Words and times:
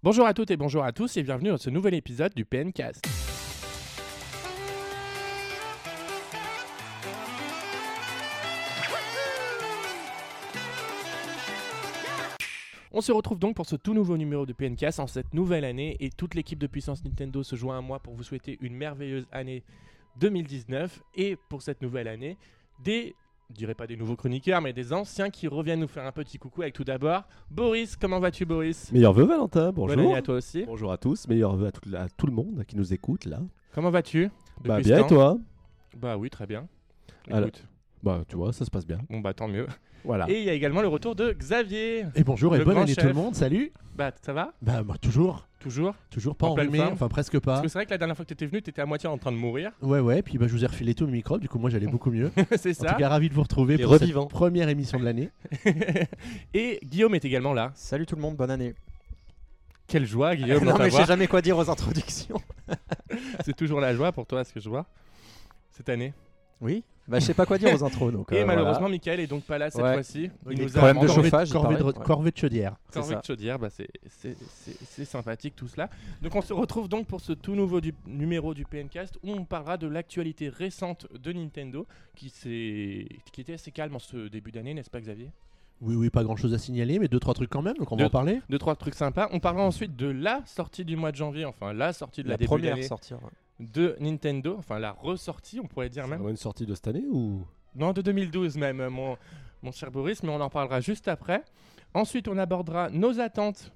Bonjour 0.00 0.26
à 0.26 0.32
toutes 0.32 0.52
et 0.52 0.56
bonjour 0.56 0.84
à 0.84 0.92
tous 0.92 1.16
et 1.16 1.24
bienvenue 1.24 1.48
dans 1.48 1.56
ce 1.56 1.70
nouvel 1.70 1.92
épisode 1.92 2.32
du 2.32 2.44
PNcast. 2.44 3.04
On 12.92 13.00
se 13.00 13.10
retrouve 13.10 13.40
donc 13.40 13.56
pour 13.56 13.66
ce 13.66 13.74
tout 13.74 13.92
nouveau 13.92 14.16
numéro 14.16 14.46
de 14.46 14.52
PNcast 14.52 15.00
en 15.00 15.08
cette 15.08 15.34
nouvelle 15.34 15.64
année 15.64 15.96
et 15.98 16.10
toute 16.10 16.36
l'équipe 16.36 16.60
de 16.60 16.68
Puissance 16.68 17.04
Nintendo 17.04 17.42
se 17.42 17.56
joint 17.56 17.78
à 17.78 17.80
moi 17.80 17.98
pour 17.98 18.14
vous 18.14 18.22
souhaiter 18.22 18.56
une 18.60 18.76
merveilleuse 18.76 19.26
année 19.32 19.64
2019 20.20 21.02
et 21.16 21.34
pour 21.48 21.62
cette 21.62 21.82
nouvelle 21.82 22.06
année 22.06 22.38
des 22.84 23.16
je 23.50 23.54
dirais 23.54 23.74
pas 23.74 23.86
des 23.86 23.96
nouveaux 23.96 24.16
chroniqueurs, 24.16 24.60
mais 24.60 24.72
des 24.74 24.92
anciens 24.92 25.30
qui 25.30 25.48
reviennent 25.48 25.80
nous 25.80 25.88
faire 25.88 26.04
un 26.04 26.12
petit 26.12 26.38
coucou 26.38 26.62
avec 26.62 26.74
tout 26.74 26.84
d'abord 26.84 27.22
Boris. 27.50 27.96
Comment 27.96 28.18
vas-tu, 28.20 28.44
Boris? 28.44 28.92
Meilleur 28.92 29.12
vœu, 29.14 29.24
Valentin. 29.24 29.72
Bonjour. 29.72 29.96
Bonne 29.96 30.04
année 30.06 30.16
à 30.16 30.22
toi 30.22 30.34
aussi. 30.36 30.64
Bonjour 30.66 30.92
à 30.92 30.98
tous. 30.98 31.26
Meilleur 31.28 31.56
vœu 31.56 31.68
à 31.68 31.72
tout, 31.72 31.80
à 31.96 32.08
tout 32.10 32.26
le 32.26 32.32
monde 32.32 32.62
qui 32.66 32.76
nous 32.76 32.92
écoute 32.92 33.24
là. 33.24 33.40
Comment 33.74 33.90
vas-tu? 33.90 34.30
Bah 34.64 34.80
bien 34.80 35.04
et 35.04 35.06
toi? 35.06 35.38
Bah 35.96 36.16
oui, 36.18 36.28
très 36.28 36.46
bien. 36.46 36.66
Alors- 37.30 37.48
Bah 38.02 38.22
tu 38.28 38.36
vois, 38.36 38.52
ça 38.52 38.64
se 38.66 38.70
passe 38.70 38.86
bien. 38.86 38.98
bon 39.08 39.20
bah 39.20 39.32
tant 39.32 39.48
mieux. 39.48 39.66
Voilà. 40.04 40.28
Et 40.30 40.38
il 40.38 40.44
y 40.44 40.50
a 40.50 40.52
également 40.52 40.82
le 40.82 40.88
retour 40.88 41.14
de 41.16 41.32
Xavier. 41.32 42.04
Et 42.14 42.24
bonjour 42.24 42.54
et 42.54 42.62
bonne 42.64 42.76
année 42.76 42.94
chef. 42.94 42.98
tout 43.02 43.08
le 43.08 43.14
monde, 43.14 43.34
salut 43.34 43.72
Bah 43.96 44.12
ça 44.22 44.32
va? 44.32 44.52
Bah 44.62 44.82
moi, 44.84 44.96
toujours, 44.98 45.47
Toujours 45.60 45.94
toujours 46.10 46.36
pas 46.36 46.46
En 46.46 46.54
pleine 46.54 46.68
enrhumé, 46.68 46.78
forme 46.84 46.92
enfin 46.94 47.08
presque 47.08 47.38
Parce 47.40 47.58
pas. 47.58 47.62
que 47.62 47.68
c'est 47.68 47.78
vrai 47.78 47.86
que 47.86 47.90
la 47.90 47.98
dernière 47.98 48.14
fois 48.16 48.24
que 48.24 48.28
tu 48.28 48.34
étais 48.34 48.46
venu, 48.46 48.62
tu 48.62 48.70
étais 48.70 48.80
à 48.80 48.86
moitié 48.86 49.08
en 49.08 49.18
train 49.18 49.32
de 49.32 49.36
mourir. 49.36 49.72
Ouais 49.82 49.98
ouais, 49.98 50.22
puis 50.22 50.38
bah, 50.38 50.46
je 50.46 50.52
vous 50.52 50.62
ai 50.62 50.66
refilé 50.68 50.94
tous 50.94 51.06
mes 51.06 51.12
microbes, 51.12 51.40
du 51.40 51.48
coup 51.48 51.58
moi 51.58 51.68
j'allais 51.68 51.88
beaucoup 51.88 52.10
mieux. 52.12 52.30
c'est 52.56 52.70
En 52.80 52.84
ça. 52.84 52.92
tout 52.92 52.98
cas 52.98 53.08
ravi 53.08 53.28
de 53.28 53.34
vous 53.34 53.42
retrouver 53.42 53.76
Les 53.76 53.82
pour 53.82 53.92
cette 53.94 54.02
revivants. 54.02 54.26
première 54.26 54.68
émission 54.68 55.00
de 55.00 55.04
l'année. 55.04 55.30
et 56.54 56.78
Guillaume 56.84 57.14
est 57.16 57.24
également 57.24 57.52
là. 57.54 57.72
Salut 57.74 58.06
tout 58.06 58.14
le 58.14 58.22
monde, 58.22 58.36
bonne 58.36 58.50
année. 58.52 58.74
Quelle 59.88 60.06
joie, 60.06 60.36
Guillaume, 60.36 60.64
non 60.64 60.76
mais 60.78 60.90
je 60.90 60.96
sais 60.96 61.06
jamais 61.06 61.26
quoi 61.26 61.42
dire 61.42 61.56
aux 61.58 61.68
introductions. 61.68 62.40
C'est 63.44 63.56
toujours 63.56 63.80
la 63.80 63.94
joie 63.94 64.12
pour 64.12 64.26
toi, 64.26 64.44
ce 64.44 64.52
que 64.52 64.60
je 64.60 64.68
vois, 64.68 64.86
cette 65.70 65.88
année. 65.88 66.12
Oui 66.60 66.84
Bah 67.08 67.18
je 67.20 67.24
sais 67.24 67.32
pas 67.34 67.46
quoi 67.46 67.56
dire 67.56 67.72
aux 67.74 67.82
intros 67.82 68.12
donc. 68.12 68.30
et 68.32 68.42
euh, 68.42 68.44
malheureusement, 68.46 68.80
voilà. 68.80 68.92
Michael 68.92 69.20
est 69.20 69.26
donc 69.26 69.42
pas 69.44 69.56
là 69.56 69.70
cette 69.70 69.82
Ouais. 69.82 69.94
fois-ci. 69.94 70.30
Il 70.50 70.58
nous 70.60 70.68
a 70.76 70.80
problème 70.80 71.00
de 71.02 71.06
chauffage, 71.08 71.50
corvée, 71.50 71.76
de, 71.76 71.82
corvée 71.92 72.30
de 72.30 72.36
chaudière. 72.36 72.76
Corvée 72.92 73.16
de 73.16 73.24
chaudière, 73.24 73.58
bah 73.58 73.70
c'est- 73.70 73.88
c'est 74.08 74.36
c'est- 74.38 74.76
c'est 74.84 75.04
sympathique 75.06 75.56
tout 75.56 75.68
cela. 75.68 75.88
Donc 76.20 76.34
on 76.34 76.42
se 76.42 76.52
retrouve 76.52 76.88
donc 76.88 77.06
pour 77.06 77.20
ce 77.22 77.32
tout 77.32 77.54
nouveau 77.54 77.80
du- 77.80 77.94
numéro 78.06 78.52
du 78.52 78.64
PNcast 78.66 79.18
où 79.24 79.32
on 79.32 79.44
parlera 79.44 79.78
de 79.78 79.86
l'actualité 79.86 80.50
récente 80.50 81.06
de 81.18 81.32
Nintendo 81.32 81.86
qui, 82.14 82.28
s'est- 82.28 83.08
qui 83.32 83.40
était 83.40 83.54
assez 83.54 83.70
calme 83.70 83.96
en 83.96 84.00
ce 84.00 84.28
début 84.28 84.52
d'année, 84.52 84.74
n'est-ce 84.74 84.90
pas 84.90 85.00
Xavier? 85.00 85.30
Oui 85.80 85.94
oui, 85.94 86.10
pas 86.10 86.24
grand 86.24 86.36
chose 86.36 86.52
à 86.54 86.58
signaler, 86.58 86.98
mais 86.98 87.06
deux 87.08 87.20
trois 87.20 87.34
trucs 87.34 87.50
quand 87.50 87.62
même, 87.62 87.76
donc 87.78 87.90
on 87.92 87.96
Deux- 87.96 88.02
va 88.02 88.08
en 88.08 88.10
parler. 88.10 88.40
Deux, 88.50 88.58
trois 88.58 88.74
trucs 88.74 88.94
sympas. 88.96 89.28
On 89.32 89.38
parlera 89.38 89.64
ensuite 89.64 89.94
de 89.96 90.08
la 90.08 90.42
sortie 90.44 90.84
du 90.84 90.96
mois 90.96 91.12
de 91.12 91.16
janvier, 91.16 91.44
enfin 91.44 91.72
la 91.72 91.92
sortie 91.92 92.22
de 92.22 92.28
la, 92.28 92.32
La 92.32 92.36
début 92.36 92.48
première 92.48 92.82
sortie. 92.84 93.14
ouais. 93.14 93.20
De 93.60 93.96
Nintendo, 94.00 94.56
enfin 94.58 94.78
la 94.78 94.92
ressortie 94.92 95.60
on 95.60 95.66
pourrait 95.66 95.88
dire 95.90 96.06
même. 96.06 96.26
une 96.28 96.36
sortie 96.36 96.66
de 96.66 96.74
cette 96.74 96.88
année 96.88 97.04
ou? 97.10 97.44
Non, 97.74 97.92
de 97.92 98.02
2012 98.02 98.56
même, 98.56 98.80
euh, 98.80 98.90
mon, 98.90 99.16
mon 99.62 99.72
cher 99.72 99.90
Boris, 99.90 100.22
mais 100.22 100.30
on 100.30 100.40
en 100.40 100.48
parlera 100.50 100.80
juste 100.80 101.08
après. 101.08 101.44
Ensuite, 101.94 102.28
on 102.28 102.36
abordera 102.38 102.90
nos 102.90 103.18
attentes 103.20 103.72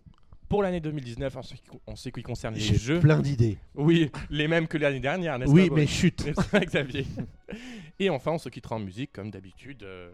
pour 0.48 0.62
l'année 0.62 0.80
2019 0.80 1.36
en 1.36 1.42
ce 1.42 1.54
qui, 1.54 1.62
en 1.86 1.96
ce 1.96 2.08
qui 2.10 2.22
concerne 2.22 2.54
les 2.54 2.60
jeux. 2.60 3.00
plein 3.00 3.20
d'idées. 3.20 3.58
Oui, 3.74 4.10
les 4.28 4.48
mêmes 4.48 4.68
que 4.68 4.76
l'année 4.78 5.00
dernière, 5.00 5.38
n'est-ce 5.38 5.50
Oui, 5.50 5.68
pas 5.68 5.76
mais 5.76 5.82
Boris? 5.82 5.90
chut. 5.90 6.24
N'est-ce 6.26 6.48
pas, 6.48 6.60
Xavier? 6.60 7.06
Et 7.98 8.10
enfin, 8.10 8.32
on 8.32 8.38
se 8.38 8.48
quittera 8.50 8.76
en 8.76 8.80
musique, 8.80 9.12
comme 9.12 9.30
d'habitude. 9.30 9.82
euh, 9.82 10.10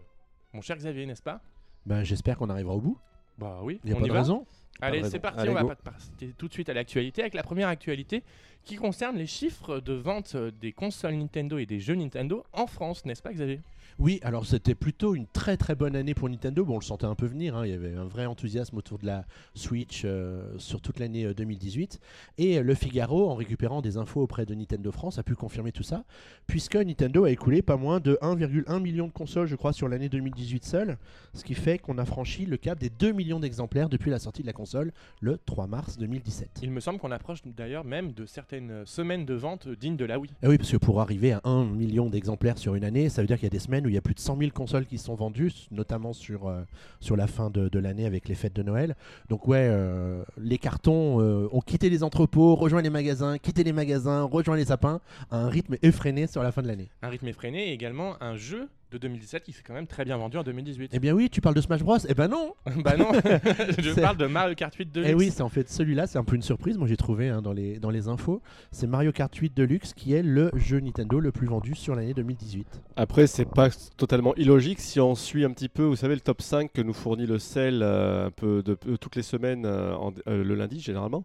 mon 0.53 0.61
cher 0.61 0.77
Xavier, 0.77 1.07
n'est-ce 1.07 1.23
pas? 1.23 1.41
Bah 1.87 2.05
j'espère 2.05 2.37
qu'on 2.37 2.51
arrivera 2.51 2.75
au 2.75 2.81
bout. 2.81 2.99
Bah 3.39 3.61
oui, 3.63 3.81
Il 3.85 3.91
y 3.91 3.93
a 3.93 3.97
on 3.97 4.01
pas 4.01 4.07
y 4.07 4.09
de 4.09 4.13
va. 4.15 4.21
raison. 4.21 4.47
Allez, 4.81 5.03
c'est 5.05 5.19
parti, 5.19 5.41
Allez, 5.41 5.51
on 5.51 5.55
va 5.55 5.63
go. 5.63 5.73
passer 5.83 6.35
tout 6.37 6.49
de 6.49 6.53
suite 6.53 6.69
à 6.69 6.75
l'actualité 6.75 7.23
avec 7.23 7.35
la 7.35 7.43
première 7.43 7.69
actualité 7.69 8.23
qui 8.65 8.77
concerne 8.77 9.17
les 9.17 9.27
chiffres 9.27 9.81
de 9.81 9.93
vente 9.93 10.37
des 10.37 10.73
consoles 10.73 11.15
Nintendo 11.15 11.59
et 11.59 11.67
des 11.67 11.81
jeux 11.81 11.95
Nintendo 11.95 12.45
en 12.53 12.67
France, 12.67 13.05
n'est-ce 13.05 13.23
pas 13.23 13.33
Xavier? 13.33 13.61
Oui, 14.01 14.21
alors 14.23 14.47
c'était 14.47 14.77
plutôt 14.77 15.17
une 15.17 15.27
très 15.27 15.57
très 15.57 15.75
bonne 15.75 15.97
année 15.97 16.15
pour 16.15 16.29
Nintendo. 16.29 16.65
Bon, 16.65 16.75
on 16.75 16.79
le 16.79 16.85
sentait 16.85 17.07
un 17.07 17.17
peu 17.17 17.27
venir, 17.27 17.57
hein, 17.57 17.67
il 17.67 17.73
y 17.73 17.75
avait 17.75 17.97
un 17.97 18.05
vrai 18.05 18.27
enthousiasme 18.27 18.77
autour 18.77 19.01
de 19.01 19.07
la 19.07 19.25
Switch 19.55 20.03
euh, 20.05 20.57
sur 20.59 20.81
toute 20.81 21.01
l'année 21.01 21.25
euh, 21.25 21.35
2018. 21.35 21.99
Et 22.39 22.59
euh, 22.59 22.63
le 22.63 22.75
Figaro, 22.77 23.29
en 23.29 23.35
récupérant 23.35 23.83
des 23.83 23.97
infos 23.97 24.21
auprès 24.23 24.47
de 24.47 24.55
Nintendo 24.55 24.93
France, 24.93 25.19
a 25.19 25.25
pu 25.25 25.35
confirmer 25.35 25.73
tout 25.73 25.83
ça, 25.83 26.05
puisque 26.47 26.77
Nintendo 26.77 27.25
a 27.25 27.33
écoulé 27.33 27.61
pas 27.61 27.77
moins 27.77 27.99
de 27.99 28.17
1,1 28.23 28.81
million 28.81 29.09
de 29.09 29.13
consoles, 29.13 29.49
je 29.49 29.57
crois, 29.57 29.73
sur 29.73 29.89
l'année 29.89 30.09
2018 30.09 30.65
seule, 30.65 30.97
ce 31.35 31.43
qui 31.43 31.55
fait 31.55 31.81
qu'on 31.81 31.99
a 31.99 32.05
franchi 32.05 32.47
le 32.47 32.57
cap 32.57 32.79
des 32.79 32.91
2 32.91 33.11
millions 33.11 33.41
d'exemplaires 33.41 33.89
depuis 33.89 34.13
la 34.13 34.21
sortie 34.21 34.43
de 34.43 34.47
la 34.47 34.53
console 34.53 34.93
le 35.21 35.39
3 35.45 35.67
mars 35.67 35.99
2017. 35.99 36.61
Il 36.63 36.71
me 36.71 36.79
semble 36.79 37.01
qu'on 37.01 37.11
approche 37.11 37.41
d'ailleurs 37.45 37.85
même 37.85 38.13
de 38.13 38.27
certaines 38.27 38.87
semaines 38.87 39.27
de 39.27 39.35
vente 39.35 39.69
dignes 39.69 39.97
de 39.97 40.05
la 40.05 40.21
Wii. 40.21 40.31
Ah 40.45 40.51
oui, 40.51 40.57
parce 40.57 40.71
que 40.71 40.77
pour 40.77 41.01
arriver 41.01 41.33
à 41.33 41.41
1 41.43 41.65
million 41.65 42.09
d'exemplaires 42.09 42.59
sur 42.59 42.77
une 42.77 42.85
année, 42.85 43.09
ça 43.09 43.23
veut 43.23 43.27
dire 43.27 43.39
qu'il 43.39 43.47
y 43.47 43.49
a 43.49 43.51
des 43.51 43.59
semaines 43.59 43.88
il 43.89 43.95
y 43.95 43.99
a 43.99 44.01
plus 44.01 44.15
de 44.15 44.21
100 44.21 44.39
000 44.39 44.51
consoles 44.53 44.87
qui 44.87 44.99
sont 44.99 45.15
vendues, 45.15 45.53
notamment 45.71 46.13
sur, 46.13 46.49
euh, 46.49 46.63
sur 47.01 47.17
la 47.17 47.27
fin 47.27 47.51
de, 47.51 47.69
de 47.69 47.79
l'année 47.79 48.07
avec 48.07 48.29
les 48.29 48.35
fêtes 48.35 48.55
de 48.55 48.63
Noël. 48.63 48.97
Donc 49.29 49.49
ouais, 49.49 49.67
euh, 49.71 50.23
les 50.39 50.59
cartons 50.59 51.21
euh, 51.21 51.49
ont 51.53 51.61
quitté 51.61 51.91
les 51.91 52.03
entrepôts, 52.03 52.55
rejoint 52.55 52.83
les 52.83 52.91
magasins, 52.91 53.39
quitté 53.39 53.65
les 53.65 53.73
magasins, 53.73 54.23
rejoint 54.23 54.57
les 54.57 54.67
sapins, 54.67 55.01
à 55.31 55.39
un 55.39 55.49
rythme 55.49 55.77
effréné 55.83 56.27
sur 56.27 56.43
la 56.43 56.53
fin 56.53 56.63
de 56.63 56.69
l'année. 56.69 56.91
Un 57.03 57.09
rythme 57.09 57.29
effréné 57.29 57.71
et 57.71 57.73
également 57.73 58.23
un 58.23 58.37
jeu 58.37 58.69
de 58.91 58.99
2017 58.99 59.43
qui 59.43 59.53
s'est 59.53 59.63
quand 59.67 59.75
même 59.75 59.87
très 59.87 60.05
bien 60.05 60.17
vendu 60.17 60.37
en 60.39 60.43
2018. 60.43 60.91
Eh 60.95 60.99
bien 60.99 61.13
oui, 61.15 61.29
tu 61.31 61.41
parles 61.41 61.55
de 61.55 61.61
Smash 61.61 61.83
Bros 61.83 61.99
Eh 62.09 62.15
ben 62.15 62.29
non 62.29 62.55
bah 62.85 62.97
non, 62.97 63.13
je 63.79 64.01
parle 64.01 64.17
de 64.17 64.27
Mario 64.27 64.55
Kart 64.55 64.75
8 64.75 64.93
Deluxe. 64.93 65.11
Eh 65.11 65.15
oui, 65.15 65.31
c'est 65.31 65.43
en 65.43 65.49
fait 65.49 65.69
celui-là, 65.69 66.07
c'est 66.07 66.19
un 66.19 66.25
peu 66.25 66.37
une 66.37 66.43
surprise, 66.43 66.79
moi 66.79 66.87
j'ai 66.89 66.97
trouvé 66.97 67.29
hein, 67.29 67.43
dans, 67.43 67.53
les, 67.53 67.79
dans 67.79 67.91
les 67.91 68.09
infos. 68.09 68.41
C'est 68.71 68.87
Mario 68.87 69.13
Kart 69.13 69.35
8 69.35 69.57
Deluxe 69.57 69.93
qui 69.95 70.15
est 70.15 70.23
le 70.23 70.51
jeu 70.55 70.81
Nintendo 70.81 71.21
le 71.21 71.33
plus 71.33 71.47
vendu 71.47 71.75
sur 71.75 71.95
l'année 71.95 72.15
2018. 72.15 72.67
Après, 72.97 73.27
c'est 73.27 73.45
pas 73.49 73.69
totalement 73.97 74.35
illogique 74.37 74.81
si 74.81 75.01
on 75.01 75.15
suit 75.15 75.45
un 75.45 75.51
petit 75.53 75.69
peu, 75.69 75.83
vous 75.85 75.97
savez, 75.97 76.15
le 76.15 76.21
top 76.21 76.43
5 76.43 76.73
que 76.73 76.83
nous 76.83 76.93
fournit 76.95 77.27
le 77.27 77.39
CEL 77.39 77.81
euh, 77.83 78.27
un 78.27 78.31
peu 78.31 78.63
de, 78.63 78.77
euh, 78.89 78.97
toutes 78.97 79.17
les 79.17 79.23
semaines, 79.23 79.65
euh, 79.67 79.95
en- 79.95 80.13
euh, 80.29 80.43
le 80.43 80.55
lundi 80.55 80.81
généralement. 80.81 81.25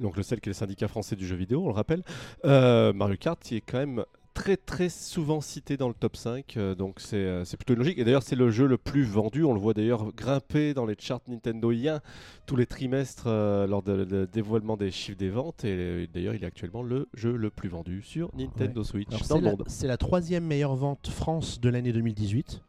Donc 0.00 0.16
le 0.16 0.22
CEL 0.22 0.40
qui 0.40 0.48
est 0.48 0.52
le 0.52 0.54
syndicat 0.54 0.88
français 0.88 1.16
du 1.16 1.26
jeu 1.26 1.36
vidéo, 1.36 1.62
on 1.64 1.68
le 1.68 1.74
rappelle. 1.74 2.02
Euh, 2.44 2.92
Mario 2.92 3.16
Kart 3.16 3.38
qui 3.40 3.56
est 3.56 3.60
quand 3.60 3.78
même 3.78 4.04
très 4.34 4.56
très 4.56 4.88
souvent 4.88 5.40
cité 5.40 5.76
dans 5.76 5.88
le 5.88 5.94
top 5.94 6.16
5, 6.16 6.56
euh, 6.56 6.74
donc 6.74 7.00
c'est 7.00 7.16
euh, 7.16 7.44
plutôt 7.44 7.74
logique. 7.74 7.98
Et 7.98 8.04
d'ailleurs, 8.04 8.22
c'est 8.22 8.36
le 8.36 8.50
jeu 8.50 8.66
le 8.66 8.78
plus 8.78 9.04
vendu, 9.04 9.44
on 9.44 9.52
le 9.52 9.60
voit 9.60 9.74
d'ailleurs 9.74 10.12
grimper 10.14 10.74
dans 10.74 10.86
les 10.86 10.96
charts 10.98 11.20
Nintendoiens 11.28 12.00
tous 12.46 12.56
les 12.56 12.66
trimestres 12.66 13.24
euh, 13.26 13.66
lors 13.66 13.82
de- 13.82 14.04
de 14.04 14.28
dévoilement 14.32 14.76
des 14.76 14.90
chiffres 14.90 15.18
des 15.18 15.30
ventes. 15.30 15.64
Et 15.64 15.70
euh, 15.76 16.06
d'ailleurs, 16.12 16.34
il 16.34 16.42
est 16.42 16.46
actuellement 16.46 16.82
le 16.82 17.08
jeu 17.14 17.36
le 17.36 17.50
plus 17.50 17.68
vendu 17.68 18.02
sur 18.02 18.30
Nintendo 18.34 18.82
Switch 18.84 19.08
Alors, 19.08 19.20
dans 19.20 19.26
c'est 19.26 19.38
le 19.40 19.44
la, 19.44 19.50
monde. 19.52 19.64
c'est 19.66 19.86
la 19.86 19.96
troisième 19.96 20.44
meilleure 20.46 20.74
vente 20.76 21.08
France 21.08 21.60
de 21.60 21.68
l'année 21.68 21.92
2018. 21.92 22.62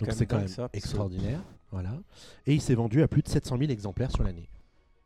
Donc 0.00 0.12
c'est 0.12 0.26
quand 0.26 0.38
même 0.38 0.48
ça, 0.48 0.68
extraordinaire. 0.72 1.40
Voilà. 1.70 1.90
Et 2.46 2.54
il 2.54 2.60
s'est 2.60 2.74
vendu 2.74 3.02
à 3.02 3.08
plus 3.08 3.22
de 3.22 3.28
700 3.28 3.58
000 3.58 3.70
exemplaires 3.70 4.10
sur 4.10 4.22
l'année. 4.22 4.48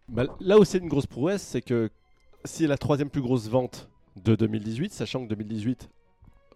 Bah, 0.08 0.24
là 0.40 0.58
où 0.58 0.64
c'est 0.64 0.78
une 0.78 0.88
grosse 0.88 1.06
prouesse, 1.06 1.42
c'est 1.42 1.60
que 1.62 1.90
si 2.44 2.66
la 2.66 2.78
troisième 2.78 3.10
plus 3.10 3.20
grosse 3.20 3.48
vente 3.48 3.88
de 4.24 4.34
2018, 4.34 4.92
sachant 4.92 5.24
que 5.24 5.28
2018, 5.28 5.88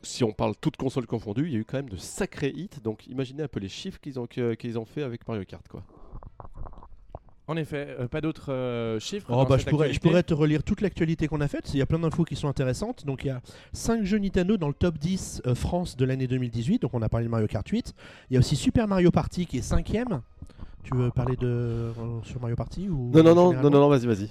si 0.03 0.25
on 0.25 0.33
parle 0.33 0.55
toutes 0.61 0.77
consoles 0.77 1.07
confondues, 1.07 1.47
il 1.47 1.53
y 1.53 1.57
a 1.57 1.59
eu 1.59 1.65
quand 1.65 1.79
même 1.79 1.91
de 1.91 1.97
sacrés 1.97 2.53
hits. 2.55 2.81
Donc 2.83 3.07
imaginez 3.07 3.45
un 3.45 3.49
peu 3.49 3.61
les 3.61 3.69
chiffres 3.69 4.01
qu'ils 4.01 4.19
ont, 4.19 4.27
qu'ils 4.27 4.79
ont 4.79 4.85
fait 4.85 5.03
avec 5.03 5.27
Mario 5.27 5.45
Kart. 5.45 5.67
Quoi. 5.69 5.83
En 7.49 7.57
effet, 7.57 7.97
euh, 7.99 8.09
pas 8.09 8.21
d'autres 8.21 8.53
euh, 8.53 9.01
chiffres. 9.01 9.27
Oh, 9.29 9.35
dans 9.35 9.45
bah, 9.45 9.59
cette 9.59 9.67
je, 9.67 9.71
pourrais, 9.71 9.93
je 9.93 10.01
pourrais 10.01 10.23
te 10.23 10.33
relire 10.33 10.63
toute 10.63 10.81
l'actualité 10.81 11.27
qu'on 11.27 11.41
a 11.41 11.49
faite. 11.49 11.75
Il 11.75 11.79
y 11.79 11.83
a 11.83 11.87
plein 11.87 11.99
d'infos 11.99 12.25
qui 12.25 12.37
sont 12.37 12.49
intéressantes. 12.49 13.05
Donc 13.05 13.25
il 13.25 13.29
y 13.29 13.31
a 13.31 13.41
5 13.73 14.05
jeux 14.05 14.19
Nintendo 14.19 14.57
dans 14.57 14.69
le 14.69 14.75
top 14.75 14.97
10 14.99 15.43
euh, 15.47 15.55
France 15.55 15.97
de 15.97 16.05
l'année 16.05 16.29
2018. 16.29 16.83
Donc 16.83 16.95
on 16.95 17.03
a 17.03 17.09
parlé 17.09 17.27
de 17.27 17.31
Mario 17.31 17.49
Kart 17.49 17.67
8. 17.67 17.95
Il 18.31 18.35
y 18.35 18.37
a 18.37 18.41
aussi 18.41 18.55
Super 18.55 18.87
Mario 18.87 19.11
Party 19.11 19.47
qui 19.47 19.59
est 19.59 19.69
5ème. 19.69 20.21
Tu 20.83 20.97
veux 20.97 21.11
parler 21.11 21.37
de 21.37 21.47
euh, 21.47 21.93
sur 22.25 22.41
Mario 22.41 22.57
Party 22.57 22.89
ou 22.89 23.11
Non, 23.15 23.23
non, 23.23 23.35
non, 23.35 23.53
non, 23.53 23.71
non, 23.71 23.81
non, 23.81 23.89
vas-y, 23.89 24.07
vas-y. 24.07 24.29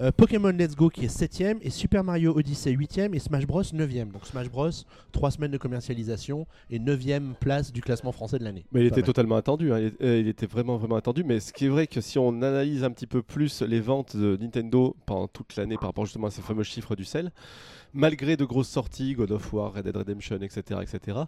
Euh, 0.00 0.12
Pokémon 0.16 0.50
Let's 0.50 0.76
Go 0.76 0.90
qui 0.90 1.04
est 1.04 1.08
7ème 1.08 1.58
et 1.60 1.70
Super 1.70 2.04
Mario 2.04 2.36
Odyssey 2.36 2.72
8ème 2.72 3.14
et 3.14 3.18
Smash 3.18 3.46
Bros 3.46 3.62
9ème. 3.62 4.12
Donc 4.12 4.24
Smash 4.24 4.48
Bros 4.48 4.70
3 5.10 5.30
semaines 5.32 5.50
de 5.50 5.58
commercialisation 5.58 6.46
et 6.70 6.78
9ème 6.78 7.34
place 7.40 7.72
du 7.72 7.80
classement 7.80 8.12
français 8.12 8.38
de 8.38 8.44
l'année. 8.44 8.64
Mais 8.72 8.82
il 8.82 8.86
était 8.86 8.96
mal. 8.96 9.06
totalement 9.06 9.36
attendu, 9.36 9.72
hein. 9.72 9.80
il, 9.80 9.92
euh, 10.06 10.20
il 10.20 10.28
était 10.28 10.46
vraiment 10.46 10.76
vraiment 10.76 10.96
attendu. 10.96 11.24
Mais 11.24 11.40
ce 11.40 11.52
qui 11.52 11.66
est 11.66 11.68
vrai 11.68 11.88
que 11.88 12.00
si 12.00 12.18
on 12.18 12.42
analyse 12.42 12.84
un 12.84 12.90
petit 12.92 13.08
peu 13.08 13.22
plus 13.22 13.62
les 13.62 13.80
ventes 13.80 14.16
de 14.16 14.38
Nintendo 14.40 14.94
pendant 15.04 15.26
toute 15.26 15.56
l'année 15.56 15.76
par 15.76 15.88
rapport 15.88 16.04
justement 16.04 16.28
à 16.28 16.30
ces 16.30 16.42
fameux 16.42 16.62
chiffres 16.62 16.94
du 16.94 17.04
sel, 17.04 17.32
malgré 17.92 18.36
de 18.36 18.44
grosses 18.44 18.68
sorties, 18.68 19.14
God 19.14 19.32
of 19.32 19.52
War, 19.52 19.72
Red 19.72 19.84
Dead 19.84 19.96
Redemption, 19.96 20.38
etc., 20.40 20.80
etc., 20.82 21.18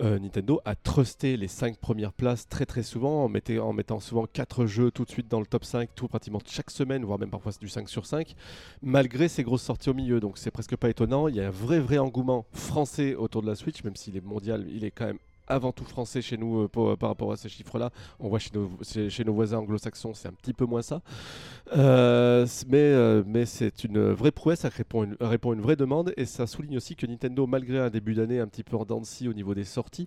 euh, 0.00 0.18
Nintendo 0.18 0.60
a 0.64 0.74
trusté 0.74 1.36
les 1.36 1.48
5 1.48 1.78
premières 1.78 2.12
places 2.12 2.48
très 2.48 2.66
très 2.66 2.82
souvent 2.82 3.24
en, 3.24 3.28
mettant 3.28 4.00
souvent 4.00 4.26
4 4.26 4.66
jeux 4.66 4.90
tout 4.90 5.04
de 5.04 5.10
suite 5.10 5.28
dans 5.28 5.40
le 5.40 5.46
top 5.46 5.64
5, 5.64 5.90
tout 5.94 6.08
pratiquement 6.08 6.40
chaque 6.46 6.70
semaine, 6.70 7.04
voire 7.04 7.18
même 7.18 7.30
parfois 7.30 7.52
du 7.60 7.68
5 7.68 7.88
sur 7.88 8.06
5, 8.06 8.34
malgré 8.82 9.28
ces 9.28 9.42
grosses 9.42 9.62
sorties 9.62 9.90
au 9.90 9.94
milieu. 9.94 10.20
Donc 10.20 10.38
c'est 10.38 10.50
presque 10.50 10.76
pas 10.76 10.90
étonnant. 10.90 11.28
Il 11.28 11.36
y 11.36 11.40
a 11.40 11.48
un 11.48 11.50
vrai 11.50 11.80
vrai 11.80 11.98
engouement 11.98 12.46
français 12.52 13.14
autour 13.14 13.42
de 13.42 13.46
la 13.46 13.54
Switch, 13.54 13.82
même 13.84 13.96
s'il 13.96 14.16
est 14.16 14.24
mondial, 14.24 14.66
il 14.70 14.84
est 14.84 14.90
quand 14.90 15.06
même 15.06 15.18
avant 15.50 15.72
tout 15.72 15.84
français 15.84 16.22
chez 16.22 16.38
nous 16.38 16.62
euh, 16.62 16.68
pour- 16.68 16.96
par 16.96 17.10
rapport 17.10 17.32
à 17.32 17.36
ces 17.36 17.48
chiffres-là. 17.48 17.90
On 18.20 18.28
voit 18.28 18.38
chez 18.38 18.50
nos, 18.54 19.34
voisins 19.34 19.58
anglo-saxons, 19.58 20.14
c'est 20.14 20.28
un 20.28 20.32
petit 20.32 20.52
peu 20.54 20.64
moins 20.64 20.82
ça. 20.82 21.02
Euh, 21.76 22.46
mais 22.68 22.78
euh, 22.78 23.22
c'est 23.44 23.84
une 23.84 24.10
vraie 24.12 24.30
prouesse, 24.30 24.60
ça 24.60 24.68
répond 24.68 25.04
une, 25.04 25.16
à 25.20 25.34
une 25.52 25.60
vraie 25.60 25.76
demande 25.76 26.12
et 26.16 26.24
ça 26.24 26.46
souligne 26.46 26.76
aussi 26.76 26.94
que 26.94 27.06
Nintendo, 27.06 27.46
malgré 27.46 27.78
un 27.78 27.90
début 27.90 28.14
d'année 28.14 28.38
un 28.38 28.46
petit 28.46 28.62
peu 28.62 28.76
en 28.76 28.84
dents 28.84 29.00
de 29.00 29.06
scie 29.06 29.28
au 29.28 29.32
niveau 29.32 29.54
des 29.54 29.64
sorties, 29.64 30.06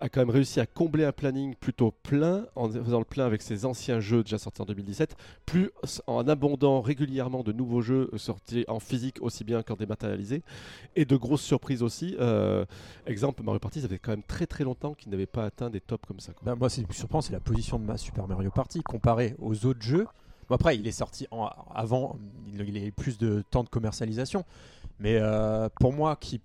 a 0.00 0.08
quand 0.08 0.20
même 0.20 0.30
réussi 0.30 0.60
à 0.60 0.66
combler 0.66 1.04
un 1.04 1.12
planning 1.12 1.54
plutôt 1.56 1.92
plein 2.02 2.46
en 2.54 2.68
faisant 2.68 3.00
le 3.00 3.04
plein 3.04 3.26
avec 3.26 3.42
ses 3.42 3.64
anciens 3.64 4.00
jeux 4.00 4.22
déjà 4.22 4.38
sortis 4.38 4.62
en 4.62 4.66
2017, 4.66 5.16
plus 5.44 5.70
en 6.06 6.28
abondant 6.28 6.80
régulièrement 6.80 7.42
de 7.42 7.52
nouveaux 7.52 7.80
jeux 7.80 8.10
sortis 8.16 8.64
en 8.68 8.78
physique 8.78 9.18
aussi 9.20 9.42
bien 9.44 9.62
qu'en 9.62 9.74
dématérialisé 9.74 10.42
et 10.94 11.04
de 11.04 11.16
grosses 11.16 11.42
surprises 11.42 11.82
aussi. 11.82 12.16
Euh, 12.20 12.64
exemple, 13.06 13.42
Mario 13.42 13.58
Party, 13.58 13.80
ça 13.80 13.88
fait 13.88 13.98
quand 13.98 14.12
même 14.12 14.22
très 14.22 14.46
très 14.46 14.64
longtemps 14.64 14.83
qu'il 14.92 15.10
n'avait 15.10 15.24
pas 15.24 15.44
atteint 15.46 15.70
des 15.70 15.80
tops 15.80 16.06
comme 16.06 16.20
ça. 16.20 16.34
quoi. 16.34 16.42
Bah, 16.44 16.54
moi, 16.54 16.68
c'est 16.68 16.82
plus 16.82 16.94
surprenant, 16.94 17.22
c'est 17.22 17.32
la 17.32 17.40
position 17.40 17.78
de 17.78 17.84
ma 17.84 17.96
Super 17.96 18.28
Mario 18.28 18.50
Party 18.50 18.82
comparé 18.82 19.34
aux 19.38 19.64
autres 19.64 19.80
jeux. 19.82 20.06
Bon, 20.48 20.56
après, 20.56 20.76
il 20.76 20.86
est 20.86 20.92
sorti 20.92 21.26
en- 21.30 21.48
avant, 21.74 22.18
il, 22.52 22.60
a 22.76 22.84
eu 22.84 22.92
plus 22.92 23.16
de 23.16 23.42
temps 23.50 23.64
de 23.64 23.70
commercialisation. 23.70 24.44
Mais 24.98 25.16
euh, 25.18 25.70
pour 25.80 25.94
moi, 25.94 26.16
qui, 26.16 26.42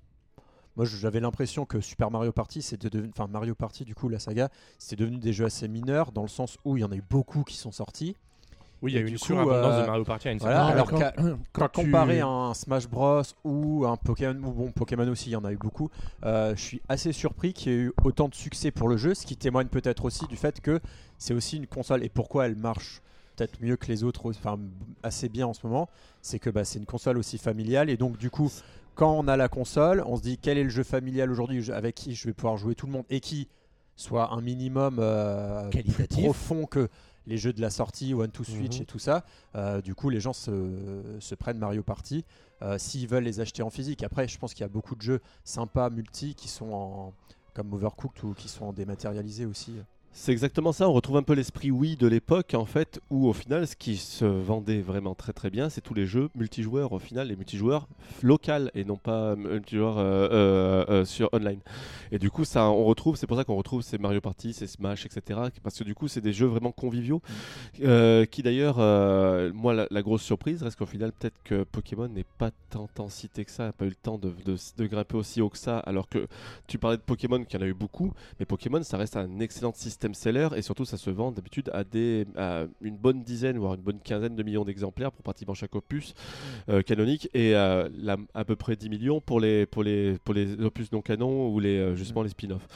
moi, 0.78 0.86
j'avais 0.86 1.20
l'impression 1.20 1.66
que 1.66 1.82
Super 1.82 2.10
Mario 2.10 2.32
Party, 2.32 2.62
c'est 2.62 2.82
devenu, 2.82 3.12
enfin 3.14 3.28
Mario 3.28 3.56
Party, 3.56 3.84
du 3.84 3.96
coup, 3.96 4.08
la 4.08 4.20
saga, 4.20 4.48
c'est 4.78 4.96
devenu 4.98 5.18
des 5.18 5.34
jeux 5.34 5.46
assez 5.46 5.68
mineurs 5.68 6.14
dans 6.14 6.22
le 6.22 6.30
sens 6.30 6.58
où 6.64 6.78
il 6.78 6.80
y 6.80 6.84
en 6.86 6.92
a 6.92 6.96
eu 6.96 7.04
beaucoup 7.10 7.44
qui 7.44 7.58
sont 7.58 7.74
sortis. 7.74 8.16
Oui, 8.82 8.94
il 8.94 8.96
y 8.96 8.98
a 8.98 9.02
eu 9.02 9.08
une 9.10 9.18
surabondance 9.18 9.74
euh, 9.74 9.82
de 9.82 9.88
Mario 9.88 10.04
Party 10.06 10.28
à 10.30 10.32
une 10.32 10.38
voilà, 10.40 10.68
alors 10.68 10.88
quand- 10.90 11.00
Quand 11.00 11.38
quand 11.52 11.70
tu- 11.70 11.86
comparé 11.86 12.22
à 12.22 12.28
un 12.28 12.54
Smash 12.54 12.88
Bros 12.88 13.22
ou 13.44 13.86
un 13.86 13.98
Pokémon, 13.98 14.40
ou 14.48 14.52
bon 14.54 14.72
Pokémon 14.72 15.08
aussi, 15.10 15.30
il 15.30 15.34
y 15.34 15.36
en 15.36 15.44
a 15.44 15.52
eu 15.52 15.58
beaucoup. 15.58 15.90
euh, 16.24 16.56
je 16.56 16.62
suis 16.62 16.82
assez 16.88 17.12
surpris 17.12 17.52
qu'il 17.54 17.72
y 17.72 17.76
ait 17.76 17.80
eu 17.80 17.94
autant 18.04 18.30
de 18.30 18.36
succès 18.36 18.72
pour 18.72 18.88
le 18.88 18.96
jeu, 18.98 19.14
ce 19.14 19.26
qui 19.26 19.36
témoigne 19.36 19.68
peut-être 19.68 20.06
aussi 20.06 20.26
du 20.28 20.38
fait 20.38 20.62
que 20.62 20.80
c'est 21.18 21.34
aussi 21.34 21.58
une 21.58 21.68
console 21.68 22.04
et 22.04 22.10
pourquoi 22.10 22.46
elle 22.46 22.56
marche 22.56 23.02
peut-être 23.36 23.62
mieux 23.62 23.76
que 23.78 23.88
les 23.88 24.04
autres, 24.04 24.30
enfin 24.30 24.58
assez 25.04 25.30
bien 25.30 25.48
en 25.48 25.54
ce 25.54 25.66
moment, 25.66 25.90
c'est 26.22 26.40
que 26.40 26.50
bah, 26.50 26.64
c'est 26.66 26.80
une 26.80 26.86
console 26.86 27.18
aussi 27.18 27.38
familiale 27.38 27.90
et 27.90 27.98
donc 27.98 28.18
du 28.18 28.30
coup 28.30 28.52
quand 28.96 29.12
on 29.18 29.28
a 29.30 29.38
la 29.38 29.48
console, 29.48 30.04
on 30.06 30.18
se 30.18 30.22
dit 30.22 30.38
quel 30.38 30.58
est 30.58 30.64
le 30.64 30.70
jeu 30.70 30.84
familial 30.84 31.32
aujourd'hui 31.32 31.72
avec 31.72 31.96
qui 31.96 32.16
je 32.16 32.28
vais 32.28 32.34
pouvoir 32.34 32.58
jouer 32.58 32.76
tout 32.76 32.86
le 32.86 32.92
monde 32.92 33.06
et 33.10 33.20
qui 33.22 33.48
soit 33.96 34.34
un 34.34 34.42
minimum 34.42 34.98
euh, 35.00 35.70
plus 35.70 35.84
profond 36.24 36.66
que 36.66 36.90
les 37.30 37.38
jeux 37.38 37.54
de 37.54 37.62
la 37.62 37.70
sortie 37.70 38.14
One 38.14 38.32
to 38.32 38.44
Switch 38.44 38.78
Mhm. 38.78 38.82
et 38.82 38.86
tout 38.86 39.00
ça. 39.00 39.24
Euh, 39.56 39.82
du 39.82 39.96
coup, 39.96 40.10
les 40.10 40.20
gens 40.20 40.34
se, 40.34 41.16
se 41.20 41.36
prennent 41.36 41.60
Mario 41.60 41.84
Party 41.84 42.26
euh, 42.62 42.78
s'ils 42.78 43.08
veulent 43.08 43.24
les 43.24 43.40
acheter 43.40 43.62
en 43.64 43.70
physique. 43.70 44.04
Après, 44.04 44.28
je 44.28 44.38
pense 44.38 44.54
qu'il 44.54 44.62
y 44.62 44.66
a 44.66 44.70
beaucoup 44.70 44.96
de 44.96 45.02
jeux 45.02 45.22
sympas 45.46 45.90
multi 45.90 46.36
qui 46.36 46.48
sont 46.50 46.72
en 46.74 47.14
comme 47.54 47.74
Overcooked 47.74 48.24
ou 48.24 48.34
qui 48.34 48.48
sont 48.50 48.66
en 48.66 48.74
dématérialisé 48.74 49.46
aussi. 49.46 49.74
C'est 50.12 50.32
exactement 50.34 50.74
ça, 50.74 50.90
on 50.90 50.94
retrouve 50.94 51.16
un 51.18 51.24
peu 51.24 51.34
l'esprit 51.34 51.72
Wii 51.72 51.96
de 51.96 52.06
l'époque 52.08 52.54
en 52.54 52.66
fait, 52.66 53.00
où 53.10 53.28
au 53.30 53.34
final 53.34 53.66
ce 53.68 53.76
qui 53.76 53.96
se 53.96 54.26
vendait 54.26 54.82
vraiment 54.82 55.16
très 55.16 55.32
très 55.34 55.50
bien, 55.50 55.70
c'est 55.70 55.80
tous 55.82 55.94
les 55.94 56.06
jeux 56.06 56.30
multijoueurs 56.36 56.92
au 56.92 57.00
final, 57.00 57.30
les 57.30 57.38
multijoueurs 57.38 57.88
locaux 58.22 58.70
et 58.74 58.84
non 58.84 58.98
pas 58.98 59.32
euh, 59.32 59.36
multijoueurs 59.38 59.98
euh, 59.98 60.28
euh, 60.32 60.86
euh, 60.90 61.06
sur 61.06 61.30
online. 61.32 61.60
Et 62.12 62.20
du 62.20 62.30
coup 62.32 62.44
ça 62.44 62.66
on 62.70 62.84
retrouve, 62.84 63.16
c'est 63.16 63.28
pour 63.28 63.38
ça 63.38 63.46
qu'on 63.46 63.56
retrouve 63.56 63.82
ces 63.82 63.98
Mario 63.98 64.20
Party, 64.20 64.52
ces 64.52 64.68
Smash, 64.68 65.06
etc. 65.06 65.40
Parce 65.64 65.78
que 65.78 65.84
du 65.86 65.96
coup 65.96 66.10
c'est 66.10 66.22
des 66.22 66.34
jeux 66.34 66.48
vraiment 66.48 66.72
conviviaux, 66.74 67.22
euh, 67.82 68.26
qui 68.26 68.44
d'ailleurs, 68.44 68.78
moi 69.54 69.74
la, 69.74 69.88
la 69.90 70.02
grosse 70.02 70.24
surprise 70.24 70.64
reste 70.64 70.78
qu'au 70.78 70.86
final 70.86 71.14
peut-être 71.14 71.38
que 71.46 71.64
Pokémon 71.64 72.10
n'est 72.10 72.26
pas 72.38 72.52
tant 72.72 72.90
en 72.98 73.10
cité 73.10 73.46
que 73.46 73.52
ça, 73.52 73.66
n'a 73.66 73.72
pas 73.74 73.86
eu 73.86 73.90
le 73.90 73.96
temps 73.96 74.18
de, 74.18 74.34
de- 74.46 74.58
de 74.78 74.86
grimper 74.88 75.16
aussi 75.18 75.42
haut 75.42 75.50
que 75.50 75.58
ça, 75.58 75.80
alors 75.80 76.10
que 76.10 76.28
tu 76.68 76.78
parlais 76.78 76.98
de 76.98 77.02
Pokémon 77.04 77.44
qu'il 77.46 77.60
y 77.60 77.64
en 77.64 77.66
a 77.66 77.70
eu 77.70 77.74
beaucoup, 77.74 78.12
mais 78.40 78.46
Pokémon, 78.46 78.84
ça 78.84 78.98
reste 78.98 79.16
un 79.16 79.40
excellent 79.40 79.74
système 79.74 80.09
seller 80.14 80.50
et 80.56 80.62
surtout, 80.62 80.86
ça 80.86 80.98
se 80.98 81.10
vend 81.10 81.32
d'habitude 81.32 81.70
à, 81.74 81.84
des, 81.84 82.26
à 82.38 82.66
une 82.82 82.98
bonne 82.98 83.24
dizaine, 83.24 83.58
voire 83.58 83.74
une 83.76 83.82
bonne 83.82 84.00
quinzaine 84.00 84.36
de 84.36 84.44
millions 84.44 84.66
d'exemplaires 84.66 85.12
pour 85.12 85.24
pratiquement 85.24 85.54
chaque 85.54 85.76
opus 85.76 86.14
euh, 86.70 86.82
canonique 86.82 87.30
et 87.34 87.56
euh, 87.56 87.90
la- 87.98 88.18
à 88.34 88.46
peu 88.46 88.56
près 88.56 88.76
10 88.76 88.90
millions 88.90 89.22
pour 89.22 89.40
les, 89.40 89.66
pour 89.66 89.84
les, 89.84 90.18
pour 90.24 90.34
les 90.34 90.54
opus 90.62 90.92
non 90.92 91.02
canon 91.02 91.50
ou 91.50 91.60
les, 91.60 91.78
euh, 91.78 91.96
justement 91.96 92.24
les 92.24 92.30
spin-offs. 92.30 92.68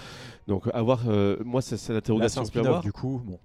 Donc, 0.48 0.68
avoir, 0.74 1.04
euh, 1.08 1.38
moi, 1.46 1.62
c'est 1.62 1.76
l'interrogation 1.94 2.44
que 2.46 2.60
avoir. 2.60 2.82
du 2.82 2.92
coup. 2.92 3.22
Bon. 3.26 3.40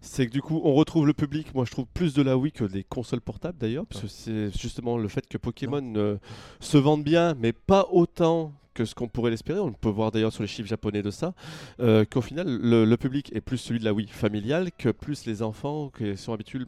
C'est 0.00 0.26
que 0.26 0.30
du 0.30 0.40
coup, 0.40 0.60
on 0.62 0.74
retrouve 0.74 1.08
le 1.08 1.12
public, 1.12 1.52
moi 1.56 1.64
je 1.64 1.72
trouve, 1.72 1.86
plus 1.92 2.14
de 2.14 2.22
la 2.22 2.36
Wii 2.38 2.52
que 2.52 2.62
des 2.62 2.84
consoles 2.84 3.20
portables 3.20 3.58
d'ailleurs, 3.58 3.84
parce 3.84 4.02
que 4.02 4.06
c'est 4.06 4.56
justement 4.56 4.96
le 4.96 5.08
fait 5.08 5.26
que 5.26 5.36
Pokémon 5.38 5.92
euh, 5.96 6.16
se 6.60 6.78
vende 6.78 7.02
bien, 7.02 7.34
mais 7.34 7.52
pas 7.52 7.88
autant 7.90 8.52
que 8.78 8.84
ce 8.84 8.94
qu'on 8.94 9.08
pourrait 9.08 9.30
l'espérer. 9.30 9.58
On 9.58 9.72
peut 9.72 9.88
voir 9.88 10.12
d'ailleurs 10.12 10.32
sur 10.32 10.42
les 10.42 10.48
chiffres 10.48 10.68
japonais 10.68 11.02
de 11.02 11.10
ça, 11.10 11.34
euh, 11.80 12.04
qu'au 12.04 12.20
final, 12.20 12.46
le, 12.46 12.84
le 12.84 12.96
public 12.96 13.30
est 13.34 13.40
plus 13.40 13.58
celui 13.58 13.80
de 13.80 13.84
la 13.84 13.92
Wii 13.92 14.06
familiale 14.06 14.70
que 14.78 14.90
plus 14.90 15.26
les 15.26 15.42
enfants 15.42 15.90
qui 15.96 16.16
sont 16.16 16.32
habitués 16.32 16.60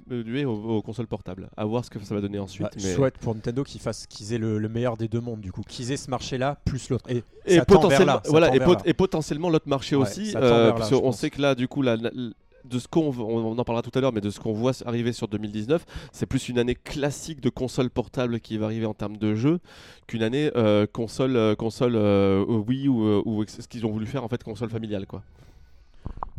aux, 0.44 0.50
aux 0.52 0.82
consoles 0.82 1.06
portables. 1.06 1.48
À 1.56 1.64
voir 1.64 1.84
ce 1.84 1.90
que 1.90 2.00
ça 2.00 2.14
va 2.14 2.20
donner 2.20 2.38
ensuite. 2.40 2.64
Bah, 2.64 2.70
Je 2.76 2.86
mais- 2.86 2.94
souhaite 2.94 3.18
pour 3.18 3.34
Nintendo 3.34 3.62
qu'ils 3.62 3.80
qu'ils 4.08 4.32
aient 4.32 4.38
le, 4.38 4.58
le 4.58 4.68
meilleur 4.68 4.96
des 4.96 5.06
deux 5.08 5.20
mondes 5.20 5.40
du 5.40 5.52
coup, 5.52 5.62
qu'ils 5.62 5.92
aient 5.92 5.96
ce 5.96 6.10
marché-là 6.10 6.58
plus 6.64 6.90
l'autre. 6.90 7.08
Et, 7.08 7.60
potentiellement, 7.60 8.14
là, 8.14 8.20
ça 8.24 8.30
voilà, 8.30 8.48
tend 8.48 8.54
et, 8.54 8.58
vers 8.58 8.66
pot- 8.68 8.74
là. 8.74 8.82
et 8.86 8.92
potentiellement 8.94 9.50
l'autre 9.50 9.68
marché 9.68 9.94
Ouais, 9.96 10.02
aussi, 10.02 10.32
euh, 10.36 10.72
parce 10.72 10.90
qu'on 10.90 11.12
sait 11.12 11.30
que 11.30 11.40
là, 11.40 11.54
du 11.54 11.68
coup, 11.68 11.82
la- 11.82 11.96
la- 11.96 12.10
de 12.64 12.78
ce 12.78 12.88
qu'on, 12.88 13.12
on 13.18 13.58
en 13.58 13.64
parlera 13.64 13.82
tout 13.82 13.96
à 13.96 14.00
l'heure, 14.00 14.12
mais 14.12 14.20
de 14.20 14.30
ce 14.30 14.40
qu'on 14.40 14.52
voit 14.52 14.72
arriver 14.84 15.12
sur 15.12 15.28
2019, 15.28 15.84
c'est 16.12 16.26
plus 16.26 16.48
une 16.48 16.58
année 16.58 16.74
classique 16.74 17.40
de 17.40 17.50
console 17.50 17.90
portable 17.90 18.40
qui 18.40 18.58
va 18.58 18.66
arriver 18.66 18.86
en 18.86 18.94
termes 18.94 19.16
de 19.16 19.34
jeux 19.34 19.60
qu'une 20.06 20.22
année 20.22 20.50
euh, 20.56 20.86
console, 20.86 21.36
euh, 21.36 21.54
console 21.54 21.94
euh, 21.96 22.44
Wii 22.44 22.88
ou, 22.88 23.04
euh, 23.04 23.22
ou 23.24 23.44
ce 23.46 23.66
qu'ils 23.68 23.86
ont 23.86 23.90
voulu 23.90 24.06
faire 24.06 24.24
en 24.24 24.28
fait 24.28 24.42
console 24.42 24.70
familiale 24.70 25.06
quoi. 25.06 25.22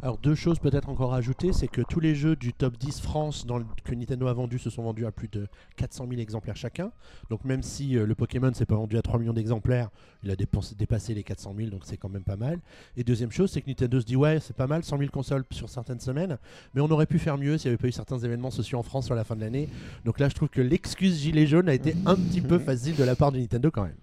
Alors 0.03 0.17
deux 0.17 0.33
choses 0.33 0.57
peut-être 0.57 0.89
encore 0.89 1.13
à 1.13 1.17
ajouter, 1.17 1.53
c'est 1.53 1.67
que 1.67 1.81
tous 1.83 1.99
les 1.99 2.15
jeux 2.15 2.35
du 2.35 2.53
top 2.53 2.75
10 2.75 3.01
France 3.01 3.45
que 3.83 3.93
Nintendo 3.93 4.25
a 4.27 4.33
vendus 4.33 4.57
se 4.57 4.71
sont 4.71 4.81
vendus 4.81 5.05
à 5.05 5.11
plus 5.11 5.27
de 5.27 5.47
400 5.75 6.07
000 6.09 6.19
exemplaires 6.19 6.55
chacun. 6.55 6.91
Donc 7.29 7.45
même 7.45 7.61
si 7.61 7.95
euh, 7.95 8.07
le 8.07 8.15
Pokémon 8.15 8.51
s'est 8.51 8.65
pas 8.65 8.75
vendu 8.75 8.97
à 8.97 9.03
3 9.03 9.19
millions 9.19 9.33
d'exemplaires, 9.33 9.91
il 10.23 10.31
a 10.31 10.35
dépassé 10.35 11.13
les 11.13 11.21
400 11.21 11.53
000, 11.55 11.69
donc 11.69 11.81
c'est 11.83 11.97
quand 11.97 12.09
même 12.09 12.23
pas 12.23 12.35
mal. 12.35 12.59
Et 12.97 13.03
deuxième 13.03 13.31
chose, 13.31 13.51
c'est 13.51 13.61
que 13.61 13.67
Nintendo 13.69 14.01
se 14.01 14.05
dit 14.07 14.15
ouais 14.15 14.39
c'est 14.39 14.55
pas 14.55 14.65
mal, 14.65 14.83
100 14.83 14.97
000 14.97 15.11
consoles 15.11 15.45
sur 15.51 15.69
certaines 15.69 15.99
semaines, 15.99 16.39
mais 16.73 16.81
on 16.81 16.89
aurait 16.89 17.05
pu 17.05 17.19
faire 17.19 17.37
mieux 17.37 17.59
s'il 17.59 17.69
n'y 17.69 17.73
avait 17.73 17.81
pas 17.81 17.87
eu 17.87 17.91
certains 17.91 18.17
événements 18.17 18.49
sociaux 18.49 18.79
en 18.79 18.83
France 18.83 19.05
sur 19.05 19.13
la 19.13 19.23
fin 19.23 19.35
de 19.35 19.41
l'année. 19.41 19.69
Donc 20.03 20.19
là 20.19 20.29
je 20.29 20.33
trouve 20.33 20.49
que 20.49 20.61
l'excuse 20.61 21.19
gilet 21.19 21.45
jaune 21.45 21.69
a 21.69 21.75
été 21.75 21.95
un 22.07 22.15
petit 22.15 22.41
peu 22.41 22.57
facile 22.57 22.95
de 22.95 23.03
la 23.03 23.15
part 23.15 23.31
de 23.31 23.37
Nintendo 23.37 23.69
quand 23.69 23.83
même. 23.83 23.97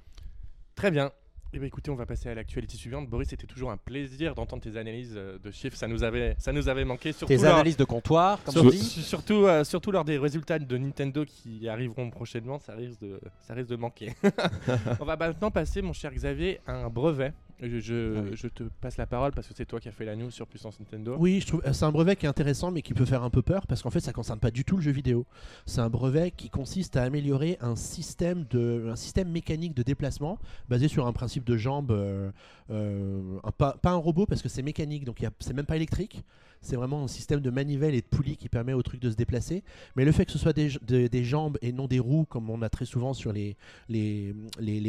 Très 0.76 0.92
bien. 0.92 1.10
Eh 1.54 1.58
bien, 1.58 1.66
écoutez, 1.66 1.90
on 1.90 1.94
va 1.94 2.04
passer 2.04 2.28
à 2.28 2.34
l'actualité 2.34 2.76
suivante. 2.76 3.08
Boris, 3.08 3.30
c'était 3.30 3.46
toujours 3.46 3.70
un 3.70 3.78
plaisir 3.78 4.34
d'entendre 4.34 4.62
tes 4.62 4.76
analyses 4.76 5.14
euh, 5.16 5.38
de 5.38 5.50
chiffres. 5.50 5.78
Ça 5.78 5.88
nous 5.88 6.04
avait, 6.04 6.36
ça 6.38 6.52
nous 6.52 6.68
avait 6.68 6.84
manqué. 6.84 7.12
Surtout 7.12 7.34
Tes 7.34 7.42
lors- 7.42 7.54
analyses 7.54 7.78
de 7.78 7.84
comptoir, 7.84 8.42
comme 8.44 8.52
sur- 8.52 8.64
on 8.66 8.68
dit. 8.68 8.78
su- 8.78 9.00
surtout, 9.00 9.46
euh, 9.46 9.64
surtout 9.64 9.90
lors 9.90 10.04
des 10.04 10.18
résultats 10.18 10.58
de 10.58 10.76
Nintendo 10.76 11.24
qui 11.24 11.66
arriveront 11.66 12.10
prochainement, 12.10 12.58
ça 12.58 12.74
risque 12.74 13.00
de, 13.00 13.18
ça 13.40 13.54
risque 13.54 13.70
de 13.70 13.76
manquer. 13.76 14.12
on 15.00 15.04
va 15.06 15.16
maintenant 15.16 15.50
passer, 15.50 15.80
mon 15.80 15.94
cher 15.94 16.12
Xavier, 16.12 16.60
à 16.66 16.72
un 16.74 16.90
brevet. 16.90 17.32
Je, 17.60 17.80
je- 17.80 18.14
Ah 18.16 18.20
oui. 18.24 18.30
je 18.34 18.46
te 18.48 18.62
passe 18.80 18.96
la 18.98 19.06
parole 19.06 19.32
parce 19.32 19.48
que 19.48 19.54
c'est 19.56 19.64
toi 19.64 19.80
qui 19.80 19.88
as 19.88 19.92
fait 19.92 20.04
la 20.04 20.14
news 20.14 20.30
sur 20.30 20.46
Puissance 20.46 20.78
Nintendo. 20.78 21.16
Oui, 21.18 21.40
je 21.40 21.46
trouve 21.48 21.62
c'est 21.72 21.84
un 21.84 21.90
brevet 21.90 22.14
qui 22.16 22.26
est 22.26 22.28
intéressant 22.28 22.70
mais 22.70 22.82
qui 22.82 22.94
peut 22.94 23.04
faire 23.04 23.22
un 23.24 23.30
peu 23.30 23.42
peur 23.42 23.66
parce 23.66 23.82
qu'en 23.82 23.90
fait 23.90 24.00
ça 24.00 24.12
concerne 24.12 24.38
pas 24.38 24.50
du 24.52 24.64
tout 24.64 24.76
le 24.76 24.82
jeu 24.82 24.92
vidéo. 24.92 25.26
C'est 25.66 25.80
un 25.80 25.90
brevet 25.90 26.30
qui 26.30 26.50
consiste 26.50 26.96
à 26.96 27.02
améliorer 27.02 27.58
un 27.60 27.74
système 27.74 28.44
de 28.50 28.88
un 28.90 28.96
système 28.96 29.28
mécanique 29.30 29.74
de 29.74 29.82
déplacement 29.82 30.38
basé 30.68 30.86
sur 30.88 31.06
un 31.06 31.12
principe 31.12 31.44
de 31.44 31.56
jambe 31.56 31.90
euh, 31.90 32.30
euh, 32.70 33.38
un- 33.42 33.50
pas, 33.50 33.72
pas 33.82 33.90
un 33.90 33.96
robot 33.96 34.26
parce 34.26 34.42
que 34.42 34.48
c'est 34.48 34.62
mécanique 34.62 35.04
donc 35.04 35.24
c'est 35.40 35.54
même 35.54 35.66
pas 35.66 35.76
électrique. 35.76 36.22
C'est 36.60 36.76
vraiment 36.76 37.04
un 37.04 37.08
système 37.08 37.40
de 37.40 37.50
manivelle 37.50 37.94
et 37.94 38.00
de 38.00 38.06
poulie 38.06 38.36
qui 38.36 38.48
permet 38.48 38.72
au 38.72 38.82
truc 38.82 39.00
de 39.00 39.10
se 39.10 39.16
déplacer. 39.16 39.62
Mais 39.96 40.04
le 40.04 40.12
fait 40.12 40.26
que 40.26 40.32
ce 40.32 40.38
soit 40.38 40.52
des, 40.52 40.70
de- 40.86 41.06
des 41.06 41.24
jambes 41.24 41.58
et 41.62 41.72
non 41.72 41.86
des 41.86 41.98
roues, 41.98 42.24
comme 42.28 42.50
on 42.50 42.62
a 42.62 42.68
très 42.68 42.84
souvent 42.84 43.14
sur 43.14 43.32
les, 43.32 43.56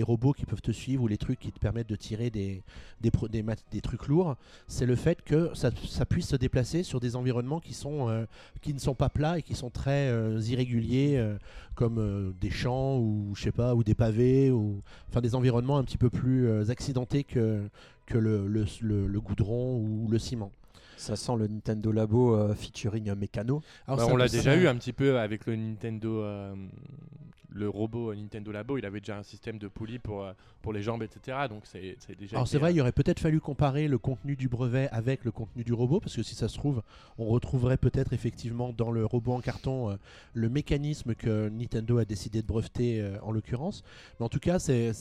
robots 0.03 0.33
qui 0.33 0.45
peuvent 0.45 0.61
te 0.61 0.71
suivre 0.71 1.03
ou 1.03 1.07
les 1.07 1.17
trucs 1.17 1.39
qui 1.39 1.51
te 1.51 1.59
permettent 1.59 1.89
de 1.89 1.95
tirer 1.95 2.29
des, 2.29 2.63
des, 3.01 3.81
trucs 3.81 4.07
lourds, 4.07 4.35
c'est 4.67 4.85
le 4.85 4.95
fait 4.95 5.21
que 5.21 5.51
ça, 5.53 5.71
puisse 6.05 6.27
se 6.27 6.35
déplacer 6.35 6.83
sur 6.83 6.99
des 6.99 7.15
environnements 7.15 7.61
euh, 7.85 8.25
qui 8.61 8.73
ne 8.73 8.79
sont 8.79 8.95
pas 8.95 9.09
plats 9.09 9.39
et 9.39 9.41
qui 9.41 9.55
sont 9.55 9.69
très 9.69 10.09
euh, 10.09 10.39
irréguliers, 10.41 11.17
euh, 11.17 11.37
comme 11.75 12.33
des 12.41 12.49
champs 12.49 12.97
ou 12.97 13.33
je 13.35 13.43
sais 13.43 13.51
pas, 13.51 13.75
ou 13.75 13.83
des 13.83 13.95
pavés, 13.95 14.51
ou 14.51 14.81
enfin 15.09 15.21
des 15.21 15.35
environnements 15.35 15.77
un 15.77 15.83
petit 15.83 15.97
peu 15.97 16.09
plus 16.09 16.69
accidentés 16.69 17.23
que, 17.23 17.69
le 18.11 19.19
goudron 19.19 19.77
ou 19.77 20.07
le 20.09 20.19
ciment. 20.19 20.51
Ça 20.99 21.15
sent 21.15 21.31
le 21.37 21.47
Nintendo 21.47 21.91
Labo 21.91 22.35
euh, 22.35 22.53
featuring 22.53 23.09
un 23.09 23.15
mécano. 23.15 23.61
Alors, 23.87 23.99
Bah, 23.99 24.07
on 24.13 24.17
l'a 24.17 24.27
déjà 24.27 24.55
eu 24.55 24.67
un 24.67 24.75
petit 24.75 24.93
peu 24.93 25.17
avec 25.17 25.45
le 25.45 25.55
Nintendo. 25.55 26.23
Le 27.51 27.69
robot 27.69 28.13
Nintendo 28.13 28.51
Labo, 28.51 28.77
il 28.77 28.85
avait 28.85 28.99
déjà 28.99 29.17
un 29.17 29.23
système 29.23 29.57
de 29.57 29.67
poulie 29.67 29.99
pour, 29.99 30.23
euh, 30.23 30.33
pour 30.61 30.73
les 30.73 30.81
jambes, 30.81 31.03
etc. 31.03 31.37
Donc 31.49 31.63
c'est 31.65 31.97
déjà. 32.19 32.37
Alors 32.37 32.47
c'est 32.47 32.57
vrai, 32.57 32.69
euh, 32.69 32.73
il 32.73 32.81
aurait 32.81 32.91
peut-être 32.91 33.19
fallu 33.19 33.39
comparer 33.39 33.87
le 33.87 33.97
contenu 33.97 34.35
du 34.35 34.47
brevet 34.47 34.89
avec 34.91 35.25
le 35.25 35.31
contenu 35.31 35.63
du 35.63 35.73
robot, 35.73 35.99
parce 35.99 36.15
que 36.15 36.23
si 36.23 36.35
ça 36.35 36.47
se 36.47 36.57
trouve, 36.57 36.81
on 37.17 37.25
retrouverait 37.25 37.77
peut-être 37.77 38.13
effectivement 38.13 38.73
dans 38.73 38.91
le 38.91 39.05
robot 39.05 39.33
en 39.33 39.41
carton 39.41 39.89
euh, 39.89 39.95
le 40.33 40.49
mécanisme 40.49 41.15
que 41.15 41.49
Nintendo 41.49 41.97
a 41.97 42.05
décidé 42.05 42.41
de 42.41 42.47
breveter 42.47 43.01
euh, 43.01 43.17
en 43.23 43.31
l'occurrence. 43.31 43.83
Mais 44.19 44.25
en 44.25 44.29
tout 44.29 44.39
cas, 44.39 44.59
c'est 44.59 44.91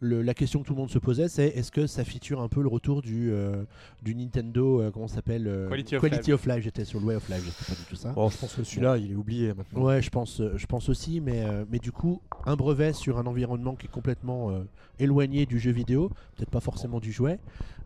la 0.00 0.34
question 0.34 0.62
que 0.62 0.66
tout 0.66 0.74
le 0.74 0.80
monde 0.80 0.90
se 0.90 0.98
posait, 0.98 1.28
c'est 1.28 1.48
est-ce 1.48 1.70
que 1.70 1.86
ça 1.86 2.04
feature 2.04 2.40
un 2.40 2.48
peu 2.48 2.62
le 2.62 2.68
retour 2.68 3.02
du, 3.02 3.30
euh, 3.30 3.64
du 4.02 4.14
Nintendo, 4.14 4.80
euh, 4.80 4.90
comment 4.90 5.08
s'appelle 5.08 5.46
euh, 5.46 5.68
Quality 5.68 6.32
of 6.32 6.46
Life. 6.46 6.62
J'étais 6.62 6.84
sur 6.84 7.00
le 7.00 7.06
Way 7.06 7.16
of 7.16 7.28
Life, 7.28 7.42
j'étais 7.44 7.72
pas 7.72 7.78
du 7.78 7.86
tout 7.88 7.96
ça. 7.96 8.12
Bon, 8.12 8.28
je 8.28 8.36
pense 8.38 8.54
que 8.54 8.64
celui-là, 8.64 8.96
il 8.98 9.12
est 9.12 9.14
oublié 9.14 9.52
maintenant. 9.54 9.82
Ouais, 9.82 10.02
je 10.02 10.10
pense, 10.10 10.42
je 10.54 10.66
pense 10.66 10.88
aussi, 10.88 11.20
mais, 11.20 11.44
euh, 11.44 11.64
mais 11.76 11.80
du 11.80 11.92
coup, 11.92 12.22
un 12.46 12.56
brevet 12.56 12.94
sur 12.94 13.18
un 13.18 13.26
environnement 13.26 13.74
qui 13.74 13.84
est 13.84 13.90
complètement 13.90 14.50
euh, 14.50 14.62
éloigné 14.98 15.44
du 15.44 15.58
jeu 15.58 15.72
vidéo, 15.72 16.08
peut-être 16.34 16.48
pas 16.48 16.60
forcément 16.60 17.00
du 17.00 17.12
jouet, 17.12 17.38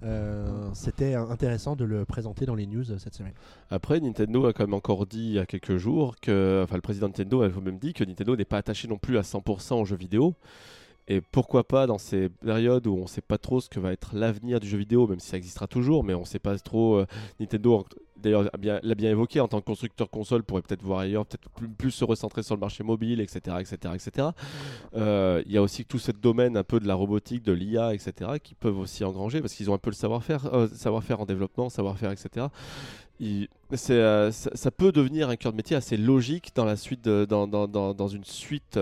euh, 0.04 0.70
c'était 0.74 1.16
intéressant 1.16 1.74
de 1.74 1.84
le 1.84 2.04
présenter 2.04 2.46
dans 2.46 2.54
les 2.54 2.68
news 2.68 2.88
euh, 2.92 2.98
cette 2.98 3.14
semaine. 3.14 3.32
Après, 3.68 3.98
Nintendo 3.98 4.46
a 4.46 4.52
quand 4.52 4.62
même 4.62 4.74
encore 4.74 5.06
dit 5.06 5.18
il 5.18 5.32
y 5.32 5.38
a 5.40 5.46
quelques 5.46 5.76
jours 5.76 6.14
que, 6.22 6.60
enfin, 6.62 6.76
le 6.76 6.82
président 6.82 7.08
de 7.08 7.14
Nintendo 7.14 7.42
a 7.42 7.48
même 7.48 7.80
dit 7.80 7.92
que 7.92 8.04
Nintendo 8.04 8.36
n'est 8.36 8.44
pas 8.44 8.58
attaché 8.58 8.86
non 8.86 8.96
plus 8.96 9.18
à 9.18 9.22
100% 9.22 9.80
aux 9.80 9.84
jeux 9.84 9.96
vidéo. 9.96 10.36
Et 11.10 11.20
pourquoi 11.20 11.66
pas 11.66 11.88
dans 11.88 11.98
ces 11.98 12.28
périodes 12.28 12.86
où 12.86 12.94
on 12.94 13.02
ne 13.02 13.08
sait 13.08 13.20
pas 13.20 13.36
trop 13.36 13.60
ce 13.60 13.68
que 13.68 13.80
va 13.80 13.92
être 13.92 14.14
l'avenir 14.14 14.60
du 14.60 14.68
jeu 14.68 14.78
vidéo, 14.78 15.08
même 15.08 15.18
si 15.18 15.26
ça 15.26 15.36
existera 15.36 15.66
toujours, 15.66 16.04
mais 16.04 16.14
on 16.14 16.20
ne 16.20 16.24
sait 16.24 16.38
pas 16.38 16.56
trop. 16.60 16.98
euh, 16.98 17.06
Nintendo, 17.40 17.84
d'ailleurs, 18.16 18.44
l'a 18.44 18.94
bien 18.94 19.10
évoqué 19.10 19.40
en 19.40 19.48
tant 19.48 19.58
que 19.60 19.64
constructeur 19.64 20.08
console, 20.08 20.44
pourrait 20.44 20.62
peut-être 20.62 20.84
voir 20.84 21.00
ailleurs, 21.00 21.26
peut-être 21.26 21.48
plus, 21.76 21.90
se 21.90 22.04
recentrer 22.04 22.44
sur 22.44 22.54
le 22.54 22.60
marché 22.60 22.84
mobile, 22.84 23.20
etc., 23.20 23.56
etc., 23.58 23.92
etc. 23.92 24.28
Il 24.94 25.52
y 25.52 25.56
a 25.56 25.62
aussi 25.62 25.84
tout 25.84 25.98
ce 25.98 26.12
domaine 26.12 26.56
un 26.56 26.62
peu 26.62 26.78
de 26.78 26.86
la 26.86 26.94
robotique, 26.94 27.42
de 27.42 27.50
l'IA, 27.50 27.92
etc., 27.92 28.38
qui 28.40 28.54
peuvent 28.54 28.78
aussi 28.78 29.02
engranger 29.02 29.40
parce 29.40 29.54
qu'ils 29.54 29.68
ont 29.68 29.74
un 29.74 29.78
peu 29.78 29.90
le 29.90 29.96
savoir-faire, 29.96 30.54
euh, 30.54 30.68
savoir-faire 30.68 31.20
en 31.20 31.26
développement, 31.26 31.70
savoir-faire, 31.70 32.12
etc. 32.12 32.46
Euh, 33.90 34.30
ça, 34.30 34.70
peut 34.70 34.92
devenir 34.92 35.28
un 35.28 35.34
cœur 35.34 35.50
de 35.50 35.56
métier 35.56 35.74
assez 35.74 35.96
logique 35.96 36.52
dans 36.54 36.64
la 36.64 36.76
suite, 36.76 37.02
dans 37.02 38.08
une 38.08 38.24
suite 38.24 38.78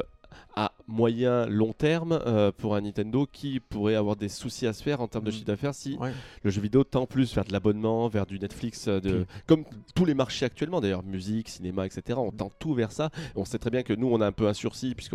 à 0.56 0.73
moyen 0.87 1.47
long 1.47 1.73
terme 1.73 2.20
euh, 2.26 2.50
pour 2.50 2.75
un 2.75 2.80
Nintendo 2.80 3.26
qui 3.30 3.61
pourrait 3.61 3.94
avoir 3.94 4.16
des 4.16 4.28
soucis 4.28 4.66
à 4.66 4.73
se 4.73 4.82
faire 4.82 5.00
en 5.00 5.08
termes 5.08 5.25
de 5.25 5.30
Mm. 5.30 5.32
chiffre 5.32 5.44
d'affaires 5.47 5.75
si 5.75 5.97
Ouais. 5.99 6.12
le 6.42 6.50
jeu 6.50 6.61
vidéo 6.61 6.85
tend 6.85 7.06
plus 7.06 7.35
vers 7.35 7.44
de 7.44 7.52
l'abonnement, 7.52 8.08
vers 8.08 8.26
du 8.26 8.38
Netflix, 8.38 8.88
euh, 8.88 9.00
de... 9.00 9.11
Puis- 9.25 9.42
comme 9.47 9.64
tous 9.94 10.04
les 10.04 10.14
marchés 10.14 10.44
actuellement 10.47 10.80
d'ailleurs, 10.80 11.02
musique, 11.02 11.49
cinéma, 11.49 11.87
etc. 11.87 12.18
On 12.20 12.30
tend 12.32 12.50
tout 12.58 12.75
vers 12.75 12.92
ça. 12.92 13.11
On 13.37 13.44
sait 13.44 13.58
très 13.58 13.70
bien 13.70 13.82
que 13.82 13.92
nous, 13.92 14.08
on 14.08 14.20
a 14.20 14.26
un 14.26 14.32
peu 14.32 14.49
un 14.49 14.54
sursis, 14.54 14.94
puisque 14.94 15.14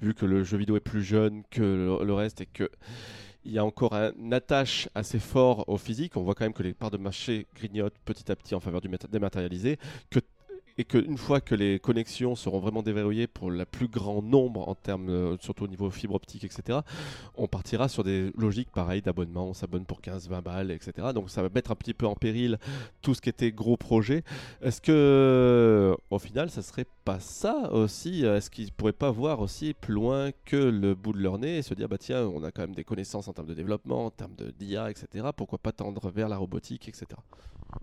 vu 0.00 0.14
que 0.14 0.24
le 0.26 0.44
jeu 0.44 0.56
vidéo 0.56 0.76
est 0.76 0.80
plus 0.80 1.02
jeune 1.02 1.42
que 1.50 1.62
le, 1.62 2.04
le 2.04 2.14
reste 2.14 2.40
et 2.40 2.46
que 2.46 2.70
il 3.44 3.52
y 3.52 3.58
a 3.58 3.64
encore 3.64 3.94
un 3.94 4.12
attache 4.32 4.88
assez 4.94 5.18
fort 5.18 5.64
au 5.66 5.78
physique, 5.78 6.14
on 6.18 6.22
voit 6.22 6.34
quand 6.34 6.44
même 6.44 6.52
que 6.52 6.62
les 6.62 6.74
parts 6.74 6.90
de 6.90 6.98
marché 6.98 7.46
grignotent 7.56 7.96
petit 8.04 8.30
à 8.30 8.36
petit 8.36 8.54
en 8.54 8.60
faveur 8.60 8.82
du 8.82 8.90
dématérialisé, 9.10 9.78
que 10.10 10.20
et 10.80 10.84
qu'une 10.84 11.18
fois 11.18 11.42
que 11.42 11.54
les 11.54 11.78
connexions 11.78 12.34
seront 12.34 12.58
vraiment 12.58 12.82
déverrouillées 12.82 13.26
pour 13.26 13.50
le 13.50 13.66
plus 13.66 13.86
grand 13.86 14.22
nombre 14.22 14.66
en 14.66 14.74
termes, 14.74 15.10
euh, 15.10 15.36
surtout 15.38 15.64
au 15.64 15.68
niveau 15.68 15.90
fibre 15.90 16.14
optique, 16.14 16.42
etc., 16.42 16.78
on 17.36 17.48
partira 17.48 17.90
sur 17.90 18.02
des 18.02 18.32
logiques 18.34 18.70
pareilles 18.70 19.02
d'abonnement, 19.02 19.46
on 19.46 19.52
s'abonne 19.52 19.84
pour 19.84 20.00
15-20 20.00 20.40
balles, 20.40 20.70
etc. 20.70 21.08
Donc 21.14 21.28
ça 21.28 21.42
va 21.42 21.50
mettre 21.54 21.70
un 21.70 21.74
petit 21.74 21.92
peu 21.92 22.06
en 22.06 22.14
péril 22.14 22.58
tout 23.02 23.12
ce 23.12 23.20
qui 23.20 23.28
était 23.28 23.52
gros 23.52 23.76
projet. 23.76 24.24
Est-ce 24.62 24.80
que, 24.80 25.94
au 26.08 26.18
final, 26.18 26.48
ça 26.48 26.62
serait 26.62 26.86
ça 27.18 27.72
aussi 27.72 28.24
Est-ce 28.24 28.50
qu'ils 28.50 28.72
pourraient 28.72 28.92
pas 28.92 29.10
voir 29.10 29.40
aussi 29.40 29.74
plus 29.74 29.94
loin 29.94 30.30
que 30.44 30.56
le 30.56 30.94
bout 30.94 31.12
de 31.12 31.18
leur 31.18 31.38
nez 31.38 31.58
et 31.58 31.62
se 31.62 31.74
dire, 31.74 31.88
bah 31.88 31.98
tiens, 31.98 32.24
on 32.26 32.44
a 32.44 32.52
quand 32.52 32.62
même 32.62 32.74
des 32.74 32.84
connaissances 32.84 33.26
en 33.28 33.32
termes 33.32 33.48
de 33.48 33.54
développement, 33.54 34.06
en 34.06 34.10
termes 34.10 34.34
de 34.36 34.50
d'IA, 34.50 34.90
etc. 34.90 35.28
Pourquoi 35.36 35.58
pas 35.58 35.72
tendre 35.72 36.10
vers 36.10 36.28
la 36.28 36.36
robotique, 36.36 36.88
etc. 36.88 37.06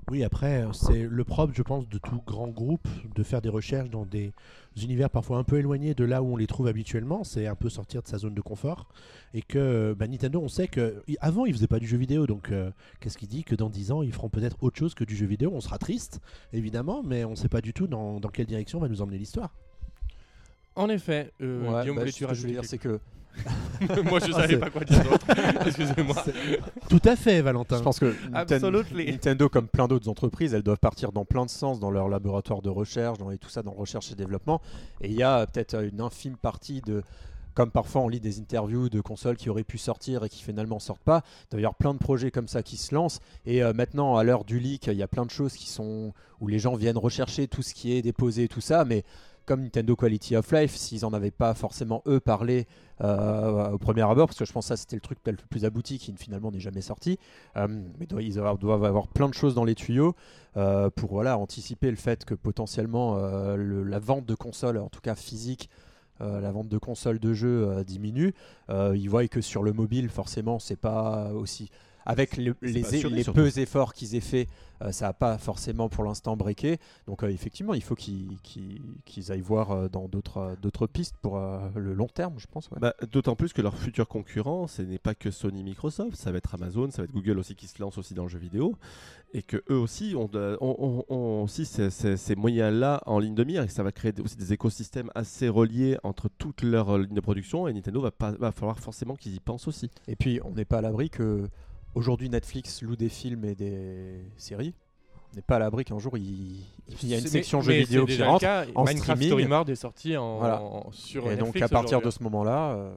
Oui, 0.09 0.23
après, 0.23 0.63
euh, 0.63 0.73
c'est 0.73 1.03
le 1.03 1.23
propre, 1.23 1.53
je 1.55 1.61
pense, 1.63 1.87
de 1.87 1.97
tout 1.97 2.21
grand 2.25 2.47
groupe 2.47 2.87
de 3.15 3.23
faire 3.23 3.41
des 3.41 3.49
recherches 3.49 3.89
dans 3.89 4.05
des 4.05 4.33
univers 4.83 5.09
parfois 5.09 5.37
un 5.37 5.43
peu 5.43 5.57
éloignés 5.57 5.93
de 5.93 6.03
là 6.03 6.21
où 6.21 6.33
on 6.33 6.37
les 6.37 6.47
trouve 6.47 6.67
habituellement. 6.67 7.23
C'est 7.23 7.47
un 7.47 7.55
peu 7.55 7.69
sortir 7.69 8.01
de 8.01 8.07
sa 8.07 8.17
zone 8.17 8.33
de 8.33 8.41
confort. 8.41 8.87
Et 9.33 9.41
que 9.41 9.95
bah, 9.97 10.07
Nintendo, 10.07 10.39
on 10.41 10.47
sait 10.47 10.67
que 10.67 11.03
avant 11.19 11.45
ils 11.45 11.53
faisaient 11.53 11.67
pas 11.67 11.79
du 11.79 11.87
jeu 11.87 11.97
vidéo, 11.97 12.27
donc 12.27 12.51
euh, 12.51 12.71
qu'est-ce 12.99 13.17
qui 13.17 13.27
dit 13.27 13.43
que 13.43 13.55
dans 13.55 13.69
10 13.69 13.91
ans 13.91 14.01
ils 14.01 14.13
feront 14.13 14.29
peut-être 14.29 14.57
autre 14.61 14.77
chose 14.77 14.93
que 14.93 15.03
du 15.03 15.15
jeu 15.15 15.25
vidéo 15.25 15.51
On 15.53 15.61
sera 15.61 15.77
triste, 15.77 16.19
évidemment, 16.53 17.03
mais 17.03 17.25
on 17.25 17.35
sait 17.35 17.49
pas 17.49 17.61
du 17.61 17.73
tout 17.73 17.87
dans, 17.87 18.19
dans 18.19 18.29
quelle 18.29 18.47
direction 18.47 18.79
va 18.79 18.87
nous 18.87 19.01
emmener 19.01 19.17
l'histoire. 19.17 19.53
En 20.75 20.89
effet, 20.89 21.31
euh, 21.41 21.61
Ouais, 21.61 21.81
Guillaume, 21.81 21.95
bah, 21.95 22.01
voulais-tu 22.01 22.11
ce 22.11 22.19
que 22.19 22.25
je 22.25 22.27
rajouter 22.27 22.47
veux 22.47 22.53
dire, 22.53 22.65
c'est 22.65 22.77
que 22.77 22.99
Moi, 24.03 24.19
je 24.19 24.31
Ah, 24.33 24.41
savais 24.41 24.57
pas 24.57 24.69
quoi 24.69 24.83
dire 24.83 25.03
d'autre. 25.03 25.25
Excusez-moi. 25.65 26.15
Tout 26.89 27.01
à 27.05 27.15
fait, 27.15 27.41
Valentin. 27.41 27.77
je 27.77 27.83
pense 27.83 27.99
que 27.99 28.15
Absolutely. 28.33 29.11
Nintendo, 29.11 29.49
comme 29.49 29.67
plein 29.67 29.87
d'autres 29.87 30.09
entreprises, 30.09 30.53
elles 30.53 30.63
doivent 30.63 30.79
partir 30.79 31.11
dans 31.11 31.25
plein 31.25 31.45
de 31.45 31.49
sens 31.49 31.79
dans 31.79 31.91
leur 31.91 32.09
laboratoire 32.09 32.61
de 32.61 32.69
recherche, 32.69 33.17
dans 33.17 33.31
et 33.31 33.37
tout 33.37 33.49
ça, 33.49 33.61
dans 33.63 33.71
recherche 33.71 34.11
et 34.11 34.15
développement. 34.15 34.61
Et 35.01 35.07
il 35.09 35.15
y 35.15 35.23
a 35.23 35.45
peut-être 35.47 35.83
une 35.83 36.01
infime 36.01 36.37
partie 36.37 36.81
de 36.81 37.03
comme 37.53 37.71
parfois 37.71 38.01
on 38.01 38.07
lit 38.07 38.19
des 38.19 38.39
interviews 38.39 38.87
de 38.87 39.01
consoles 39.01 39.35
qui 39.35 39.49
auraient 39.49 39.63
pu 39.63 39.79
sortir 39.79 40.23
et 40.23 40.29
qui 40.29 40.43
finalement 40.43 40.77
sortent 40.77 41.01
pas, 41.03 41.23
d'ailleurs 41.49 41.73
plein 41.73 41.95
de 41.95 41.97
projets 41.97 42.29
comme 42.29 42.47
ça 42.47 42.61
qui 42.61 42.77
se 42.77 42.93
lancent. 42.93 43.19
Et 43.47 43.63
euh, 43.63 43.73
maintenant, 43.73 44.15
à 44.15 44.23
l'heure 44.23 44.43
du 44.45 44.59
leak, 44.59 44.85
il 44.85 44.93
y 44.93 45.01
a 45.01 45.07
plein 45.07 45.25
de 45.25 45.31
choses 45.31 45.53
qui 45.53 45.67
sont 45.67 46.13
où 46.39 46.47
les 46.47 46.59
gens 46.59 46.75
viennent 46.75 46.99
rechercher 46.99 47.47
tout 47.47 47.63
ce 47.63 47.73
qui 47.73 47.93
est 47.93 48.03
déposé, 48.03 48.47
tout 48.47 48.61
ça. 48.61 48.85
Mais 48.85 49.03
comme 49.47 49.61
Nintendo 49.63 49.95
Quality 49.95 50.35
of 50.35 50.51
Life, 50.51 50.75
s'ils 50.75 51.05
en 51.05 51.13
avaient 51.13 51.31
pas 51.31 51.55
forcément 51.55 52.03
eux 52.05 52.19
parlé 52.19 52.67
euh, 53.01 53.71
au 53.71 53.77
premier 53.79 54.01
abord, 54.03 54.27
parce 54.27 54.37
que 54.37 54.45
je 54.45 54.51
pense 54.53 54.65
que 54.65 54.69
ça 54.69 54.77
c'était 54.77 54.97
le 54.97 55.01
truc 55.01 55.19
peut-être 55.23 55.41
le 55.41 55.47
plus 55.47 55.65
abouti 55.65 55.97
qui 55.97 56.13
finalement 56.17 56.51
n'est 56.51 56.59
jamais 56.59 56.81
sorti. 56.81 57.17
Euh, 57.55 57.67
mais 57.97 58.07
ils 58.19 58.35
doivent 58.35 58.83
avoir 58.83 59.07
plein 59.07 59.29
de 59.29 59.33
choses 59.33 59.55
dans 59.55 59.63
les 59.63 59.73
tuyaux 59.73 60.13
euh, 60.57 60.89
pour 60.89 61.11
voilà 61.11 61.37
anticiper 61.37 61.89
le 61.89 61.95
fait 61.95 62.25
que 62.25 62.35
potentiellement 62.35 63.15
le- 63.55 63.83
la 63.83 63.99
vente 63.99 64.25
de 64.25 64.35
consoles, 64.35 64.77
en 64.77 64.89
tout 64.89 65.01
cas 65.01 65.15
physique, 65.15 65.69
la 66.19 66.51
vente 66.51 66.67
de 66.67 66.77
consoles 66.79 67.19
de 67.19 67.33
jeux 67.33 67.83
diminue. 67.85 68.33
Ils 68.69 69.07
voient 69.07 69.27
que 69.27 69.39
sur 69.41 69.63
le 69.63 69.71
mobile, 69.71 70.09
forcément, 70.09 70.59
c'est 70.59 70.75
pas 70.75 71.31
aussi. 71.33 71.69
Avec 72.09 72.37
le- 72.37 72.55
les, 72.61 72.83
peu 73.33 73.59
efforts 73.59 73.93
qu'ils 73.93 74.15
aient 74.15 74.19
fait, 74.21 74.47
euh, 74.81 74.91
ça 74.91 75.07
n'a 75.07 75.13
pas 75.13 75.37
forcément 75.37 75.89
pour 75.89 76.03
l'instant 76.05 76.37
breaké. 76.37 76.77
Donc 77.05 77.23
euh, 77.23 77.27
effectivement, 77.29 77.73
il 77.73 77.83
faut 77.83 77.95
qu'ils 77.95 79.31
aillent 79.31 79.41
voir 79.41 79.71
euh, 79.71 79.89
dans 79.89 80.07
d'autres 80.07 80.37
euh, 80.37 80.55
d'autres 80.61 80.87
pistes 80.87 81.15
pour 81.21 81.37
euh, 81.37 81.59
le 81.75 81.93
long 81.93 82.07
terme, 82.07 82.35
je 82.39 82.47
pense. 82.47 82.69
ouais. 82.71 82.77
Bah, 82.79 82.93
D'autant 83.11 83.35
plus 83.35 83.51
que 83.53 83.61
leurs 83.61 83.75
futurs 83.77 84.07
concurrents, 84.07 84.67
ce 84.67 84.81
n'est 84.81 84.99
pas 84.99 85.15
que 85.15 85.31
Sony, 85.31 85.63
Microsoft, 85.63 86.15
ça 86.15 86.31
va 86.31 86.37
être 86.37 86.55
Amazon, 86.55 86.89
ça 86.91 87.01
va 87.01 87.03
être 87.05 87.11
Google 87.11 87.39
aussi 87.39 87.55
qui 87.55 87.67
se 87.67 87.81
lance 87.81 87.97
aussi 87.97 88.13
dans 88.13 88.23
le 88.23 88.29
jeu 88.29 88.39
vidéo, 88.39 88.75
et 89.33 89.41
que 89.41 89.57
eux 89.69 89.77
aussi 89.77 90.15
ont, 90.15 90.27
de- 90.27 90.57
ont- 90.61 90.75
ont- 91.09 91.13
ont 91.13 91.43
aussi 91.43 91.65
ces, 91.65 91.89
ces- 91.89 92.15
ces 92.17 92.35
moyens-là 92.35 93.01
en 93.05 93.19
ligne 93.19 93.35
de 93.35 93.43
mire, 93.43 93.63
et 93.63 93.67
ça 93.67 93.83
va 93.83 93.91
créer 93.91 94.13
aussi 94.23 94.37
des 94.37 94.53
écosystèmes 94.53 95.11
assez 95.15 95.49
reliés 95.49 95.97
entre 96.03 96.29
toutes 96.37 96.61
leurs 96.61 96.97
lignes 96.97 97.15
de 97.15 97.21
production, 97.21 97.67
et 97.67 97.73
Nintendo 97.73 97.99
va, 98.01 98.11
pas, 98.11 98.31
va 98.31 98.51
falloir 98.51 98.79
forcément 98.79 99.15
qu'ils 99.15 99.35
y 99.35 99.39
pensent 99.39 99.67
aussi. 99.67 99.89
Et 100.07 100.15
puis, 100.15 100.39
on 100.45 100.51
n'est 100.51 100.65
pas 100.65 100.77
à 100.77 100.81
l'abri 100.81 101.09
que 101.09 101.47
aujourd'hui 101.97 102.29
Netflix 102.29 102.81
loue 102.81 102.95
des 102.95 103.09
films 103.09 103.43
et 103.45 103.55
des 103.55 104.21
séries. 104.37 104.73
On 105.33 105.35
n'est 105.35 105.41
pas 105.41 105.57
à 105.57 105.59
l'abri 105.59 105.83
qu'un 105.83 105.99
jour 105.99 106.17
il, 106.17 106.63
il 107.03 107.09
y 107.09 107.13
a 107.13 107.17
une 107.19 107.27
section 107.27 107.61
jeux 107.61 107.73
vidéo 107.73 108.05
qui 108.05 108.21
rentre. 108.23 108.45
en 108.75 108.83
Minecraft 108.85 108.97
streaming. 108.97 109.27
Story 109.27 109.47
Mode 109.47 109.69
est 109.69 109.75
sorti 109.75 110.15
en, 110.15 110.37
Voilà. 110.39 110.61
en- 110.61 110.89
sur 110.91 111.25
Et 111.25 111.35
Netflix 111.35 111.53
donc 111.53 111.61
à 111.61 111.67
partir 111.67 112.01
de 112.01 112.09
ce 112.09 112.23
moment-là, 112.23 112.71
euh, 112.75 112.95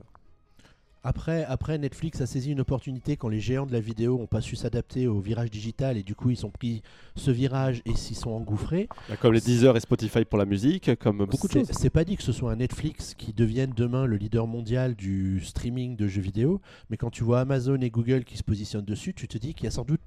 Après, 1.03 1.45
après, 1.45 1.79
Netflix 1.79 2.21
a 2.21 2.27
saisi 2.27 2.51
une 2.53 2.61
opportunité 2.61 3.17
quand 3.17 3.29
les 3.31 3.41
géants 3.41 3.65
de 3.65 3.73
la 3.73 3.81
vidéo 3.81 4.19
n'ont 4.19 4.27
pas 4.27 4.43
su 4.43 4.55
s'adapter 4.55 5.07
au 5.07 5.19
virage 5.19 5.51
digital 5.51 5.97
et 5.97 6.03
du 6.03 6.15
coup 6.15 6.29
ils 6.29 6.45
ont 6.45 6.51
pris 6.51 6.83
ce 7.17 7.31
virage 7.31 7.81
et 7.87 7.95
s'y 7.95 8.15
sont 8.15 8.31
engouffrés. 8.33 8.87
Bah, 9.09 9.17
comme 9.17 9.33
les 9.33 9.41
Deezer 9.41 9.75
et 9.77 9.81
Spotify 9.81 10.27
pour 10.27 10.39
la 10.39 10.45
musique, 10.45 10.95
comme 10.97 11.25
beaucoup 11.25 11.49
de 11.49 11.53
C'est- 11.53 11.59
choses. 11.61 11.71
C'est 11.73 11.89
pas 11.89 12.05
dit 12.05 12.17
que 12.19 12.23
ce 12.23 12.33
soit 12.33 12.53
un 12.53 12.57
Netflix 12.57 13.15
qui 13.15 13.33
devienne 13.33 13.73
demain 13.75 14.05
le 14.05 14.17
leader 14.17 14.47
mondial 14.47 14.95
du 14.95 15.41
streaming 15.43 15.97
de 15.97 16.07
jeux 16.07 16.21
vidéo, 16.21 16.61
mais 16.91 16.99
quand 16.99 17.11
tu 17.11 17.25
vois 17.25 17.41
Amazon 17.41 17.81
et 17.81 17.89
Google 17.91 18.25
qui 18.25 18.37
se 18.37 18.43
positionnent 18.43 18.85
dessus, 18.85 19.15
tu 19.15 19.27
te 19.27 19.39
dis 19.39 19.55
qu'il 19.55 19.65
y 19.65 19.69
a 19.69 19.71
sans 19.71 19.85
doute 19.85 20.03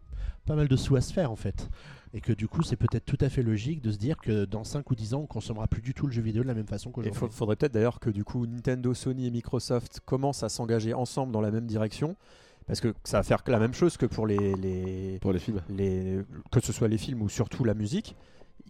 pas 0.46 0.56
mal 0.56 0.68
de 0.68 0.76
sous 0.76 0.96
à 0.96 1.02
se 1.02 1.12
faire 1.12 1.32
en 1.32 1.36
fait. 1.36 1.70
Et 2.16 2.22
que 2.22 2.32
du 2.32 2.48
coup, 2.48 2.62
c'est 2.62 2.76
peut-être 2.76 3.06
tout 3.06 3.18
à 3.22 3.30
fait 3.30 3.42
logique 3.42 3.82
de 3.82 3.92
se 3.92 3.98
dire 3.98 4.18
que 4.18 4.46
dans 4.46 4.64
5 4.64 4.90
ou 4.92 4.96
10 4.96 5.16
ans, 5.16 5.22
on 5.22 5.26
consommera 5.26 5.68
plus 5.68 5.82
du 5.82 5.94
tout 5.96 6.06
le 6.06 6.12
jeu 6.14 6.22
vidéo 6.22 6.44
de 6.44 6.48
la 6.48 6.54
même 6.54 6.68
façon 6.68 6.90
il 6.90 6.94
qu'aujourd'hui. 6.94 7.30
faudrait 7.32 7.56
peut-être 7.56 7.74
d'ailleurs 7.74 8.00
que 8.00 8.12
du 8.12 8.24
coup 8.24 8.46
Nintendo, 8.46 8.94
Sony 8.94 9.26
et 9.28 9.32
Microsoft 9.32 10.00
commencent 10.06 10.44
à 10.44 10.50
s'engager 10.50 10.94
ensemble 10.94 11.32
dans 11.32 11.42
la 11.42 11.50
même 11.52 11.66
direction. 11.66 12.16
Parce 12.68 12.80
que 12.80 12.94
ça 13.04 13.18
va 13.18 13.24
faire 13.24 13.44
la 13.48 13.60
même 13.60 13.74
chose 13.74 13.98
que 13.98 14.06
pour 14.06 14.26
les, 14.28 14.56
les, 14.56 15.18
Pour 15.22 15.34
les 15.34 15.40
films. 15.40 15.62
les, 15.70 16.20
que 16.52 16.60
ce 16.62 16.72
soit 16.72 16.88
les 16.88 16.98
films 16.98 17.22
ou 17.22 17.28
surtout 17.30 17.64
la 17.66 17.74
musique, 17.74 18.16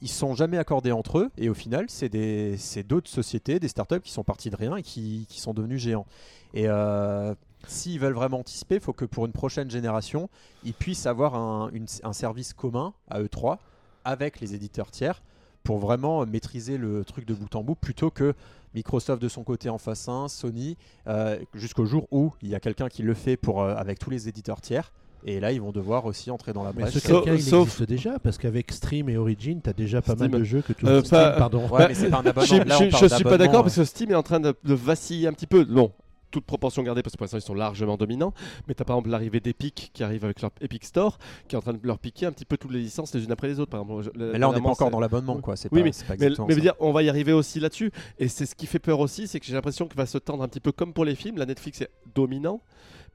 ils 0.01 0.07
sont 0.09 0.33
jamais 0.33 0.57
accordés 0.57 0.91
entre 0.91 1.19
eux 1.19 1.29
et 1.37 1.47
au 1.49 1.53
final, 1.53 1.85
c'est 1.89 2.09
des- 2.09 2.55
c'est 2.57 2.81
d'autres 2.81 3.09
sociétés, 3.09 3.59
des 3.59 3.67
startups 3.67 3.99
qui 3.99 4.11
sont 4.11 4.23
partis 4.23 4.49
de 4.49 4.55
rien 4.55 4.75
et 4.77 4.81
qui, 4.81 5.27
qui 5.29 5.39
sont 5.39 5.53
devenus 5.53 5.79
géants. 5.81 6.07
Et 6.55 6.67
euh, 6.67 7.35
s'ils 7.67 7.99
veulent 7.99 8.13
vraiment 8.13 8.39
anticiper, 8.39 8.75
il 8.75 8.81
faut 8.81 8.93
que 8.93 9.05
pour 9.05 9.25
une 9.25 9.31
prochaine 9.31 9.69
génération, 9.69 10.29
ils 10.63 10.73
puissent 10.73 11.05
avoir 11.05 11.35
un, 11.35 11.69
une- 11.73 11.85
un 12.03 12.13
service 12.13 12.53
commun 12.53 12.93
à 13.09 13.19
eux 13.21 13.29
trois 13.29 13.59
avec 14.05 14.39
les 14.41 14.53
éditeurs 14.55 14.91
tiers 14.91 15.21
pour 15.63 15.77
vraiment 15.77 16.25
maîtriser 16.25 16.77
le 16.77 17.05
truc 17.05 17.25
de 17.25 17.33
bout 17.33 17.55
en 17.55 17.63
bout 17.63 17.75
plutôt 17.75 18.09
que 18.09 18.33
Microsoft 18.75 19.21
de 19.21 19.29
son 19.29 19.43
côté 19.43 19.69
en 19.69 19.77
face 19.77 20.09
1, 20.09 20.27
Sony, 20.27 20.77
euh, 21.07 21.37
jusqu'au 21.53 21.85
jour 21.85 22.07
où 22.11 22.33
il 22.41 22.49
y 22.49 22.55
a 22.55 22.59
quelqu'un 22.59 22.89
qui 22.89 23.03
le 23.03 23.13
fait 23.13 23.37
pour, 23.37 23.61
euh, 23.61 23.75
avec 23.75 23.99
tous 23.99 24.09
les 24.09 24.27
éditeurs 24.27 24.59
tiers. 24.61 24.91
Et 25.25 25.39
là, 25.39 25.53
ils 25.53 25.61
vont 25.61 25.71
devoir 25.71 26.03
aussi 26.05 26.31
entrer 26.31 26.51
dans 26.51 26.63
la 26.63 26.73
Mais 26.73 26.81
brèche. 26.81 26.95
ce 26.95 26.99
Sauf- 26.99 27.23
quelqu'un, 27.23 27.35
il 27.35 27.41
sauf- 27.43 27.61
existe 27.67 27.83
déjà, 27.83 28.19
parce 28.19 28.37
qu'avec 28.37 28.69
Stream 28.73 29.07
et 29.07 29.15
Origin, 29.15 29.61
t'as 29.61 29.71
déjà 29.71 30.01
pas 30.01 30.15
Steam. 30.15 30.31
mal 30.31 30.39
de 30.41 30.43
jeux 30.43 30.61
que 30.63 30.73
tu 30.73 30.85
Euh, 30.85 30.99
Steam, 30.99 31.11
pas- 31.11 31.31
pardon. 31.37 31.65
Ouais, 31.69 31.87
mais 31.87 31.93
c'est 31.93 32.09
pas 32.09 32.17
un 32.17 32.25
abonnement. 32.25 32.45
Je, 32.45 32.55
Là, 32.55 32.75
on 32.77 32.83
je- 32.85 32.89
parle 32.89 33.09
je 33.09 33.15
suis 33.15 33.23
pas 33.23 33.37
d'accord 33.37 33.61
parce 33.63 33.75
que 33.77 33.85
Steam 33.85 34.11
est 34.11 34.15
en 34.15 34.23
train 34.23 34.41
de, 34.41 34.53
de 34.65 34.73
vaciller 34.73 35.27
un 35.29 35.33
petit 35.33 35.47
peu. 35.47 35.63
Non, 35.63 35.93
toute 36.33 36.45
proportion 36.45 36.81
gardée 36.83 37.03
parce 37.03 37.13
que 37.13 37.17
pour 37.17 37.25
l'instant 37.25 37.37
ils 37.37 37.41
sont 37.41 37.53
largement 37.53 37.95
dominants. 37.95 38.33
Mais 38.67 38.73
t'as 38.73 38.83
par 38.83 38.95
exemple 38.97 39.09
l'arrivée 39.11 39.39
d'Epic 39.39 39.91
qui 39.93 40.03
arrive 40.03 40.25
avec 40.25 40.41
leur 40.41 40.51
Epic 40.59 40.83
Store 40.83 41.17
qui 41.47 41.55
est 41.55 41.57
en 41.57 41.61
train 41.61 41.73
de 41.73 41.79
leur 41.83 41.99
piquer 41.99 42.25
un 42.25 42.31
petit 42.31 42.43
peu 42.45 42.57
toutes 42.57 42.71
les 42.71 42.79
licences 42.79 43.13
les 43.13 43.23
unes 43.23 43.31
après 43.31 43.47
les 43.47 43.59
autres. 43.59 43.69
Par 43.71 43.81
exemple, 43.81 44.11
Mais 44.17 44.39
là, 44.39 44.49
on 44.49 44.53
n'est 44.53 44.61
pas 44.61 44.69
encore 44.69 44.89
dans 44.91 44.99
l'abonnement, 44.99 45.37
quoi. 45.39 45.55
C'est 45.55 45.69
Oui, 45.71 45.79
pas, 45.81 45.85
mais- 46.15 46.35
pas 46.35 46.45
Mais, 46.47 46.55
dire, 46.55 46.73
on 46.79 46.91
va 46.91 47.03
y 47.03 47.09
arriver 47.09 47.33
aussi 47.33 47.59
là-dessus. 47.59 47.91
Et 48.17 48.27
c'est 48.27 48.45
ce 48.45 48.55
qui 48.55 48.65
fait 48.65 48.79
peur 48.79 48.99
aussi, 48.99 49.27
c'est 49.27 49.39
que 49.39 49.45
j'ai 49.45 49.53
l'impression 49.53 49.87
qu'il 49.87 49.97
va 49.97 50.05
se 50.07 50.17
tendre 50.17 50.43
un 50.43 50.47
petit 50.47 50.59
peu 50.59 50.71
comme 50.71 50.91
pour 50.93 51.05
les 51.05 51.15
films. 51.15 51.37
La 51.37 51.45
Netflix 51.45 51.81
est 51.81 51.89
dominant. 52.15 52.61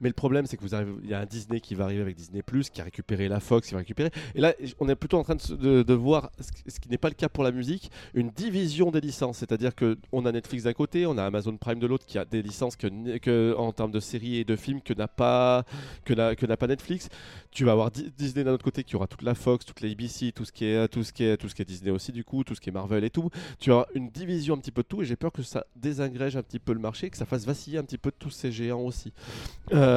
Mais 0.01 0.09
le 0.09 0.13
problème, 0.13 0.45
c'est 0.45 0.57
que 0.57 0.61
vous 0.61 0.75
arrivez, 0.75 0.91
il 1.03 1.09
y 1.09 1.13
a 1.13 1.19
un 1.19 1.25
Disney 1.25 1.59
qui 1.59 1.75
va 1.75 1.85
arriver 1.85 2.01
avec 2.01 2.15
Disney 2.15 2.41
qui 2.71 2.81
a 2.81 2.83
récupéré 2.83 3.27
la 3.27 3.39
Fox, 3.39 3.67
qui 3.67 3.73
va 3.73 3.79
récupérer. 3.79 4.11
Et 4.35 4.41
là, 4.41 4.53
on 4.79 4.87
est 4.89 4.95
plutôt 4.95 5.17
en 5.17 5.23
train 5.23 5.35
de, 5.35 5.93
voir 5.93 6.31
ce 6.39 6.79
qui- 6.79 6.89
n'est 6.89 6.97
pas 6.97 7.09
le 7.09 7.15
cas 7.15 7.29
pour 7.29 7.43
la 7.43 7.51
musique, 7.51 7.91
une 8.13 8.29
division 8.29 8.91
des 8.91 9.01
licences. 9.01 9.37
C'est-à-dire 9.37 9.75
que 9.75 9.97
on 10.11 10.25
a 10.25 10.31
Netflix 10.31 10.63
d'un 10.63 10.73
côté, 10.73 11.05
on 11.05 11.17
a 11.17 11.23
Amazon 11.25 11.55
Prime 11.57 11.79
de 11.79 11.87
l'autre, 11.87 12.05
qui 12.05 12.17
a 12.17 12.25
des 12.25 12.41
licences 12.41 12.75
que, 12.75 13.55
en 13.55 13.71
termes 13.71 13.91
de 13.91 13.99
séries 13.99 14.37
et 14.37 14.43
de 14.45 14.55
films 14.55 14.81
que 14.81 14.93
n'a 14.93 15.07
pas 15.07 15.63
que 16.05 16.13
n'a 16.13 16.57
pas 16.57 16.67
Netflix. 16.67 17.09
Tu 17.51 17.65
vas 17.65 17.71
avoir 17.73 17.91
Di- 17.91 18.11
Disney 18.17 18.43
d'un 18.43 18.53
autre 18.53 18.63
côté 18.63 18.83
qui 18.83 18.95
aura 18.95 19.07
toute 19.07 19.21
la 19.23 19.35
Fox, 19.35 19.65
toute 19.65 19.81
la 19.81 19.89
ABC, 19.89 20.31
tout 20.31 20.45
ce 20.45 20.51
qui 20.51 20.65
est 20.65 20.87
tout 20.87 21.03
ce 21.03 21.11
qui 21.13 21.23
est 21.23 21.37
tout 21.37 21.49
ce 21.49 21.55
qui 21.55 21.61
est 21.61 21.65
Disney 21.65 21.91
aussi 21.91 22.11
du 22.11 22.23
coup, 22.23 22.43
tout 22.43 22.55
ce 22.55 22.61
qui 22.61 22.69
est 22.69 22.73
Marvel 22.73 23.03
et 23.03 23.09
tout. 23.09 23.29
Tu 23.59 23.71
as 23.71 23.85
une 23.95 24.09
division 24.09 24.55
un 24.55 24.57
petit 24.59 24.71
peu 24.71 24.81
de 24.83 24.87
tout 24.87 25.01
et 25.01 25.05
j'ai 25.05 25.15
peur 25.15 25.31
que 25.31 25.41
ça 25.43 25.65
désagrège 25.75 26.35
un 26.37 26.43
petit 26.43 26.59
peu 26.59 26.73
le 26.73 26.79
marché, 26.79 27.09
que 27.09 27.17
ça 27.17 27.25
fasse 27.25 27.45
vaciller 27.45 27.77
un 27.79 27.83
petit 27.83 27.97
peu 27.97 28.11
tous 28.11 28.29
ces 28.29 28.51
géants 28.51 28.81
aussi. 28.81 29.11
Euh, 29.73 29.88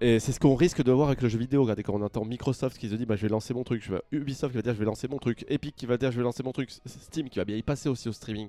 et 0.00 0.18
c'est 0.20 0.32
ce 0.32 0.40
qu'on 0.40 0.54
risque 0.54 0.82
de 0.82 0.92
voir 0.92 1.08
avec 1.08 1.22
le 1.22 1.28
jeu 1.28 1.38
vidéo. 1.38 1.62
Regardez 1.62 1.82
quand 1.82 1.94
on 1.94 2.02
entend 2.02 2.24
Microsoft 2.24 2.78
qui 2.78 2.88
se 2.88 2.94
dit 2.94 3.06
bah, 3.06 3.16
je 3.16 3.22
vais 3.22 3.28
lancer 3.28 3.54
mon 3.54 3.64
truc, 3.64 3.82
je 3.84 3.92
vais- 3.92 4.02
Ubisoft 4.12 4.52
qui 4.52 4.56
va 4.58 4.62
dire 4.62 4.74
je 4.74 4.78
vais 4.78 4.84
lancer 4.84 5.08
mon 5.08 5.18
truc, 5.18 5.44
Epic 5.48 5.74
qui 5.76 5.86
va 5.86 5.96
dire 5.96 6.10
je 6.12 6.16
vais 6.16 6.22
lancer 6.22 6.42
mon 6.42 6.52
truc, 6.52 6.70
Steam 6.86 7.28
qui 7.28 7.38
va 7.38 7.44
bien 7.44 7.56
y 7.56 7.62
passer 7.62 7.88
aussi 7.88 8.08
au 8.08 8.12
streaming, 8.12 8.48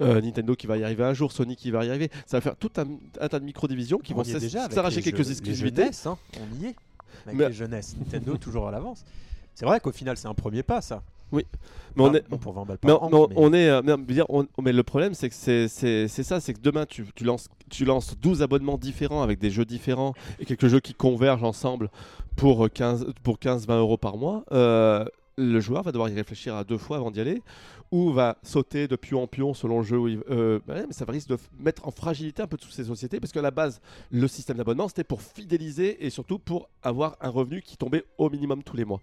Euh, 0.00 0.20
Nintendo 0.20 0.54
qui 0.56 0.66
va 0.66 0.76
y 0.78 0.84
arriver 0.84 1.04
un 1.04 1.12
jour, 1.14 1.30
Sony 1.32 1.56
qui 1.56 1.70
va 1.70 1.84
y 1.84 1.88
arriver. 1.90 2.10
Ça 2.26 2.38
va 2.38 2.40
faire 2.40 2.56
tout 2.56 2.70
un, 2.78 2.86
un 3.20 3.28
tas 3.28 3.38
de 3.38 3.44
micro-divisions 3.44 3.98
qui 3.98 4.12
On 4.14 4.16
vont 4.16 4.24
s'arracher 4.24 5.02
quelques 5.02 5.30
exclusivités. 5.30 5.82
jeunesses, 5.82 6.06
hein. 6.06 6.16
On 6.40 6.62
y 6.62 6.66
est. 6.68 6.76
Avec 7.26 7.38
Mais- 7.38 7.48
les 7.48 7.52
jeunesses. 7.52 7.96
Nintendo 7.98 8.36
toujours 8.38 8.68
à 8.68 8.70
l'avance. 8.70 9.04
C'est 9.54 9.66
vrai 9.66 9.78
qu'au 9.80 9.92
final, 9.92 10.16
c'est 10.16 10.28
un 10.28 10.32
premier 10.34 10.62
pas, 10.62 10.80
ça. 10.80 11.02
Mais 11.32 11.44
on 11.96 12.04
Enfin, 12.08 12.14
est, 12.14 12.28
bon, 12.28 12.38
pour 12.38 12.52
20 12.52 12.64
balles 12.66 12.78
Mais 12.84 12.92
on, 13.00 13.52
est, 13.52 13.68
euh, 13.68 13.82
mais, 13.84 14.22
on 14.28 14.46
mais 14.62 14.72
le 14.72 14.82
problème 14.82 15.14
c'est 15.14 15.28
que 15.28 15.34
c'est 15.34 15.66
c'est- 15.68 16.06
c'est 16.08 16.22
ça, 16.22 16.40
c'est 16.40 16.54
que 16.54 16.60
demain 16.60 16.86
tu, 16.86 17.04
tu 17.14 17.24
lances 17.24 17.48
tu 17.68 17.84
lances 17.84 18.16
12 18.20 18.42
abonnements 18.42 18.78
différents 18.78 19.22
avec 19.22 19.38
des 19.38 19.50
jeux 19.50 19.64
différents 19.64 20.14
et 20.38 20.44
quelques 20.44 20.68
jeux 20.68 20.80
qui 20.80 20.94
convergent 20.94 21.44
ensemble 21.44 21.90
pour 22.36 22.68
15 22.70 23.06
pour 23.22 23.38
15 23.38 23.66
20 23.66 23.78
euros 23.78 23.96
par 23.96 24.16
mois. 24.16 24.44
euh, 24.52 25.04
le 25.36 25.58
joueur 25.60 25.82
va 25.84 25.90
devoir 25.92 26.10
y 26.10 26.14
réfléchir 26.14 26.54
à 26.54 26.64
deux 26.64 26.76
fois 26.76 26.98
avant 26.98 27.10
d'y 27.10 27.20
aller 27.20 27.42
ou 27.90 28.12
va 28.12 28.38
sauter 28.42 28.88
de 28.88 28.96
pion 28.96 29.22
en 29.22 29.26
pion 29.26 29.54
selon 29.54 29.78
le 29.78 29.84
jeu. 29.84 29.98
Euh, 30.30 30.60
bah 30.66 30.74
mais 30.86 30.92
ça 30.92 31.04
risque 31.06 31.28
de 31.28 31.38
mettre 31.58 31.86
en 31.86 31.90
fragilité 31.90 32.42
un 32.42 32.46
peu 32.46 32.56
toutes 32.56 32.72
ces 32.72 32.84
sociétés 32.84 33.20
parce 33.20 33.32
qu'à 33.32 33.42
la 33.42 33.50
base, 33.50 33.80
le 34.10 34.28
système 34.28 34.56
d'abonnement 34.56 34.88
c'était 34.88 35.04
pour 35.04 35.22
fidéliser 35.22 36.04
et 36.04 36.10
surtout 36.10 36.38
pour 36.38 36.68
avoir 36.82 37.16
un 37.20 37.28
revenu 37.28 37.62
qui 37.62 37.76
tombait 37.76 38.04
au 38.18 38.30
minimum 38.30 38.62
tous 38.62 38.76
les 38.76 38.84
mois. 38.84 39.00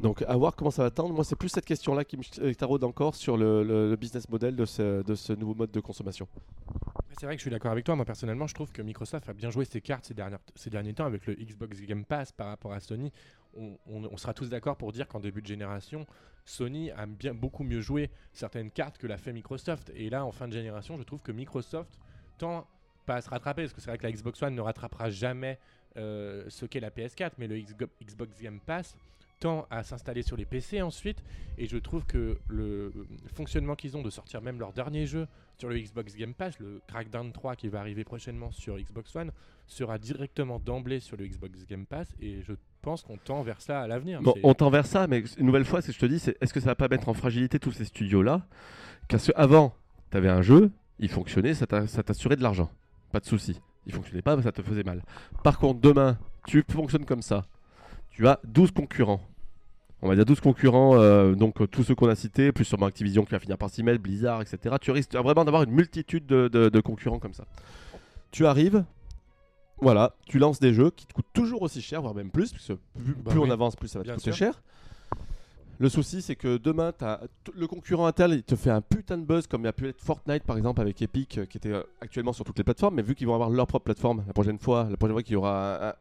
Donc 0.00 0.22
à 0.26 0.36
voir 0.36 0.56
comment 0.56 0.70
ça 0.70 0.82
va 0.82 0.90
tendre. 0.90 1.14
Moi, 1.14 1.24
c'est 1.24 1.36
plus 1.36 1.48
cette 1.48 1.66
question-là 1.66 2.04
qui 2.04 2.16
me 2.16 2.22
euh, 2.40 2.54
taraude 2.54 2.84
encore 2.84 3.14
sur 3.14 3.36
le, 3.36 3.96
business 4.00 4.28
model 4.28 4.56
de 4.56 4.64
ce, 4.64 5.32
nouveau 5.34 5.54
mode 5.54 5.70
de 5.70 5.80
consommation. 5.80 6.26
C'est 7.18 7.26
vrai 7.26 7.34
que 7.34 7.40
je 7.40 7.44
suis 7.44 7.50
d'accord 7.50 7.72
avec 7.72 7.84
toi. 7.84 7.96
Moi, 7.96 8.04
personnellement, 8.04 8.46
je 8.46 8.54
trouve 8.54 8.72
que 8.72 8.80
Microsoft 8.82 9.28
a 9.28 9.32
bien 9.32 9.50
joué 9.50 9.64
ses 9.64 9.80
cartes 9.80 10.10
ces 10.54 10.70
derniers 10.70 10.94
temps 10.94 11.04
avec 11.04 11.26
le 11.26 11.34
Xbox 11.34 11.80
Game 11.82 12.04
Pass 12.04 12.32
par 12.32 12.48
rapport 12.48 12.72
à 12.72 12.80
Sony. 12.80 13.12
On, 13.56 14.16
sera 14.16 14.34
tous 14.34 14.48
d'accord 14.48 14.76
pour 14.76 14.92
dire 14.92 15.08
qu'en 15.08 15.20
début 15.20 15.42
de 15.42 15.46
génération, 15.46 16.06
Sony 16.44 16.90
a 16.92 17.06
bien 17.06 17.34
beaucoup 17.34 17.64
mieux 17.64 17.80
joué 17.80 18.10
certaines 18.32 18.70
cartes 18.70 18.98
que 18.98 19.06
l'a 19.06 19.18
fait 19.18 19.32
Microsoft. 19.32 19.90
Et 19.94 20.10
là, 20.10 20.24
en 20.24 20.32
fin 20.32 20.48
de 20.48 20.52
génération, 20.52 20.96
je 20.96 21.02
trouve 21.02 21.20
que 21.20 21.32
Microsoft 21.32 21.98
tend 22.38 22.66
pas 23.06 23.16
à 23.16 23.20
se 23.20 23.30
rattraper 23.30 23.62
parce 23.62 23.72
que 23.72 23.80
c'est 23.80 23.90
vrai 23.90 23.98
que 23.98 24.04
la 24.04 24.12
Xbox 24.12 24.42
One 24.42 24.54
ne 24.54 24.60
rattrapera 24.60 25.10
jamais 25.10 25.58
euh, 25.96 26.44
ce 26.48 26.66
qu'est 26.66 26.80
la 26.80 26.90
PS4, 26.90 27.32
mais 27.38 27.48
le 27.48 27.58
Xbox 27.58 28.40
Game 28.40 28.60
Pass 28.60 28.96
tend 29.40 29.66
à 29.70 29.82
s'installer 29.82 30.22
sur 30.22 30.36
les 30.36 30.44
PC 30.44 30.82
ensuite. 30.82 31.22
Et 31.58 31.66
je 31.66 31.78
trouve 31.78 32.04
que 32.04 32.38
le 32.48 32.92
fonctionnement 33.34 33.74
qu'ils 33.74 33.96
ont 33.96 34.02
de 34.02 34.10
sortir 34.10 34.42
même 34.42 34.60
leur 34.60 34.72
dernier 34.72 35.06
jeu 35.06 35.26
sur 35.58 35.68
le 35.68 35.78
Xbox 35.78 36.14
Game 36.14 36.34
Pass, 36.34 36.58
le 36.60 36.80
Crackdown 36.86 37.32
3 37.32 37.56
qui 37.56 37.68
va 37.68 37.80
arriver 37.80 38.04
prochainement 38.04 38.52
sur 38.52 38.78
Xbox 38.78 39.16
One, 39.16 39.32
sera 39.66 39.98
directement 39.98 40.58
d'emblée 40.58 41.00
sur 41.00 41.16
le 41.16 41.26
Xbox 41.26 41.66
Game 41.66 41.86
Pass 41.86 42.14
et 42.20 42.42
je 42.42 42.52
pense 42.82 43.02
qu'on 43.02 43.16
tend 43.16 43.42
vers 43.42 43.60
ça 43.60 43.80
à 43.82 43.86
l'avenir. 43.86 44.20
Bon, 44.22 44.32
C'est- 44.34 44.40
on 44.44 44.54
tend 44.54 44.70
vers 44.70 44.86
ça, 44.86 45.06
mais 45.06 45.22
une 45.38 45.46
nouvelle 45.46 45.64
fois, 45.64 45.82
ce 45.82 45.88
que 45.88 45.92
je 45.92 45.98
te 45.98 46.06
dis, 46.06 46.18
c'est 46.18 46.36
est-ce 46.40 46.52
que 46.54 46.60
ça 46.60 46.66
va 46.66 46.74
pas 46.74 46.88
mettre 46.88 47.08
en 47.08 47.14
fragilité 47.14 47.58
tous 47.58 47.72
ces 47.72 47.84
studios-là? 47.84 48.42
Parce 49.08 49.26
qu'avant, 49.30 49.74
tu 50.10 50.16
avais 50.16 50.28
un 50.28 50.42
jeu, 50.42 50.70
il 50.98 51.08
fonctionnait, 51.08 51.54
ça 51.54 51.66
t'a- 51.66 51.86
ça 51.86 52.02
t'assurait 52.02 52.36
de 52.36 52.42
l'argent. 52.42 52.70
Pas 53.12 53.20
de 53.20 53.26
souci. 53.26 53.60
Il 53.86 53.92
fonctionnait 53.92 54.22
pas, 54.22 54.40
ça 54.42 54.52
te 54.52 54.62
faisait 54.62 54.82
mal. 54.84 55.02
Par 55.42 55.58
contre, 55.58 55.80
demain, 55.80 56.18
tu 56.46 56.64
fonctionnes 56.70 57.04
comme 57.04 57.22
ça. 57.22 57.44
Tu 58.10 58.26
as 58.28 58.38
12 58.44 58.70
concurrents. 58.70 59.20
On 60.02 60.08
va 60.08 60.14
dire 60.14 60.24
12 60.24 60.40
concurrents, 60.40 60.94
euh, 60.96 61.34
donc 61.34 61.60
euh, 61.60 61.66
tous 61.66 61.82
ceux 61.82 61.94
qu'on 61.94 62.08
a 62.08 62.14
cités, 62.14 62.52
plus 62.52 62.64
sûrement 62.64 62.86
Activision 62.86 63.24
qui 63.24 63.32
va 63.32 63.38
finir 63.38 63.58
par 63.58 63.68
s'y 63.68 63.82
mettre, 63.82 64.00
Blizzard, 64.02 64.40
etc. 64.40 64.76
Tu 64.80 64.90
risques 64.90 65.14
vraiment 65.14 65.44
d'avoir 65.44 65.62
une 65.64 65.72
multitude 65.72 66.24
de, 66.26 66.48
de- 66.48 66.68
de 66.70 66.80
concurrents 66.80 67.18
comme 67.18 67.34
ça. 67.34 67.44
Tu 68.30 68.46
arrives, 68.46 68.84
voilà, 69.80 70.14
tu 70.26 70.38
lances 70.38 70.60
des 70.60 70.72
jeux 70.74 70.90
qui 70.90 71.06
te 71.06 71.12
coûtent 71.12 71.32
toujours 71.32 71.62
aussi 71.62 71.80
cher, 71.82 72.02
voire 72.02 72.14
même 72.14 72.30
plus, 72.30 72.52
parce 72.52 72.66
que 72.66 72.72
plus, 72.74 73.14
Bah 73.14 73.30
plus 73.30 73.40
oui, 73.40 73.46
on 73.48 73.50
avance, 73.50 73.76
plus 73.76 73.88
ça 73.88 73.98
va 73.98 74.04
te 74.04 74.10
coûter 74.10 74.32
sûr. 74.32 74.34
cher. 74.34 74.62
Le 75.80 75.88
souci, 75.88 76.20
c'est 76.20 76.36
que 76.36 76.58
demain, 76.58 76.92
as 77.00 77.20
le 77.56 77.66
concurrent 77.66 78.04
Intel, 78.04 78.32
il 78.32 78.42
te 78.42 78.54
fait 78.54 78.68
un 78.68 78.82
putain 78.82 79.16
de 79.16 79.24
buzz, 79.24 79.46
comme 79.46 79.62
il 79.62 79.66
a 79.66 79.72
pu 79.72 79.88
être 79.88 79.98
Fortnite 79.98 80.42
par 80.44 80.58
exemple 80.58 80.82
avec 80.82 81.00
Epic, 81.00 81.38
euh, 81.38 81.46
qui 81.46 81.56
était 81.56 81.72
euh, 81.72 81.82
actuellement 82.02 82.34
sur 82.34 82.44
toutes 82.44 82.58
les 82.58 82.64
plateformes. 82.64 82.96
Mais 82.96 83.02
vu 83.02 83.14
qu'ils 83.14 83.26
vont 83.26 83.32
avoir 83.34 83.48
leur 83.48 83.66
propre 83.66 83.84
plateforme 83.86 84.22
la 84.26 84.34
prochaine 84.34 84.58
fois, 84.58 84.86
la 84.90 84.98
prochaine 84.98 85.14
fois 85.14 85.22
qu'il 85.22 85.32
y 85.32 85.36
aura, 85.36 85.86
un- 85.86 85.88
un- 85.88 85.94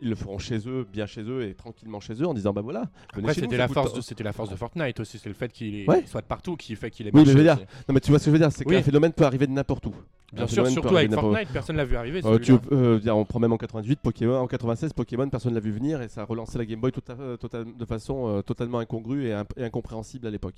ils 0.00 0.08
le 0.08 0.14
feront 0.14 0.38
chez 0.38 0.58
eux, 0.66 0.86
bien 0.90 1.04
chez 1.04 1.20
eux 1.22 1.42
et 1.46 1.52
tranquillement 1.52 2.00
chez 2.00 2.14
eux, 2.14 2.26
en 2.26 2.32
disant 2.32 2.54
bah 2.54 2.62
voilà. 2.62 2.84
Après, 3.14 3.34
c'était 3.34 3.58
la, 3.58 3.68
force 3.68 3.92
de, 3.92 4.00
c'était 4.00 4.24
la 4.24 4.32
force 4.32 4.48
de 4.48 4.56
Fortnite 4.56 5.00
aussi, 5.00 5.18
c'est 5.18 5.28
le 5.28 5.34
fait 5.34 5.52
qu'il 5.52 5.86
Ouais. 5.86 6.02
soit 6.06 6.22
de 6.22 6.26
partout 6.26 6.56
qui 6.56 6.74
fait 6.74 6.90
qu'il 6.90 7.06
est 7.06 7.14
Oui, 7.14 7.24
mais 7.26 7.30
je 7.32 7.36
veux 7.36 7.42
dire, 7.44 7.56
aussi. 7.56 7.64
Non 7.88 7.94
mais 7.94 8.00
tu 8.00 8.08
vois 8.10 8.18
ce 8.18 8.24
que 8.24 8.30
je 8.30 8.32
veux 8.32 8.38
dire, 8.40 8.50
c'est 8.50 8.66
Oui. 8.66 8.76
qu'un 8.76 8.82
phénomène 8.82 9.12
peut 9.12 9.24
arriver 9.24 9.46
de 9.46 9.52
n'importe 9.52 9.84
où. 9.84 9.94
Bien 10.32 10.42
Un 10.42 10.46
sûr, 10.48 10.66
surtout 10.66 10.96
avec. 10.96 11.12
Fortnite, 11.14 11.48
personne 11.52 11.76
l'a 11.76 11.84
vu 11.84 11.94
arriver. 11.94 12.20
Euh, 12.24 12.38
tu, 12.40 12.52
euh, 12.72 12.98
on 13.12 13.24
prend 13.24 13.38
même 13.38 13.52
en 13.52 13.56
98, 13.58 14.00
Pokémon, 14.00 14.38
en 14.38 14.48
96, 14.48 14.92
Pokémon, 14.92 15.28
personne 15.28 15.54
l'a 15.54 15.60
vu 15.60 15.70
venir 15.70 16.02
et 16.02 16.08
ça 16.08 16.22
a 16.22 16.24
relancé 16.24 16.58
la 16.58 16.64
Game 16.64 16.80
Boy 16.80 16.90
tout 16.90 17.00
à- 17.08 17.14
de 17.64 17.84
façon 17.84 18.26
euh, 18.28 18.42
totalement 18.42 18.78
incongrue 18.80 19.25
et, 19.26 19.32
imp- 19.32 19.52
et 19.56 19.64
incompréhensible 19.64 20.26
à 20.26 20.30
l'époque. 20.30 20.56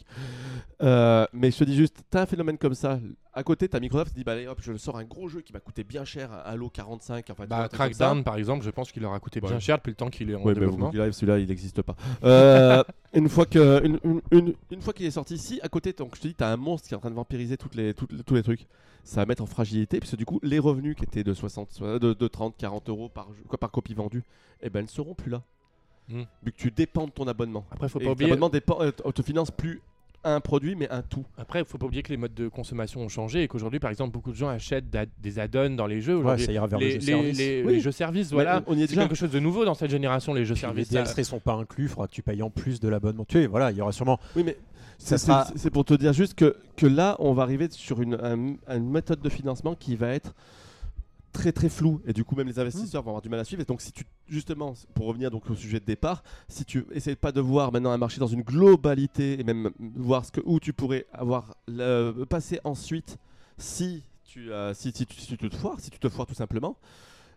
Euh, 0.83 1.27
mais 1.33 1.51
je 1.51 1.59
te 1.59 1.65
dis 1.65 1.75
juste, 1.77 1.97
t'as 2.11 2.23
un 2.23 2.27
phénomène 2.27 2.59
comme 2.59 2.75
ça. 2.75 3.01
À 3.33 3.43
côté, 3.43 3.69
t'as 3.69 3.79
Microsoft 3.81 4.11
qui 4.13 4.17
dit 4.19 4.25
bah 4.25 4.33
allez 4.33 4.47
hop, 4.47 4.59
je 4.61 4.77
sors 4.77 4.97
un 4.99 5.05
gros 5.05 5.29
jeu 5.29 5.41
qui 5.43 5.53
m'a 5.53 5.61
coûté 5.61 5.85
bien 5.85 6.05
cher, 6.05 6.33
un 6.33 6.39
Halo 6.39 6.69
45. 6.71 7.29
Enfin, 7.31 7.47
Bah. 7.47 7.69
Crackdown, 7.73 8.25
par 8.25 8.37
exemple, 8.37 8.65
je 8.65 8.71
pense 8.71 8.91
qu'il 8.93 9.03
leur 9.03 9.13
a 9.13 9.21
coûté 9.21 9.41
bien 9.41 9.59
cher 9.61 9.77
depuis 9.79 9.91
le 9.91 9.97
temps 9.97 10.11
qu'il 10.11 10.31
est 10.31 10.35
en 10.35 10.43
Ouais, 10.43 10.55
développement. 10.55 10.91
Celui-là, 10.93 11.39
il 11.39 11.49
n'existe 11.49 11.83
pas. 11.83 11.95
Euh, 12.25 12.83
une 13.15 13.29
fois 13.29 13.47
que, 13.47 13.85
une, 13.85 13.99
une- 14.05 14.21
une- 14.33 14.55
une 14.71 14.81
fois 14.81 14.93
qu'il 14.93 15.07
est 15.07 15.11
sorti 15.13 15.35
ici, 15.35 15.61
à 15.63 15.69
côté, 15.69 15.93
donc 15.93 16.17
je 16.17 16.21
te 16.23 16.29
dis, 16.29 16.35
t'as 16.35 16.53
un 16.53 16.57
monstre 16.57 16.89
qui 16.89 16.95
est 16.95 16.97
en 16.97 17.01
train 17.01 17.11
de 17.11 17.15
vampiriser 17.15 17.57
toutes 17.57 17.75
les, 17.75 17.95
toutes 17.95 18.13
les- 18.13 18.23
tous 18.25 18.35
les 18.35 18.43
trucs. 18.43 18.67
Ça 19.05 19.23
va 19.23 19.27
mettre 19.27 19.43
en 19.43 19.47
fragilité, 19.47 20.01
puisque 20.01 20.17
du 20.17 20.27
coup, 20.27 20.39
les 20.43 20.59
revenus 20.59 20.95
qui 20.95 21.05
étaient 21.05 21.25
de 21.25 21.33
60, 21.33 21.73
soit 21.73 21.99
de, 21.99 22.13
de 22.13 22.29
30, 22.29 22.57
40 22.59 22.89
euros 22.91 23.09
par, 23.09 23.29
quoi, 23.49 23.57
par 23.59 23.71
copie 23.71 23.95
vendue, 23.95 24.23
eh 24.61 24.69
ben, 24.69 24.83
ne 24.83 24.89
seront 24.89 25.15
plus 25.15 25.31
là. 25.31 25.43
Hmm. 26.11 26.23
Vu 26.45 26.53
que 26.53 26.57
tu 26.57 26.71
dépends 26.71 27.07
de 27.07 27.11
ton 27.13 27.27
abonnement. 27.29 27.65
Après, 27.71 27.89
faut 27.89 27.99
pas 27.99 28.07
que 28.07 28.11
oublier. 28.11 28.31
L'abonnement 28.31 28.49
dépend, 28.49 28.79
euh, 28.81 28.91
te 28.91 29.23
finance 29.23 29.51
plus 29.51 29.81
un 30.25 30.41
produit, 30.41 30.75
mais 30.75 30.89
un 30.91 31.03
tout. 31.03 31.25
Après, 31.39 31.61
il 31.61 31.65
faut 31.65 31.79
pas 31.79 31.87
oublier 31.87 32.03
que 32.03 32.09
les 32.11 32.17
modes 32.17 32.35
de 32.35 32.49
consommation 32.49 33.01
ont 33.03 33.09
changé 33.09 33.43
et 33.45 33.49
qu'aujourd'hui, 33.49 33.79
par 33.79 33.91
exemple, 33.91 34.13
beaucoup 34.13 34.31
de 34.33 34.37
gens 34.37 34.49
achètent 34.49 34.91
d'a- 34.91 35.07
des 35.23 35.39
add-ons 35.39 35.71
dans 35.77 35.87
les 35.87 36.01
jeux. 36.01 36.17
Ouais, 36.17 36.21
Aujourd'hui, 36.23 36.47
ça 36.47 36.53
ira 36.53 36.67
vers 36.67 36.79
les, 36.81 36.87
les 36.87 37.01
jeux 37.01 37.07
services. 37.07 37.39
les- 37.39 37.63
Oui. 37.65 37.73
les 37.75 37.81
jeux 37.81 37.93
services, 37.93 38.33
voilà. 38.33 38.57
Ouais, 38.59 38.63
on 38.67 38.75
y 38.75 38.79
est 38.83 38.87
C'est 38.87 38.95
déjà. 38.95 39.03
quelque 39.03 39.15
chose 39.15 39.31
de 39.31 39.39
nouveau 39.39 39.65
dans 39.65 39.75
cette 39.75 39.91
génération, 39.91 40.35
les 40.35 40.45
jeux 40.45 40.55
Puis 40.55 40.63
services. 40.63 40.91
les 40.91 40.95
DLC 40.99 41.23
sont 41.25 41.39
pas 41.39 41.53
inclus, 41.55 41.85
il 41.85 41.89
faudra 41.89 42.09
que 42.09 42.13
tu 42.15 42.23
payes 42.23 42.43
en 42.43 42.51
plus 42.51 42.81
de 42.81 42.89
l'abonnement. 42.89 43.25
Tu 43.27 43.39
sais, 43.43 43.47
voilà, 43.47 43.71
il 43.71 43.77
y 43.77 43.81
aura 43.81 43.93
sûrement. 43.93 44.19
Oui, 44.35 44.43
mais 44.45 44.57
Ça 44.99 45.19
c'est 45.19 45.27
sera- 45.27 45.45
c'est- 45.47 45.59
c'est 45.59 45.71
pour 45.71 45.85
te 45.85 45.95
dire 45.95 46.13
juste 46.13 46.35
que, 46.35 46.57
que 46.77 46.87
là, 46.87 47.15
on 47.21 47.33
va 47.33 47.43
arriver 47.45 47.69
sur 47.71 48.03
une, 48.03 48.15
un- 48.15 48.77
une 48.77 48.91
méthode 48.91 49.21
de 49.21 49.29
financement 49.29 49.77
qui 49.77 49.95
va 49.95 50.09
être 50.09 50.35
très 51.39 51.53
très 51.53 51.69
floue 51.69 52.01
et 52.05 52.13
du 52.13 52.25
coup 52.25 52.35
même 52.35 52.49
les 52.49 52.59
investisseurs 52.59 53.03
vont 53.03 53.11
avoir 53.11 53.23
du 53.23 53.29
mal 53.29 53.39
à 53.39 53.45
suivre 53.45 53.63
et 53.63 53.65
donc 53.65 53.81
si 53.81 53.93
tu 53.93 54.05
justement 54.29 54.75
pour 54.95 55.07
revenir 55.07 55.31
donc 55.31 55.49
au 55.49 55.55
sujet 55.55 55.79
de 55.79 55.85
départ 55.85 56.25
si 56.49 56.65
tu 56.65 56.85
essayes 56.93 57.15
pas 57.15 57.31
de 57.31 57.41
voir 57.41 57.71
maintenant 57.71 57.93
un 57.93 57.99
marché 57.99 58.19
dans 58.19 58.27
une 58.27 58.43
globalité 58.43 59.39
et 59.39 59.45
même 59.45 59.71
voir 59.79 60.25
ce 60.25 60.33
que 60.33 60.41
où 60.45 60.59
tu 60.59 60.73
pourrais 60.73 61.07
avoir 61.13 61.57
le, 61.69 62.25
passer 62.25 62.59
ensuite 62.65 63.19
si 63.57 64.03
tu, 64.25 64.51
euh, 64.51 64.75
si, 64.75 64.91
si 64.93 65.07
tu 65.07 65.21
si 65.21 65.37
tu 65.37 65.49
te 65.49 65.57
foires 65.57 65.79
si 65.79 65.91
tu 65.91 66.01
te 66.01 66.09
foires 66.09 66.27
tout 66.27 66.35
simplement 66.35 66.77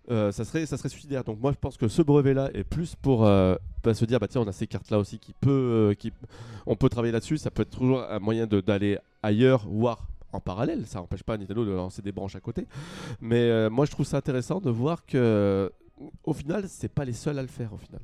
euh, 0.09 0.31
ça 0.31 0.45
serait 0.45 0.65
ça 0.65 0.77
serait 0.77 0.89
suicidaire. 0.89 1.23
Donc 1.23 1.39
moi 1.39 1.51
je 1.51 1.57
pense 1.57 1.77
que 1.77 1.87
ce 1.87 2.01
brevet 2.01 2.33
là 2.33 2.49
est 2.53 2.63
plus 2.63 2.95
pour 2.95 3.25
euh, 3.25 3.55
bah, 3.83 3.93
se 3.93 4.03
dire 4.05 4.19
bah 4.19 4.27
tiens 4.27 4.41
on 4.41 4.47
a 4.47 4.51
ces 4.51 4.65
cartes 4.65 4.89
là 4.89 4.97
aussi 4.97 5.19
qui 5.19 5.33
peut 5.39 5.51
euh, 5.51 5.93
qui 5.93 6.11
on 6.65 6.75
peut 6.75 6.89
travailler 6.89 7.11
là-dessus. 7.11 7.37
Ça 7.37 7.51
peut 7.51 7.61
être 7.61 7.69
toujours 7.69 8.01
un 8.01 8.19
moyen 8.19 8.47
d'aller 8.47 8.97
ailleurs 9.21 9.67
voire 9.67 10.07
en 10.33 10.39
parallèle. 10.39 10.85
Ça 10.85 10.99
n'empêche 10.99 11.23
pas 11.23 11.37
Nintendo 11.37 11.65
de 11.65 11.71
lancer 11.71 12.01
des 12.01 12.11
branches 12.11 12.35
à 12.35 12.39
côté. 12.39 12.67
Mais 13.19 13.49
euh, 13.49 13.69
moi 13.69 13.85
je 13.85 13.91
trouve 13.91 14.05
ça 14.05 14.17
intéressant 14.17 14.59
de 14.59 14.69
voir 14.69 15.05
que 15.05 15.71
au 16.23 16.33
final 16.33 16.65
c'est 16.67 16.91
pas 16.91 17.05
les 17.05 17.13
seuls 17.13 17.37
à 17.37 17.41
le 17.41 17.47
faire 17.47 17.73
au 17.73 17.77
final. 17.77 18.01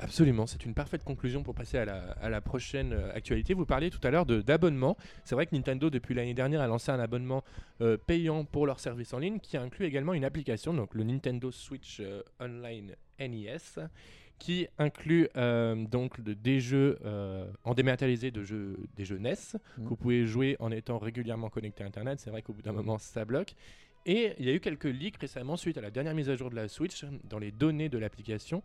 Absolument, 0.00 0.46
c'est 0.46 0.66
une 0.66 0.74
parfaite 0.74 1.04
conclusion 1.04 1.42
pour 1.42 1.54
passer 1.54 1.78
à 1.78 2.28
la, 2.28 2.40
prochaine 2.40 2.92
euh, 2.92 3.14
actualité. 3.14 3.54
Vous 3.54 3.64
parliez 3.64 3.90
tout 3.90 4.00
à 4.02 4.10
l'heure 4.10 4.26
d'abonnement. 4.26 4.98
C'est 5.24 5.34
vrai 5.34 5.46
que 5.46 5.54
Nintendo, 5.54 5.88
depuis 5.88 6.14
l'année 6.14 6.34
dernière, 6.34 6.60
a 6.60 6.66
lancé 6.66 6.90
un 6.90 6.98
abonnement 6.98 7.42
euh, 7.80 7.96
payant 7.96 8.44
pour 8.44 8.66
leur 8.66 8.80
service 8.80 9.14
en 9.14 9.18
ligne 9.18 9.38
qui 9.38 9.56
inclut 9.56 9.86
également 9.86 10.12
une 10.12 10.24
application, 10.24 10.74
donc 10.74 10.94
le 10.94 11.04
Nintendo 11.04 11.50
Switch 11.50 12.02
Online 12.40 12.94
NES, 13.20 13.88
qui 14.38 14.66
inclut 14.78 15.28
euh, 15.36 15.74
donc 15.86 16.20
de- 16.20 16.34
des 16.34 16.60
jeux 16.60 16.98
euh, 17.04 17.46
en 17.64 17.72
dématérialisé 17.74 18.30
de 18.30 18.42
jeux, 18.42 18.76
des 18.96 19.04
jeux 19.04 19.18
NES 19.18 19.34
Mhm. 19.78 19.84
que 19.84 19.88
vous 19.88 19.96
pouvez 19.96 20.26
jouer 20.26 20.56
en 20.58 20.70
étant 20.70 20.98
régulièrement 20.98 21.48
connecté 21.50 21.84
à 21.84 21.86
Internet. 21.86 22.20
C'est 22.20 22.30
vrai 22.30 22.42
qu'au 22.42 22.52
bout 22.52 22.62
d'un 22.62 22.72
moment, 22.72 22.98
ça 22.98 23.24
bloque. 23.24 23.54
Et 24.06 24.34
il 24.38 24.44
y 24.44 24.50
a 24.50 24.52
eu 24.52 24.60
quelques 24.60 24.84
leaks 24.84 25.16
récemment 25.16 25.56
suite 25.56 25.78
à 25.78 25.80
la 25.80 25.90
dernière 25.90 26.14
mise 26.14 26.28
à 26.28 26.36
jour 26.36 26.50
de 26.50 26.56
la 26.56 26.68
Switch 26.68 27.04
dans 27.24 27.38
les 27.38 27.52
données 27.52 27.88
de 27.88 27.96
l'application. 27.96 28.62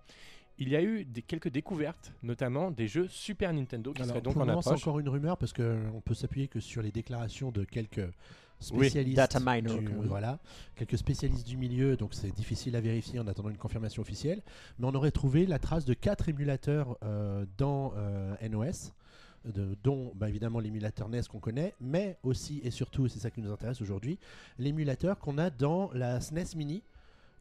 Il 0.57 0.67
y 0.67 0.75
a 0.75 0.81
eu 0.81 1.05
des, 1.05 1.21
quelques 1.21 1.47
découvertes, 1.47 2.11
notamment 2.21 2.69
des 2.71 2.87
jeux 2.89 3.07
Super 3.07 3.53
Nintendo 3.53 3.93
qui 3.93 4.01
Alors, 4.01 4.09
seraient 4.15 4.21
donc 4.21 4.33
pour 4.33 4.41
en 4.41 4.45
moment, 4.45 4.61
c'est 4.61 4.69
approche. 4.71 4.81
encore 4.83 4.99
une 4.99 5.07
rumeur 5.07 5.37
parce 5.37 5.53
qu'on 5.53 6.01
peut 6.03 6.13
s'appuyer 6.13 6.49
que 6.49 6.59
sur 6.59 6.81
les 6.81 6.91
déclarations 6.91 7.51
de 7.51 7.63
quelques 7.63 8.01
Oui, 8.73 8.85
spécialistes. 8.87 9.15
data 9.15 9.39
miner, 9.39 9.77
du- 9.79 9.87
voilà, 10.07 10.39
quelques 10.75 10.97
spécialistes 10.97 11.47
du 11.47 11.55
milieu, 11.57 11.95
donc 11.95 12.13
c'est 12.13 12.33
difficile 12.35 12.75
à 12.75 12.81
vérifier 12.81 13.19
en 13.19 13.27
attendant 13.27 13.49
une 13.49 13.57
confirmation 13.57 14.01
officielle. 14.01 14.41
Mais 14.77 14.87
on 14.87 14.93
aurait 14.95 15.11
trouvé 15.11 15.45
la 15.45 15.59
trace 15.59 15.85
de 15.85 15.93
quatre 15.93 16.27
émulateurs 16.29 16.97
euh, 17.03 17.45
dans 17.57 17.93
euh, 17.97 18.35
NOS. 18.49 18.91
de- 19.45 19.77
dont 19.83 20.11
bah, 20.15 20.27
évidemment 20.27 20.59
l'émulateur 20.59 21.07
NES 21.07 21.21
qu'on 21.31 21.39
connaît, 21.39 21.73
mais 21.79 22.17
aussi 22.23 22.59
et 22.65 22.71
surtout, 22.71 23.07
c'est 23.07 23.19
ça 23.19 23.31
qui 23.31 23.39
nous 23.39 23.49
intéresse 23.53 23.81
aujourd'hui, 23.81 24.19
l'émulateur 24.57 25.17
qu'on 25.17 25.37
a 25.37 25.49
dans 25.49 25.89
la 25.93 26.19
SNES 26.19 26.57
Mini, 26.57 26.83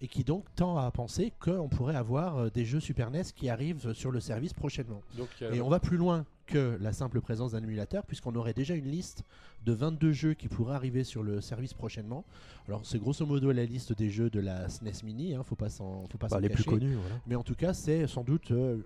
et 0.00 0.06
qui 0.06 0.22
donc 0.22 0.44
tend 0.54 0.78
à 0.78 0.88
penser 0.92 1.32
qu'on 1.40 1.68
pourrait 1.68 1.96
avoir 1.96 2.36
euh, 2.36 2.50
des 2.50 2.64
jeux 2.64 2.78
Super 2.78 3.10
NES 3.10 3.24
qui 3.34 3.48
arrivent 3.48 3.92
sur 3.94 4.12
le 4.12 4.20
service 4.20 4.52
prochainement. 4.52 5.02
Donc, 5.16 5.28
Et 5.52 5.60
on 5.60 5.68
va 5.68 5.80
plus 5.80 5.96
loin 5.96 6.24
que 6.48 6.76
la 6.80 6.92
simple 6.92 7.20
présence 7.20 7.52
d'un 7.52 7.62
émulateur, 7.62 8.04
puisqu'on 8.06 8.34
aurait 8.34 8.54
déjà 8.54 8.74
une 8.74 8.90
liste 8.90 9.22
de 9.66 9.72
22 9.72 10.12
jeux 10.12 10.34
qui 10.34 10.48
pourraient 10.48 10.74
arriver 10.74 11.04
sur 11.04 11.22
le 11.22 11.40
service 11.40 11.74
prochainement. 11.74 12.24
Alors 12.68 12.84
c'est 12.84 12.98
grosso 12.98 13.24
modo 13.26 13.50
la 13.52 13.64
liste 13.64 13.92
des 13.96 14.08
jeux 14.10 14.30
de 14.30 14.40
la 14.40 14.68
SNES 14.68 15.02
Mini, 15.04 15.34
hein, 15.34 15.42
faut 15.42 15.56
pas 15.56 15.68
s'en, 15.68 16.06
faut 16.10 16.18
pas 16.18 16.28
Bah, 16.28 16.36
s'en 16.36 16.40
les 16.40 16.48
plus 16.48 16.64
connus, 16.64 16.94
voilà. 16.94 17.16
Mais 17.26 17.34
en 17.34 17.42
tout 17.42 17.54
cas, 17.54 17.74
c'est 17.74 18.06
sans 18.06 18.24
doute 18.24 18.50
euh, 18.50 18.78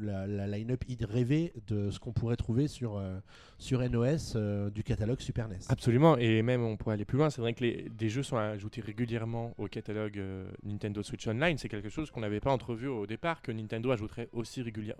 la, 0.00 0.26
la 0.26 0.46
line-up 0.46 0.84
id- 0.88 1.04
rêvée 1.04 1.52
de 1.68 1.90
ce 1.90 1.98
qu'on 1.98 2.12
pourrait 2.12 2.36
trouver 2.36 2.68
sur, 2.68 2.96
euh, 2.98 3.18
sur 3.58 3.80
NOS 3.88 4.34
euh, 4.36 4.70
du 4.70 4.82
catalogue 4.84 5.20
Super 5.20 5.48
NES. 5.48 5.56
Absolument, 5.68 6.16
et 6.18 6.42
même 6.42 6.62
on 6.62 6.76
pourrait 6.76 6.94
aller 6.94 7.04
plus 7.04 7.18
loin. 7.18 7.30
C'est 7.30 7.40
vrai 7.40 7.54
que 7.54 7.64
les, 7.64 7.88
des 7.98 8.08
jeux 8.08 8.22
sont 8.22 8.36
ajoutés 8.36 8.80
régulièrement 8.80 9.54
au 9.58 9.66
catalogue 9.66 10.18
euh, 10.18 10.48
Nintendo 10.62 11.02
Switch 11.02 11.26
Online. 11.26 11.58
C'est 11.58 11.68
quelque 11.68 11.88
chose 11.88 12.10
qu'on 12.10 12.20
n'avait 12.20 12.40
pas 12.40 12.52
entrevu 12.52 12.86
au 12.88 13.06
départ, 13.06 13.42
que 13.42 13.50
Nintendo 13.52 13.90
ajouterait 13.90 14.28
aussi 14.32 14.62
régulière- 14.62 14.96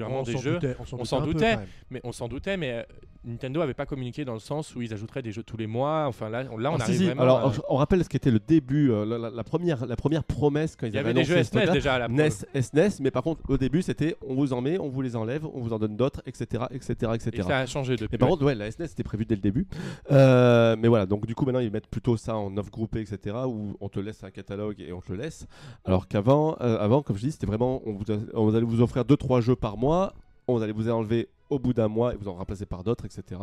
On 0.00 0.22
des 0.22 0.32
s'en 0.32 0.38
jeux. 0.38 0.52
doutait, 0.54 0.76
on 0.78 0.84
doutait 0.96 1.04
s'en 1.04 1.20
doutait. 1.24 1.58
Mais 1.90 2.00
on 2.04 2.12
s'en 2.12 2.28
doutait, 2.28 2.56
mais 2.56 2.72
euh, 2.72 2.82
Nintendo 3.26 3.62
avait 3.62 3.72
pas 3.74 3.86
communiqué 3.86 4.24
dans 4.26 4.34
le 4.34 4.38
sens 4.38 4.74
où 4.76 4.82
ils 4.82 4.92
ajouteraient 4.92 5.22
des 5.22 5.32
jeux 5.32 5.42
tous 5.42 5.56
les 5.56 5.66
mois. 5.66 6.04
Enfin 6.06 6.28
là, 6.28 6.44
on- 6.50 6.58
là 6.58 6.70
on 6.72 6.76
Ah, 6.76 6.82
arrive 6.82 6.96
si. 6.98 7.04
vraiment. 7.06 7.22
Alors, 7.22 7.38
à- 7.46 7.52
on 7.70 7.76
rappelle 7.76 8.04
ce 8.04 8.08
qu'était 8.10 8.30
le 8.30 8.38
début, 8.38 8.90
euh, 8.90 9.06
la, 9.06 9.16
la- 9.16 9.30
la 9.30 9.44
première, 9.44 9.86
la 9.86 9.96
première 9.96 10.24
promesse 10.24 10.76
quand 10.76 10.86
ils 10.86 10.90
Il 10.90 10.94
y 10.96 10.98
avaient 10.98 11.10
avait 11.10 11.20
des 11.20 11.24
jeux 11.24 11.36
SNES 11.42 11.60
truc-là. 11.60 11.72
déjà 11.72 11.94
à 11.94 11.98
la 12.00 12.08
NES, 12.08 12.30
SNES, 12.60 13.00
mais 13.00 13.10
par 13.10 13.22
contre, 13.22 13.40
au 13.48 13.56
début, 13.56 13.80
c'était 13.80 14.16
on 14.26 14.34
vous 14.34 14.52
en 14.52 14.60
met, 14.60 14.78
on 14.78 14.88
vous 14.90 15.00
les 15.00 15.16
enlève, 15.16 15.46
on 15.46 15.60
vous 15.60 15.72
en 15.72 15.78
donne 15.78 15.96
d'autres, 15.96 16.20
etc., 16.26 16.64
etc., 16.70 16.92
etc. 17.14 17.30
Et 17.32 17.42
ça 17.42 17.58
a 17.60 17.66
changé 17.66 17.96
depuis. 17.96 18.08
Mais 18.12 18.18
par 18.18 18.28
contre, 18.28 18.44
ouais, 18.44 18.54
la 18.54 18.70
SNES 18.70 18.88
c'était 18.88 19.02
prévu 19.04 19.24
dès 19.24 19.36
le 19.36 19.40
début. 19.40 19.66
Euh, 20.10 20.76
mais 20.78 20.88
voilà, 20.88 21.06
donc 21.06 21.26
du 21.26 21.34
coup 21.34 21.44
maintenant 21.46 21.60
ils 21.60 21.70
mettent 21.70 21.88
plutôt 21.88 22.16
ça 22.16 22.36
en 22.36 22.54
offre 22.56 22.70
groupée, 22.70 23.00
etc. 23.00 23.36
Où 23.46 23.76
on 23.80 23.88
te 23.88 24.00
laisse 24.00 24.22
un 24.24 24.30
catalogue 24.30 24.80
et 24.80 24.92
on 24.92 25.00
te 25.00 25.12
le 25.12 25.18
laisse. 25.18 25.46
Alors 25.84 26.08
qu'avant, 26.08 26.56
euh, 26.60 26.78
avant, 26.78 27.02
comme 27.02 27.16
je 27.16 27.22
dis, 27.22 27.32
c'était 27.32 27.46
vraiment 27.46 27.80
on, 27.86 27.92
vous, 27.92 28.04
on 28.34 28.54
allait 28.54 28.60
vous 28.66 28.82
offrir 28.82 29.04
2-3 29.04 29.40
jeux 29.40 29.56
par 29.64 29.76
mois, 29.78 30.12
on 30.46 30.60
allait 30.60 30.72
vous 30.72 30.90
enlever 30.90 31.28
au 31.48 31.58
bout 31.58 31.72
d'un 31.72 31.88
mois 31.88 32.12
et 32.12 32.16
vous 32.16 32.28
en 32.28 32.34
remplacer 32.34 32.66
par 32.66 32.84
d'autres, 32.84 33.04
etc. 33.06 33.40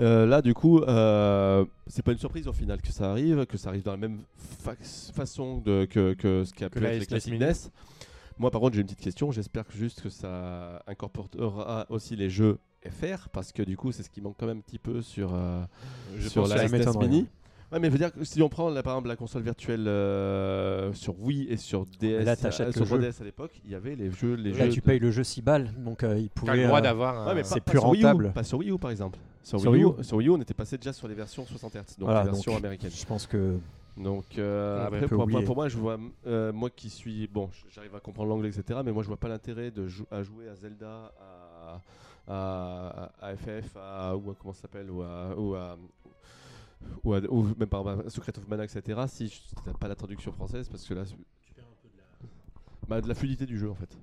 Euh, 0.00 0.26
là, 0.26 0.42
du 0.42 0.52
coup, 0.52 0.80
euh, 0.80 1.64
c'est 1.86 2.02
pas 2.02 2.12
une 2.12 2.18
surprise 2.18 2.46
au 2.46 2.52
final 2.52 2.80
que 2.82 2.92
ça 2.92 3.10
arrive, 3.10 3.46
que 3.46 3.56
ça 3.56 3.70
arrive 3.70 3.82
dans 3.82 3.92
la 3.92 3.96
même 3.96 4.20
fa- 4.36 4.74
façon 5.14 5.58
de, 5.58 5.86
que, 5.86 6.12
que 6.14 6.44
ce 6.44 6.52
qu'a 6.52 6.68
Que 6.68 6.78
pu 6.78 6.84
la 6.84 6.92
être 6.94 7.00
les 7.00 7.06
classiques. 7.06 7.40
NES. 7.40 7.70
Moi, 8.38 8.50
par 8.50 8.60
contre, 8.60 8.74
j'ai 8.74 8.82
une 8.82 8.86
petite 8.86 9.00
question. 9.00 9.30
J'espère 9.32 9.66
que 9.66 9.72
juste 9.74 10.02
que 10.02 10.10
ça 10.10 10.82
incorporera 10.86 11.86
aussi 11.88 12.16
les 12.16 12.28
jeux 12.28 12.58
FR, 12.86 13.28
parce 13.32 13.50
que 13.52 13.62
du 13.62 13.76
coup, 13.78 13.92
c'est 13.92 14.02
ce 14.02 14.10
qui 14.10 14.20
manque 14.20 14.36
quand 14.38 14.46
même 14.46 14.58
un 14.58 14.60
petit 14.60 14.78
peu 14.78 15.00
sur, 15.00 15.30
euh, 15.34 15.62
Je 16.16 16.28
sur 16.28 16.46
la 16.46 16.68
m'étonnerait, 16.68 17.08
Mini. 17.08 17.26
Ouais, 17.72 17.80
mais 17.80 17.88
je 17.88 17.92
veux 17.92 17.98
dire 17.98 18.12
que 18.12 18.22
si 18.24 18.40
on 18.42 18.48
prend 18.48 18.70
là, 18.70 18.82
par 18.82 18.92
exemple 18.94 19.08
la 19.08 19.16
console 19.16 19.42
virtuelle 19.42 19.88
euh, 19.88 20.92
sur 20.92 21.18
Wii 21.20 21.48
et 21.50 21.56
sur 21.56 21.84
DS, 21.98 22.24
Là, 22.24 22.36
t'achètes 22.36 22.68
euh, 22.68 22.84
sur 22.84 22.96
le. 22.96 23.02
3DS 23.08 23.20
à 23.20 23.24
l'époque, 23.24 23.50
il 23.64 23.72
y 23.72 23.74
avait 23.74 23.96
les 23.96 24.10
jeux, 24.12 24.34
les 24.34 24.52
Là, 24.52 24.66
jeux. 24.66 24.72
tu 24.72 24.80
de- 24.80 24.84
payes 24.84 24.98
le 25.00 25.10
jeu 25.10 25.24
6 25.24 25.42
balles, 25.42 25.72
donc 25.78 26.04
euh, 26.04 26.16
il 26.18 26.28
T'as 26.28 26.40
pouvait. 26.40 26.56
le 26.58 26.66
droit 26.66 26.78
euh, 26.78 26.82
d'avoir. 26.82 27.18
un- 27.18 27.26
Ouais, 27.28 27.34
mais 27.34 27.44
C'est 27.44 27.60
plus 27.60 27.78
sur 27.78 27.88
Wii 27.88 28.02
U, 28.02 28.06
rentable. 28.06 28.32
pas 28.32 28.44
sur 28.44 28.58
Wii 28.58 28.70
U 28.70 28.78
par 28.78 28.90
exemple. 28.92 29.18
Sur, 29.42 29.60
Sur 29.60 29.72
Wii, 29.72 29.82
U, 29.82 29.86
Wii 29.86 29.94
U. 30.00 30.04
sur 30.04 30.16
Wii 30.18 30.28
U, 30.28 30.30
on 30.32 30.40
était 30.40 30.54
passé 30.54 30.76
déjà 30.78 30.92
sur 30.92 31.08
les 31.08 31.14
versions 31.14 31.44
60 31.44 31.72
Hz, 31.74 31.98
donc 31.98 32.06
Voilà, 32.08 32.22
les 32.24 32.30
versions 32.30 32.52
donc, 32.52 32.58
américaines. 32.60 32.90
Je 32.94 33.04
pense 33.04 33.26
que 33.26 33.58
Donc 33.96 34.24
euh, 34.38 34.82
On 34.82 34.86
après, 34.94 35.08
pour, 35.08 35.56
moi, 35.56 35.68
je 35.68 35.76
vois, 35.76 35.98
euh, 36.26 36.52
moi 36.52 36.70
qui 36.70 36.88
suis, 36.90 37.26
bon, 37.26 37.48
j'arrive 37.70 37.94
à 37.96 38.00
comprendre 38.00 38.28
l'anglais, 38.28 38.50
etc. 38.50 38.80
Mais 38.84 38.92
moi, 38.92 39.02
je 39.02 39.08
vois 39.08 39.16
pas 39.16 39.28
l'intérêt 39.28 39.70
de 39.72 39.88
jou- 39.88 40.06
à 40.10 40.22
jouer 40.22 40.48
à 40.48 40.54
Zelda, 40.54 41.12
à, 41.18 41.80
à, 42.28 43.10
à 43.20 43.36
FF, 43.36 43.76
à, 43.76 44.14
ou 44.16 44.30
à 44.30 44.34
comment 44.38 44.52
ça 44.52 44.62
s'appelle, 44.62 44.90
ou 44.90 45.02
à, 45.02 45.34
ou 45.36 45.54
à 45.54 45.76
ou, 47.04 47.14
à- 47.14 47.20
ou 47.30 47.42
même 47.58 47.68
par 47.68 47.84
Secret 48.10 48.36
of 48.38 48.46
Mana, 48.48 48.64
etc. 48.64 49.00
Si 49.08 49.42
t'as 49.64 49.72
pas 49.74 49.88
la 49.88 49.94
traduction 49.94 50.32
française, 50.32 50.68
parce 50.68 50.84
que 50.86 50.94
là, 50.94 51.04
c'est- 51.04 51.16
bah, 52.88 53.00
de 53.00 53.08
la 53.08 53.14
fluidité 53.14 53.46
du 53.46 53.58
jeu 53.58 53.70
en 53.70 53.74
fait. 53.74 53.96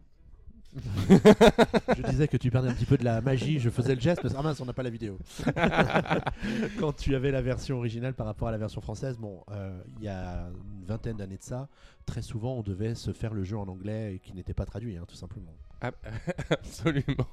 Je 1.95 2.01
disais 2.09 2.27
que 2.27 2.35
tu 2.35 2.49
perdais 2.49 2.67
un 2.69 2.73
petit 2.73 2.87
peu 2.87 2.97
de 2.97 3.03
la 3.03 3.21
magie, 3.21 3.59
je 3.59 3.69
faisais 3.69 3.93
le 3.93 4.01
geste, 4.01 4.23
mais 4.23 4.31
ah 4.35 4.41
mince, 4.41 4.59
on 4.59 4.65
n'a 4.65 4.73
pas 4.73 4.81
la 4.81 4.89
vidéo. 4.89 5.19
Quand 6.79 6.93
tu 6.93 7.13
avais 7.15 7.29
la 7.31 7.43
version 7.43 7.77
originale 7.77 8.15
par 8.15 8.25
rapport 8.25 8.47
à 8.47 8.51
la 8.51 8.57
version 8.57 8.81
française, 8.81 9.17
bon, 9.19 9.43
euh, 9.51 9.79
il 9.99 10.03
y 10.03 10.07
a 10.07 10.47
une 10.49 10.83
vingtaine 10.85 11.15
d'années 11.17 11.37
de 11.37 11.43
ça, 11.43 11.69
très 12.07 12.23
souvent 12.23 12.55
on 12.55 12.63
devait 12.63 12.95
se 12.95 13.13
faire 13.13 13.35
le 13.35 13.43
jeu 13.43 13.55
en 13.57 13.67
anglais 13.67 14.15
et 14.15 14.19
qui 14.19 14.33
n'était 14.33 14.55
pas 14.55 14.65
traduit, 14.65 14.97
hein, 14.97 15.05
tout 15.07 15.15
simplement. 15.15 15.53
Ah, 15.83 15.91
Absolument. 16.49 17.27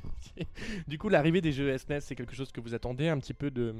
du 0.88 0.96
coup, 0.98 1.08
l'arrivée 1.08 1.40
des 1.40 1.52
jeux 1.52 1.76
SNES, 1.76 2.00
c'est 2.00 2.14
quelque 2.14 2.34
chose 2.34 2.52
que 2.52 2.60
vous 2.60 2.72
attendez 2.74 3.08
un 3.08 3.18
petit 3.18 3.34
peu 3.34 3.50
de. 3.50 3.74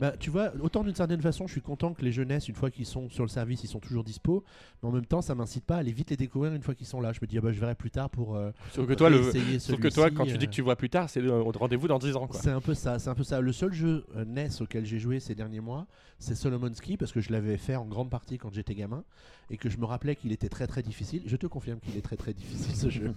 Bah, 0.00 0.12
tu 0.18 0.30
vois, 0.30 0.52
autant 0.60 0.82
d'une 0.82 0.94
certaine 0.94 1.20
façon, 1.22 1.46
je 1.46 1.52
suis 1.52 1.60
content 1.60 1.94
que 1.94 2.02
les 2.04 2.10
jeunesses, 2.10 2.48
une 2.48 2.56
fois 2.56 2.70
qu'ils 2.70 2.86
sont 2.86 3.08
sur 3.10 3.22
le 3.22 3.28
service, 3.28 3.62
ils 3.62 3.68
sont 3.68 3.78
toujours 3.78 4.02
dispo, 4.02 4.42
mais 4.82 4.88
en 4.88 4.92
même 4.92 5.06
temps, 5.06 5.22
ça 5.22 5.34
m'incite 5.36 5.64
pas 5.64 5.76
à 5.76 5.78
aller 5.78 5.92
vite 5.92 6.10
les 6.10 6.16
découvrir 6.16 6.52
une 6.54 6.62
fois 6.62 6.74
qu'ils 6.74 6.86
sont 6.88 7.00
là. 7.00 7.12
Je 7.12 7.20
me 7.22 7.26
dis, 7.26 7.38
ah 7.38 7.40
bah, 7.40 7.52
je 7.52 7.60
verrai 7.60 7.76
plus 7.76 7.90
tard 7.92 8.10
pour. 8.10 8.34
euh, 8.36 8.50
Sauf 8.72 8.86
que 8.88 8.94
toi, 8.94 9.08
le... 9.10 9.22
Sauf 9.60 9.78
que 9.78 9.88
toi, 9.88 10.10
quand 10.10 10.24
tu 10.26 10.36
dis 10.36 10.44
euh, 10.44 10.48
que 10.48 10.52
tu 10.54 10.62
vois 10.62 10.74
plus 10.76 10.90
tard, 10.90 11.08
c'est 11.08 11.20
le 11.20 11.40
rendez-vous 11.40 11.86
dans 11.86 11.98
10 12.00 12.16
ans. 12.16 12.28
C'est 12.32 12.50
un 12.50 12.60
peu 12.60 12.74
ça, 12.74 12.98
c'est 12.98 13.08
un 13.10 13.14
peu 13.14 13.22
ça. 13.24 13.40
Le 13.40 13.52
seul 13.52 13.72
jeu 13.72 14.04
euh, 14.16 14.24
NES 14.24 14.48
auquel 14.60 14.84
j'ai 14.84 14.98
joué 14.98 15.20
ces 15.20 15.36
derniers 15.36 15.60
mois, 15.60 15.86
c'est 16.18 16.34
Solomon's 16.34 16.80
Key 16.80 16.96
parce 16.96 17.12
que 17.12 17.20
je 17.20 17.30
l'avais 17.30 17.56
fait 17.58 17.76
en 17.76 17.84
grande 17.86 18.10
partie 18.10 18.38
quand 18.38 18.52
j'étais 18.52 18.74
gamin 18.74 19.04
et 19.50 19.56
que 19.56 19.68
je 19.68 19.76
me 19.78 19.84
rappelais 19.84 20.16
qu'il 20.16 20.32
était 20.32 20.48
très 20.48 20.66
très 20.66 20.82
difficile. 20.82 21.22
Je 21.26 21.36
te 21.36 21.46
confirme 21.46 21.78
qu'il 21.80 21.96
est 21.96 22.02
très 22.02 22.16
très 22.16 22.32
difficile 22.32 22.74
ce 22.74 22.88
jeu. 22.90 23.03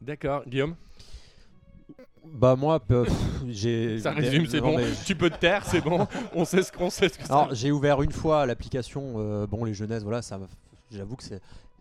D'accord, 0.00 0.42
Guillaume, 0.46 0.74
bah 2.24 2.56
moi 2.56 2.78
peu- 2.80 3.06
j'ai 3.48 3.98
ça 4.00 4.12
résume, 4.12 4.46
c'est 4.46 4.60
bon. 4.60 4.76
mais- 4.76 4.84
Tu 5.06 5.14
peux 5.16 5.30
te 5.30 5.38
taire, 5.38 5.64
c'est 5.64 5.80
bon. 5.80 6.06
On 6.34 6.44
sait 6.44 6.62
ce 6.62 6.70
qu'on 6.72 6.90
sait 6.90 7.08
ce 7.08 7.18
que 7.18 7.26
ça. 7.26 7.34
Alors 7.42 7.54
j'ai 7.54 7.72
ouvert 7.72 8.02
une 8.02 8.12
fois 8.12 8.46
l'application. 8.46 9.14
euh, 9.16 9.46
bon 9.46 9.64
les 9.64 9.74
jeunesses 9.74 10.02
voilà 10.02 10.22
ça. 10.22 10.38
J'avoue 10.92 11.16
que 11.16 11.22
c'est 11.24 11.40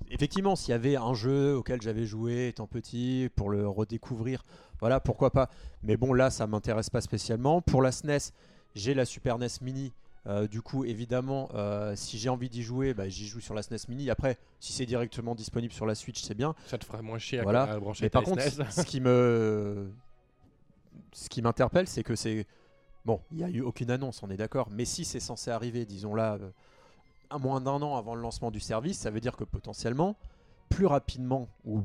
effectivement 0.10 0.56
s'il 0.56 0.72
y 0.72 0.74
avait 0.74 0.96
un 0.96 1.14
jeu 1.14 1.56
auquel 1.56 1.82
j'avais 1.82 2.06
joué 2.06 2.48
étant 2.50 2.68
petit 2.68 3.30
pour 3.36 3.50
le 3.50 3.68
redécouvrir 3.68 4.44
voilà 4.80 5.00
pourquoi 5.00 5.32
pas. 5.32 5.50
Mais 5.84 5.98
bon 5.98 6.14
là 6.14 6.30
ça 6.30 6.48
m'intéresse 6.48 6.90
pas 6.90 7.02
spécialement. 7.02 7.62
Pour 7.62 7.82
la 7.82 7.92
SNES 7.92 8.32
j'ai 8.76 8.94
la 8.94 9.06
Super 9.06 9.38
NES 9.38 9.48
Mini. 9.62 9.92
Euh, 10.28 10.48
du 10.48 10.62
coup, 10.62 10.84
évidemment, 10.84 11.50
euh, 11.54 11.96
si 11.96 12.18
j'ai 12.18 12.30
envie 12.30 12.50
d'y 12.50 12.62
jouer, 12.62 12.94
bah, 12.94 13.08
j'y 13.08 13.26
joue 13.28 13.40
sur 13.40 13.54
la 13.54 13.62
SNES 13.62 13.88
Mini. 13.88 14.10
Après, 14.10 14.38
si 14.60 14.74
c'est 14.74 14.86
directement 14.86 15.36
disponible 15.36 15.74
sur 15.74 15.86
la 15.86 15.96
Switch, 15.96 16.22
c'est 16.22 16.36
bien. 16.36 16.54
Ça 16.66 16.78
te 16.78 16.86
fera 16.86 17.02
moins 17.02 17.18
chier 17.18 17.40
à, 17.40 17.44
Voilà. 17.44 17.64
à 17.64 17.80
brancher 17.80 18.06
Mais 18.06 18.10
par 18.10 18.24
contre, 18.24 18.42
SNES. 18.42 18.66
ce 18.72 18.82
qui 18.84 19.00
me, 19.00 19.90
ce 21.14 21.30
qui 21.30 21.42
m'interpelle, 21.42 21.88
c'est 21.88 22.04
que 22.04 22.16
c'est 22.16 22.46
bon, 23.06 23.22
il 23.32 23.38
n'y 23.38 23.44
a 23.44 23.50
eu 23.50 23.62
aucune 23.62 23.90
annonce, 23.90 24.22
on 24.22 24.30
est 24.30 24.38
d'accord. 24.38 24.68
Mais 24.70 24.84
si 24.84 25.06
c'est 25.06 25.22
censé 25.22 25.50
arriver, 25.50 25.86
disons 25.86 26.14
là, 26.14 26.34
euh, 26.34 26.50
à 27.30 27.38
moins 27.38 27.62
d'un 27.62 27.82
an 27.82 27.96
avant 27.96 28.14
le 28.14 28.22
lancement 28.22 28.52
du 28.52 28.60
service, 28.60 28.98
ça 28.98 29.10
veut 29.10 29.22
dire 29.22 29.38
que 29.38 29.46
potentiellement, 29.46 30.18
plus 30.70 30.86
rapidement 30.86 31.48
ou 31.64 31.84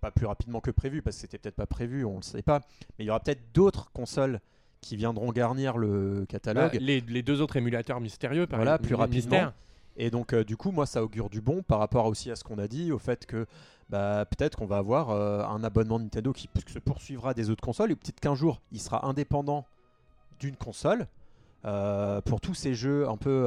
pas 0.00 0.12
plus 0.12 0.26
rapidement 0.26 0.60
que 0.60 0.70
prévu, 0.70 1.02
parce 1.02 1.16
que 1.16 1.22
c'était 1.22 1.38
peut-être 1.38 1.56
pas 1.56 1.66
prévu, 1.66 2.04
on 2.04 2.12
ne 2.12 2.16
le 2.16 2.22
sait 2.22 2.42
pas, 2.42 2.60
mais 2.98 3.04
il 3.04 3.06
y 3.06 3.10
aura 3.10 3.20
peut-être 3.20 3.52
d'autres 3.52 3.90
consoles 3.92 4.40
qui 4.80 4.96
viendront 4.96 5.30
garnir 5.32 5.76
le 5.76 6.24
catalogue. 6.28 6.72
Bah, 6.72 6.78
les, 6.80 7.00
les 7.00 7.22
deux 7.22 7.40
autres 7.40 7.56
émulateurs 7.56 8.00
mystérieux, 8.00 8.46
par 8.46 8.58
Voilà, 8.58 8.72
exemple, 8.72 8.86
plus 8.86 8.94
rapidement. 8.94 9.16
mystère. 9.36 9.52
Et 9.96 10.10
donc, 10.10 10.32
euh, 10.32 10.44
du 10.44 10.56
coup, 10.56 10.70
moi, 10.70 10.86
ça 10.86 11.02
augure 11.02 11.28
du 11.28 11.40
bon 11.40 11.62
par 11.62 11.78
rapport 11.78 12.06
aussi 12.06 12.30
à 12.30 12.36
ce 12.36 12.44
qu'on 12.44 12.58
a 12.58 12.68
dit, 12.68 12.90
au 12.92 12.98
fait 12.98 13.26
que 13.26 13.46
bah, 13.90 14.24
peut-être 14.24 14.56
qu'on 14.56 14.66
va 14.66 14.78
avoir 14.78 15.10
euh, 15.10 15.42
un 15.44 15.62
abonnement 15.64 15.98
Nintendo 15.98 16.32
qui 16.32 16.48
se 16.66 16.78
poursuivra 16.78 17.34
des 17.34 17.50
autres 17.50 17.62
consoles, 17.62 17.90
et 17.90 17.96
peut-être 17.96 18.20
qu'un 18.20 18.34
jour, 18.34 18.60
il 18.72 18.80
sera 18.80 19.06
indépendant 19.06 19.66
d'une 20.38 20.56
console 20.56 21.06
euh, 21.66 22.22
pour 22.22 22.40
tous 22.40 22.54
ces 22.54 22.74
jeux 22.74 23.06
un 23.08 23.18
peu 23.18 23.46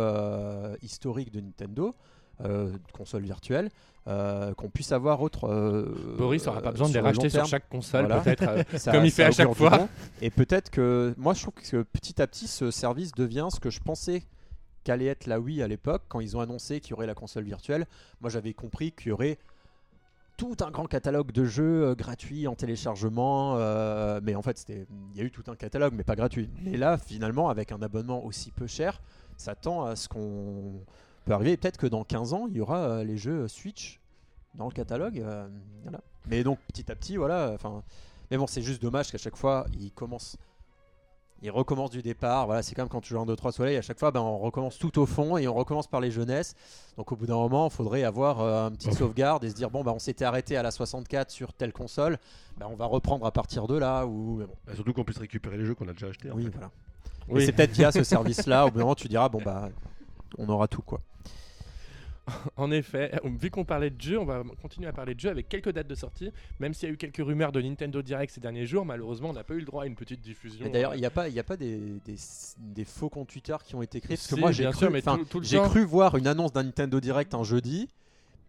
historiques 0.83 1.31
de 1.31 1.39
Nintendo, 1.39 1.95
euh, 2.41 2.71
de 2.71 2.91
consoles 2.91 3.23
virtuelles, 3.23 3.69
euh, 4.07 4.53
qu'on 4.53 4.69
puisse 4.69 4.91
avoir 4.91 5.21
autre. 5.21 5.47
euh, 5.47 6.15
Boris 6.17 6.45
n'aura 6.45 6.61
pas 6.61 6.71
besoin 6.71 6.87
de 6.87 6.93
sur 6.93 7.01
les 7.01 7.07
racheter 7.07 7.29
sur 7.29 7.45
chaque 7.45 7.69
console, 7.69 8.07
Voilà. 8.07 8.21
peut-être. 8.21 8.43
euh, 8.47 8.63
Comme 8.91 9.05
il 9.05 9.11
fait 9.11 9.23
à 9.25 9.31
chaque 9.31 9.53
fois. 9.53 9.69
bon. 9.77 9.89
Et 10.21 10.29
peut-être 10.29 10.69
que 10.69 11.13
moi 11.17 11.33
je 11.33 11.41
trouve 11.41 11.53
que 11.53 11.83
petit 11.83 12.21
à 12.21 12.27
petit 12.27 12.47
ce 12.47 12.69
service 12.71 13.11
devient 13.13 13.47
ce 13.53 13.59
que 13.59 13.69
je 13.69 13.79
pensais 13.79 14.23
qu'allait 14.83 15.05
être 15.05 15.27
la 15.27 15.39
Wii 15.39 15.61
à 15.63 15.67
l'époque 15.67 16.01
quand 16.09 16.19
ils 16.19 16.35
ont 16.35 16.41
annoncé 16.41 16.81
qu'il 16.81 16.91
y 16.91 16.93
aurait 16.93 17.07
la 17.07 17.15
console 17.15 17.45
virtuelle. 17.45 17.85
Moi 18.19 18.29
j'avais 18.29 18.53
compris 18.53 18.91
qu'il 18.91 19.07
y 19.07 19.11
aurait 19.13 19.37
tout 20.35 20.57
un 20.61 20.71
grand 20.71 20.87
catalogue 20.87 21.31
de 21.31 21.45
jeux 21.45 21.83
euh, 21.85 21.95
gratuits 21.95 22.47
en 22.47 22.55
téléchargement, 22.55 23.55
euh, 23.57 24.19
mais 24.23 24.35
en 24.35 24.41
fait 24.41 24.65
il 24.67 24.85
y 25.17 25.21
a 25.21 25.23
eu 25.23 25.31
tout 25.31 25.43
un 25.47 25.55
catalogue 25.55 25.93
mais 25.95 26.03
pas 26.03 26.15
gratuit. 26.15 26.49
Mais 26.63 26.75
là 26.75 26.97
finalement 26.97 27.49
avec 27.49 27.71
un 27.71 27.81
abonnement 27.81 28.25
aussi 28.25 28.51
peu 28.51 28.67
cher, 28.67 29.01
ça 29.37 29.55
tend 29.55 29.85
à 29.85 29.95
ce 29.95 30.09
qu'on 30.09 30.81
peut 31.23 31.33
arriver. 31.33 31.51
Et 31.53 31.57
Peut-être 31.57 31.77
que 31.77 31.87
dans 31.87 32.03
15 32.03 32.33
ans 32.33 32.47
il 32.49 32.57
y 32.57 32.61
aura 32.61 32.79
euh, 32.79 33.03
les 33.03 33.17
jeux 33.17 33.47
Switch 33.47 33.99
dans 34.55 34.65
le 34.65 34.71
catalogue. 34.73 35.19
euh, 35.19 35.47
voilà. 35.83 35.99
Mais 36.27 36.43
donc 36.43 36.59
petit 36.67 36.91
à 36.91 36.95
petit 36.95 37.17
voilà. 37.17 37.51
Enfin 37.53 37.83
mais 38.31 38.37
bon, 38.37 38.47
c'est 38.47 38.61
juste 38.63 38.81
dommage 38.81 39.11
qu'à 39.11 39.17
chaque 39.19 39.35
fois, 39.35 39.65
il 39.79 39.91
commence. 39.91 40.37
Il 41.43 41.51
recommence 41.51 41.91
du 41.91 42.01
départ. 42.01 42.45
Voilà, 42.47 42.63
c'est 42.63 42.73
comme 42.73 42.87
quand 42.87 43.01
tu 43.01 43.09
joues 43.13 43.19
en 43.19 43.25
2-3 43.27 43.51
soleils. 43.51 43.75
À 43.75 43.81
chaque 43.81 43.99
fois, 43.99 44.11
ben, 44.11 44.21
on 44.21 44.37
recommence 44.39 44.79
tout 44.79 44.97
au 44.97 45.05
fond 45.05 45.35
et 45.37 45.45
on 45.47 45.53
recommence 45.53 45.87
par 45.87 45.99
les 45.99 46.09
jeunesses. 46.09 46.55
Donc 46.97 47.11
au 47.11 47.15
bout 47.17 47.25
d'un 47.27 47.35
moment, 47.35 47.67
il 47.67 47.71
faudrait 47.73 48.03
avoir 48.03 48.39
euh, 48.39 48.65
un 48.67 48.71
petit 48.71 48.91
sauvegarde 48.93 49.43
et 49.43 49.49
se 49.49 49.53
dire 49.55 49.69
bon, 49.69 49.83
bah, 49.83 49.91
on 49.93 49.99
s'était 49.99 50.23
arrêté 50.25 50.55
à 50.55 50.63
la 50.63 50.71
64 50.71 51.29
sur 51.31 51.53
telle 51.53 51.73
console. 51.73 52.17
Ben, 52.57 52.67
on 52.71 52.75
va 52.75 52.85
reprendre 52.85 53.25
à 53.25 53.31
partir 53.31 53.67
de 53.67 53.77
là. 53.77 54.05
Ou 54.07 54.37
mais 54.37 54.45
bon, 54.45 54.55
Bah, 54.65 54.73
surtout 54.73 54.93
qu'on 54.93 55.03
puisse 55.03 55.17
récupérer 55.19 55.57
les 55.57 55.65
jeux 55.65 55.75
qu'on 55.75 55.87
a 55.89 55.93
déjà 55.93 56.07
achetés. 56.07 56.31
en 56.31 56.35
oui, 56.35 56.45
fait. 56.45 56.49
voilà. 56.51 56.71
Oui. 57.27 57.43
Et 57.43 57.45
c'est 57.45 57.51
peut-être 57.51 57.73
via 57.73 57.91
ce 57.91 58.03
service-là. 58.03 58.65
Au 58.65 58.71
bout 58.71 58.77
d'un 58.77 58.83
moment, 58.85 58.95
tu 58.95 59.09
diras 59.09 59.27
bon 59.29 59.41
bah, 59.43 59.69
on 60.37 60.47
aura 60.49 60.67
tout 60.69 60.81
quoi. 60.81 61.01
En 62.55 62.71
effet, 62.71 63.11
vu 63.25 63.49
qu'on 63.51 63.65
parlait 63.65 63.89
de 63.89 63.99
jeux, 64.01 64.19
on 64.19 64.25
va 64.25 64.43
continuer 64.61 64.87
à 64.87 64.93
parler 64.93 65.13
de 65.15 65.19
jeux 65.19 65.29
avec 65.29 65.49
quelques 65.49 65.71
dates 65.71 65.87
de 65.87 65.95
sortie. 65.95 66.31
Même 66.59 66.73
s'il 66.73 66.87
y 66.87 66.91
a 66.91 66.93
eu 66.93 66.97
quelques 66.97 67.17
rumeurs 67.25 67.51
de 67.51 67.61
Nintendo 67.61 68.01
Direct 68.01 68.33
ces 68.33 68.39
derniers 68.41 68.65
jours, 68.65 68.85
malheureusement, 68.85 69.29
on 69.29 69.33
n'a 69.33 69.43
pas 69.43 69.53
eu 69.55 69.59
le 69.59 69.65
droit 69.65 69.83
à 69.83 69.85
une 69.87 69.95
petite 69.95 70.21
diffusion. 70.21 70.65
Et 70.65 70.69
d'ailleurs, 70.69 70.91
euh, 70.91 70.95
il 70.95 70.99
n'y 70.99 71.05
a 71.05 71.09
pas, 71.09 71.27
il 71.27 71.33
y 71.35 71.39
a 71.39 71.43
pas 71.43 71.57
des, 71.57 71.77
des, 72.05 72.15
des 72.57 72.85
faux 72.85 73.09
comptes 73.09 73.27
Twitter 73.29 73.55
qui 73.65 73.75
ont 73.75 73.81
été 73.81 73.99
créés. 73.99 74.15
Parce 74.15 74.27
que 74.27 74.35
moi, 74.35 74.51
j'ai 74.51 74.63
cru, 74.65 74.77
sûr, 74.77 74.91
mais 74.91 74.99
enfin, 74.99 75.17
tout- 75.17 75.25
tout 75.25 75.39
le 75.39 75.45
j'ai 75.45 75.57
temps. 75.57 75.67
cru 75.69 75.83
voir 75.83 76.15
une 76.17 76.27
annonce 76.27 76.53
d'un 76.53 76.63
Nintendo 76.63 76.99
Direct 76.99 77.33
un 77.33 77.43
jeudi. 77.43 77.89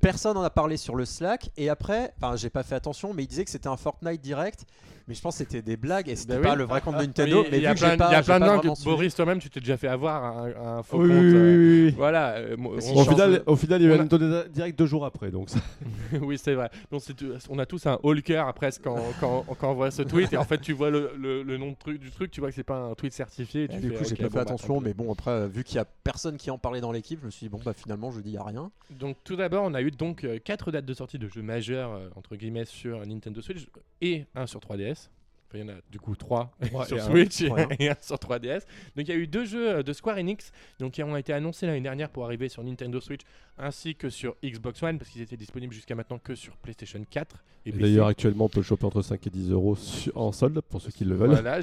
Personne 0.04 0.34
n'en 0.34 0.42
a 0.42 0.50
parlé 0.50 0.76
sur 0.76 0.96
le 0.96 1.06
Slack. 1.06 1.48
Et 1.56 1.70
après, 1.70 2.12
enfin, 2.20 2.36
j'ai 2.36 2.50
pas 2.50 2.62
fait 2.62 2.74
attention, 2.74 3.14
mais 3.14 3.22
il 3.22 3.26
disait 3.26 3.44
que 3.44 3.50
c'était 3.50 3.68
un 3.68 3.76
Fortnite 3.78 4.20
Direct. 4.20 4.66
Mais 5.06 5.14
je 5.14 5.20
pense 5.20 5.34
que 5.34 5.38
c'était 5.44 5.60
des 5.60 5.76
blagues 5.76 6.08
et 6.08 6.16
c'était 6.16 6.36
Bah 6.38 6.42
pas 6.42 6.52
oui. 6.52 6.58
le 6.58 6.64
vrai 6.64 6.80
compte 6.80 6.94
de 6.94 7.00
Oui, 7.00 7.06
Nintendo. 7.08 7.44
mais 7.50 7.58
il 7.58 7.58
y 7.58 7.60
vu 7.60 7.66
a 7.66 7.74
que 7.74 7.78
plein, 7.78 7.90
j'ai 7.90 7.96
pas, 7.98 8.08
il 8.08 8.12
y 8.12 8.16
a 8.16 8.22
plein 8.22 8.40
de 8.40 8.60
que. 8.60 8.84
Boris, 8.84 9.14
toi-même, 9.14 9.38
tu 9.38 9.50
t'es 9.50 9.60
déjà 9.60 9.76
fait 9.76 9.88
avoir 9.88 10.24
un, 10.24 10.78
un 10.78 10.82
faux 10.82 10.96
Oui, 11.02 11.08
compte. 11.10 11.18
oui, 11.18 11.32
euh, 11.34 11.56
oui, 11.58 11.84
oui. 11.88 11.94
Voilà. 11.98 12.36
euh, 12.36 12.56
on- 12.58 12.96
Au 13.00 13.04
final, 13.04 13.32
de- 13.32 13.42
au 13.46 13.54
final, 13.56 13.82
il 13.82 13.84
y 13.88 13.90
a 13.92 13.94
eu 13.94 13.98
un 13.98 14.02
Nintendo 14.02 14.44
Direct 14.48 14.78
deux 14.78 14.86
jours 14.86 15.04
après. 15.04 15.30
Donc 15.30 15.50
ça- 15.50 15.58
oui, 16.22 16.38
c'est 16.42 16.54
vrai. 16.54 16.70
Donc, 16.90 17.02
on 17.50 17.58
a 17.58 17.66
tous 17.66 17.84
un 17.86 17.98
haut 18.02 18.14
le 18.14 18.22
cœur 18.22 18.52
presque 18.54 18.82
quand, 18.84 18.96
quand, 19.20 19.44
quand 19.60 19.72
on 19.72 19.74
voit 19.74 19.90
ce 19.90 20.00
tweet. 20.00 20.32
Et 20.32 20.38
en 20.38 20.44
fait, 20.44 20.58
tu 20.62 20.72
vois 20.72 20.88
le, 20.88 21.10
le- 21.18 21.42
le 21.42 21.58
nom 21.58 21.72
de 21.72 21.76
truc, 21.76 22.00
du 22.00 22.10
truc, 22.10 22.30
tu 22.30 22.40
vois 22.40 22.48
que 22.48 22.54
c'est 22.54 22.62
pas 22.64 22.78
un 22.78 22.94
tweet 22.94 23.12
certifié. 23.12 23.64
et 23.64 23.68
tu 23.68 23.76
Et 23.76 23.80
du 23.80 23.90
fais, 23.90 23.96
coup, 23.96 24.04
j'ai 24.08 24.16
pas 24.16 24.22
fait 24.22 24.28
bah, 24.30 24.40
attention, 24.40 24.80
mais 24.80 24.94
bon, 24.94 25.12
après, 25.12 25.48
vu 25.48 25.64
qu'il 25.64 25.76
y 25.76 25.80
a 25.80 25.84
personne 25.84 26.38
qui 26.38 26.50
en 26.50 26.56
parlait 26.56 26.80
dans 26.80 26.92
l'équipe, 26.92 27.18
je 27.20 27.26
me 27.26 27.30
suis 27.30 27.44
dit, 27.44 27.50
bon, 27.50 27.60
bah 27.62 27.74
finalement, 27.74 28.10
je 28.10 28.20
dis, 28.20 28.30
il 28.30 28.34
y 28.34 28.38
a 28.38 28.42
rien. 28.42 28.70
Donc 28.90 29.18
tout 29.22 29.36
d'abord, 29.36 29.64
on 29.66 29.74
a 29.74 29.82
eu 29.82 29.90
donc 29.96 30.24
euh, 30.24 30.38
quatre 30.38 30.70
dates 30.70 30.84
de 30.84 30.94
sortie 30.94 31.18
de 31.18 31.28
jeux 31.28 31.42
majeurs 31.42 31.92
euh, 31.92 32.08
entre 32.16 32.36
guillemets 32.36 32.64
sur 32.64 33.04
Nintendo 33.06 33.40
Switch 33.40 33.66
et 34.00 34.26
un 34.34 34.46
sur 34.46 34.60
3DS. 34.60 35.08
Il 35.54 35.60
y 35.60 35.64
en 35.64 35.68
a 35.68 35.76
du 35.90 35.98
coup 36.00 36.16
trois 36.16 36.52
Ouais, 36.60 36.84
sur 36.86 36.96
et 36.96 37.00
un. 37.00 37.04
Switch 37.04 37.40
et, 37.42 37.50
Ouais, 37.50 37.66
et 37.78 37.90
un 37.90 37.96
sur 38.00 38.16
3DS. 38.16 38.62
Donc 38.96 39.06
il 39.06 39.08
y 39.08 39.12
a 39.12 39.16
eu 39.16 39.26
deux 39.26 39.44
jeux 39.44 39.76
euh, 39.76 39.82
de 39.82 39.92
Square 39.92 40.18
Enix 40.18 40.52
donc, 40.78 40.92
qui 40.92 41.02
ont 41.02 41.16
été 41.16 41.32
annoncés 41.32 41.66
l'année 41.66 41.80
dernière 41.80 42.10
pour 42.10 42.24
arriver 42.24 42.48
sur 42.48 42.62
Nintendo 42.62 43.00
Switch 43.00 43.22
ainsi 43.58 43.94
que 43.94 44.08
sur 44.08 44.36
Xbox 44.44 44.82
One 44.82 44.98
parce 44.98 45.10
qu'ils 45.10 45.22
étaient 45.22 45.36
disponibles 45.36 45.72
jusqu'à 45.72 45.94
maintenant 45.94 46.18
que 46.18 46.34
sur 46.34 46.56
PlayStation 46.56 47.00
4 47.08 47.44
et 47.66 47.68
Et 47.68 47.72
PC. 47.72 47.82
D'ailleurs, 47.82 48.08
actuellement, 48.08 48.46
on 48.46 48.48
peut 48.48 48.60
le 48.60 48.64
choper 48.64 48.84
entre 48.84 49.00
5 49.02 49.26
et 49.26 49.30
10 49.30 49.50
euros 49.52 49.76
en 50.14 50.32
solde 50.32 50.60
pour 50.60 50.80
ceux 50.80 50.90
qui 50.90 51.04
le 51.04 51.14
veulent. 51.14 51.30
Voilà, 51.30 51.60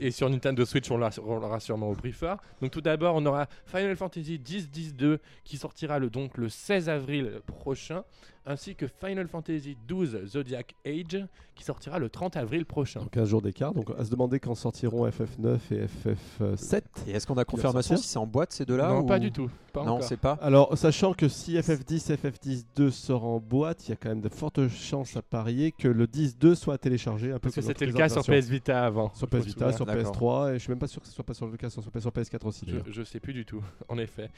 et 0.00 0.10
sur 0.10 0.28
Nintendo 0.28 0.64
Switch, 0.64 0.90
on 0.90 0.96
l'aura 0.96 1.10
on 1.24 1.38
l'aura 1.38 1.60
sûrement 1.60 1.88
au 1.88 1.94
prix 1.94 2.12
fort. 2.12 2.38
Donc 2.60 2.72
tout 2.72 2.80
d'abord, 2.80 3.14
on 3.14 3.24
aura 3.26 3.46
Final 3.66 3.96
Fantasy 3.96 4.34
X-10-2 4.34 5.18
qui 5.44 5.56
sortira 5.56 5.98
le, 5.98 6.10
donc 6.10 6.36
le 6.36 6.48
16 6.48 6.88
avril 6.88 7.40
prochain, 7.46 8.04
ainsi 8.46 8.74
que 8.74 8.86
Final 8.86 9.28
Fantasy 9.28 9.76
XII 9.88 10.26
Zodiac 10.26 10.74
Age 10.86 11.24
qui 11.54 11.64
sortira 11.64 11.98
le 11.98 12.08
30 12.08 12.36
avril 12.36 12.64
prochain. 12.64 13.00
En 13.00 13.06
15 13.06 13.28
jours 13.28 13.42
d'écart. 13.42 13.74
Donc, 13.74 13.90
à 13.98 14.04
se 14.04 14.10
demander 14.10 14.40
quand 14.40 14.54
sortiront 14.54 15.06
FF9 15.06 15.58
et 15.72 15.86
FF7. 15.86 16.82
Et 17.06 17.10
est-ce 17.12 17.26
qu'on 17.26 17.36
a 17.36 17.44
confirmation 17.44 17.96
si 17.96 18.08
c'est 18.08 18.18
en 18.18 18.26
boîte 18.26 18.52
ces 18.52 18.64
deux-là 18.64 18.88
non, 18.88 19.00
ou- 19.00 19.06
pas 19.06 19.18
du 19.18 19.30
tout. 19.30 19.50
Pas 19.72 19.84
Non, 19.84 20.00
c'est 20.00 20.16
pas. 20.16 20.32
Alors, 20.40 20.76
sachant 20.76 21.12
que 21.12 21.28
si 21.28 21.56
FF10 21.56 22.12
et 22.12 22.16
FF10-2 22.16 22.90
sort 22.90 23.24
en 23.24 23.38
boîte, 23.38 23.86
il 23.86 23.90
y 23.90 23.92
a 23.92 23.96
quand 23.96 24.08
même 24.08 24.20
de 24.22 24.28
fortes 24.28 24.68
chances 24.68 25.16
à 25.16 25.22
parier 25.22 25.70
que 25.70 25.86
le 25.86 26.06
10-2 26.06 26.54
soit 26.54 26.78
téléchargé 26.78 27.30
un 27.30 27.34
peu 27.34 27.40
Parce 27.50 27.56
que 27.56 27.60
c'était 27.60 27.86
le 27.86 27.92
cas 27.92 28.08
sur. 28.08 28.22
PS 28.24 28.48
Vita 28.48 28.84
avant. 28.84 29.12
Sur 29.14 29.28
PS 29.28 29.44
Vita, 29.44 29.72
sur 29.72 29.84
D'accord. 29.86 30.12
PS3, 30.12 30.50
et 30.50 30.54
je 30.54 30.58
suis 30.60 30.70
même 30.70 30.78
pas 30.78 30.88
sûr 30.88 31.00
que 31.02 31.06
ce 31.06 31.12
soit 31.14 31.24
pas 31.24 31.34
sur 31.34 31.46
le 31.46 31.56
cas 31.56 31.70
sur, 31.70 31.82
sur 31.82 31.92
PS4 31.92 32.46
aussi. 32.46 32.64
Je, 32.66 32.90
je 32.90 33.02
sais 33.02 33.20
plus 33.20 33.32
du 33.34 33.44
tout, 33.44 33.62
en 33.88 33.98
effet. 33.98 34.30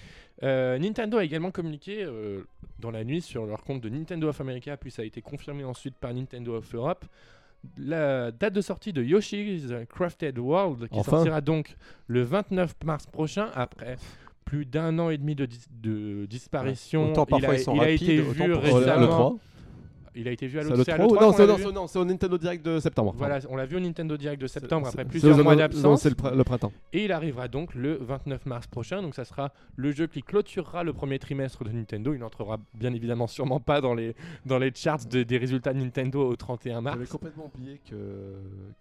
Euh, 0.43 0.79
Nintendo 0.79 1.19
a 1.19 1.25
également 1.25 1.51
communiqué 1.51 2.03
euh, 2.03 2.43
dans 2.81 2.91
la 2.91 3.05
nuit 3.05 3.23
sur 3.23 3.47
leur 3.47 3.63
compte 3.63 3.81
de 3.81 3.89
Nintendo 3.93 4.29
of 4.29 4.41
America, 4.41 4.77
puis 4.77 4.91
ça 4.91 5.03
a 5.03 5.05
été 5.05 5.21
confirmé 5.23 5.65
ensuite 5.65 5.95
par 5.97 6.13
Nintendo 6.15 6.57
of 6.57 6.75
Europe. 6.75 7.05
La 7.79 8.33
date 8.33 8.55
de 8.55 8.61
sortie 8.61 8.93
de 8.93 9.03
Yoshi's 9.05 9.73
Crafted 9.89 10.37
World, 10.39 10.89
qui 10.89 10.99
Enfin. 10.99 11.13
sortira 11.19 11.41
donc 11.41 11.77
le 12.09 12.23
29 12.23 12.75
mars 12.85 13.07
prochain, 13.07 13.51
après 13.55 13.97
plus 14.45 14.67
d'un 14.67 14.99
an 14.99 15.11
et 15.11 15.17
demi 15.19 15.37
de, 15.37 15.47
dis- 15.47 15.67
de 15.71 16.27
disparition. 16.27 17.13
Autant 17.13 17.27
il 17.39 17.47
a, 17.47 17.55
ils 17.55 17.61
sont 17.61 17.75
il 17.75 17.81
a 17.81 17.83
rapides, 17.85 18.03
été 18.03 18.21
autant 18.21 18.45
vu 18.47 18.53
pour- 18.53 18.63
récemment. 18.79 19.39
Le 20.15 20.21
3 20.21 20.23
Il 20.23 20.29
a 20.29 20.31
été 20.33 20.47
vu 20.47 20.59
à 20.59 20.63
l'autre 20.63 20.83
c'est 20.85 20.93
à 20.93 20.99
3 20.99 21.07
ou- 21.07 21.15
l'E3 21.15 21.21
Non, 21.23 21.33
c'est 21.33 21.47
non, 21.47 21.73
non, 21.73 21.87
au 21.95 22.05
Nintendo 22.05 22.39
Direct 22.39 22.65
de 22.65 22.79
septembre. 22.81 23.15
Voilà, 23.17 23.39
on 23.49 23.57
l'a 23.57 23.67
vu 23.67 23.77
au 23.77 23.81
Nintendo 23.81 24.17
Direct 24.17 24.41
de 24.41 24.47
septembre 24.47 24.87
après 24.89 25.05
plusieurs 25.05 25.37
mois 25.43 25.53
non, 25.55 25.59
d'absence. 25.59 26.03
C'est 26.03 26.11
le, 26.11 26.15
pr- 26.15 26.35
le 26.35 26.45
printemps. 26.45 26.73
Et 26.93 27.05
il 27.05 27.13
arrivera 27.13 27.49
donc 27.49 27.75
le 27.75 27.95
29 28.01 28.47
mars 28.47 28.67
prochain. 28.67 29.03
Donc 29.03 29.15
ça 29.15 29.25
sera 29.25 29.53
le 29.77 29.93
jeu 29.93 30.07
qui 30.07 30.23
clôturera 30.23 30.85
le 30.85 30.93
premier 30.93 31.19
trimestre 31.19 31.65
de 31.65 31.71
Nintendo. 31.71 32.15
Il 32.15 32.21
n'entrera 32.21 32.59
bien 32.75 32.93
évidemment 32.93 33.27
sûrement 33.27 33.61
pas 33.61 33.81
dans 33.81 33.95
les, 33.95 34.15
dans 34.47 34.59
les 34.59 34.73
charts 34.75 35.05
de- 35.11 35.23
des 35.23 35.39
résultats 35.39 35.73
de 35.73 35.79
Nintendo 35.79 36.29
au 36.29 36.37
31 36.37 36.81
mars. 36.81 36.97
J'avais 36.97 37.09
complètement 37.09 37.51
oublié 37.55 37.81
que, 37.89 37.95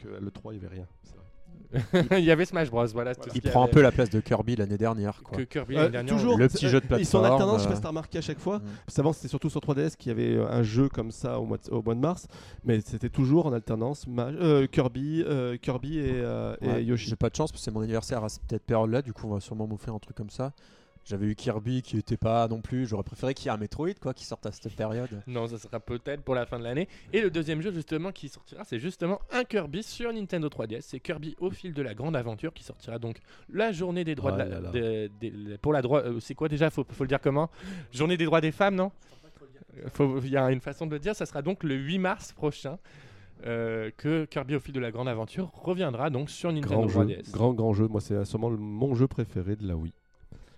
que 0.04 0.08
le 0.22 0.32
3, 0.32 0.54
il 0.54 0.60
n'y 0.60 0.66
avait 0.66 0.76
rien. 0.76 0.88
c'est 1.04 1.16
vrai. 1.16 1.26
il 2.18 2.24
y 2.24 2.32
avait 2.32 2.46
Smash 2.46 2.70
Bros. 2.70 2.86
Voilà, 2.88 3.14
Il 3.34 3.42
prend 3.42 3.64
un 3.64 3.68
peu 3.68 3.82
la 3.82 3.92
place 3.92 4.10
de 4.10 4.20
Kirby 4.20 4.56
l'année 4.56 4.78
dernière. 4.78 5.22
Quoi. 5.24 5.38
que 5.38 5.44
Kirby 5.44 5.76
Euh, 5.76 5.80
l'année 5.80 5.92
dernière. 5.92 6.14
toujours, 6.16 6.38
Le 6.38 6.48
petit 6.48 6.68
jeu 6.68 6.80
de 6.82 6.86
Ils 6.98 7.06
sont 7.06 7.18
en 7.18 7.22
plateforme, 7.22 7.26
alternance, 7.34 7.58
je 7.58 7.62
sais 7.64 7.68
pas 7.68 7.72
euh, 7.74 7.76
si 7.76 7.82
t'as 7.82 7.88
remarqué 7.90 8.18
à 8.18 8.22
chaque 8.22 8.40
fois. 8.40 8.60
Mm. 8.60 8.64
Parce 8.86 8.96
qu'avant, 8.96 9.14
c'était 9.14 9.28
surtout 9.28 9.50
sur 9.50 9.62
3DS 9.62 9.96
qu'il 9.96 10.10
y 10.10 10.12
avait 10.16 10.36
euh, 10.36 10.48
un 10.50 10.64
jeu 10.64 10.90
comme 10.90 11.12
ça 11.12 11.40
au 11.40 11.46
mois 11.46 11.58
de, 11.58 11.72
au 11.72 11.82
mois 11.82 11.96
de 11.96 12.00
mars. 12.00 12.28
Mais 12.64 12.80
c'était 12.82 13.10
toujours 13.10 13.46
en 13.46 13.54
alternance 13.54 14.08
Ma- 14.08 14.28
euh, 14.28 14.68
Kirby, 14.68 15.24
euh, 15.26 15.58
Kirby 15.58 16.00
et, 16.00 16.12
euh, 16.16 16.56
et 16.62 16.68
Ouais, 16.68 16.84
Yoshi. 16.84 17.10
J'ai 17.10 17.16
pas 17.16 17.30
de 17.30 17.36
chance 17.36 17.52
parce 17.52 17.62
que 17.62 17.66
c'est 17.66 17.72
mon 17.72 17.82
anniversaire 17.82 18.24
à 18.24 18.30
cette 18.30 18.64
période-là, 18.64 19.02
du 19.02 19.14
coup 19.14 19.28
on 19.28 19.34
va 19.34 19.40
sûrement 19.40 19.68
m'offrir 19.68 19.94
un 19.94 20.00
truc 20.00 20.16
comme 20.16 20.30
ça. 20.30 20.54
J'avais 21.12 21.26
eu 21.28 21.36
Kirby 21.36 21.82
qui 21.82 21.98
était 21.98 22.16
pas 22.16 22.48
non 22.48 22.62
plus, 22.62 22.86
j'aurais 22.88 23.04
préféré 23.04 23.34
qu'il 23.34 23.48
y 23.48 23.50
ait 23.50 23.52
un 23.52 23.58
Metroid 23.58 23.94
quoi 24.02 24.14
qui 24.14 24.24
sorte 24.24 24.46
à 24.46 24.52
cette 24.54 24.74
période. 24.76 25.10
Non, 25.28 25.46
ça 25.48 25.58
sera 25.58 25.80
peut-être 25.82 26.22
pour 26.24 26.36
la 26.36 26.46
fin 26.46 26.58
de 26.58 26.64
l'année. 26.64 26.88
Et 27.12 27.20
le 27.20 27.30
deuxième 27.30 27.62
jeu 27.62 27.74
justement 27.74 28.12
qui 28.14 28.30
sortira, 28.30 28.64
c'est 28.64 28.80
justement 28.80 29.20
un 29.32 29.44
Kirby 29.44 29.84
sur 29.84 30.14
Nintendo 30.14 30.48
3DS. 30.48 30.82
C'est 30.84 31.02
Kirby 31.02 31.36
au 31.40 31.52
fil 31.52 31.74
de 31.74 31.82
la 31.82 31.94
grande 31.94 32.16
aventure 32.16 32.54
qui 32.54 32.64
sortira 32.64 32.98
donc 32.98 33.18
la 33.50 33.72
journée 33.74 34.06
des 34.06 34.16
droits 34.16 34.32
Oh 34.34 34.42
de 34.42 34.50
la, 34.50 35.08
des- 35.10 35.58
pour 35.62 35.74
la 35.74 35.82
droit. 35.82 36.00
euh, 36.02 36.20
c'est 36.22 36.34
quoi 36.36 36.48
déjà? 36.48 36.70
Faut, 36.70 36.86
faut 36.90 37.04
le 37.04 37.10
dire 37.10 37.20
comment? 37.20 37.50
Journée 37.92 38.16
des 38.16 38.26
droits 38.26 38.40
des 38.42 38.52
femmes, 38.54 38.76
non? 38.76 38.92
Il 40.24 40.30
y 40.30 40.38
a 40.38 40.50
une 40.52 40.62
façon 40.62 40.86
de 40.86 40.92
le 40.94 41.00
dire. 41.00 41.16
Ça 41.16 41.26
sera 41.26 41.42
donc 41.42 41.64
le 41.64 41.76
8 41.76 41.98
mars 42.00 42.32
prochain. 42.34 42.78
euh, 43.48 43.90
que 43.98 44.26
Kirby 44.26 44.56
au 44.56 44.60
fil 44.60 44.72
de 44.74 44.80
la 44.80 44.92
grande 44.92 45.08
aventure 45.08 45.50
reviendra 45.56 46.12
donc 46.12 46.30
sur 46.30 46.52
Nintendo 46.54 46.76
Grand 46.76 46.88
jeu, 46.88 47.00
3DS. 47.06 47.32
grand 47.32 47.54
grand 47.54 47.74
jeu. 47.74 47.88
Moi, 47.88 48.00
c'est 48.00 48.24
sûrement 48.24 48.50
le- 48.52 48.58
mon 48.58 48.94
jeu 48.94 49.08
préféré 49.08 49.56
de 49.56 49.68
la 49.68 49.76
Wii, 49.76 49.94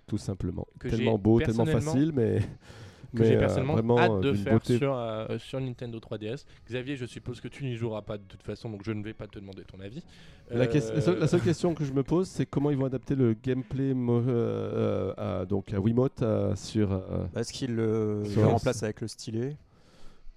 tout 0.07 0.17
simplement. 0.17 0.67
Que 0.79 0.87
tellement 0.89 1.17
beau, 1.17 1.39
tellement 1.39 1.65
facile, 1.65 2.11
mais 2.13 2.39
que 3.15 3.19
mais 3.21 3.25
j'ai 3.27 3.35
euh, 3.35 3.39
personnellement 3.39 3.73
vraiment 3.73 3.97
hâte 3.99 4.11
euh, 4.11 4.21
de 4.21 4.33
faire 4.33 4.53
beauté. 4.53 4.77
sur, 4.77 4.95
euh, 4.95 5.37
sur 5.37 5.59
Nintendo 5.61 5.99
3DS. 5.99 6.45
Xavier, 6.67 6.95
je 6.95 7.05
suppose 7.05 7.39
que 7.41 7.47
tu 7.47 7.63
n'y 7.65 7.75
joueras 7.75 8.01
pas 8.01 8.17
de 8.17 8.23
toute 8.27 8.41
façon, 8.43 8.69
donc 8.69 8.81
je 8.83 8.91
ne 8.91 9.03
vais 9.03 9.13
pas 9.13 9.27
te 9.27 9.37
demander 9.39 9.63
ton 9.63 9.79
avis. 9.79 10.03
La, 10.51 10.69
seule, 10.69 11.19
la 11.19 11.27
seule 11.27 11.41
question 11.41 11.73
que 11.73 11.85
je 11.85 11.93
me 11.93 12.03
pose, 12.03 12.27
c'est 12.27 12.45
comment 12.45 12.69
ils 12.69 12.77
vont 12.77 12.85
adapter 12.85 13.15
le 13.15 13.33
gameplay 13.33 13.93
mo- 13.93 14.19
euh, 14.19 15.13
euh, 15.17 15.41
à, 15.41 15.45
donc 15.45 15.73
à 15.73 15.79
Wiimote 15.79 16.21
euh, 16.21 16.55
sur. 16.55 16.91
euh, 16.91 17.25
Est-ce 17.35 17.53
qu'il 17.53 17.75
le, 17.75 18.23
Sur- 18.25 18.41
le 18.41 18.47
remplace 18.47 18.83
avec 18.83 19.01
le 19.01 19.07
stylet? 19.07 19.55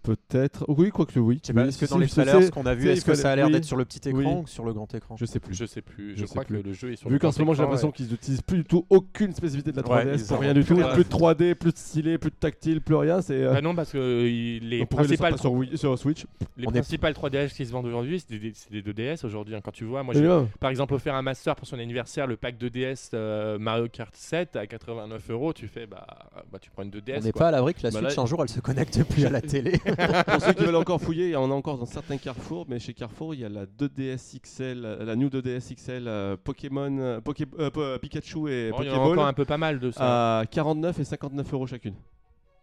Peut-être. 0.07 0.65
Oui, 0.69 0.91
quoique 0.91 1.19
oui. 1.19 1.41
Je 1.43 1.49
sais 1.49 1.53
pas, 1.53 1.63
Oui, 1.63 1.69
est-ce 1.69 1.79
que 1.85 1.87
dans 1.91 1.99
les 1.99 2.07
trailers, 2.07 2.43
ce 2.45 2.51
qu'on 2.51 2.67
a 2.67 2.75
vu, 2.75 2.89
est-ce 2.89 3.05
que 3.05 3.15
ça 3.15 3.33
a 3.33 3.37
l'air 3.37 3.51
d'être 3.51 3.65
sur 3.65 3.77
le 3.77 3.85
petit 3.85 4.01
oui. 4.13 4.23
écran 4.23 4.41
ou 4.43 4.47
sur 4.47 4.65
le 4.65 4.73
grand 4.73 4.93
écran? 4.95 5.17
Je 5.17 5.25
sais 5.27 5.41
plus. 5.41 5.55
Je 5.55 5.65
sais 5.67 5.83
plus. 5.83 6.13
Je, 6.17 6.21
Je 6.23 6.25
crois 6.27 6.45
que 6.45 6.55
le 6.55 6.73
jeu 6.73 6.93
est 6.93 6.97
sur 6.97 7.09
Vu 7.11 7.19
qu'en 7.19 7.33
ce 7.33 7.41
moment 7.41 7.55
j'ai 7.55 7.63
l'impression 7.63 7.89
ouais. 7.89 7.93
qu'ils 7.95 8.09
n'utilisent 8.11 8.43
plus 8.43 8.59
du 8.59 8.65
tout 8.65 8.87
aucune 8.91 9.33
spécificité 9.33 9.73
de 9.73 9.77
la 9.81 9.89
Ouais, 9.89 10.05
3DS 10.05 10.21
ils 10.21 10.27
pour 10.27 10.39
rien 10.41 10.55
du 10.55 10.63
plus 10.63 10.77
tout, 10.77 10.89
plus 10.95 11.05
de 11.05 11.09
3D, 11.09 11.55
plus 11.55 11.73
de 11.73 11.77
stylé, 11.79 12.19
plus 12.19 12.31
de 12.31 12.37
tactile, 12.37 12.81
plus 12.81 12.95
rien. 12.95 13.21
C'est 13.23 13.43
euh, 13.43 13.53
Bah 13.53 13.61
non, 13.61 13.75
parce 13.75 13.91
que 13.93 13.99
euh, 13.99 14.59
les 14.63 14.87
principales 14.87 15.39
sur, 15.39 15.53
Wii- 15.53 15.77
sur 15.77 15.99
Switch. 15.99 16.25
Les 16.57 16.67
On 16.67 16.71
est- 16.71 16.75
principales 16.75 17.13
3DS 17.15 17.55
qui 17.55 17.67
se 17.67 17.73
vendent 17.73 17.87
aujourd'hui, 17.87 18.21
c'est 18.27 18.39
des, 18.39 18.53
c'est 18.55 18.71
des 18.71 18.83
2DS 18.83 19.25
aujourd'hui. 19.25 19.55
hein. 19.55 19.61
Quand 19.63 19.73
tu 19.73 19.85
vois, 19.85 20.03
moi 20.03 20.15
Eh 20.17 20.21
j'ai 20.21 20.39
par 20.61 20.71
exemple 20.71 20.95
offert 20.95 21.15
à 21.15 21.23
ma 21.23 21.35
soeur 21.35 21.57
pour 21.57 21.67
son 21.67 21.79
anniversaire 21.79 22.27
le 22.27 22.37
pack 22.37 22.57
2DS 22.59 23.11
euh, 23.15 23.59
Mario 23.59 23.89
Kart 23.89 24.15
7 24.15 24.57
à 24.57 24.67
89 24.67 25.31
euros. 25.31 25.53
Tu 25.53 25.69
fais, 25.69 25.87
bah, 25.87 26.07
bah 26.53 26.59
tu 26.61 26.71
prends 26.71 26.83
une 26.83 26.91
2DS. 26.91 27.19
On 27.19 27.25
n'est 27.25 27.33
pas 27.33 27.49
à 27.49 27.51
l'abri 27.51 27.75
que 27.75 27.81
la 27.83 27.91
Bah 27.91 28.01
Switch 28.01 28.19
un 28.19 28.27
jour 28.27 28.43
elle 28.43 28.49
se 28.49 28.61
connecte 28.61 29.03
plus 29.05 29.25
à 29.27 29.31
la 29.31 29.41
télé. 29.43 29.79
Pour 30.27 30.41
ceux 30.41 30.53
qui 30.53 30.65
veulent 30.65 30.77
encore 30.77 31.01
fouiller, 31.01 31.27
il 31.27 31.31
y 31.33 31.37
en 31.37 31.51
a 31.51 31.55
encore 31.55 31.79
dans 31.79 31.87
certains 31.87 32.17
Carrefour, 32.19 32.67
mais 32.69 32.79
chez 32.79 32.95
Carrefour 32.95 33.35
il 33.35 33.41
y 33.41 33.45
a 33.45 33.49
la 33.49 33.67
2DS 33.67 34.39
XL, 34.41 34.81
la 35.01 35.17
New 35.17 35.29
2DS 35.29 35.75
XL 35.75 36.05
euh, 36.09 36.37
Pokémon, 36.43 36.99
euh, 36.99 37.21
Poké- 37.21 37.47
euh, 37.59 37.99
Pikachu 37.99 38.49
et 38.51 38.71
Bon, 38.71 38.79
il 38.83 38.87
y 38.87 38.91
en 38.91 38.95
a 38.95 38.97
Pokéball 38.97 39.13
encore 39.13 39.27
un 39.27 39.33
peu 39.33 39.45
pas 39.45 39.59
mal 39.59 39.79
de 39.81 39.91
ça. 39.91 40.41
à 40.41 40.47
49 40.47 40.99
et 40.99 41.05
59 41.05 41.53
euros 41.53 41.67
chacune. 41.67 41.95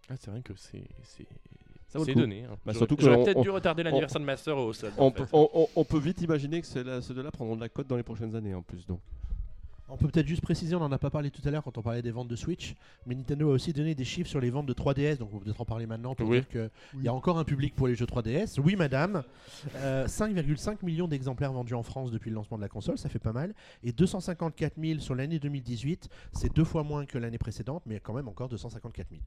Ah, 0.09 0.13
c'est 0.19 0.31
vrai 0.31 0.41
que 0.41 0.53
c'est 0.55 0.83
c'est 1.95 2.13
donné. 2.15 2.43
hein. 2.43 2.47
Bah, 2.51 2.57
J'aurais- 2.73 2.77
surtout 2.79 2.95
que 2.95 3.03
J'aurais 3.03 3.17
on- 3.17 3.23
peut-être 3.23 3.41
dû 3.41 3.49
retarder 3.51 3.83
l'anniversaire 3.83 4.19
de 4.19 4.25
ma 4.25 4.35
soeur 4.35 4.57
au 4.57 4.73
solde. 4.73 4.93
On, 4.97 5.05
en 5.05 5.11
peut, 5.11 5.25
fait. 5.25 5.29
on- 5.37 5.47
on- 5.53 5.67
on 5.75 5.83
peut 5.83 5.99
vite 5.99 6.21
imaginer 6.21 6.59
que 6.61 6.65
ceux-là 6.67 7.01
ceux-là 7.01 7.29
prendront 7.29 7.55
de 7.55 7.61
la 7.61 7.69
cote 7.69 7.85
dans 7.87 7.97
les 7.97 8.01
prochaines 8.03 8.35
années 8.35 8.55
en 8.55 8.63
plus. 8.63 8.85
Donc. 8.87 8.99
On 9.89 9.97
peut 9.97 10.07
peut-être 10.07 10.27
juste 10.27 10.41
préciser, 10.41 10.75
on 10.75 10.79
n'en 10.79 10.91
a 10.91 10.97
pas 10.97 11.09
parlé 11.09 11.29
tout 11.29 11.41
à 11.45 11.51
l'heure 11.51 11.61
quand 11.63 11.77
on 11.77 11.81
parlait 11.81 12.01
des 12.01 12.09
ventes 12.11 12.29
de 12.29 12.35
Switch, 12.35 12.73
mais 13.05 13.15
Nintendo 13.15 13.49
a 13.51 13.53
aussi 13.53 13.73
donné 13.73 13.93
des 13.93 14.05
chiffres 14.05 14.29
sur 14.29 14.39
les 14.39 14.49
ventes 14.49 14.65
de 14.65 14.73
3DS, 14.73 15.17
donc 15.17 15.29
on 15.33 15.37
peut 15.37 15.43
peut-être 15.45 15.59
en 15.61 15.65
parler 15.65 15.85
maintenant 15.85 16.15
pour 16.15 16.27
Oui. 16.29 16.37
dire 16.39 16.47
qu'il 16.47 17.03
y 17.03 17.07
a 17.09 17.13
encore 17.13 17.37
un 17.37 17.43
public 17.43 17.75
pour 17.75 17.87
les 17.87 17.95
jeux 17.95 18.05
3DS. 18.05 18.59
Oui, 18.63 18.75
madame. 18.77 19.23
Euh, 19.75 20.07
5,5 20.07 20.83
millions 20.83 21.07
d'exemplaires 21.07 21.51
vendus 21.51 21.73
en 21.73 21.83
France 21.83 22.11
depuis 22.11 22.29
le 22.29 22.35
lancement 22.35 22.57
de 22.57 22.61
la 22.63 22.69
console, 22.69 22.97
ça 22.97 23.09
fait 23.09 23.19
pas 23.19 23.33
mal. 23.33 23.53
Et 23.83 23.91
254 23.91 24.73
000 24.81 24.99
sur 24.99 25.15
l'année 25.15 25.37
2018, 25.37 26.07
c'est 26.31 26.51
deux 26.55 26.63
fois 26.63 26.83
moins 26.83 27.05
que 27.05 27.17
l'année 27.17 27.37
précédente, 27.37 27.83
mais 27.85 27.99
quand 27.99 28.13
même 28.13 28.29
encore 28.29 28.47
254 28.49 29.09
000. 29.09 29.21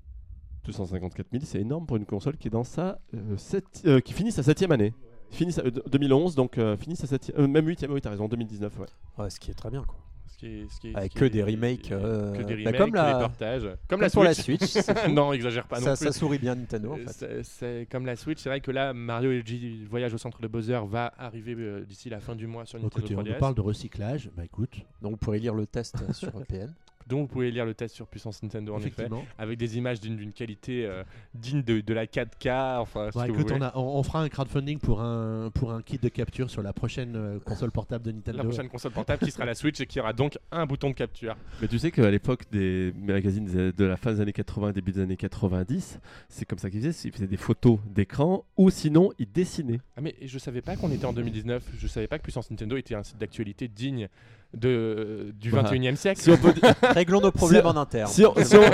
254 0.64 1.26
000, 1.32 1.44
c'est 1.46 1.60
énorme 1.60 1.86
pour 1.86 1.96
une 1.96 2.06
console 2.06 2.36
qui 2.38 2.48
est 2.48 2.50
dans 2.50 2.64
sa 2.64 2.98
euh, 3.14 3.36
sept- 3.36 3.82
euh, 3.86 4.00
qui 4.00 4.12
finit 4.14 4.32
sa 4.32 4.42
septième 4.42 4.72
année. 4.72 4.94
Finit 5.30 5.52
sa- 5.52 5.62
euh, 5.62 5.70
2011, 5.90 6.34
donc 6.34 6.58
euh, 6.58 6.76
finit 6.76 6.96
sa 6.96 7.06
septième, 7.06 7.38
euh, 7.38 7.46
même 7.46 7.66
huitième, 7.68 7.92
oui 7.92 8.00
t'as 8.00 8.10
raison, 8.10 8.26
2019. 8.26 8.78
Ouais. 8.78 8.86
Ouais, 9.18 9.30
ce 9.30 9.38
qui 9.38 9.50
est 9.50 9.54
très 9.54 9.70
bien 9.70 9.84
quoi. 9.84 9.96
Ce 10.38 10.40
qui 10.40 10.46
est- 10.48 10.68
ce 10.70 10.80
qui 10.80 10.88
est- 10.90 10.94
Avec 10.96 11.12
ce 11.12 11.14
qui 11.14 11.20
que 11.20 11.24
est- 11.24 11.30
des 11.30 11.42
remakes, 11.42 11.92
euh, 11.92 12.32
que 12.36 12.42
des 12.42 12.56
bah, 12.62 12.70
remakes, 12.72 12.76
comme 12.78 12.94
la-. 12.94 13.30
Comme, 13.38 13.76
Comme 13.88 14.00
la 14.02 14.10
pour 14.10 14.22
la 14.22 14.34
Switch. 14.34 14.60
Non, 15.10 15.32
exagère 15.32 15.66
pas 15.66 15.78
non 15.80 15.86
ça, 15.86 15.96
plus. 15.96 16.04
ça 16.04 16.12
sourit 16.12 16.38
bien 16.38 16.54
Nintendo 16.54 16.92
en 16.92 16.96
fait. 16.98 17.42
c'est- 17.42 17.88
comme 17.90 18.04
la 18.04 18.16
Switch, 18.16 18.38
c'est 18.40 18.50
vrai 18.50 18.60
que 18.60 18.70
là, 18.70 18.92
Mario 18.92 19.30
et 19.32 19.36
Luigi 19.36 19.84
Voyage 19.88 20.12
au 20.12 20.18
centre 20.18 20.42
de 20.42 20.46
Bowser 20.48 20.80
va 20.86 21.14
arriver 21.18 21.54
euh, 21.56 21.84
d'ici 21.86 22.10
la 22.10 22.20
fin 22.20 22.34
du 22.34 22.46
mois 22.46 22.66
sur 22.66 22.78
Nintendo 22.78 22.98
Écoutez, 22.98 23.14
on 23.16 23.22
3DS. 23.22 23.32
nous 23.32 23.38
parle 23.40 23.54
de 23.54 23.60
recyclage, 23.62 24.30
bah 24.36 24.44
écoute, 24.44 24.74
Donc 25.00 25.12
vous 25.12 25.16
pourrez 25.16 25.38
lire 25.38 25.54
le 25.54 25.64
test 25.66 25.96
sur 26.12 26.30
PN. 26.46 26.70
Donc 27.06 27.20
vous 27.20 27.26
pouvez 27.28 27.50
lire 27.50 27.64
le 27.64 27.74
test 27.74 27.94
sur 27.94 28.06
Puissance 28.08 28.42
Nintendo 28.42 28.74
en 28.74 28.80
effet, 28.80 29.08
avec 29.38 29.58
des 29.58 29.76
images 29.78 30.00
d'une 30.00 30.32
qualité 30.32 30.84
euh, 30.86 31.04
digne 31.34 31.62
de, 31.62 31.80
de 31.80 31.94
la 31.94 32.06
4K. 32.06 32.78
Enfin, 32.80 33.10
ce 33.12 33.18
Bon, 33.18 33.26
que 33.26 33.32
vous 33.32 33.40
écoute, 33.40 33.50
on, 33.52 33.54
voulez. 33.54 33.66
a- 33.66 33.78
on- 33.78 33.98
on 33.98 34.02
fera 34.02 34.22
un 34.22 34.28
crowdfunding 34.28 34.78
pour 34.78 35.00
un, 35.00 35.50
pour 35.54 35.72
un 35.72 35.82
kit 35.82 35.98
de 35.98 36.08
capture 36.08 36.50
sur 36.50 36.62
la 36.62 36.72
prochaine 36.72 37.14
euh, 37.16 37.38
console 37.38 37.70
portable 37.70 38.04
de 38.04 38.12
Nintendo. 38.12 38.38
la 38.38 38.44
prochaine 38.44 38.68
console 38.68 38.92
portable 38.92 39.24
qui 39.24 39.30
sera 39.30 39.44
la 39.44 39.54
Switch 39.54 39.80
et 39.80 39.86
qui 39.86 40.00
aura 40.00 40.12
donc 40.12 40.36
un 40.50 40.66
bouton 40.66 40.90
de 40.90 40.94
capture. 40.94 41.36
Mais 41.62 41.68
tu 41.68 41.78
sais 41.78 41.90
qu'à 41.90 42.10
l'époque 42.10 42.42
des 42.50 42.92
magazines 42.96 43.46
de 43.72 43.84
la 43.84 43.96
fin 43.96 44.12
des 44.12 44.20
années 44.20 44.32
80, 44.32 44.72
début 44.72 44.92
des 44.92 45.00
années 45.00 45.16
90, 45.16 46.00
c'est 46.28 46.44
comme 46.44 46.58
ça 46.58 46.70
qu'ils 46.70 46.82
faisaient, 46.82 47.08
ils 47.08 47.12
faisaient 47.12 47.26
des 47.26 47.36
photos 47.36 47.78
d'écran 47.94 48.44
ou 48.56 48.70
sinon 48.70 49.12
ils 49.18 49.30
dessinaient. 49.30 49.80
Ah 49.96 50.00
mais 50.00 50.14
je 50.22 50.38
savais 50.38 50.60
pas 50.62 50.76
qu'on 50.76 50.90
était 50.90 51.04
en 51.06 51.12
2019. 51.12 51.62
Je 51.78 51.86
savais 51.86 52.08
pas 52.08 52.18
que 52.18 52.24
Puissance 52.24 52.50
Nintendo 52.50 52.76
était 52.76 52.94
un 52.94 53.02
site 53.02 53.18
d'actualité 53.18 53.68
digne 53.68 54.08
de, 54.54 55.32
du 55.38 55.50
Bah, 55.50 55.62
21e 55.64 55.96
siècle. 55.96 56.20
Si 56.20 56.30
on 56.30 56.36
peut, 56.38 56.52
di- 56.52 56.60
Réglons 56.94 57.20
nos 57.20 57.32
problèmes 57.32 57.62
Si- 57.62 57.66
en 57.68 57.76
interne. 57.76 58.10
si 58.10 58.24
on- 58.24 58.34
si 58.36 58.56
on- 58.56 58.72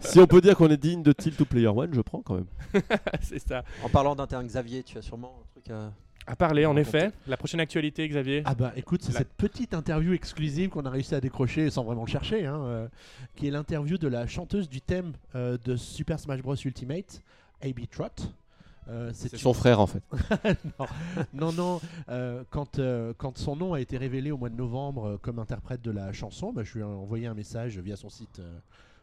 si- 0.00 0.08
si 0.12 0.18
on 0.20 0.26
peut 0.26 0.40
dire 0.40 0.56
qu'on 0.56 0.70
est 0.70 0.76
digne 0.76 1.02
de 1.02 1.12
Tilt 1.12 1.36
to 1.36 1.44
Player 1.44 1.66
One, 1.68 1.90
je 1.94 2.00
prends 2.00 2.22
quand 2.22 2.34
même. 2.36 2.46
c'est 3.20 3.38
ça. 3.46 3.62
En 3.82 3.88
parlant 3.88 4.14
d'interne, 4.14 4.46
Xavier, 4.46 4.82
tu 4.82 4.96
as 4.98 5.02
sûrement 5.02 5.34
un 5.42 5.48
truc 5.60 5.70
à. 5.70 5.92
À 6.24 6.36
parler, 6.36 6.66
en 6.66 6.76
effet. 6.76 7.10
La 7.26 7.36
prochaine 7.36 7.58
actualité, 7.58 8.08
Xavier? 8.08 8.42
Ah 8.44 8.54
bah 8.54 8.72
écoute, 8.76 9.02
c'est 9.02 9.12
La- 9.12 9.18
cette 9.18 9.32
petite 9.34 9.74
interview 9.74 10.12
exclusive 10.12 10.68
qu'on 10.70 10.86
a 10.86 10.90
réussi 10.90 11.16
à 11.16 11.20
décrocher 11.20 11.68
sans 11.68 11.82
vraiment 11.82 12.04
le 12.04 12.10
chercher, 12.10 12.46
hein, 12.46 12.60
euh, 12.62 12.86
qui 13.34 13.48
est 13.48 13.50
l'interview 13.50 13.98
de 13.98 14.06
la 14.06 14.28
chanteuse 14.28 14.68
du 14.68 14.80
thème 14.80 15.14
euh, 15.34 15.58
de 15.64 15.74
Super 15.74 16.20
Smash 16.20 16.40
Bros 16.40 16.54
Ultimate, 16.54 17.20
AB 17.60 17.80
Trot. 17.90 18.06
Euh, 18.88 19.10
C'est 19.14 19.36
son 19.36 19.52
frère 19.52 19.78
en 19.80 19.86
fait. 19.86 20.02
non, 20.78 20.86
non, 21.32 21.52
non, 21.52 21.80
euh, 22.08 22.42
quand, 22.50 22.78
euh, 22.78 23.12
quand 23.16 23.38
son 23.38 23.54
nom 23.56 23.74
a 23.74 23.80
été 23.80 23.96
révélé 23.96 24.30
au 24.32 24.36
mois 24.38 24.48
de 24.48 24.56
novembre 24.56 25.04
euh, 25.06 25.18
comme 25.22 25.38
interprète 25.38 25.82
de 25.82 25.90
la 25.92 26.12
chanson, 26.12 26.52
bah, 26.52 26.62
je 26.64 26.74
lui 26.74 26.80
ai 26.80 26.84
envoyé 26.84 27.26
un 27.26 27.34
message 27.34 27.78
via 27.78 27.94
son 27.96 28.08
site 28.08 28.40
euh, 28.40 28.58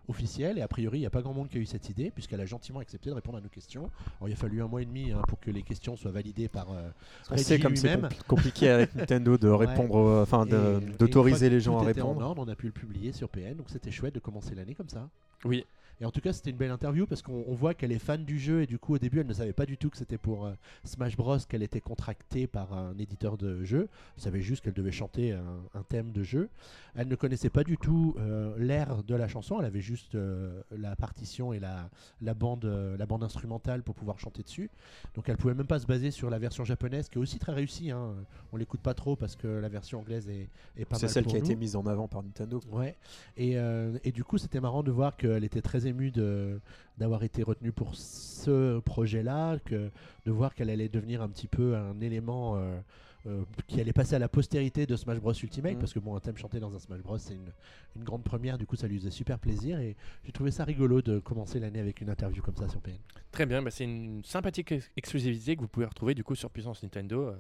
officiel 0.09 0.57
et 0.57 0.61
a 0.61 0.67
priori 0.67 0.97
il 0.97 1.01
n'y 1.01 1.05
a 1.07 1.09
pas 1.11 1.21
grand 1.21 1.33
monde 1.33 1.47
qui 1.49 1.57
a 1.57 1.61
eu 1.61 1.65
cette 1.65 1.87
idée 1.89 2.09
puisqu'elle 2.11 2.41
a 2.41 2.45
gentiment 2.45 2.79
accepté 2.79 3.09
de 3.09 3.15
répondre 3.15 3.37
à 3.37 3.41
nos 3.41 3.47
questions. 3.47 3.89
Alors, 4.19 4.27
il 4.27 4.33
a 4.33 4.35
fallu 4.35 4.61
un 4.61 4.67
mois 4.67 4.81
et 4.81 4.85
demi 4.85 5.11
hein, 5.11 5.21
pour 5.27 5.39
que 5.39 5.49
les 5.51 5.61
questions 5.63 5.95
soient 5.95 6.11
validées 6.11 6.49
par 6.49 6.71
euh, 6.71 6.89
On 7.31 7.37
sait 7.37 7.53
Reggie 7.53 7.63
comme 7.63 7.75
c'est 7.77 7.97
compliqué 8.27 8.69
avec 8.69 8.93
Nintendo 8.95 9.37
de 9.37 9.47
répondre, 9.49 10.19
enfin 10.21 10.45
d'autoriser 10.45 11.49
les 11.49 11.61
gens 11.61 11.79
tout 11.79 11.87
à 11.87 11.91
était 11.91 12.01
en 12.01 12.07
répondre. 12.09 12.25
ordre, 12.25 12.43
on 12.45 12.51
a 12.51 12.55
pu 12.55 12.65
le 12.65 12.73
publier 12.73 13.13
sur 13.13 13.29
PN, 13.29 13.55
donc 13.55 13.69
c'était 13.69 13.91
chouette 13.91 14.15
de 14.15 14.19
commencer 14.19 14.55
l'année 14.55 14.75
comme 14.75 14.89
ça. 14.89 15.07
Oui. 15.45 15.63
Et 16.01 16.05
en 16.05 16.11
tout 16.11 16.21
cas, 16.21 16.31
c'était 16.31 16.49
une 16.51 16.57
belle 16.57 16.71
interview 16.71 17.05
parce 17.05 17.21
qu'on 17.21 17.43
on 17.47 17.53
voit 17.55 17.73
qu'elle 17.73 17.91
est 17.91 17.99
fan 17.99 18.23
du 18.23 18.39
jeu 18.39 18.61
et 18.61 18.67
du 18.67 18.79
coup, 18.79 18.95
au 18.95 18.99
début, 18.99 19.19
elle 19.19 19.27
ne 19.27 19.33
savait 19.33 19.53
pas 19.53 19.65
du 19.65 19.77
tout 19.77 19.89
que 19.89 19.97
c'était 19.97 20.17
pour 20.17 20.45
euh, 20.45 20.53
Smash 20.85 21.17
Bros 21.17 21.37
qu'elle 21.47 21.63
était 21.63 21.81
contractée 21.81 22.47
par 22.47 22.73
un 22.73 22.97
éditeur 22.97 23.37
de 23.37 23.63
jeu. 23.65 23.89
Elle 24.15 24.23
savait 24.23 24.41
juste 24.41 24.63
qu'elle 24.63 24.73
devait 24.73 24.91
chanter 24.93 25.33
un, 25.33 25.59
un 25.73 25.83
thème 25.83 26.11
de 26.11 26.23
jeu. 26.23 26.49
Elle 26.95 27.07
ne 27.09 27.15
connaissait 27.15 27.49
pas 27.49 27.63
du 27.65 27.77
tout 27.77 28.15
euh, 28.17 28.55
l'air 28.57 29.03
de 29.03 29.15
la 29.15 29.27
chanson. 29.27 29.59
Elle 29.59 29.65
avait 29.65 29.81
juste 29.81 30.15
euh, 30.15 30.61
la 30.71 30.95
partition 30.95 31.51
et 31.51 31.59
la, 31.59 31.89
la 32.21 32.33
bande, 32.33 32.65
la 32.97 33.05
bande 33.05 33.23
instrumentale 33.23 33.83
pour 33.83 33.95
pouvoir 33.95 34.19
chanter 34.19 34.41
dessus. 34.43 34.69
Donc, 35.15 35.27
elle 35.27 35.37
pouvait 35.37 35.53
même 35.53 35.67
pas 35.67 35.79
se 35.79 35.85
baser 35.85 36.11
sur 36.11 36.29
la 36.29 36.39
version 36.39 36.63
japonaise 36.63 37.09
qui 37.09 37.17
est 37.17 37.21
aussi 37.21 37.39
très 37.39 37.51
réussie. 37.53 37.91
hein. 37.91 38.15
On 38.53 38.57
l'écoute 38.57 38.81
pas 38.81 38.93
trop 38.93 39.15
parce 39.17 39.35
que 39.35 39.47
la 39.47 39.67
version 39.69 39.99
anglaise 39.99 40.29
est, 40.29 40.47
est 40.77 40.85
pas 40.85 40.95
mal. 40.95 40.99
C'est 41.01 41.07
celle 41.09 41.23
pour 41.23 41.33
qui 41.33 41.37
a 41.37 41.39
été 41.41 41.55
mise 41.55 41.75
en 41.75 41.85
avant 41.85 42.07
par 42.07 42.23
Nintendo. 42.23 42.61
Ouais. 42.71 42.95
Et, 43.35 43.55
et 44.03 44.11
du 44.13 44.23
coup, 44.23 44.37
c'était 44.37 44.61
marrant 44.61 44.81
de 44.83 44.91
voir 44.91 45.17
qu'elle 45.17 45.43
était 45.43 45.61
très 45.61 45.87
émue 45.89 46.11
de- 46.11 46.59
d'avoir 46.97 47.23
été 47.23 47.43
retenue 47.43 47.71
pour 47.73 47.95
ce 47.95 48.79
projet-là, 48.79 49.57
que 49.65 49.89
de 50.25 50.31
voir 50.31 50.55
qu'elle 50.55 50.69
allait 50.69 50.89
devenir 50.89 51.21
un 51.21 51.29
petit 51.29 51.47
peu 51.47 51.75
un 51.75 51.99
élément 52.01 52.55
euh, 52.55 52.79
euh, 53.27 53.43
qui 53.67 53.81
allait 53.81 53.91
passer 53.91 54.15
à 54.15 54.19
la 54.19 54.29
postérité 54.29 54.85
de 54.85 54.95
Smash 54.95 55.19
Bros 55.19 55.33
Ultimate, 55.33 55.73
Mhm. 55.73 55.79
parce 55.79 55.93
que 55.93 55.99
bon, 55.99 56.15
un 56.15 56.21
thème 56.21 56.37
chanté 56.37 56.61
dans 56.61 56.73
un 56.73 56.79
Smash 56.79 57.01
Bros, 57.01 57.17
c'est 57.17 57.33
une, 57.35 57.51
une 57.97 58.03
grande 58.05 58.23
première. 58.23 58.57
Du 58.57 58.65
coup, 58.65 58.77
ça 58.77 58.87
lui 58.87 58.97
faisait 58.97 59.11
super 59.11 59.37
plaisir 59.39 59.77
et 59.81 59.97
j'ai 60.23 60.31
trouvé 60.31 60.51
ça 60.51 60.63
rigolo 60.63 61.01
de 61.01 61.19
commencer 61.19 61.59
l'année 61.59 61.79
avec 61.81 61.99
une 61.99 62.09
interview 62.09 62.41
comme 62.41 62.55
ça 62.55 62.69
sur 62.69 62.79
PN. 62.79 62.95
Très 63.31 63.45
bien, 63.45 63.61
bah, 63.61 63.71
c'est 63.71 63.83
une 63.83 64.23
sympathique 64.23 64.71
ex- 64.71 64.89
exclusivité 64.95 65.55
que 65.57 65.61
vous 65.61 65.67
pouvez 65.67 65.85
retrouver 65.85 66.15
du 66.15 66.23
coup 66.23 66.33
sur 66.35 66.49
Puissance 66.49 66.81
Nintendo, 66.81 67.27
euh, 67.27 67.35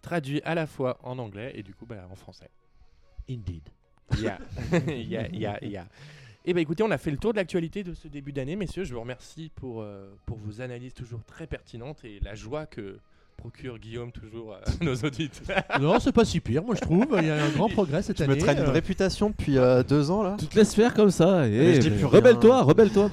traduit 0.00 0.40
à 0.42 0.54
la 0.54 0.66
fois 0.66 0.98
en 1.02 1.18
anglais 1.18 1.52
et 1.54 1.62
du 1.62 1.74
coup 1.74 1.84
bah, 1.84 2.08
en 2.10 2.14
français. 2.16 2.48
Indeed. 3.28 3.68
Yeah. 4.18 4.38
yeah, 4.88 5.28
yeah, 5.28 5.58
yeah. 5.62 5.86
Et 6.46 6.54
bah 6.54 6.60
écoutez, 6.60 6.82
on 6.82 6.90
a 6.90 6.98
fait 6.98 7.10
le 7.10 7.18
tour 7.18 7.32
de 7.32 7.36
l'actualité 7.38 7.84
de 7.84 7.92
ce 7.92 8.08
début 8.08 8.32
d'année, 8.32 8.56
messieurs. 8.56 8.84
Je 8.84 8.94
vous 8.94 9.00
remercie 9.00 9.50
pour, 9.56 9.82
euh, 9.82 10.08
pour 10.24 10.38
vos 10.38 10.60
analyses 10.62 10.94
toujours 10.94 11.22
très 11.24 11.46
pertinentes 11.46 11.98
et 12.04 12.18
la 12.24 12.34
joie 12.34 12.64
que 12.66 12.96
procure 13.36 13.78
Guillaume 13.78 14.10
toujours 14.10 14.54
à 14.54 14.60
nos 14.84 14.94
auditeurs. 14.96 15.62
non, 15.80 15.98
c'est 16.00 16.12
pas 16.12 16.24
si 16.24 16.40
pire, 16.40 16.62
moi 16.62 16.74
je 16.74 16.80
trouve. 16.80 17.06
Il 17.20 17.26
y 17.26 17.30
a 17.30 17.44
un 17.44 17.48
grand 17.50 17.68
progrès 17.68 18.02
cette 18.02 18.18
Je 18.18 18.24
année. 18.24 18.34
me 18.36 18.40
traîne 18.40 18.58
une 18.58 18.64
euh, 18.64 18.70
réputation 18.70 19.30
depuis 19.30 19.58
euh, 19.58 19.82
deux 19.82 20.10
ans 20.10 20.22
là? 20.22 20.36
Tu 20.38 20.46
te 20.46 20.56
laisses 20.58 20.74
faire 20.74 20.94
comme 20.94 21.10
ça. 21.10 21.42
Mais 21.42 21.50
Et 21.50 21.74
je 21.74 21.80
dis 21.80 21.90
plus 21.90 22.04
rien. 22.06 22.08
rebelle-toi, 22.08 22.62
rebelle-toi. 22.62 23.10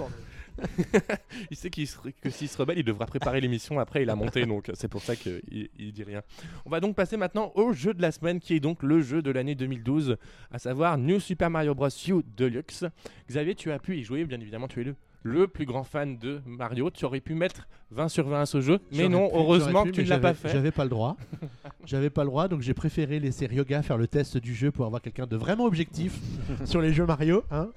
il 1.52 1.58
sait 1.58 1.70
se- 1.86 2.10
que 2.22 2.30
s'il 2.30 2.48
se 2.50 2.58
rebelle, 2.58 2.78
il 2.80 2.84
devra 2.84 3.06
préparer 3.06 3.42
l'émission 3.42 3.80
après 3.80 4.04
il 4.04 4.10
a 4.10 4.16
monté, 4.16 4.46
donc 4.46 4.70
c'est 4.74 4.88
pour 4.88 5.02
ça 5.02 5.16
qu'il 5.16 5.42
il 5.78 5.92
dit 5.94 6.04
rien. 6.04 6.22
On 6.66 6.70
va 6.70 6.80
donc 6.80 6.96
passer 6.96 7.18
maintenant 7.18 7.52
au 7.56 7.74
jeu 7.74 7.94
de 7.94 8.02
la 8.02 8.12
semaine, 8.12 8.40
qui 8.40 8.56
est 8.56 8.60
donc 8.60 8.84
le 8.84 9.02
jeu 9.02 9.22
de 9.22 9.32
l'année 9.32 9.56
2012, 9.56 10.18
à 10.52 10.60
savoir 10.60 10.98
New 10.98 11.20
Super 11.20 11.50
Mario 11.50 11.76
Bros. 11.76 11.88
U 12.08 12.24
Deluxe. 12.36 12.86
Xavier, 13.30 13.56
tu 13.56 13.72
as 13.72 13.80
pu 13.80 13.98
y 13.98 14.04
jouer, 14.04 14.26
bien 14.26 14.40
évidemment, 14.40 14.68
tu 14.68 14.82
es 14.82 14.84
le, 14.84 14.96
le 15.28 15.48
plus 15.48 15.66
grand 15.66 15.84
fan 15.84 16.18
de 16.18 16.42
Mario. 16.46 16.90
Tu 16.90 17.06
aurais 17.06 17.20
pu 17.20 17.34
mettre 17.36 17.68
20 17.92 18.10
sur 18.10 18.28
20 18.28 18.42
à 18.42 18.46
ce 18.46 18.62
jeu, 18.62 18.80
mais 18.92 19.08
non, 19.10 19.30
pu- 19.30 19.36
heureusement 19.36 19.84
que 19.86 19.90
tu 19.92 20.04
ne 20.04 20.08
l'as 20.10 20.20
pas 20.20 20.34
fait. 20.34 20.50
J'avais 20.50 20.72
pas 20.72 20.84
le 20.84 20.90
droit. 20.90 21.16
J'avais 21.86 22.10
pas 22.10 22.24
le 22.24 22.30
droit, 22.30 22.48
donc 22.50 22.62
j'ai 22.62 22.74
préféré 22.74 23.18
laisser 23.20 23.46
Ryoga 23.46 23.82
faire 23.82 23.98
le 23.98 24.08
test 24.08 24.38
du 24.38 24.54
jeu 24.54 24.72
pour 24.72 24.86
avoir 24.86 25.02
quelqu'un 25.02 25.26
de 25.26 25.38
vraiment 25.38 25.64
objectif 25.66 26.20
sur 26.66 26.82
les 26.82 26.92
jeux 26.92 27.06
Mario. 27.06 27.44
hein. 27.50 27.70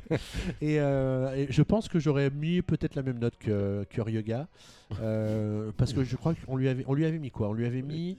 et, 0.60 0.78
euh, 0.80 1.34
et 1.34 1.46
je 1.50 1.62
pense 1.62 1.88
que 1.88 1.98
j'aurais 1.98 2.30
mis 2.30 2.60
peut-être 2.62 2.94
la 2.94 3.02
même 3.02 3.18
note 3.18 3.36
que, 3.38 3.84
que 3.90 4.00
Ryoga. 4.00 4.46
euh, 5.00 5.70
parce 5.76 5.92
que 5.92 6.04
je 6.04 6.16
crois 6.16 6.34
qu'on 6.46 6.56
lui 6.56 6.68
avait, 6.68 6.84
on 6.86 6.94
lui 6.94 7.06
avait 7.06 7.18
mis 7.18 7.30
quoi? 7.30 7.48
On 7.48 7.52
lui 7.54 7.66
avait 7.66 7.82
mis. 7.82 8.18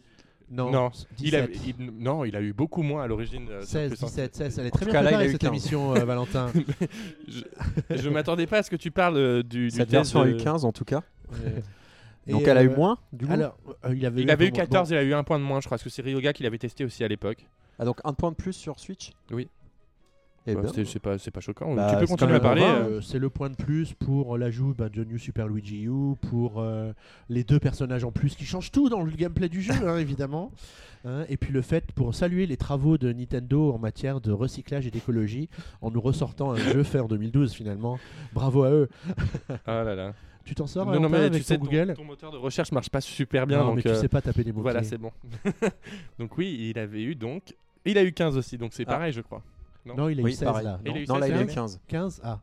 Non, 0.50 0.72
Non, 0.72 0.92
Il 1.22 1.36
a, 1.36 1.46
17. 1.48 1.76
il- 1.80 1.92
non, 2.00 2.24
il 2.24 2.36
a 2.36 2.42
eu 2.42 2.54
beaucoup 2.54 2.82
moins 2.82 3.04
à 3.04 3.08
l'origine. 3.08 3.48
euh, 3.50 3.62
sur 3.62 3.70
16, 3.70 3.90
Puissance. 3.90 4.10
17, 4.12 4.36
16. 4.36 4.60
Elle 4.60 4.66
est 4.68 4.72
très 4.72 4.86
bien 4.86 4.94
là, 4.96 5.02
préparée 5.02 5.28
eu 5.28 5.32
cette 5.32 5.42
15. 5.42 5.48
émission, 5.50 5.96
euh, 5.96 6.00
Valentin. 6.06 6.52
Je, 7.28 7.42
je 7.96 8.10
m'attendais 8.10 8.48
pas 8.48 8.60
à 8.60 8.64
ce 8.64 8.70
que 8.70 8.76
tu 8.78 8.90
parles 8.92 9.18
euh, 9.18 9.44
du, 9.44 9.66
du 9.68 9.72
Cette 9.72 9.90
version 9.90 10.22
a 10.22 10.28
eu 10.30 10.38
15 10.38 10.64
en 10.66 10.72
tout 10.72 10.86
cas. 10.86 11.04
Donc 12.28 12.42
Et, 12.42 12.46
elle 12.50 12.58
a 12.58 12.64
eu 12.64 12.70
euh, 12.70 12.76
moins 12.76 12.98
du 13.14 13.26
coup 13.26 13.32
Alors, 13.34 13.58
euh, 13.86 13.96
il 13.96 14.06
avait 14.06 14.22
Il 14.22 14.26
eu 14.26 14.28
moins. 14.52 14.52
14, 14.52 14.90
Bon, 14.90 14.96
il 14.96 14.98
a 14.98 15.04
eu 15.04 15.14
un 15.14 15.24
point 15.24 15.40
de 15.40 15.44
moins, 15.44 15.60
je 15.62 15.66
crois, 15.66 15.78
parce 15.78 15.84
que 15.84 15.90
c'est 15.90 16.02
Ryoga 16.02 16.34
qui 16.34 16.44
l'avait 16.44 16.58
testé 16.58 16.84
aussi 16.84 17.04
à 17.04 17.08
l'époque. 17.08 17.46
Ah, 17.80 17.86
donc 17.86 18.00
un 18.04 18.14
point 18.14 18.32
de 18.32 18.36
plus 18.36 18.54
sur 18.54 18.80
Switch? 18.80 19.12
Oui. 19.32 19.48
Eh 20.50 20.56
Bah, 20.56 20.62
ben, 20.62 20.86
c'est- 21.18 21.30
pas, 21.30 21.40
choquant. 21.42 21.76
Bah, 21.76 21.90
tu 21.92 22.00
peux 22.00 22.08
continuer 22.08 22.36
à 22.36 22.40
parler. 22.40 22.62
euh. 22.64 23.02
C'est 23.02 23.20
le 23.20 23.30
point 23.30 23.50
de 23.50 23.56
plus 23.56 23.94
pour 23.94 24.38
l'ajout 24.38 24.74
bah, 24.78 24.88
de 24.90 25.04
New 25.04 25.18
Super 25.18 25.48
Luigi 25.48 25.84
U, 25.84 26.16
pour 26.30 26.62
euh, 26.62 26.94
les 27.30 27.44
deux 27.44 27.60
personnages 27.60 28.06
en 28.06 28.12
plus 28.12 28.36
qui 28.36 28.46
changent 28.46 28.72
tout 28.72 28.88
dans 28.88 29.02
le 29.02 29.12
gameplay 29.12 29.50
du 29.50 29.62
jeu, 29.62 29.74
hein, 29.86 29.98
évidemment. 30.00 30.52
Hein, 31.06 31.26
et 31.30 31.38
puis 31.38 31.52
le 31.54 31.62
fait 31.62 31.92
pour 31.92 32.16
saluer 32.16 32.46
les 32.48 32.58
travaux 32.58 32.98
de 32.98 33.12
Nintendo 33.12 33.72
en 33.74 33.78
matière 33.78 34.20
de 34.22 34.32
recyclage 34.32 34.88
et 34.88 34.92
d'écologie 34.92 35.50
en 35.82 35.92
nous 35.92 36.02
ressortant 36.02 36.52
un 36.52 36.56
jeu 36.58 36.82
fait 36.84 37.00
en 37.00 37.08
2012 37.08 37.54
finalement. 37.54 38.00
Bravo 38.34 38.64
à 38.64 38.72
eux. 38.72 38.90
Ah 39.66 39.84
là 39.84 39.96
là. 39.96 40.14
Tu 40.46 40.56
t'en 40.56 40.66
sors 40.66 40.86
Non, 40.86 41.00
non, 41.02 41.10
mais 41.10 41.18
avec 41.18 41.34
tu 41.34 41.44
sais, 41.44 41.58
ton, 41.58 41.66
Google 41.66 41.94
ton 41.94 42.06
moteur 42.06 42.32
de 42.32 42.38
recherche 42.38 42.72
marche 42.72 42.90
pas 42.90 43.02
super 43.02 43.46
bien. 43.46 43.60
Non, 43.60 43.66
donc, 43.68 43.76
mais 43.78 43.82
tu 43.82 43.90
euh, 43.90 43.96
sais 43.96 44.08
pas 44.08 44.22
taper 44.22 44.46
des 44.46 44.54
mots 44.54 44.62
Voilà, 44.62 44.82
c'est 44.82 44.98
bon. 44.98 45.12
donc 46.20 46.38
oui, 46.38 46.72
il 46.74 46.80
avait 46.80 47.04
eu 47.04 47.16
donc. 47.16 47.54
Il 47.86 47.98
a 47.98 48.04
eu 48.04 48.14
15 48.14 48.38
aussi, 48.38 48.58
donc 48.58 48.72
c'est 48.74 48.84
Ah. 48.88 48.92
pareil, 48.94 49.12
je 49.14 49.22
crois. 49.22 49.44
Non, 49.96 50.10
il 50.10 50.20
a 50.20 50.22
eu 50.22 50.26
Oui, 50.26 50.34
16 50.36 50.48
pareil. 50.48 50.66
là. 50.66 50.80
Il 50.86 50.92
non 50.92 50.96
a 50.96 51.00
eu 51.00 51.06
Non, 51.08 51.18
là 51.18 51.28
il 51.28 51.34
a 51.34 51.42
eu 51.42 51.46
16, 51.46 51.56
15. 51.56 51.80
15 51.88 52.22
Ah. 52.24 52.40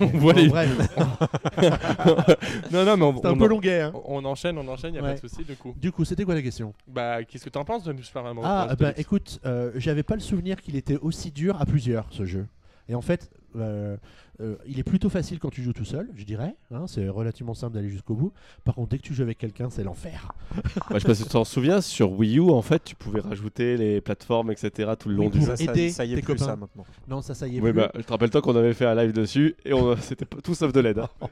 On 0.00 0.06
voit 0.06 0.32
les- 0.32 0.48
non, 2.72 2.84
non, 2.84 2.96
mais 2.96 3.04
on, 3.04 3.20
c'est 3.20 3.26
un 3.28 3.32
on 3.32 3.38
peu 3.38 3.46
longuet. 3.46 3.80
hein. 3.82 3.92
on 4.06 4.24
enchaîne, 4.24 4.58
on 4.58 4.66
enchaîne, 4.68 4.94
y 4.94 4.98
a 4.98 5.02
Ouais. 5.02 5.14
pas 5.14 5.20
de 5.20 5.28
souci 5.28 5.44
du 5.44 5.54
coup. 5.56 5.74
Du 5.76 5.92
coup, 5.92 6.04
c'était 6.04 6.24
quoi 6.24 6.34
la 6.34 6.42
question? 6.42 6.72
Bah, 6.88 7.22
qu'est-ce 7.24 7.44
que 7.44 7.50
t'en 7.50 7.64
penses 7.64 7.84
de 7.84 8.02
Super 8.02 8.22
Mario 8.24 8.40
Ah, 8.44 8.74
bah 8.78 8.92
écoute, 8.96 9.40
euh, 9.46 9.70
j'avais 9.76 10.02
pas 10.02 10.14
le 10.14 10.20
souvenir 10.20 10.60
qu'il 10.60 10.76
était 10.76 10.96
aussi 10.96 11.30
dur 11.30 11.60
à 11.60 11.66
plusieurs 11.66 12.06
ce 12.10 12.24
jeu. 12.24 12.46
Et 12.88 12.94
en 12.94 13.02
fait, 13.02 13.30
euh, 13.56 13.96
euh, 14.40 14.56
il 14.66 14.78
est 14.78 14.84
plutôt 14.84 15.08
facile 15.08 15.38
quand 15.38 15.50
tu 15.50 15.62
joues 15.62 15.72
tout 15.72 15.84
seul, 15.84 16.08
je 16.14 16.24
dirais. 16.24 16.54
hein, 16.70 16.86
c'est 16.86 17.08
relativement 17.08 17.54
simple 17.54 17.74
d'aller 17.74 17.88
jusqu'au 17.88 18.14
bout. 18.14 18.32
Par 18.64 18.74
contre, 18.74 18.90
dès 18.90 18.98
que 18.98 19.02
tu 19.02 19.14
joues 19.14 19.22
avec 19.22 19.38
quelqu'un, 19.38 19.68
c'est 19.70 19.82
l'enfer. 19.82 20.32
Bah, 20.90 20.94
je 20.94 20.98
sais 21.00 21.06
pas 21.08 21.14
si 21.14 21.22
tu 21.24 21.28
t'en 21.30 21.44
souviens, 21.44 21.80
sur 21.80 22.12
Wii 22.12 22.38
U, 22.38 22.50
en 22.50 22.62
fait, 22.62 22.82
tu 22.84 22.94
pouvais 22.94 23.20
rajouter 23.20 23.76
les 23.76 24.00
plateformes, 24.00 24.50
etc. 24.50 24.92
tout 24.98 25.08
le 25.08 25.16
long 25.16 25.24
Oui, 25.26 25.30
du 25.30 25.40
jeu. 25.40 25.46
Ça, 25.46 25.56
ça- 25.56 25.64
aider 25.72 25.90
ça 25.90 26.04
y 26.04 26.12
est 26.12 26.16
tes 26.16 26.22
plus 26.22 26.34
copains. 26.34 26.44
ça 26.46 26.56
maintenant. 26.56 26.84
Non, 27.08 27.20
ça, 27.22 27.34
ça 27.34 27.46
y 27.48 27.56
est. 27.56 27.60
Oui, 27.60 27.70
plus. 27.72 27.80
bah, 27.80 27.90
je 27.94 28.00
te 28.02 28.12
rappelle 28.12 28.30
toi 28.30 28.40
qu'on 28.42 28.56
avait 28.56 28.74
fait 28.74 28.86
un 28.86 28.94
live 28.94 29.12
dessus 29.12 29.54
et 29.64 29.72
on- 29.72 29.96
c'était 30.00 30.24
pas- 30.24 30.40
tout 30.40 30.54
sauf 30.54 30.72
de 30.72 30.80
l'aide. 30.80 30.98
hein. 31.00 31.08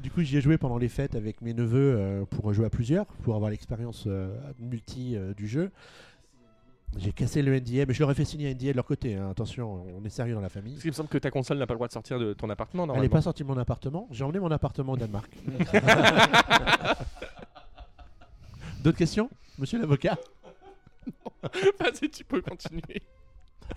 Du 0.00 0.10
coup, 0.10 0.22
j'y 0.22 0.36
ai 0.36 0.40
joué 0.40 0.58
pendant 0.58 0.78
les 0.78 0.88
fêtes 0.88 1.14
avec 1.14 1.40
mes 1.42 1.52
neveux 1.54 1.96
euh, 1.98 2.24
pour 2.24 2.52
jouer 2.54 2.66
à 2.66 2.70
plusieurs, 2.70 3.06
pour 3.06 3.34
avoir 3.34 3.50
l'expérience 3.50 4.04
euh, 4.06 4.34
multi 4.58 5.16
euh, 5.16 5.34
du 5.34 5.46
jeu. 5.48 5.70
J'ai 6.98 7.12
cassé 7.12 7.40
le 7.42 7.58
NDA, 7.58 7.86
mais 7.86 7.94
je 7.94 8.00
leur 8.00 8.10
ai 8.10 8.14
fait 8.14 8.24
signer 8.24 8.50
un 8.50 8.54
NDA 8.54 8.72
de 8.72 8.76
leur 8.76 8.84
côté. 8.84 9.16
hein. 9.16 9.30
Attention, 9.30 9.84
on 9.98 10.04
est 10.04 10.10
sérieux 10.10 10.34
dans 10.34 10.40
la 10.42 10.48
famille. 10.50 10.74
Parce 10.74 10.82
qu'il 10.82 10.90
me 10.90 10.94
semble 10.94 11.08
que 11.08 11.18
ta 11.18 11.30
console 11.30 11.56
n'a 11.58 11.66
pas 11.66 11.72
le 11.74 11.78
droit 11.78 11.88
de 11.88 11.92
sortir 11.92 12.18
de 12.18 12.34
ton 12.34 12.48
appartement 12.50 12.86
Elle 12.94 13.00
n'est 13.00 13.08
pas 13.08 13.22
sortie 13.22 13.42
de 13.42 13.48
mon 13.48 13.56
appartement. 13.56 14.06
J'ai 14.10 14.24
emmené 14.24 14.38
mon 14.38 14.50
appartement 14.50 14.92
au 14.92 14.96
Danemark. 14.96 15.30
D'autres 18.82 18.98
questions, 18.98 19.30
monsieur 19.58 19.78
l'avocat? 19.80 20.18
Vas-y, 21.80 22.08
tu 22.10 22.24
peux 22.24 22.40
continuer. 22.42 23.02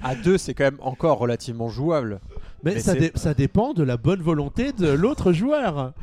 À 0.04 0.16
2, 0.16 0.38
c'est 0.38 0.54
quand 0.54 0.66
même 0.66 0.80
encore 0.82 1.20
relativement 1.20 1.70
jouable. 1.70 2.20
Mais, 2.64 2.74
Mais 2.76 2.80
ça, 2.82 2.94
c'est- 2.94 3.00
dé- 3.00 3.12
ça 3.16 3.34
dépend 3.34 3.74
de 3.74 3.84
la 3.84 3.98
bonne 3.98 4.22
volonté 4.22 4.72
de 4.74 4.90
l'autre 4.90 5.32
joueur. 5.32 5.94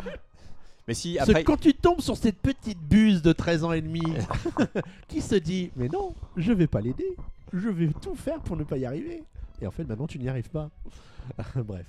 Mais 0.92 0.94
si 0.94 1.14
Parce 1.16 1.30
après. 1.30 1.42
que 1.42 1.46
quand 1.50 1.60
tu 1.60 1.74
tombes 1.74 2.00
sur 2.00 2.16
cette 2.16 2.36
petite 2.38 2.78
buse 2.80 3.22
de 3.22 3.32
13 3.32 3.64
ans 3.64 3.72
et 3.72 3.80
demi 3.80 4.02
qui 5.08 5.20
se 5.20 5.34
dit 5.34 5.70
Mais 5.76 5.88
non, 5.88 6.14
je 6.36 6.52
vais 6.52 6.66
pas 6.66 6.80
l'aider. 6.80 7.16
Je 7.52 7.68
vais 7.68 7.88
tout 8.00 8.14
faire 8.14 8.40
pour 8.40 8.56
ne 8.56 8.64
pas 8.64 8.76
y 8.78 8.84
arriver. 8.86 9.22
Et 9.60 9.66
en 9.66 9.70
fait, 9.70 9.84
maintenant, 9.84 10.06
tu 10.06 10.18
n'y 10.18 10.28
arrives 10.28 10.50
pas. 10.50 10.70
Bref. 11.56 11.86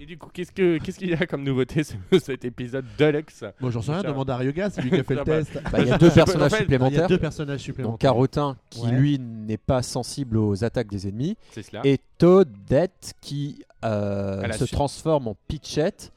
Et 0.00 0.06
du 0.06 0.18
coup, 0.18 0.28
qu'est-ce 0.32 0.50
que 0.50 0.78
qu'est-ce 0.78 0.98
qu'il 0.98 1.08
y 1.10 1.14
a 1.14 1.24
comme 1.26 1.44
nouveauté 1.44 1.84
ce- 1.84 1.94
cet 2.18 2.44
épisode 2.44 2.84
Deluxe 2.98 3.44
Bon, 3.60 3.70
j'en 3.70 3.80
sais 3.80 3.92
rien, 3.92 4.02
demande 4.02 4.28
à 4.28 4.36
Ryoga, 4.36 4.68
c'est 4.68 4.82
lui 4.82 4.90
qui 4.90 4.96
a 4.96 5.04
fait 5.04 5.14
le 5.14 5.22
test. 5.22 5.52
bah, 5.70 5.78
Il 5.80 5.86
y 5.86 5.92
a 5.92 5.98
deux 5.98 6.08
En 6.08 6.14
personnages 6.14 6.50
fait, 6.50 6.56
Il 6.56 6.58
y 6.58 6.62
a 6.62 6.64
supplémentaires. 6.64 7.08
deux 7.08 7.18
personnages 7.18 7.72
Donc. 7.78 8.00
Carotin 8.00 8.56
qui 8.70 8.82
Ouais. 8.82 8.90
lui 8.90 9.18
n'est 9.20 9.56
pas 9.56 9.82
sensible 9.82 10.36
aux 10.36 10.64
attaques 10.64 10.88
des 10.88 11.06
ennemis 11.08 11.36
C'est 11.52 11.62
cela. 11.62 11.80
et 11.84 12.00
Toadette 12.18 13.14
qui 13.20 13.62
euh, 13.84 14.50
se 14.52 14.66
su- 14.66 14.74
transforme 14.74 15.28
en 15.28 15.36
Pitchette. 15.46 16.12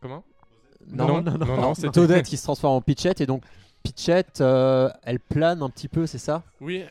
Comment? 0.00 0.24
Non, 0.90 1.20
non, 1.20 1.36
non, 1.38 1.56
non, 1.60 1.74
c'est 1.74 1.90
Toadette 1.90 2.26
qui 2.26 2.36
se 2.36 2.44
transforme 2.44 2.76
en 2.76 2.80
Pitchette 2.80 3.20
et 3.20 3.26
donc 3.26 3.42
Pitchette 3.82 4.40
euh, 4.42 4.90
elle 5.04 5.18
plane 5.18 5.62
un 5.62 5.70
petit 5.70 5.88
peu 5.88 6.06
c'est 6.06 6.18
ça? 6.18 6.42
Oui. 6.60 6.84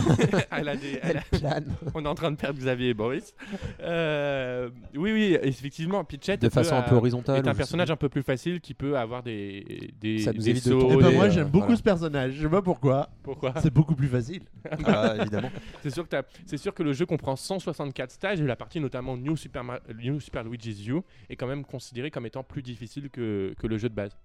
elle 0.50 0.68
a 0.68 0.76
des. 0.76 0.98
elle 1.02 1.22
Elle 1.32 1.36
a- 1.36 1.38
plane 1.38 1.74
On 1.94 2.04
est 2.04 2.08
en 2.08 2.14
train 2.14 2.30
de 2.30 2.36
perdre 2.36 2.58
Xavier 2.58 2.88
et 2.90 2.94
Boris. 2.94 3.34
Euh, 3.80 4.70
Oui, 4.94 5.12
oui, 5.12 5.36
effectivement, 5.42 6.04
Pitchette 6.04 6.40
de 6.40 6.48
peut, 6.48 6.54
façon 6.54 6.76
un 6.76 6.82
peu 6.82 6.94
euh, 6.94 6.98
horizontale. 6.98 7.36
est 7.38 7.46
ou 7.46 7.50
un 7.50 7.54
personnage 7.54 7.90
un 7.90 7.96
peu 7.96 8.08
plus 8.08 8.22
facile 8.22 8.60
qui 8.60 8.74
peut 8.74 8.96
avoir 8.96 9.22
des 9.22 9.92
des, 10.00 10.20
Ça 10.20 10.32
nous 10.32 10.38
des 10.38 10.50
évite 10.50 10.64
de 10.66 10.70
sauts, 10.70 10.80
tomber. 10.80 10.94
Eh 11.00 11.02
ben, 11.02 11.14
moi, 11.14 11.24
euh, 11.26 11.30
j'aime 11.30 11.48
beaucoup 11.48 11.66
voilà. 11.66 11.76
ce 11.76 11.82
personnage. 11.82 12.32
Je 12.34 12.42
sais 12.42 12.48
pas 12.48 12.62
pourquoi. 12.62 13.10
Pourquoi? 13.22 13.52
C'est 13.60 13.72
beaucoup 13.72 13.94
plus 13.94 14.08
facile. 14.08 14.42
Ah, 14.86 15.14
évidemment. 15.20 15.50
C'est 15.82 15.90
sûr 15.90 16.04
que 16.04 16.08
t'as- 16.08 16.22
c'est 16.46 16.56
sûr 16.56 16.72
que 16.72 16.82
le 16.82 16.92
jeu 16.92 17.04
comprend 17.06 17.36
164 17.36 18.10
stages 18.10 18.40
et 18.40 18.44
la 18.44 18.56
partie 18.56 18.80
notamment 18.80 19.16
New 19.16 19.36
Super, 19.36 19.64
Mar- 19.64 19.80
New 20.02 20.20
Super 20.20 20.44
Luigi's 20.44 20.86
U 20.88 21.00
est 21.28 21.36
quand 21.36 21.46
même 21.46 21.64
considérée 21.64 22.10
comme 22.10 22.26
étant 22.26 22.42
plus 22.42 22.62
difficile 22.62 23.10
que, 23.10 23.54
que 23.58 23.66
le 23.66 23.76
jeu 23.78 23.88
de 23.88 23.94
base. 23.94 24.16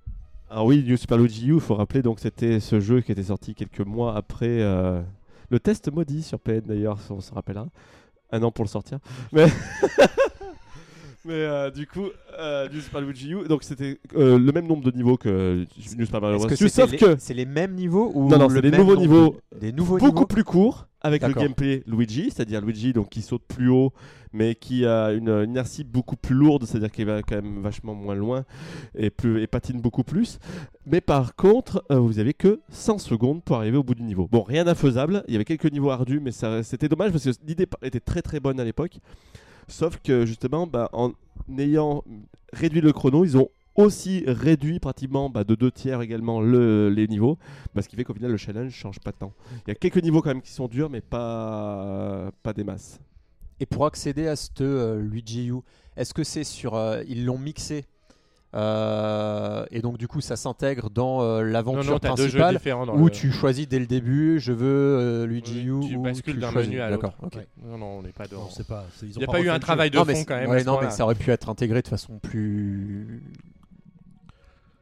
Alors 0.50 0.66
oui, 0.66 0.84
New 0.86 0.98
Super 0.98 1.18
Luigi 1.18 1.48
U, 1.48 1.56
il 1.56 1.60
faut 1.60 1.76
rappeler, 1.76 2.02
donc 2.02 2.20
c'était 2.20 2.60
ce 2.60 2.80
jeu 2.80 3.02
qui 3.02 3.12
était 3.12 3.24
sorti 3.24 3.56
quelques 3.56 3.80
mois 3.80 4.16
après 4.16 4.62
euh, 4.62 5.02
le 5.50 5.60
test 5.60 5.92
maudit 5.92 6.22
sur 6.22 6.40
PN 6.40 6.62
d'ailleurs, 6.62 7.00
si 7.00 7.12
on 7.12 7.22
se 7.22 7.34
rappellera. 7.34 7.68
Un 8.32 8.42
an 8.44 8.52
pour 8.52 8.66
le 8.66 8.70
sortir. 8.70 9.00
Mais, 9.32 9.46
Mais 11.26 11.34
euh, 11.36 11.72
du 11.72 11.88
coup, 11.88 12.08
euh, 12.38 12.68
New 12.70 12.82
Super 12.82 13.00
Luigi 13.02 13.32
U, 13.32 13.48
donc 13.48 13.64
c'était 13.64 13.98
euh, 14.16 14.38
le 14.38 14.52
même 14.52 14.68
nombre 14.68 14.84
de 14.84 14.92
niveaux 14.96 15.16
que 15.16 15.66
New 15.98 16.06
Super 16.06 16.20
Mario 16.20 16.36
Est-ce 16.38 16.48
Bros. 16.48 16.56
que 16.58 16.68
sauf 16.68 16.92
les- 16.92 16.98
que 16.98 17.16
c'est 17.18 17.34
les 17.34 17.46
mêmes 17.46 17.76
niveaux 17.76 18.12
ou 18.14 18.28
Non, 18.28 18.38
non, 18.38 18.48
le 18.50 18.56
c'est 18.56 18.62
des 18.62 18.72
même 18.72 18.82
nouveaux 18.82 18.96
nombre 18.96 19.02
niveaux 19.08 19.36
de- 19.54 19.60
des 19.60 19.72
nouveaux 19.72 19.98
beaucoup 19.98 20.12
niveaux 20.16 20.26
plus 20.26 20.44
court 20.44 20.88
avec 21.00 21.22
le 21.22 21.30
D'accord. 21.30 21.44
gameplay 21.44 21.84
Luigi, 21.88 22.26
c'est-à-dire 22.30 22.60
Luigi 22.62 22.92
donc 22.92 23.10
qui 23.10 23.22
saute 23.22 23.44
plus 23.48 23.70
haut 23.70 23.94
mais 24.36 24.56
qui 24.56 24.86
a 24.86 25.12
une 25.12 25.46
inertie 25.48 25.84
beaucoup 25.84 26.16
plus 26.16 26.34
lourde, 26.34 26.66
c'est-à-dire 26.66 26.90
qu'il 26.92 27.06
va 27.06 27.22
quand 27.22 27.36
même 27.36 27.62
vachement 27.62 27.94
moins 27.94 28.16
loin 28.16 28.46
et, 28.98 29.10
plus, 29.12 29.42
et 29.44 29.46
patine 29.48 29.80
beaucoup 29.80 30.04
plus. 30.04 30.40
Mais 30.88 31.02
par 31.02 31.36
contre, 31.36 31.86
euh, 31.92 32.00
vous 32.00 32.18
avez 32.18 32.34
que 32.34 32.60
100 32.70 32.98
secondes 32.98 33.44
pour 33.44 33.58
arriver 33.58 33.78
au 33.78 33.84
bout 33.84 33.94
du 33.94 34.02
niveau. 34.02 34.28
Bon, 34.32 34.42
rien 34.42 34.64
d'infaisable, 34.66 35.24
il 35.28 35.34
y 35.34 35.36
avait 35.36 35.46
quelques 35.46 35.72
niveaux 35.72 35.92
ardus, 35.92 36.20
mais 36.20 36.32
ça- 36.32 36.64
c'était 36.64 36.90
dommage 36.90 37.12
parce 37.12 37.24
que 37.26 37.30
l'idée 37.48 37.68
était 37.84 38.00
très 38.00 38.24
très 38.24 38.40
bonne 38.40 38.60
à 38.60 38.64
l'époque. 38.66 38.98
Sauf 39.68 39.98
que 40.04 40.26
justement, 40.26 40.68
bah, 40.68 40.90
en 40.94 41.12
ayant 41.58 42.04
réduit 42.52 42.82
le 42.82 42.92
chrono, 42.94 43.26
ils 43.26 43.38
ont 43.38 43.50
aussi 43.76 44.24
réduit 44.28 44.80
pratiquement 44.80 45.30
bah, 45.30 45.44
de 45.44 45.56
deux 45.56 45.72
tiers 45.72 46.02
également 46.02 46.42
le- 46.42 46.90
les 46.90 47.08
niveaux, 47.08 47.38
bah, 47.74 47.82
ce 47.82 47.90
qui 47.90 47.96
fait 47.96 48.04
qu'au 48.04 48.14
final 48.14 48.30
le 48.32 48.38
challenge 48.38 48.72
change 48.72 49.00
pas 49.00 49.12
tant. 49.12 49.34
Il 49.66 49.70
y 49.70 49.72
a 49.72 49.76
quelques 49.76 49.98
niveaux 50.04 50.22
quand 50.22 50.30
même 50.30 50.42
qui 50.44 50.52
sont 50.52 50.68
durs, 50.68 50.90
mais 50.90 51.02
pas, 51.02 52.32
pas 52.44 52.54
des 52.54 52.64
masses. 52.64 53.00
Et 53.60 53.66
pour 53.66 53.86
accéder 53.86 54.28
à 54.28 54.36
ce 54.36 54.50
euh, 54.62 55.02
Luigi 55.02 55.48
U, 55.48 55.56
est-ce 55.96 56.14
que 56.14 56.24
c'est 56.24 56.44
sur. 56.44 56.76
euh, 56.76 57.02
ils 57.08 57.26
l'ont 57.26 57.38
mixé 57.38 57.86
euh, 58.56 59.66
et 59.72 59.82
donc 59.82 59.98
du 59.98 60.08
coup 60.08 60.22
ça 60.22 60.36
s'intègre 60.36 60.90
dans 60.90 61.22
euh, 61.22 61.42
l'aventure 61.44 61.94
non, 61.94 62.00
t'as 62.00 62.10
deux 62.14 62.28
jeux 62.28 62.38
principale 62.40 62.56
différents 62.58 62.86
dans 62.86 62.96
où 62.96 63.06
le- 63.06 63.12
tu 63.12 63.32
choisis 63.32 63.68
dès 63.68 63.80
le 63.80 63.88
début 63.88 64.40
je 64.40 64.52
veux 64.52 64.68
euh, 65.00 65.26
Luigi 65.26 65.70
Oui, 65.72 65.86
U 65.86 65.90
tu 65.90 65.96
ou 65.98 66.02
bascules 66.04 66.34
tu 66.36 66.40
d'un 66.40 66.52
choisis. 66.52 66.70
menu 66.70 66.82
à 66.82 66.90
l'autre. 66.92 67.02
D'accord. 67.04 67.18
ok. 67.26 67.36
Ouais. 67.36 67.48
Non, 67.66 67.78
non, 67.78 67.86
on 67.86 68.02
n'est 68.04 68.12
pas 68.12 68.28
dans. 68.28 68.42
Non, 68.44 68.50
pas. 68.68 68.86
Il 69.02 69.10
n'y 69.18 69.24
a 69.24 69.26
pas 69.26 69.32
pas 69.34 69.40
eu 69.42 69.50
un 69.50 69.60
travail 69.60 69.90
de 69.90 69.98
Non 69.98 70.06
fond 70.06 70.24
quand 70.28 70.36
même. 70.36 70.50
ouais, 70.50 70.64
non, 70.64 70.80
mais 70.82 70.90
ça 70.92 71.04
aurait 71.04 71.16
pu 71.16 71.32
être 71.32 71.50
intégré 71.50 71.82
de 71.82 71.88
façon 71.88 72.20
plus. 72.20 73.24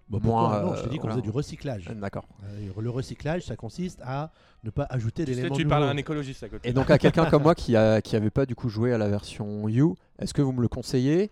Bon, 0.09 0.19
moins, 0.21 0.61
non, 0.61 0.75
je 0.75 0.83
te 0.83 0.89
dis 0.89 0.97
qu'on 0.97 1.07
euh, 1.07 1.11
faisait 1.11 1.21
du 1.21 1.29
recyclage. 1.29 1.85
D'accord. 1.95 2.25
Euh, 2.43 2.69
Le 2.77 2.89
recyclage, 2.89 3.43
ça 3.45 3.55
consiste 3.55 4.01
à 4.03 4.31
ne 4.65 4.69
pas 4.69 4.85
ajouter 4.89 5.23
Tu 5.23 5.31
sais, 5.31 5.35
d'éléments 5.37 5.55
tu 5.55 5.65
parles 5.65 5.83
à 5.85 5.89
un 5.89 5.95
écologiste 5.95 6.43
à 6.43 6.49
côté. 6.49 6.67
Et 6.67 6.73
donc 6.73 6.89
à 6.91 6.97
quelqu'un 6.97 7.25
comme 7.29 7.43
moi 7.43 7.55
qui 7.55 7.77
a 7.77 8.01
qui 8.01 8.17
avait 8.17 8.29
pas 8.29 8.45
du 8.45 8.53
coup 8.53 8.67
joué 8.67 8.91
à 8.91 8.97
la 8.97 9.07
version 9.07 9.69
U, 9.69 9.93
est-ce 10.19 10.33
que 10.33 10.41
vous 10.41 10.51
me 10.51 10.61
le 10.61 10.67
conseillez? 10.67 11.31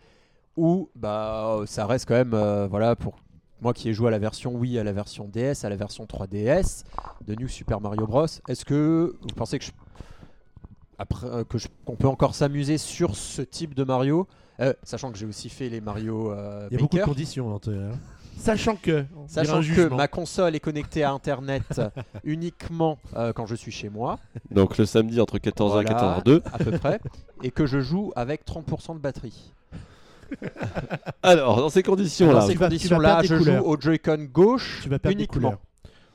Ou 0.57 0.89
bah 0.95 1.57
ça 1.65 1.85
reste 1.85 2.07
quand 2.07 2.15
même 2.15 2.33
euh, 2.33 2.67
voilà 2.67 2.95
pour 2.95 3.15
moi 3.61 3.73
qui 3.73 3.89
ai 3.89 3.93
joué 3.93 4.07
à 4.07 4.11
la 4.11 4.19
version 4.19 4.53
Wii, 4.55 4.79
à 4.79 4.83
la 4.83 4.93
version 4.93 5.27
DS, 5.27 5.63
à 5.65 5.69
la 5.69 5.75
version 5.75 6.05
3DS 6.05 6.83
de 7.27 7.35
New 7.35 7.47
Super 7.49 7.81
Mario 7.81 8.07
Bros. 8.07 8.25
Est-ce 8.47 8.63
que 8.63 9.15
vous 9.21 9.27
pensez 9.35 9.59
que 9.59 9.65
je 9.65 9.71
après 10.97 11.27
euh, 11.27 11.43
que 11.43 11.57
je- 11.57 11.67
qu'on 11.85 11.95
peut 11.95 12.07
encore 12.07 12.35
s'amuser 12.35 12.77
sur 12.77 13.15
ce 13.15 13.41
type 13.41 13.73
de 13.75 13.83
Mario, 13.83 14.27
Euh, 14.61 14.73
sachant 14.83 15.09
que 15.11 15.17
j'ai 15.17 15.25
aussi 15.25 15.47
fait 15.47 15.69
les 15.69 15.79
Mario 15.79 16.31
euh, 16.33 16.67
Il 16.69 16.73
y 16.73 16.77
a 16.77 16.81
beaucoup 16.81 16.97
de 16.97 17.03
conditions. 17.03 17.55
hein, 17.55 17.59
t'es- 17.61 17.71
hein. 17.71 17.91
Sachant 18.37 18.75
que. 18.77 19.05
Sachant 19.27 19.61
que 19.61 19.87
ma 19.93 20.07
console 20.09 20.55
est 20.55 20.59
connectée 20.61 21.03
à 21.03 21.11
Internet 21.11 21.81
uniquement 22.25 22.97
euh, 23.15 23.31
quand 23.33 23.45
je 23.45 23.55
suis 23.55 23.71
chez 23.71 23.89
moi, 23.89 24.19
Donc 24.51 24.77
le 24.77 24.85
samedi 24.85 25.19
entre 25.21 25.37
14h 25.37 25.81
et 25.81 25.85
Voilà. 25.85 26.19
14h02. 26.21 26.41
à 26.53 26.57
peu 26.57 26.71
près, 26.77 26.99
et 27.43 27.51
que 27.51 27.65
je 27.65 27.79
joue 27.81 28.11
avec 28.17 28.45
30% 28.45 28.95
de 28.95 28.99
batterie. 28.99 29.53
Alors, 31.23 31.57
dans 31.57 31.69
ces 31.69 31.83
conditions-là, 31.83 32.33
Dans 32.41 32.47
ces 32.47 32.55
conditions-là, 32.55 33.21
des 33.21 33.27
je 33.27 33.35
joue 33.35 33.43
couleurs. 33.43 33.65
au 33.67 33.79
Joy-Con 33.79 34.27
gauche 34.31 34.79
Tu 34.83 34.89
vas 34.89 34.99
perdre 34.99 35.15
des 35.17 35.23
uniquement, 35.23 35.49
couleurs. 35.49 35.59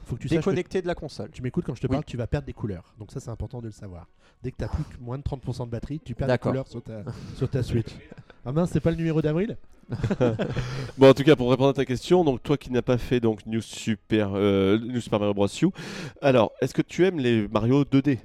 Faut 0.06 0.16
que 0.16 0.20
tu 0.22 0.28
saches 0.28 0.36
que 0.36 0.40
déconnecté 0.42 0.82
de 0.82 0.86
la 0.86 0.94
console. 0.94 1.30
tu 1.30 1.40
m'écoutes 1.42 1.64
quand 1.64 1.74
je 1.74 1.80
te 1.80 1.86
Oui. 1.86 1.92
parle, 1.92 2.04
tu 2.04 2.16
vas 2.16 2.26
perdre 2.26 2.46
des 2.46 2.52
couleurs. 2.52 2.94
Donc 2.98 3.10
ça, 3.10 3.20
c'est 3.20 3.30
important 3.30 3.60
de 3.60 3.66
le 3.66 3.72
savoir. 3.72 4.06
Dès 4.42 4.50
que 4.50 4.56
tu 4.58 4.64
as 4.64 4.68
plus 4.68 4.84
que 4.84 5.00
moins 5.00 5.16
de 5.16 5.22
30% 5.22 5.64
de 5.66 5.70
batterie, 5.70 6.00
tu 6.04 6.14
perds 6.14 6.28
des 6.28 6.38
couleurs 6.38 6.68
sur 6.68 6.82
ta, 6.82 7.02
sur 7.36 7.48
ta 7.48 7.62
Switch. 7.62 7.88
Ah 8.44 8.52
mince, 8.52 8.70
c'est 8.72 8.80
pas 8.80 8.90
le 8.90 8.96
numéro 8.96 9.22
d'avril? 9.22 9.56
Bon, 10.98 11.10
en 11.10 11.14
tout 11.14 11.24
cas, 11.24 11.36
pour 11.36 11.50
répondre 11.50 11.70
à 11.70 11.74
ta 11.74 11.84
question, 11.84 12.24
donc 12.24 12.42
toi 12.42 12.56
qui 12.56 12.70
n'as 12.70 12.82
pas 12.82 12.98
fait 12.98 13.20
donc 13.20 13.44
New 13.46 13.60
Super, 13.60 14.30
euh, 14.34 14.78
New 14.78 15.00
Super 15.00 15.18
Mario 15.18 15.34
Bros. 15.34 15.46
U, 15.62 15.68
alors 16.22 16.52
est-ce 16.60 16.72
que 16.74 16.82
tu 16.82 17.04
aimes 17.06 17.18
les 17.18 17.48
Mario 17.48 17.84
2D 17.84 18.18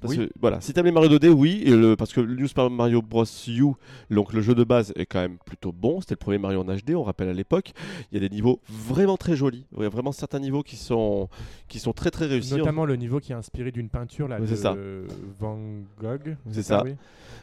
Parce 0.00 0.14
Oui. 0.14 0.26
que, 0.26 0.32
voilà, 0.40 0.60
si 0.60 0.72
tu 0.72 0.78
aimes 0.80 0.86
les 0.86 0.92
Mario 0.92 1.08
2D, 1.18 1.28
oui, 1.28 1.62
et 1.64 1.70
le, 1.70 1.96
parce 1.96 2.12
que 2.12 2.20
le 2.20 2.34
New 2.34 2.46
Super 2.46 2.70
Mario 2.70 3.02
Bros. 3.02 3.24
U, 3.48 3.72
donc 4.10 4.32
le 4.32 4.40
jeu 4.40 4.54
de 4.54 4.64
base 4.64 4.92
est 4.96 5.06
quand 5.06 5.20
même 5.20 5.38
plutôt 5.44 5.72
bon. 5.72 6.00
C'était 6.00 6.14
le 6.14 6.18
premier 6.18 6.38
Mario 6.38 6.60
en 6.60 6.64
HD, 6.64 6.90
on 6.94 7.02
rappelle 7.02 7.28
à 7.28 7.32
l'époque. 7.32 7.72
Il 8.10 8.20
y 8.20 8.24
a 8.24 8.28
des 8.28 8.34
niveaux 8.34 8.60
vraiment 8.68 9.16
très 9.16 9.36
jolis. 9.36 9.64
Il 9.76 9.82
y 9.82 9.86
a 9.86 9.88
vraiment 9.88 10.12
certains 10.12 10.40
niveaux 10.40 10.62
qui 10.62 10.76
sont, 10.76 11.28
qui 11.68 11.78
sont 11.78 11.92
très 11.92 12.10
très 12.10 12.26
réussis. 12.26 12.54
Notamment 12.56 12.84
le 12.84 12.96
niveau 12.96 13.20
qui 13.20 13.32
est 13.32 13.36
inspiré 13.36 13.72
d'une 13.72 13.88
peinture 13.88 14.28
là, 14.28 14.40
de 14.40 14.46
ça. 14.54 14.76
Van 15.38 15.58
Gogh. 16.00 16.36
C'est 16.50 16.62
ça. 16.62 16.82
oui 16.84 16.94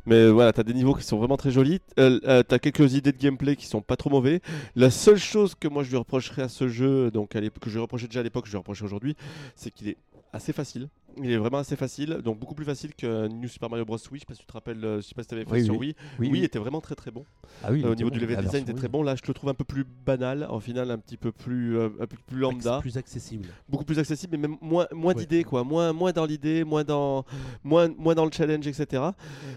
Mais 0.05 0.29
voilà, 0.29 0.53
t'as 0.53 0.63
des 0.63 0.73
niveaux 0.73 0.93
qui 0.93 1.03
sont 1.03 1.17
vraiment 1.17 1.37
très 1.37 1.51
jolis. 1.51 1.79
Euh, 1.99 2.19
euh, 2.27 2.43
t'as 2.43 2.59
quelques 2.59 2.93
idées 2.93 3.11
de 3.11 3.17
gameplay 3.17 3.55
qui 3.55 3.65
sont 3.65 3.81
pas 3.81 3.95
trop 3.95 4.09
mauvais. 4.09 4.41
La 4.75 4.89
seule 4.89 5.17
chose 5.17 5.55
que 5.55 5.67
moi 5.67 5.83
je 5.83 5.89
lui 5.89 5.97
reprocherais 5.97 6.43
à 6.43 6.49
ce 6.49 6.67
jeu, 6.67 7.11
donc 7.11 7.35
à 7.35 7.41
que 7.41 7.69
je 7.69 7.73
lui 7.75 7.81
reprochais 7.81 8.07
déjà 8.07 8.21
à 8.21 8.23
l'époque, 8.23 8.45
je 8.45 8.51
lui 8.51 8.57
reproche 8.57 8.81
aujourd'hui, 8.81 9.15
c'est 9.55 9.71
qu'il 9.71 9.89
est 9.89 9.97
assez 10.33 10.51
facile. 10.53 10.89
Il 11.21 11.29
est 11.29 11.37
vraiment 11.37 11.59
assez 11.59 11.75
facile, 11.75 12.21
donc 12.25 12.39
beaucoup 12.39 12.55
plus 12.55 12.65
facile 12.65 12.95
que 12.95 13.27
New 13.27 13.47
Super 13.47 13.69
Mario 13.69 13.85
Bros. 13.85 13.97
Wii. 13.97 14.03
Je 14.15 14.19
sais 14.21 14.25
pas 14.25 14.33
si 14.33 14.39
tu 14.39 14.47
te 14.47 14.53
rappelles, 14.53 14.83
euh, 14.83 14.97
je 14.99 15.01
sais 15.01 15.13
pas 15.13 15.21
si 15.21 15.27
t'avais 15.29 15.45
fait 15.45 15.51
Oui, 15.51 15.63
sur. 15.63 15.77
Wii. 15.77 15.95
Oui, 16.17 16.27
Wii 16.27 16.31
oui. 16.39 16.43
était 16.43 16.57
vraiment 16.57 16.81
très 16.81 16.95
très 16.95 17.11
bon. 17.11 17.23
Ah 17.63 17.67
oui, 17.71 17.83
Euh, 17.85 17.91
au 17.91 17.95
niveau 17.95 18.09
bon. 18.09 18.15
du 18.15 18.19
level 18.19 18.37
La 18.37 18.41
design, 18.41 18.63
il 18.65 18.71
était 18.71 18.79
très 18.79 18.87
bon. 18.87 19.03
Là, 19.03 19.13
je 19.15 19.21
le 19.27 19.33
trouve 19.35 19.51
un 19.51 19.53
peu 19.53 19.63
plus 19.63 19.85
banal. 20.05 20.47
En 20.49 20.59
final, 20.59 20.89
un 20.89 20.97
petit 20.97 21.17
peu 21.17 21.31
plus, 21.31 21.77
euh, 21.77 21.89
un 21.99 22.07
peu 22.07 22.17
plus 22.25 22.39
lambda 22.39 22.79
Plus 22.79 22.97
accessible. 22.97 23.47
beaucoup 23.69 23.83
plus 23.85 23.99
accessible, 23.99 24.31
mais 24.37 24.47
même 24.47 24.57
moins, 24.59 24.87
moins 24.91 25.13
Ouais. 25.13 25.19
d'idées, 25.21 25.43
quoi. 25.43 25.63
Moins, 25.63 25.93
moins 25.93 26.11
dans 26.13 26.25
l'idée, 26.25 26.63
moins 26.63 26.83
dans, 26.83 27.25
moins, 27.63 27.89
moins 27.95 28.15
dans 28.15 28.25
le 28.25 28.31
challenge, 28.31 28.65
etc. 28.65 29.03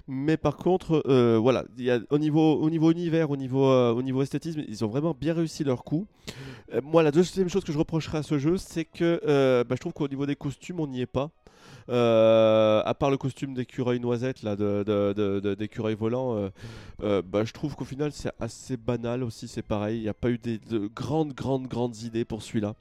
Mais 0.07 0.37
par 0.37 0.59
contre, 0.59 1.03
euh, 1.07 1.39
voilà, 1.41 1.65
il 1.79 1.85
y 1.85 1.91
a, 1.91 2.01
au, 2.11 2.19
niveau, 2.19 2.57
au 2.61 2.69
niveau 2.69 2.91
univers, 2.93 3.31
au 3.31 3.37
niveau, 3.39 3.65
au 3.67 4.03
niveau 4.03 4.21
esthétisme, 4.21 4.63
ils 4.69 4.85
ont 4.85 4.89
vraiment 4.89 5.17
bien 5.19 5.33
réussi 5.33 5.65
leur 5.65 5.85
coup. 5.85 6.07
Moi, 6.83 7.03
la 7.03 7.13
deuxième 7.13 7.49
chose 7.49 7.65
que 7.65 7.73
je 7.73 7.79
reprocherais 7.79 8.19
à 8.19 8.23
ce 8.23 8.39
jeu, 8.39 8.59
c'est 8.59 8.85
que 8.85 9.63
bah, 9.63 9.75
je 9.75 9.81
trouve 9.81 9.95
qu'au 9.95 10.09
niveau 10.09 10.27
des 10.27 10.37
costumes, 10.37 10.66
on 10.79 10.87
n'y 10.87 11.01
est 11.01 11.07
pas. 11.07 11.31
Euh, 11.89 12.83
à 12.85 12.95
part 12.95 13.11
le 13.11 13.17
costume 13.17 13.55
d'écureuil 13.55 14.01
noisette 14.01 14.43
là, 14.43 14.57
de, 14.57 15.55
d'écureuil 15.55 15.95
volant, 15.95 16.37
euh, 16.37 16.49
euh, 17.03 17.23
bah, 17.23 17.45
je 17.45 17.53
trouve 17.53 17.77
qu'au 17.77 17.85
final 17.85 18.11
c'est 18.13 18.33
assez 18.41 18.77
banal 18.77 19.23
aussi. 19.23 19.47
C'est 19.47 19.63
pareil, 19.63 19.99
il 19.99 20.03
n'y 20.03 20.09
a 20.09 20.15
pas 20.15 20.31
eu 20.31 20.39
de 20.39 20.87
grandes, 20.89 21.33
grandes, 21.33 21.69
grandes 21.69 22.03
idées 22.03 22.25
pour 22.25 22.43
celui-là. 22.43 22.75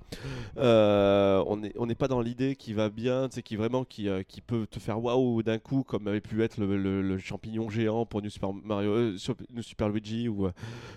On 0.58 1.58
n'est 1.58 1.74
on 1.78 1.86
n'est 1.86 1.96
pas 1.96 2.08
dans 2.08 2.22
l'idée 2.22 2.56
qui 2.56 2.74
va 2.74 2.90
bien, 2.90 3.30
qui 3.30 3.56
vraiment 3.56 3.84
qui, 3.84 4.10
peut 4.46 4.66
te 4.70 4.80
faire 4.80 5.02
waouh 5.02 5.44
d'un 5.44 5.60
coup, 5.60 5.84
comme 5.84 6.08
avait 6.08 6.22
pu 6.22 6.44
être 6.44 6.58
le, 6.60 7.18
champignon 7.18 7.70
géant 7.70 8.06
pour 8.06 8.22
New 8.22 8.30
Super 8.30 8.54
Mario, 8.54 9.18
Super 9.18 9.90
Luigi 9.90 10.28
ou 10.28 10.50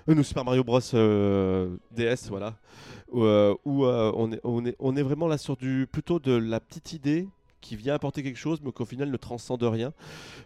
New 0.06 0.22
Super 0.22 0.44
Mario 0.44 0.64
Bros 0.64 0.80
DS, 0.80 2.28
voilà. 2.28 2.54
Où, 3.10 3.22
euh, 3.24 3.54
où, 3.64 3.84
euh, 3.86 4.12
on, 4.14 4.32
est, 4.32 4.40
on, 4.44 4.64
est, 4.66 4.76
on 4.78 4.94
est 4.96 5.02
vraiment 5.02 5.28
là 5.28 5.38
sur 5.38 5.56
du 5.56 5.86
plutôt 5.90 6.18
de 6.18 6.32
la 6.32 6.60
petite 6.60 6.92
idée 6.92 7.26
qui 7.60 7.74
vient 7.76 7.94
apporter 7.94 8.22
quelque 8.22 8.38
chose, 8.38 8.60
mais 8.62 8.70
qu'au 8.72 8.84
final 8.84 9.10
ne 9.10 9.16
transcende 9.16 9.62
rien. 9.62 9.92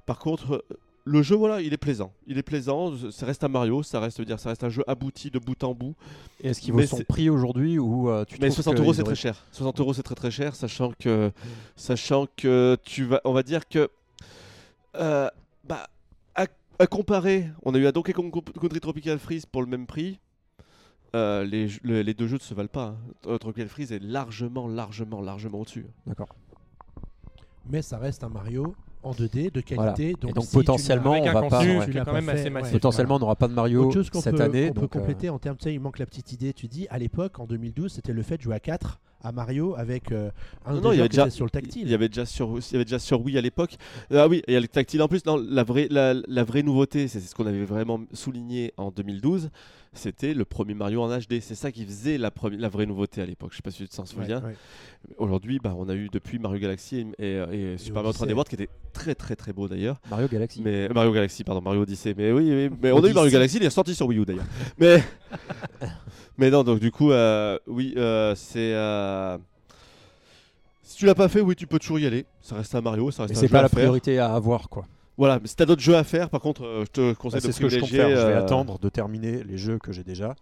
Par 0.06 0.18
contre. 0.18 0.52
euh, 0.70 0.76
Le 1.04 1.20
jeu, 1.22 1.34
voilà, 1.34 1.60
il 1.60 1.72
est 1.72 1.76
plaisant. 1.78 2.12
Il 2.28 2.38
est 2.38 2.44
plaisant. 2.44 2.92
Ça 3.10 3.26
reste 3.26 3.42
un 3.42 3.48
Mario. 3.48 3.82
Ça 3.82 3.98
reste, 3.98 4.20
dire, 4.20 4.38
ça 4.38 4.50
reste 4.50 4.62
un 4.62 4.68
jeu 4.68 4.84
abouti 4.86 5.30
de 5.32 5.40
bout 5.40 5.60
en 5.64 5.74
bout. 5.74 5.96
Et 6.40 6.50
Est-ce 6.50 6.60
qu'il 6.60 6.72
vaut 6.72 6.78
Mais 6.78 6.86
son 6.86 7.02
prix 7.02 7.28
aujourd'hui 7.28 7.76
ou 7.80 8.08
euh, 8.08 8.24
tu 8.24 8.36
Mais 8.40 8.46
trouves 8.46 8.54
60 8.62 8.74
qu'ils 8.76 8.84
euros 8.84 8.92
c'est 8.94 9.00
auraient- 9.02 9.06
très 9.14 9.20
cher. 9.20 9.44
60 9.50 9.80
euros 9.80 9.94
c'est 9.94 10.04
très 10.04 10.14
très 10.14 10.30
cher, 10.30 10.54
sachant 10.54 10.92
que, 10.96 11.32
sachant 11.74 12.26
que 12.36 12.76
tu 12.84 13.02
vas, 13.04 13.20
on 13.24 13.32
va 13.32 13.42
dire 13.42 13.68
que, 13.68 13.90
euh, 14.94 15.28
bah, 15.64 15.88
à, 16.36 16.46
à 16.78 16.86
comparer, 16.86 17.48
on 17.64 17.74
a 17.74 17.78
eu 17.78 17.86
à 17.86 17.92
Donkey 17.92 18.12
Kong 18.12 18.30
Country 18.60 18.78
Tropical 18.80 19.18
Freeze 19.18 19.44
pour 19.46 19.62
le 19.62 19.68
même 19.68 19.86
prix. 19.88 20.20
Euh, 21.14 21.44
les, 21.44 21.68
jeux- 21.68 21.80
le- 21.82 22.02
les 22.02 22.14
deux 22.14 22.26
jeux 22.26 22.36
ne 22.36 22.40
se 22.40 22.54
valent 22.54 22.68
pas. 22.68 22.94
hein. 23.26 23.36
Tropical 23.38 23.68
Freeze 23.68 23.92
est 23.92 24.02
largement, 24.02 24.66
largement, 24.68 25.20
largement 25.20 25.60
au-dessus. 25.60 25.86
D'accord. 26.06 26.28
Mais 27.70 27.82
ça 27.82 27.98
reste 27.98 28.24
un 28.24 28.28
Mario 28.28 28.74
en 29.04 29.12
2D 29.12 29.50
de 29.52 29.60
qualité. 29.60 29.74
Voilà. 29.76 29.92
Donc, 30.20 30.30
Et 30.30 30.32
donc, 30.32 30.44
si 30.44 30.50
tu 30.50 30.56
l'as- 30.56 30.60
potentiellement, 30.62 31.12
Avec 31.12 31.24
on 31.24 31.28
un 31.28 31.32
va 31.32 31.42
pas- 31.42 31.58
contenu 31.58 31.78
ouais. 31.78 31.78
qui 31.80 31.84
Tu 31.86 31.90
est 31.90 31.94
l'as 31.94 32.04
quand 32.04 32.10
pas 32.12 32.20
même 32.20 32.28
assez 32.28 32.42
fait, 32.44 32.50
massif. 32.50 32.66
ouais. 32.66 32.72
Potentiellement, 32.72 33.16
on 33.16 33.18
n'aura 33.18 33.36
pas 33.36 33.48
de 33.48 33.52
Mario 33.54 33.84
Autre 33.84 33.94
chose 33.94 34.10
qu'on 34.10 34.20
cette 34.20 34.36
peut, 34.36 34.42
année. 34.42 34.68
qu'on 34.68 34.74
peut 34.74 34.80
donc, 34.82 34.96
euh, 34.96 34.98
compléter 35.00 35.28
en 35.30 35.38
termes, 35.38 35.56
tu 35.56 35.64
sais, 35.64 35.74
il 35.74 35.80
manque 35.80 35.98
la 35.98 36.06
petite 36.06 36.32
idée. 36.32 36.52
Tu 36.52 36.66
dis, 36.68 36.86
à 36.88 36.98
l'époque, 36.98 37.38
en 37.40 37.46
2012, 37.46 37.92
c'était 37.92 38.12
le 38.12 38.22
fait 38.22 38.36
de 38.38 38.42
jouer 38.42 38.54
à 38.56 38.60
4 38.60 39.00
à 39.24 39.30
Mario 39.32 39.74
avec 39.76 40.10
euh, 40.10 40.30
un 40.66 40.72
Non, 40.72 40.78
des 40.78 40.82
non, 40.84 40.92
il 40.92 40.96
y 40.96 41.00
avait 41.00 41.08
qui 41.08 41.16
déjà- 41.16 41.22
était 41.26 41.30
sur 41.36 41.44
le 41.44 41.50
tactile. 41.50 41.82
Il 41.82 41.90
y 41.90 41.94
avait 41.94 42.08
déjà 42.08 42.26
sur, 42.26 42.58
il 42.58 42.72
y 42.72 42.74
avait 42.76 42.84
déjà 42.84 42.98
sur 42.98 43.20
Wii 43.22 43.38
à 43.38 43.40
l'époque. 43.40 43.76
Ah 44.12 44.26
oui, 44.28 44.42
il 44.48 44.54
y 44.54 44.56
a 44.56 44.60
le 44.60 44.66
tactile 44.68 45.00
en 45.02 45.08
plus. 45.08 45.24
Non, 45.26 45.36
la 45.36 45.62
vraie, 45.64 45.86
la, 45.90 46.14
la 46.14 46.44
vraie 46.44 46.62
nouveauté, 46.64 47.06
c'est 47.08 47.20
c'est 47.20 47.28
ce 47.28 47.34
qu'on 47.34 47.46
avait 47.46 47.64
vraiment 47.64 48.00
souligné 48.12 48.72
en 48.76 48.90
2012. 48.90 49.50
C'était 49.95 50.32
le 50.32 50.47
premier 50.47 50.72
Mario 50.72 51.03
en 51.03 51.09
HD. 51.18 51.40
C'est 51.40 51.55
ça 51.55 51.70
qui 51.70 51.84
faisait 51.84 52.16
la, 52.16 52.30
vraie 52.70 52.86
nouveauté 52.86 53.20
à 53.20 53.26
l'époque. 53.26 53.51
Je 53.53 53.57
sais 53.57 53.62
pas 53.62 53.70
si 53.70 53.86
tu 53.86 53.88
t'en 53.95 54.07
souviens. 54.07 54.40
ouais. 54.43 54.55
Aujourd'hui, 55.18 55.59
bah, 55.62 55.74
on 55.76 55.86
a 55.90 55.95
eu 55.95 56.09
depuis 56.11 56.38
Mario 56.38 56.61
Galaxy 56.61 57.07
et, 57.18 57.24
et- 57.26 57.72
et 57.74 57.78
Super 57.78 58.03
Mario 58.03 58.12
3D 58.12 58.22
Odyssey. 58.22 58.32
World 58.34 58.49
qui 58.49 58.55
était 58.55 58.68
très 58.95 59.14
très 59.14 59.36
très 59.36 59.53
beau 59.53 59.68
d'ailleurs. 59.68 60.01
Mario 60.11 60.28
Galaxy. 60.28 60.62
Mais 60.62 60.88
euh, 60.88 60.95
Mario 60.95 61.12
Galaxy, 61.12 61.45
pardon, 61.45 61.61
Mario 61.61 61.82
Odyssey. 61.82 62.14
Mais 62.16 62.32
oui, 62.32 62.45
oui, 62.51 62.76
mais 62.82 62.90
on 62.93 63.05
a 63.05 63.09
eu 63.09 63.12
Mario. 63.12 63.30
Galaxy, 63.30 63.59
il 63.59 63.64
est 63.64 63.70
sorti 63.70 63.95
sur 63.95 64.07
Wii 64.07 64.20
U 64.20 64.24
d'ailleurs. 64.24 64.47
mais 64.78 65.03
mais 66.38 66.51
non, 66.51 66.64
donc 66.64 66.80
du 66.80 66.90
coup, 66.90 67.11
euh, 67.12 67.59
oui, 67.66 67.93
euh, 67.99 68.34
c'est. 68.34 68.72
euh, 68.74 69.36
Si 70.82 70.97
tu 70.97 71.05
l'as 71.07 71.14
pas 71.14 71.28
fait, 71.28 71.40
oui, 71.43 71.55
tu 71.55 71.66
peux 71.66 71.78
toujours 71.78 71.99
y 71.99 72.07
aller. 72.07 72.24
Ça 72.40 72.57
reste 72.57 72.74
un 72.74 72.80
Mario, 72.80 73.11
ça 73.11 73.24
reste 73.24 73.34
Mais 73.34 73.40
c'est 73.40 73.49
pas 73.49 73.61
la 73.62 73.68
priorité 73.68 74.18
à 74.18 74.34
avoir 74.34 74.68
quoi. 74.70 74.86
Voilà, 75.22 75.38
mais 75.38 75.46
si 75.46 75.54
t'as 75.54 75.66
d'autres 75.66 75.80
jeux 75.80 75.94
à 75.94 76.02
faire, 76.02 76.30
par 76.30 76.40
contre, 76.40 76.64
euh, 76.64 76.84
je 76.84 76.90
te 76.90 77.12
conseille 77.12 77.40
Ça, 77.40 77.46
de 77.46 77.52
c'est 77.52 77.56
ce 77.56 77.62
que 77.62 77.68
je 77.68 77.78
compte 77.78 77.90
privilégier, 77.90 78.16
faire. 78.16 78.22
Je 78.22 78.26
vais 78.26 78.38
euh, 78.40 78.42
attendre 78.42 78.80
de 78.80 78.88
terminer 78.88 79.44
les 79.44 79.56
jeux 79.56 79.78
que 79.78 79.92
j'ai 79.92 80.02
déjà. 80.02 80.34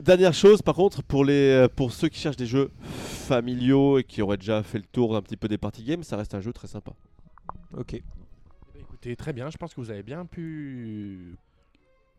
Dernière 0.00 0.32
chose, 0.32 0.62
par 0.62 0.76
contre, 0.76 1.02
pour, 1.02 1.24
les, 1.24 1.32
euh, 1.32 1.68
pour 1.68 1.90
ceux 1.90 2.08
qui 2.08 2.20
cherchent 2.20 2.36
des 2.36 2.46
jeux 2.46 2.70
familiaux 2.84 3.98
et 3.98 4.04
qui 4.04 4.22
auraient 4.22 4.36
déjà 4.36 4.62
fait 4.62 4.78
le 4.78 4.84
tour 4.84 5.16
un 5.16 5.22
petit 5.22 5.36
peu 5.36 5.48
des 5.48 5.58
party 5.58 5.82
games, 5.82 6.04
ça 6.04 6.16
reste 6.16 6.36
un 6.36 6.40
jeu 6.40 6.52
très 6.52 6.68
sympa. 6.68 6.92
Ok. 7.76 8.00
Écoutez, 8.78 9.16
très 9.16 9.32
bien. 9.32 9.50
Je 9.50 9.56
pense 9.56 9.74
que 9.74 9.80
vous 9.80 9.90
avez 9.90 10.04
bien 10.04 10.24
pu 10.24 11.34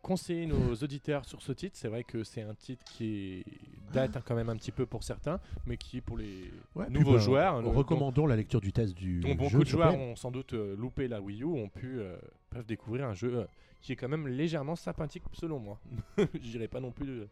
conseiller 0.08 0.46
nos 0.46 0.74
auditeurs 0.74 1.26
sur 1.26 1.42
ce 1.42 1.52
titre. 1.52 1.76
C'est 1.78 1.88
vrai 1.88 2.02
que 2.02 2.24
c'est 2.24 2.40
un 2.40 2.54
titre 2.54 2.82
qui 2.84 3.44
date 3.92 4.16
hein, 4.16 4.22
quand 4.24 4.34
même 4.34 4.48
un 4.48 4.56
petit 4.56 4.72
peu 4.72 4.86
pour 4.86 5.02
certains, 5.02 5.38
mais 5.66 5.76
qui 5.76 6.00
pour 6.00 6.16
les 6.16 6.50
Ouais, 6.74 6.88
nouveaux 6.88 7.12
ben, 7.12 7.18
joueurs, 7.18 7.54
Recommandons 7.56 7.72
le- 7.72 7.78
recommandons 7.78 8.26
la 8.26 8.36
lecture 8.36 8.60
du 8.62 8.72
test 8.72 8.94
du 8.94 9.20
dont 9.20 9.28
jeu. 9.28 9.34
beaucoup 9.34 9.64
de 9.64 9.68
joueurs 9.68 9.94
ont 9.94 10.16
sans 10.16 10.30
doute 10.30 10.54
euh, 10.54 10.74
loupé 10.76 11.08
la 11.08 11.20
Wii 11.20 11.42
U, 11.42 11.44
ont 11.44 11.68
pu 11.68 12.00
euh, 12.00 12.16
peuvent 12.48 12.64
découvrir 12.66 13.06
un 13.06 13.12
jeu 13.14 13.40
euh, 13.40 13.44
qui 13.82 13.92
est 13.92 13.96
quand 13.96 14.08
même 14.08 14.26
légèrement 14.26 14.76
sympathique 14.76 15.24
selon 15.34 15.58
moi. 15.58 15.78
J'irai 16.40 16.68
pas 16.68 16.80
non 16.80 16.90
plus 16.90 17.06
de- 17.06 17.28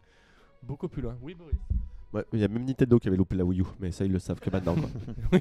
beaucoup 0.62 0.88
plus 0.88 1.00
loin. 1.02 1.16
Oui, 1.22 1.34
Boris. 1.34 1.56
Ouais, 2.12 2.24
il 2.32 2.38
y 2.40 2.44
a 2.44 2.48
même 2.48 2.64
Nintendo 2.64 2.98
qui 2.98 3.08
avait 3.08 3.16
loupé 3.16 3.34
la 3.36 3.44
Wii 3.44 3.60
U, 3.60 3.64
mais 3.80 3.90
ça 3.92 4.04
ils 4.04 4.12
le 4.12 4.18
savent 4.18 4.40
que 4.40 4.48
maintenant. 4.50 4.74
quoi. 4.76 5.40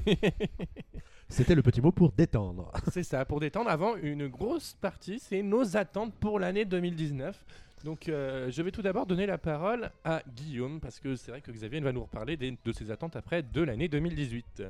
C'était 1.28 1.54
le 1.54 1.62
petit 1.62 1.80
mot 1.80 1.90
pour 1.90 2.12
détendre. 2.12 2.70
C'est 2.92 3.02
ça, 3.02 3.24
pour 3.24 3.40
détendre 3.40 3.68
avant 3.70 3.96
une 3.96 4.28
grosse 4.28 4.76
partie, 4.80 5.18
c'est 5.18 5.42
nos 5.42 5.76
attentes 5.76 6.14
pour 6.14 6.38
l'année 6.38 6.64
2019. 6.64 7.36
Donc 7.84 8.08
euh, 8.08 8.50
je 8.50 8.62
vais 8.62 8.70
tout 8.70 8.82
d'abord 8.82 9.06
donner 9.06 9.26
la 9.26 9.38
parole 9.38 9.90
à 10.04 10.22
Guillaume, 10.36 10.80
parce 10.80 10.98
que 11.00 11.16
c'est 11.16 11.30
vrai 11.30 11.40
que 11.40 11.50
Xavier 11.50 11.80
va 11.80 11.92
nous 11.92 12.02
reparler 12.02 12.36
des- 12.36 12.56
de 12.64 12.72
ses 12.72 12.90
attentes 12.90 13.16
après 13.16 13.42
de 13.42 13.62
l'année 13.62 13.88
2018. 13.88 14.62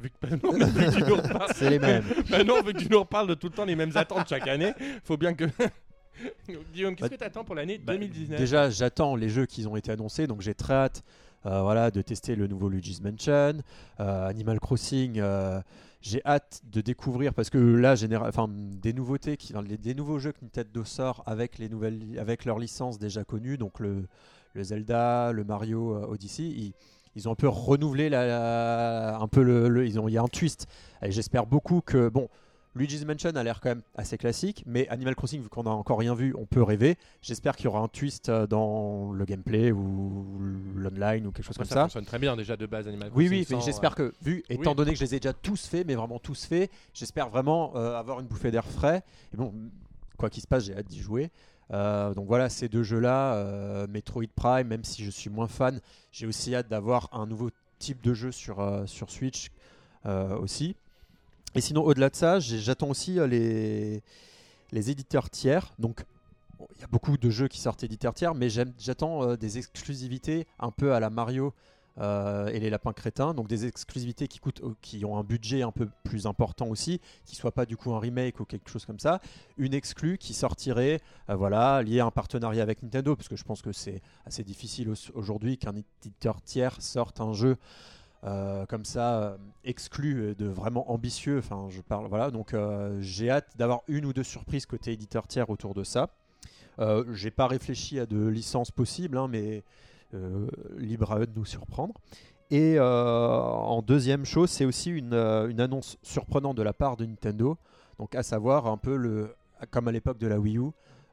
Vu 0.00 0.10
que, 0.10 0.14
bah 0.22 0.36
non, 0.42 0.52
mais 0.56 0.64
vu 0.64 0.86
que 0.86 0.96
tu 0.96 1.02
nous 1.04 1.16
reparles, 1.16 1.50
C'est 1.54 1.70
les 1.70 1.78
mêmes. 1.78 2.04
bah 2.30 2.42
non, 2.42 2.62
vu 2.62 2.72
que 2.72 2.78
tu 2.78 2.88
nous 2.88 3.00
reparles 3.00 3.28
de 3.28 3.34
tout 3.34 3.48
le 3.48 3.52
temps 3.52 3.64
les 3.66 3.76
mêmes 3.76 3.96
attentes 3.96 4.28
chaque 4.28 4.48
année, 4.48 4.72
faut 5.04 5.16
bien 5.16 5.34
que... 5.34 5.44
Donc, 6.48 6.62
Guillaume, 6.72 6.94
qu'est-ce 6.94 7.08
Bah, 7.10 7.16
que 7.16 7.20
tu 7.20 7.24
attends 7.26 7.44
pour 7.44 7.54
l'année 7.54 7.78
Bah, 7.78 7.92
2019 7.94 8.38
Déjà, 8.38 8.70
j'attends 8.70 9.16
les 9.16 9.28
jeux 9.28 9.46
qui 9.46 9.66
ont 9.66 9.76
été 9.76 9.90
annoncés, 9.92 10.26
donc 10.26 10.40
j'ai 10.40 10.54
très 10.54 10.74
hâte 10.74 11.02
euh, 11.46 11.62
voilà, 11.62 11.90
de 11.90 12.02
tester 12.02 12.36
le 12.36 12.46
nouveau 12.46 12.68
Luigi's 12.68 13.00
Mansion, 13.02 13.60
euh, 14.00 14.26
Animal 14.28 14.60
Crossing. 14.60 15.18
euh, 15.18 15.60
j'ai 16.02 16.22
hâte 16.24 16.62
de 16.72 16.80
découvrir 16.80 17.34
parce 17.34 17.50
que 17.50 17.58
là, 17.58 17.94
enfin, 18.22 18.48
des 18.50 18.92
nouveautés, 18.92 19.36
qui, 19.36 19.52
les- 19.68 19.76
des 19.78 19.94
nouveaux 19.94 20.18
jeux 20.18 20.32
que 20.32 20.38
Nintendo 20.42 20.82
sort 20.84 21.22
avec 21.26 21.58
les 21.58 21.68
nouvelles, 21.68 22.00
avec 22.18 22.44
leurs 22.46 22.58
licences 22.58 22.98
déjà 22.98 23.22
connues, 23.24 23.58
donc 23.58 23.80
le, 23.80 24.06
le 24.54 24.62
Zelda, 24.62 25.32
le 25.32 25.44
Mario 25.44 25.94
Odyssey. 26.08 26.44
Ils, 26.44 26.72
ils 27.16 27.28
ont 27.28 27.32
un 27.32 27.36
peu 27.36 27.48
renouvelé 27.48 28.08
la, 28.08 28.26
la- 28.26 29.18
un 29.18 29.28
peu 29.28 29.42
le, 29.42 29.68
le- 29.68 29.86
ils 29.86 29.98
ont, 30.00 30.08
il 30.08 30.12
y 30.12 30.18
a 30.18 30.22
un 30.22 30.28
twist. 30.28 30.66
Et 31.02 31.10
j'espère 31.12 31.44
beaucoup 31.46 31.80
que 31.80 32.08
bon. 32.08 32.28
Luigi's 32.76 33.04
Mansion 33.04 33.30
a 33.34 33.42
l'air 33.42 33.60
quand 33.60 33.70
même 33.70 33.82
assez 33.96 34.16
classique, 34.16 34.62
mais 34.64 34.86
Animal 34.88 35.16
Crossing, 35.16 35.42
vu 35.42 35.48
qu'on 35.48 35.64
n'a 35.64 35.70
encore 35.70 35.98
rien 35.98 36.14
vu, 36.14 36.34
on 36.38 36.46
peut 36.46 36.62
rêver. 36.62 36.96
J'espère 37.20 37.56
qu'il 37.56 37.64
y 37.64 37.68
aura 37.68 37.80
un 37.80 37.88
twist 37.88 38.28
euh, 38.28 38.46
dans 38.46 39.12
le 39.12 39.24
gameplay 39.24 39.72
ou 39.72 40.38
l'online 40.76 41.26
ou 41.26 41.32
quelque 41.32 41.46
chose 41.46 41.56
comme 41.56 41.66
ça, 41.66 41.74
ça. 41.74 41.82
fonctionne 41.82 42.04
très 42.04 42.20
bien 42.20 42.36
déjà 42.36 42.56
de 42.56 42.66
base 42.66 42.86
Animal 42.86 43.10
Oui, 43.14 43.24
Crossing 43.26 43.38
oui, 43.40 43.46
mais 43.50 43.56
sans, 43.56 43.66
j'espère 43.66 43.92
euh, 43.98 44.10
que, 44.10 44.14
vu, 44.22 44.44
oui. 44.48 44.56
étant 44.56 44.76
donné 44.76 44.92
que 44.92 44.98
je 44.98 45.04
les 45.04 45.16
ai 45.16 45.20
déjà 45.20 45.32
tous 45.32 45.66
faits, 45.66 45.84
mais 45.84 45.96
vraiment 45.96 46.20
tous 46.20 46.44
faits, 46.44 46.70
j'espère 46.94 47.28
vraiment 47.28 47.72
euh, 47.74 47.98
avoir 47.98 48.20
une 48.20 48.26
bouffée 48.26 48.52
d'air 48.52 48.64
frais. 48.64 49.02
Et 49.34 49.36
bon, 49.36 49.52
quoi 50.16 50.30
qu'il 50.30 50.42
se 50.42 50.46
passe, 50.46 50.64
j'ai 50.64 50.76
hâte 50.76 50.86
d'y 50.86 51.00
jouer. 51.00 51.30
Euh, 51.72 52.14
donc 52.14 52.28
voilà, 52.28 52.48
ces 52.48 52.68
deux 52.68 52.84
jeux-là, 52.84 53.34
euh, 53.34 53.86
Metroid 53.88 54.26
Prime, 54.36 54.68
même 54.68 54.84
si 54.84 55.04
je 55.04 55.10
suis 55.10 55.30
moins 55.30 55.48
fan, 55.48 55.80
j'ai 56.12 56.26
aussi 56.26 56.54
hâte 56.54 56.68
d'avoir 56.68 57.08
un 57.12 57.26
nouveau 57.26 57.50
type 57.80 58.00
de 58.02 58.14
jeu 58.14 58.30
sur, 58.30 58.84
sur 58.86 59.10
Switch 59.10 59.50
aussi. 60.04 60.76
Et 61.54 61.60
sinon, 61.60 61.82
au-delà 61.82 62.10
de 62.10 62.16
ça, 62.16 62.38
j'attends 62.40 62.88
aussi 62.88 63.18
euh, 63.18 63.26
les, 63.26 64.02
les 64.72 64.90
éditeurs 64.90 65.30
tiers. 65.30 65.72
Donc 65.78 66.04
il 66.76 66.80
y 66.80 66.84
a 66.84 66.88
beaucoup 66.88 67.16
de 67.16 67.30
jeux 67.30 67.48
qui 67.48 67.58
sortent 67.60 67.82
éditeurs 67.82 68.14
tiers, 68.14 68.34
mais 68.34 68.48
j'attends 68.50 69.22
euh, 69.24 69.36
des 69.36 69.58
exclusivités 69.58 70.46
un 70.58 70.70
peu 70.70 70.92
à 70.92 71.00
la 71.00 71.10
Mario 71.10 71.54
euh, 71.98 72.46
et 72.48 72.60
les 72.60 72.70
lapins 72.70 72.92
crétins, 72.92 73.34
donc 73.34 73.48
des 73.48 73.66
exclusivités 73.66 74.28
qui 74.28 74.38
coûtent, 74.38 74.62
qui 74.80 75.04
ont 75.04 75.18
un 75.18 75.24
budget 75.24 75.62
un 75.62 75.72
peu 75.72 75.88
plus 76.04 76.26
important 76.26 76.68
aussi, 76.68 77.00
qui 77.26 77.34
soit 77.34 77.50
pas 77.50 77.66
du 77.66 77.76
coup 77.76 77.92
un 77.92 77.98
remake 77.98 78.38
ou 78.40 78.44
quelque 78.44 78.70
chose 78.70 78.86
comme 78.86 79.00
ça, 79.00 79.20
une 79.58 79.74
exclue 79.74 80.16
qui 80.16 80.32
sortirait, 80.32 81.00
voilà, 81.28 81.82
liée 81.82 82.00
à 82.00 82.06
un 82.06 82.10
partenariat 82.10 82.62
avec 82.62 82.82
Nintendo, 82.82 83.16
parce 83.16 83.28
que 83.28 83.36
je 83.36 83.44
pense 83.44 83.60
que 83.60 83.72
c'est 83.72 84.02
assez 84.24 84.44
difficile 84.44 84.90
au- 84.90 85.18
aujourd'hui 85.18 85.58
qu'un 85.58 85.74
éditeur 85.74 86.40
tiers 86.42 86.80
sorte 86.80 87.20
un 87.20 87.32
jeu 87.32 87.56
euh, 88.24 88.66
comme 88.66 88.84
ça 88.84 89.22
euh, 89.22 89.36
exclu 89.64 90.20
euh, 90.20 90.34
de 90.34 90.46
vraiment 90.46 90.92
ambitieux. 90.92 91.38
Enfin, 91.38 91.68
je 91.70 91.80
parle 91.80 92.06
voilà. 92.06 92.30
Donc 92.30 92.52
euh, 92.52 92.98
j'ai 93.00 93.30
hâte 93.30 93.48
d'avoir 93.56 93.80
une 93.88 94.04
ou 94.04 94.12
deux 94.12 94.22
surprises 94.22 94.66
côté 94.66 94.92
éditeur 94.92 95.26
tiers 95.26 95.48
autour 95.50 95.74
de 95.74 95.84
ça. 95.84 96.10
J'ai 97.12 97.30
pas 97.30 97.46
réfléchi 97.46 98.00
à 98.00 98.06
de 98.06 98.26
licences 98.26 98.70
possibles, 98.70 99.18
hein, 99.18 99.28
mais 99.28 99.62
libre 100.78 101.12
à 101.12 101.18
eux 101.18 101.26
de 101.26 101.38
nous 101.38 101.44
surprendre. 101.44 101.92
Et 102.50 102.80
en 102.80 103.82
deuxième 103.82 104.24
chose, 104.24 104.48
c'est 104.48 104.64
aussi 104.64 104.88
une, 104.88 105.12
annonce 105.12 105.98
surprenante 106.02 106.56
de 106.56 106.62
la 106.62 106.72
part 106.72 106.96
de 106.96 107.04
Nintendo. 107.04 107.58
Donc 107.98 108.14
à 108.14 108.22
savoir 108.22 108.66
un 108.66 108.78
peu 108.78 109.28
comme 109.70 109.88
à 109.88 109.92
l'époque 109.92 110.16
de 110.16 110.26
la 110.26 110.40
Wii 110.40 110.56
U, 110.56 110.70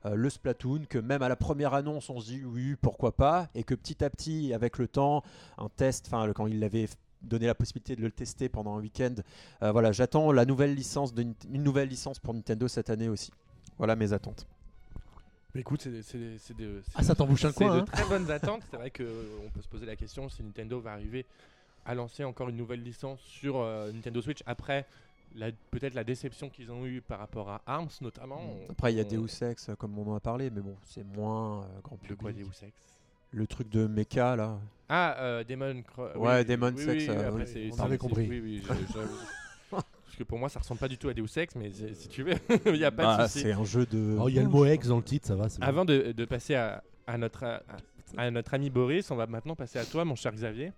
euh, 0.08 0.16
le 0.16 0.30
Splatoon, 0.30 0.86
que 0.90 0.98
même 0.98 1.22
à 1.22 1.30
la 1.30 1.36
première 1.36 1.74
annonce, 1.74 2.10
on 2.10 2.20
se 2.20 2.28
dit 2.28 2.44
oui, 2.46 2.76
pourquoi 2.82 3.16
pas, 3.16 3.50
et 3.56 3.64
que 3.64 3.76
petit 3.76 4.04
à 4.04 4.10
petit, 4.10 4.54
avec 4.54 4.78
le 4.78 4.88
temps, 4.88 5.24
un 5.58 5.70
test, 5.70 6.08
enfin 6.08 6.32
quand 6.34 6.48
il 6.48 6.64
avait 6.64 6.86
f- 6.86 6.94
donné 7.22 7.46
la 7.48 7.56
possibilité 7.56 7.96
de 7.96 8.02
le 8.02 8.12
tester 8.12 8.50
pendant 8.50 8.76
un 8.78 8.82
week-end, 8.82 9.16
euh, 9.64 9.72
voilà, 9.72 9.92
j'attends 9.92 10.32
la 10.32 10.46
nouvelle 10.46 10.74
licence 10.76 11.14
de, 11.14 11.24
une 11.52 11.64
nouvelle 11.64 11.90
licence 11.90 12.20
pour 12.20 12.34
Nintendo 12.34 12.68
cette 12.68 12.90
année 12.90 13.10
aussi. 13.10 13.32
Voilà 13.78 13.96
mes 13.96 14.14
attentes. 14.14 14.48
Mais 15.54 15.62
écoute, 15.62 15.82
c'est 15.82 16.02
c'est- 16.04 16.38
c'est 16.40 16.56
de, 16.58 16.82
c'est- 16.86 16.92
Ah, 16.96 17.04
ça 17.04 17.16
t'embouche 17.16 17.46
un 17.46 17.50
c'est 17.52 17.56
coin. 17.66 17.76
de 17.78 17.82
hein. 17.82 17.86
très 17.86 18.06
bonnes 18.06 18.30
attentes. 18.32 18.62
C'est 18.70 18.78
vrai 18.78 18.92
qu'on 18.92 19.50
peut 19.54 19.62
se 19.62 19.68
poser 19.68 19.86
la 19.86 19.96
question 19.96 20.30
si 20.30 20.44
Nintendo 20.44 20.80
va 20.80 20.92
arriver 20.94 21.26
à 21.86 21.96
lancer 21.96 22.24
encore 22.24 22.50
une 22.50 22.58
nouvelle 22.58 22.84
licence 22.84 23.20
sur 23.22 23.58
euh, 23.58 23.92
Nintendo 23.92 24.22
Switch 24.22 24.44
après 24.46 24.86
peut-être 25.72 25.94
la 25.94 26.04
déception 26.04 26.50
qu'ils 26.50 26.72
ont 26.72 26.86
eue 26.86 27.02
par 27.02 27.20
rapport 27.20 27.50
à 27.50 27.62
ARMS 27.66 27.90
notamment. 28.02 28.42
On- 28.42 28.72
Après, 28.72 28.94
il 28.94 28.98
y 28.98 29.02
a 29.02 29.04
on- 29.06 29.08
Deus 29.24 29.44
Ex, 29.44 29.70
euh, 29.70 29.76
comme 29.76 29.98
on 29.98 30.12
en 30.12 30.16
a 30.16 30.20
parlé, 30.20 30.50
mais 30.50 30.62
bon, 30.62 30.76
c'est 30.84 31.04
moins 31.04 31.64
euh, 31.64 31.80
grand 31.84 31.96
De 31.96 32.02
public. 32.02 32.18
quoi 32.20 32.32
Deus 32.32 32.46
Ex? 32.66 32.74
Le 33.32 33.46
truc 33.46 33.70
de 33.70 33.88
mecha 33.88 34.36
là. 34.36 34.58
Ah, 34.90 35.16
euh, 35.20 35.44
Demon 35.44 35.82
Cro- 35.84 36.16
Ouais, 36.18 36.40
oui, 36.40 36.46
Demon 36.46 36.72
oui, 36.76 36.84
Sex, 36.84 37.04
oui, 37.04 37.10
euh, 37.10 37.28
après, 37.30 37.72
on 37.78 37.80
avait 37.84 37.98
compris. 37.98 38.28
Oui, 38.30 38.40
oui, 38.40 38.64
je- 38.64 38.74
je- 38.74 39.00
Parce 39.72 40.16
que 40.18 40.24
pour 40.24 40.40
moi, 40.40 40.48
ça 40.50 40.60
ressemble 40.60 40.80
pas 40.80 40.88
du 40.88 40.98
tout 40.98 41.10
à 41.10 41.14
Deus 41.14 41.28
Ex, 41.38 41.54
mais 41.56 41.70
si 41.94 42.08
tu 42.08 42.24
veux, 42.24 42.34
il 42.66 42.74
n'y 42.74 42.86
a 42.86 42.92
pas 42.92 43.14
de 43.14 43.18
Bah, 43.18 43.28
souci. 43.28 43.42
c'est 43.44 43.52
un 43.52 43.66
jeu 43.66 43.86
de. 43.86 44.18
Oh, 44.20 44.30
il 44.30 44.36
y 44.36 44.40
a 44.40 44.44
le 44.44 44.48
mot 44.50 44.66
ex 44.66 44.88
dans 44.88 44.98
le 44.98 45.04
titre, 45.04 45.28
ça 45.28 45.36
va. 45.36 45.48
Avant 45.62 45.84
de, 45.86 46.14
de 46.14 46.26
passer 46.26 46.56
à, 46.56 46.82
à 47.06 47.18
notre, 47.18 47.44
à, 47.44 47.62
à 48.18 48.32
notre 48.32 48.54
ami 48.54 48.70
Boris, 48.70 49.12
on 49.12 49.16
va 49.18 49.28
maintenant 49.28 49.56
passer 49.56 49.78
à 49.78 49.86
toi, 49.86 50.06
mon 50.06 50.16
cher 50.16 50.32
Xavier. 50.32 50.72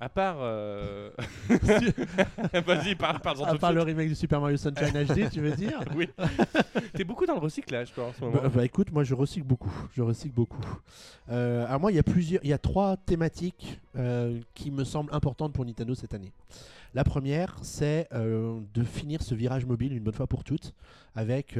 À 0.00 0.08
part. 0.08 0.36
euh, 0.40 1.10
Vas-y, 2.66 2.94
parle, 2.94 3.20
parle-en 3.20 3.44
À 3.44 3.52
de 3.52 3.58
part 3.58 3.72
le 3.72 3.82
remake 3.82 4.08
du 4.08 4.14
Super 4.14 4.40
Mario 4.40 4.56
Sunshine 4.56 5.04
HD, 5.04 5.30
tu 5.30 5.40
veux 5.40 5.52
dire 5.52 5.80
Oui. 5.94 6.08
T'es 6.94 7.04
beaucoup 7.04 7.26
dans 7.26 7.34
le 7.34 7.40
recyclage, 7.40 7.92
toi, 7.92 8.06
en 8.06 8.12
ce 8.12 8.20
moment. 8.20 8.40
Bah, 8.42 8.48
bah, 8.52 8.64
écoute, 8.64 8.90
moi 8.92 9.04
je 9.04 9.14
recycle 9.14 9.46
beaucoup. 9.46 9.72
Je 9.92 10.02
recycle 10.02 10.34
beaucoup. 10.34 10.64
Euh, 11.30 11.66
alors 11.66 11.80
moi, 11.80 11.92
il 11.92 11.94
y 11.94 11.98
a 11.98 12.02
plusieurs, 12.02 12.42
il 12.44 12.50
y 12.50 12.52
a 12.52 12.58
trois 12.58 12.96
thématiques 12.96 13.80
euh, 13.96 14.40
qui 14.54 14.70
me 14.70 14.84
semblent 14.84 15.14
importantes 15.14 15.52
pour 15.52 15.64
Nintendo 15.64 15.94
cette 15.94 16.14
année. 16.14 16.32
La 16.94 17.02
première, 17.04 17.56
c'est 17.62 18.06
euh, 18.12 18.60
de 18.74 18.84
finir 18.84 19.22
ce 19.22 19.34
virage 19.34 19.64
mobile 19.66 19.92
une 19.92 20.02
bonne 20.02 20.14
fois 20.14 20.26
pour 20.26 20.44
toutes 20.44 20.74
avec 21.16 21.56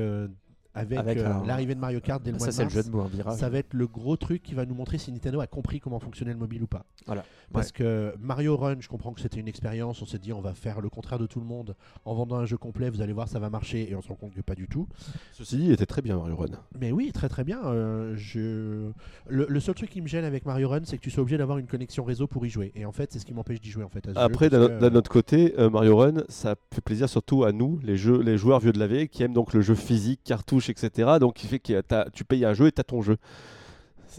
avec, 0.74 0.98
Avec 0.98 1.18
euh, 1.18 1.26
un- 1.32 1.46
l'arrivée 1.46 1.74
de 1.74 1.80
Mario 1.80 2.00
Kart 2.00 2.22
dès 2.22 2.32
le 2.32 2.38
mois 2.38 2.46
ça, 2.50 2.64
de 2.64 2.70
c'est 2.70 2.76
le 2.76 2.82
jeu 2.82 2.90
de 2.90 3.16
virage. 3.16 3.38
Ça 3.38 3.48
va 3.48 3.58
être 3.58 3.72
le 3.74 3.86
gros 3.86 4.16
truc 4.16 4.42
qui 4.42 4.54
va 4.54 4.66
nous 4.66 4.74
montrer 4.74 4.98
si 4.98 5.12
Nintendo 5.12 5.40
a 5.40 5.46
compris 5.46 5.78
comment 5.80 6.00
fonctionnait 6.00 6.32
le 6.32 6.38
mobile 6.38 6.62
ou 6.62 6.66
pas. 6.66 6.84
Voilà. 7.06 7.24
Parce 7.52 7.70
que 7.72 8.14
Mario 8.20 8.56
Run, 8.56 8.76
je 8.80 8.88
comprends 8.88 9.12
que 9.12 9.20
c'était 9.20 9.38
une 9.38 9.46
expérience. 9.48 10.02
On 10.02 10.06
s'est 10.06 10.18
dit, 10.18 10.32
on 10.32 10.40
va 10.40 10.54
faire 10.54 10.80
le 10.80 10.88
contraire 10.88 11.18
de 11.18 11.26
tout 11.26 11.38
le 11.40 11.46
monde 11.46 11.76
en 12.04 12.14
vendant 12.14 12.36
un 12.36 12.46
jeu 12.46 12.56
complet. 12.56 12.90
Vous 12.90 13.00
allez 13.02 13.12
voir, 13.12 13.28
ça 13.28 13.38
va 13.38 13.50
marcher. 13.50 13.90
Et 13.90 13.94
on 13.94 14.02
se 14.02 14.08
rend 14.08 14.14
compte 14.16 14.34
que 14.34 14.40
pas 14.40 14.54
du 14.56 14.66
tout. 14.68 14.88
Ceci 15.32 15.56
dit, 15.58 15.64
il 15.66 15.72
était 15.72 15.86
très 15.86 16.02
bien 16.02 16.16
Mario 16.16 16.36
Run. 16.36 16.46
Mais 16.80 16.90
oui, 16.92 17.12
très 17.12 17.28
très 17.28 17.44
bien. 17.44 17.60
euh, 17.64 18.14
je... 18.16 18.90
le, 19.28 19.46
le 19.48 19.60
seul 19.60 19.74
truc 19.74 19.90
qui 19.90 20.00
me 20.00 20.06
gêne 20.08 20.24
avec 20.24 20.44
Mario 20.46 20.68
Run, 20.68 20.80
c'est 20.84 20.96
que 20.98 21.02
tu 21.02 21.10
sois 21.10 21.22
obligé 21.22 21.38
d'avoir 21.38 21.58
une 21.58 21.66
connexion 21.66 22.04
réseau 22.04 22.26
pour 22.26 22.44
y 22.46 22.50
jouer. 22.50 22.72
Et 22.74 22.84
en 22.84 22.92
fait, 22.92 23.12
c'est 23.12 23.18
ce 23.18 23.24
qui 23.26 23.34
m'empêche 23.34 23.60
d'y 23.60 23.70
jouer 23.70 23.84
en 23.84 23.88
fait. 23.88 24.08
à 24.08 24.14
ce 24.14 24.18
Après, 24.18 24.46
autre- 24.54 24.78
d'un 24.78 24.94
autre 24.94 25.10
côté, 25.10 25.54
euh, 25.58 25.70
Mario 25.70 25.96
Run, 25.96 26.24
ça 26.28 26.56
fait 26.72 26.80
plaisir 26.80 27.08
surtout 27.08 27.44
à 27.44 27.52
nous, 27.52 27.78
les, 27.82 27.96
jeux, 27.96 28.20
les 28.20 28.36
joueurs 28.38 28.58
vieux 28.60 28.72
de 28.72 28.78
la 28.78 28.86
vieille, 28.86 29.08
qui 29.08 29.22
aiment 29.22 29.32
donc 29.34 29.52
le 29.52 29.60
jeu 29.60 29.74
physique, 29.74 30.20
cartouche, 30.24 30.63
etc. 30.72 31.18
Donc, 31.20 31.34
qui 31.34 31.46
fait 31.46 31.58
que 31.58 32.08
tu 32.10 32.24
payes 32.24 32.44
un 32.44 32.54
jeu 32.54 32.66
et 32.68 32.72
tu 32.72 32.80
as 32.80 32.84
ton 32.84 33.02
jeu. 33.02 33.16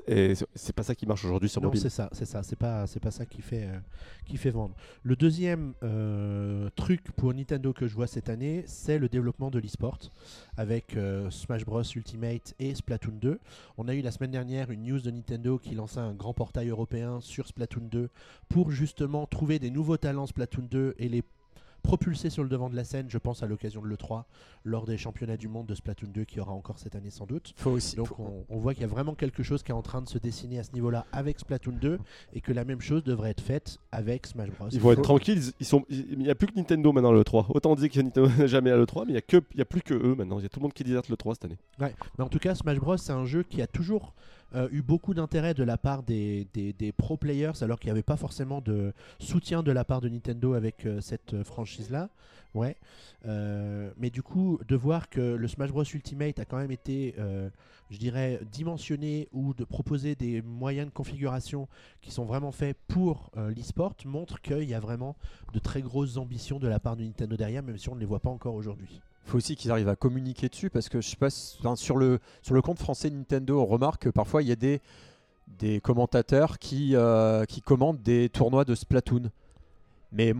Et 0.07 0.35
c'est- 0.35 0.45
c'est 0.55 0.75
pas 0.75 0.83
ça 0.83 0.93
qui 0.93 1.05
marche 1.05 1.23
aujourd'hui 1.23 1.47
sur 1.47 1.61
Non, 1.61 1.67
mobile. 1.69 1.79
c'est 1.79 1.89
ça, 1.89 2.09
c'est 2.11 2.25
ça, 2.25 2.43
c'est 2.43 2.57
pas, 2.57 2.85
c'est 2.85 2.99
pas 2.99 3.11
ça 3.11 3.25
qui 3.25 3.41
fait, 3.41 3.63
euh, 3.63 3.79
qui 4.25 4.35
fait 4.35 4.49
vendre. 4.49 4.75
Le 5.03 5.15
deuxième 5.15 5.73
euh, 5.83 6.69
truc 6.75 7.11
pour 7.13 7.33
Nintendo 7.33 7.71
que 7.71 7.87
je 7.87 7.95
vois 7.95 8.07
cette 8.07 8.27
année, 8.27 8.65
c'est 8.67 8.97
le 8.99 9.07
développement 9.07 9.49
de 9.51 9.57
l'e-sport 9.59 9.99
avec 10.57 10.97
euh, 10.97 11.29
Smash 11.31 11.63
Bros 11.63 11.81
Ultimate 11.95 12.55
et 12.59 12.75
Splatoon 12.75 13.13
2. 13.21 13.39
On 13.77 13.87
a 13.87 13.93
eu 13.95 14.01
la 14.01 14.11
semaine 14.11 14.31
dernière 14.31 14.69
une 14.69 14.83
news 14.83 14.99
de 14.99 15.11
Nintendo 15.11 15.57
qui 15.57 15.75
lançait 15.75 15.99
un 16.01 16.13
grand 16.13 16.33
portail 16.33 16.67
européen 16.67 17.21
sur 17.21 17.47
Splatoon 17.47 17.87
2 17.89 18.09
pour 18.49 18.71
justement 18.71 19.25
trouver 19.27 19.59
des 19.59 19.69
nouveaux 19.71 19.97
talents 19.97 20.25
Splatoon 20.27 20.67
2 20.69 20.95
et 20.99 21.07
les 21.07 21.23
propulser 21.85 22.29
sur 22.29 22.43
le 22.43 22.49
devant 22.49 22.69
de 22.69 22.75
la 22.75 22.83
scène, 22.83 23.05
je 23.09 23.17
pense 23.17 23.43
à 23.43 23.47
l'occasion 23.47 23.81
de 23.81 23.87
l'E3, 23.87 24.23
lors 24.63 24.85
des 24.85 24.97
championnats 24.97 25.37
du 25.37 25.47
monde 25.47 25.67
de 25.67 25.75
Splatoon 25.75 26.09
2 26.13 26.23
qui 26.25 26.39
aura 26.39 26.51
encore 26.51 26.79
cette 26.79 26.95
année 26.95 27.09
sans 27.11 27.25
doute. 27.25 27.53
Faut 27.57 27.71
aussi. 27.71 27.95
Donc 27.95 28.07
faut- 28.07 28.15
on, 28.49 28.55
on 28.55 28.57
voit 28.59 28.73
qu'il 28.73 28.81
y 28.81 28.85
a 28.85 28.89
vraiment 28.89 29.13
quelque 29.13 29.43
chose 29.43 29.61
qui 29.63 29.71
est 29.71 29.75
en 29.75 29.81
train 29.81 30.01
de 30.01 30.09
se 30.09 30.17
dessiner 30.17 30.59
à 30.59 30.63
ce 30.63 30.71
niveau-là 30.73 31.05
avec 31.11 31.39
Splatoon 31.39 31.73
2 31.79 31.99
et 32.33 32.41
que 32.41 32.51
la 32.51 32.65
même 32.65 32.81
chose 32.81 33.03
devrait 33.03 33.29
être 33.29 33.41
faite 33.41 33.77
avec 33.91 34.25
Smash 34.25 34.49
Bros. 34.51 34.67
Ils 34.71 34.79
vont 34.79 34.91
être 34.91 35.01
tranquilles. 35.03 35.37
ils- 35.37 35.53
Ils 35.59 35.65
sont, 35.65 35.85
il 35.89 36.17
n'y 36.17 36.29
a 36.29 36.35
plus 36.35 36.47
que 36.47 36.55
Nintendo 36.55 36.91
maintenant 36.91 37.11
à 37.11 37.13
l'E3. 37.13 37.45
Autant 37.49 37.75
dire 37.75 37.89
que 37.89 37.99
Nintendo 37.99 38.27
n'est 38.37 38.47
jamais 38.47 38.71
à 38.71 38.77
l'E3, 38.77 39.03
mais 39.05 39.09
il 39.09 39.13
n'y 39.13 39.17
a, 39.17 39.21
que- 39.21 39.43
il 39.53 39.57
y 39.59 39.61
a 39.61 39.65
plus 39.65 39.81
que 39.81 39.93
eux 39.93 40.15
maintenant. 40.15 40.39
Il 40.39 40.43
y 40.43 40.45
a 40.45 40.49
tout 40.49 40.59
le 40.59 40.63
monde 40.63 40.73
qui 40.73 40.83
déserte 40.83 41.09
l'E3 41.09 41.33
cette 41.35 41.45
année. 41.45 41.57
Mais 41.79 42.23
en 42.23 42.29
tout 42.29 42.39
cas, 42.39 42.55
Smash 42.55 42.79
Bros, 42.79 42.97
c'est 42.97 43.13
un 43.13 43.25
jeu 43.25 43.43
qui 43.43 43.61
a 43.61 43.67
toujours 43.67 44.13
euh, 44.53 44.69
eu 44.71 44.81
beaucoup 44.81 45.13
d'intérêt 45.13 45.53
de 45.53 45.63
la 45.63 45.77
part 45.77 46.03
des, 46.03 46.47
des, 46.53 46.71
des 46.73 46.91
pro 46.91 47.17
players, 47.17 47.61
alors 47.61 47.79
qu'il 47.79 47.87
n'y 47.87 47.91
avait 47.91 48.03
pas 48.03 48.15
forcément 48.15 48.61
de 48.61 48.93
soutien 49.19 49.63
de 49.63 49.71
la 49.71 49.83
part 49.83 50.01
de 50.01 50.09
Nintendo 50.09 50.53
avec 50.53 50.85
euh, 50.85 51.01
cette 51.01 51.33
euh, 51.33 51.43
franchise-là. 51.43 52.09
Ouais. 52.53 52.77
Mais 53.97 54.11
du 54.11 54.21
coup, 54.21 54.59
de 54.65 54.75
voir 54.77 55.09
que 55.09 55.19
le 55.19 55.47
Smash 55.47 55.71
Bros 55.71 55.83
Ultimate 55.83 56.39
a 56.39 56.45
quand 56.45 56.55
même 56.57 56.71
été, 56.71 57.13
je 57.89 57.97
dirais, 57.97 58.39
dimensionné 58.49 59.27
ou 59.33 59.53
de 59.53 59.65
proposer 59.65 60.15
des 60.15 60.41
moyens 60.41 60.87
de 60.87 60.93
configuration 60.93 61.67
qui 61.99 62.11
sont 62.11 62.23
vraiment 62.23 62.53
faits 62.53 62.77
pour 62.87 63.31
l'e-sport 63.35 63.95
montre 64.05 64.39
qu'il 64.41 64.63
y 64.63 64.73
a 64.73 64.79
vraiment 64.79 65.17
de 65.51 65.59
très 65.59 65.81
grosses 65.81 66.15
ambitions 66.15 66.57
de 66.57 66.69
la 66.69 66.79
part 66.79 66.95
de 66.95 67.03
Nintendo 67.03 67.35
derrière, 67.35 67.61
même 67.61 67.77
si 67.77 67.89
on 67.89 67.95
ne 67.95 67.99
les 67.99 68.05
voit 68.05 68.21
pas 68.21 68.29
encore 68.29 68.55
aujourd'hui. 68.55 69.01
Faut 69.25 69.37
aussi 69.37 69.55
qu'ils 69.55 69.71
arrivent 69.71 69.89
à 69.89 69.95
communiquer 69.95 70.49
dessus 70.49 70.69
parce 70.69 70.89
que 70.89 71.01
je 71.01 71.09
sais 71.09 71.15
sur 71.75 71.97
le 71.97 72.19
sur 72.41 72.53
le 72.53 72.61
compte 72.61 72.79
français 72.79 73.09
Nintendo 73.09 73.59
on 73.59 73.65
remarque 73.65 74.03
que 74.03 74.09
parfois 74.09 74.43
il 74.43 74.49
y 74.49 74.51
a 74.51 74.55
des 74.55 74.81
des 75.47 75.79
commentateurs 75.81 76.59
qui 76.59 76.95
euh, 76.95 77.45
qui 77.45 77.61
des 78.03 78.29
tournois 78.29 78.65
de 78.65 78.75
Splatoon. 78.75 79.31
Mais 80.11 80.33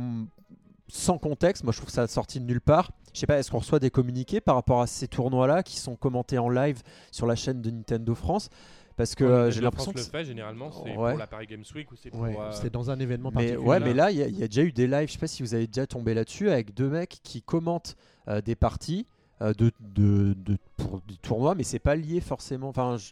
sans 0.88 1.18
contexte 1.18 1.64
moi 1.64 1.74
je 1.74 1.80
trouve 1.80 1.90
ça 1.90 2.08
sorti 2.08 2.40
de 2.40 2.46
nulle 2.46 2.62
part. 2.62 2.92
Je 3.14 3.20
sais 3.20 3.28
pas 3.28 3.40
est-ce 3.40 3.52
qu'on 3.52 3.60
reçoit 3.60 3.80
des 3.80 3.90
communiqués 3.90 4.42
par 4.42 4.56
rapport 4.56 4.82
à 4.82 4.88
ces 4.88 5.08
tournois 5.08 5.48
là 5.48 5.64
qui 5.64 5.78
sont 5.78 5.96
commentés 5.96 6.38
en 6.38 6.50
live 6.50 6.82
sur 7.12 7.26
la 7.28 7.36
chaîne 7.36 7.62
de 7.62 7.72
Nintendo 7.72 8.14
France? 8.14 8.50
Parce 8.98 9.16
que 9.16 9.24
euh, 9.24 9.52
j'ai 9.52 9.62
l'impression 9.62 9.92
que 9.92 9.98
le 9.98 10.04
fait 10.04 10.24
généralement, 10.26 10.72
c'est 10.72 10.96
Ouais. 10.96 11.10
pour 11.12 11.20
la 11.20 11.28
Paris 11.28 11.48
Games 11.48 11.64
Week 11.76 11.92
ou 11.92 11.96
c'est 11.96 12.10
pour. 12.10 12.22
Ouais, 12.22 12.36
euh, 12.40 12.70
dans 12.70 12.90
un 12.92 13.00
événement 13.00 13.30
mais, 13.32 13.36
particulier. 13.48 13.68
ouais, 13.68 13.80
mais 13.80 13.94
là, 13.94 14.12
il 14.12 14.18
y, 14.18 14.24
a- 14.24 14.28
il 14.28 14.38
y 14.38 14.44
a 14.44 14.48
déjà 14.48 14.64
eu 14.64 14.72
des 14.72 14.88
lives, 14.88 15.08
je 15.08 15.14
sais 15.14 15.20
pas 15.20 15.28
si 15.28 15.44
vous 15.44 15.54
avez 15.54 15.68
déjà 15.68 15.86
tombé 15.88 16.14
là-dessus, 16.14 16.50
avec 16.50 16.74
deux 16.74 16.90
mecs 16.90 17.20
qui 17.24 17.42
commentent 17.42 17.96
euh, 18.28 18.42
des 18.42 18.56
parties 18.56 19.06
euh, 19.42 19.54
de, 19.54 19.72
de, 19.82 20.34
de- 20.46 20.58
pour 20.78 21.02
des 21.08 21.16
tournois, 21.18 21.56
mais 21.56 21.64
c'est 21.64 21.80
pas 21.80 21.96
lié 21.96 22.22
forcément. 22.22 22.70
Enfin, 22.70 22.98
je, 22.98 23.12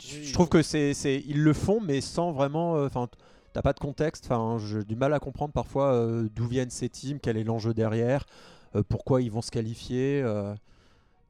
je 0.00 0.16
Oui. 0.26 0.32
trouve 0.32 0.48
que 0.48 0.62
c'est, 0.62 0.94
c'est, 0.94 1.22
ils 1.26 1.42
le 1.42 1.52
font, 1.52 1.80
mais 1.80 2.00
sans 2.00 2.32
vraiment. 2.32 2.76
euh, 2.76 2.86
Enfin, 2.86 3.08
t'as 3.52 3.62
pas 3.62 3.72
de 3.74 3.78
contexte. 3.80 4.24
Enfin, 4.30 4.56
j'ai 4.64 4.82
du 4.84 4.96
mal 4.96 5.12
à 5.12 5.18
comprendre 5.20 5.52
parfois 5.52 5.92
euh, 5.92 6.28
d'où 6.34 6.46
viennent 6.46 6.70
ces 6.70 6.88
teams, 6.88 7.18
quel 7.20 7.36
est 7.36 7.44
l'enjeu 7.44 7.74
derrière, 7.74 8.24
euh, 8.76 8.82
pourquoi 8.88 9.20
ils 9.20 9.30
vont 9.30 9.42
se 9.42 9.50
qualifier. 9.50 10.22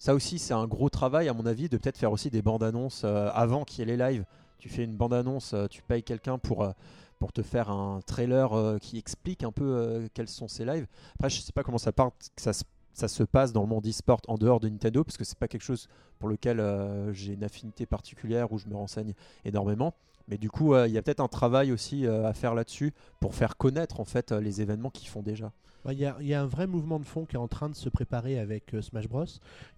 Ça 0.03 0.16
aussi, 0.16 0.40
c'est 0.40 0.53
un 0.53 0.66
gros 0.66 0.88
travail, 0.90 1.28
à 1.28 1.32
mon 1.32 1.46
avis, 1.46 1.68
de 1.68 1.76
peut-être 1.76 1.96
faire 1.96 2.11
aussi 2.11 2.28
des 2.28 2.42
bandes 2.42 2.64
annonces 2.64 3.03
euh, 3.05 3.30
avant 3.34 3.62
qu'il 3.62 3.78
y 3.78 3.82
ait 3.82 3.96
les 3.96 4.11
lives. 4.12 4.24
Tu 4.59 4.68
fais 4.68 4.82
une 4.82 4.96
bande 4.96 5.14
annonce, 5.14 5.55
euh, 5.55 5.68
tu 5.68 5.80
payes 5.80 6.03
quelqu'un 6.03 6.38
pour, 6.38 6.64
euh, 6.64 6.72
pour 7.20 7.32
te 7.32 7.40
faire 7.40 7.70
un 7.70 8.00
trailer 8.05 8.50
qui 8.80 8.98
explique 8.98 9.44
un 9.44 9.53
peu 9.53 10.09
quels 10.12 10.26
sont 10.26 10.48
ces 10.48 10.64
lives. 10.64 10.88
Après, 11.14 11.30
je 11.30 11.40
sais 11.40 11.53
pas 11.53 11.62
comment 11.62 11.78
ça, 11.78 11.92
part, 11.92 12.11
que 12.34 12.42
ça, 12.42 12.53
se- 12.53 12.64
ça 12.92 13.07
se 13.07 13.22
passe 13.22 13.53
dans 13.53 13.61
le 13.62 13.68
monde 13.68 13.86
e-sport 13.86 14.20
en 14.26 14.38
dehors 14.38 14.59
de 14.59 14.68
Nintendo, 14.68 15.05
parce 15.05 15.16
que 15.16 15.22
c'est 15.22 15.38
pas 15.38 15.46
quelque 15.46 15.62
chose 15.62 15.86
pour 16.18 16.28
lequel 16.28 16.61
j'ai 17.12 17.34
une 17.34 17.44
affinité 17.44 17.86
particulière 17.86 18.50
où 18.50 18.59
je 18.59 18.66
me 18.66 18.74
renseigne 18.74 19.14
énormément. 19.44 19.94
Mais 20.26 20.36
du 20.36 20.50
coup, 20.50 20.74
il 20.74 20.90
y 20.90 20.98
a 20.98 21.03
peut-être 21.03 21.20
un 21.20 21.28
travail 21.28 21.70
aussi 21.70 22.09
à 22.09 22.32
faire 22.34 22.57
là-dessus 22.57 22.92
pour 23.20 23.36
faire 23.36 23.57
connaître 23.57 24.00
en 24.00 24.05
fait 24.05 24.32
les 24.32 24.62
événements 24.62 24.90
qu'ils 24.90 25.09
font 25.09 25.22
déjà. 25.22 25.53
Il 25.91 25.99
y, 25.99 26.05
a- 26.35 26.41
un 26.43 26.47
vrai 26.47 26.66
mouvement 26.68 27.01
de 27.01 27.05
fond 27.05 27.24
qui 27.24 27.35
est 27.35 27.39
en 27.41 27.49
train 27.49 27.68
de 27.68 27.74
se 27.74 27.89
préparer 27.89 28.39
avec 28.39 28.72
euh, 28.74 28.83
Smash 28.83 29.09
Bros. 29.09 29.24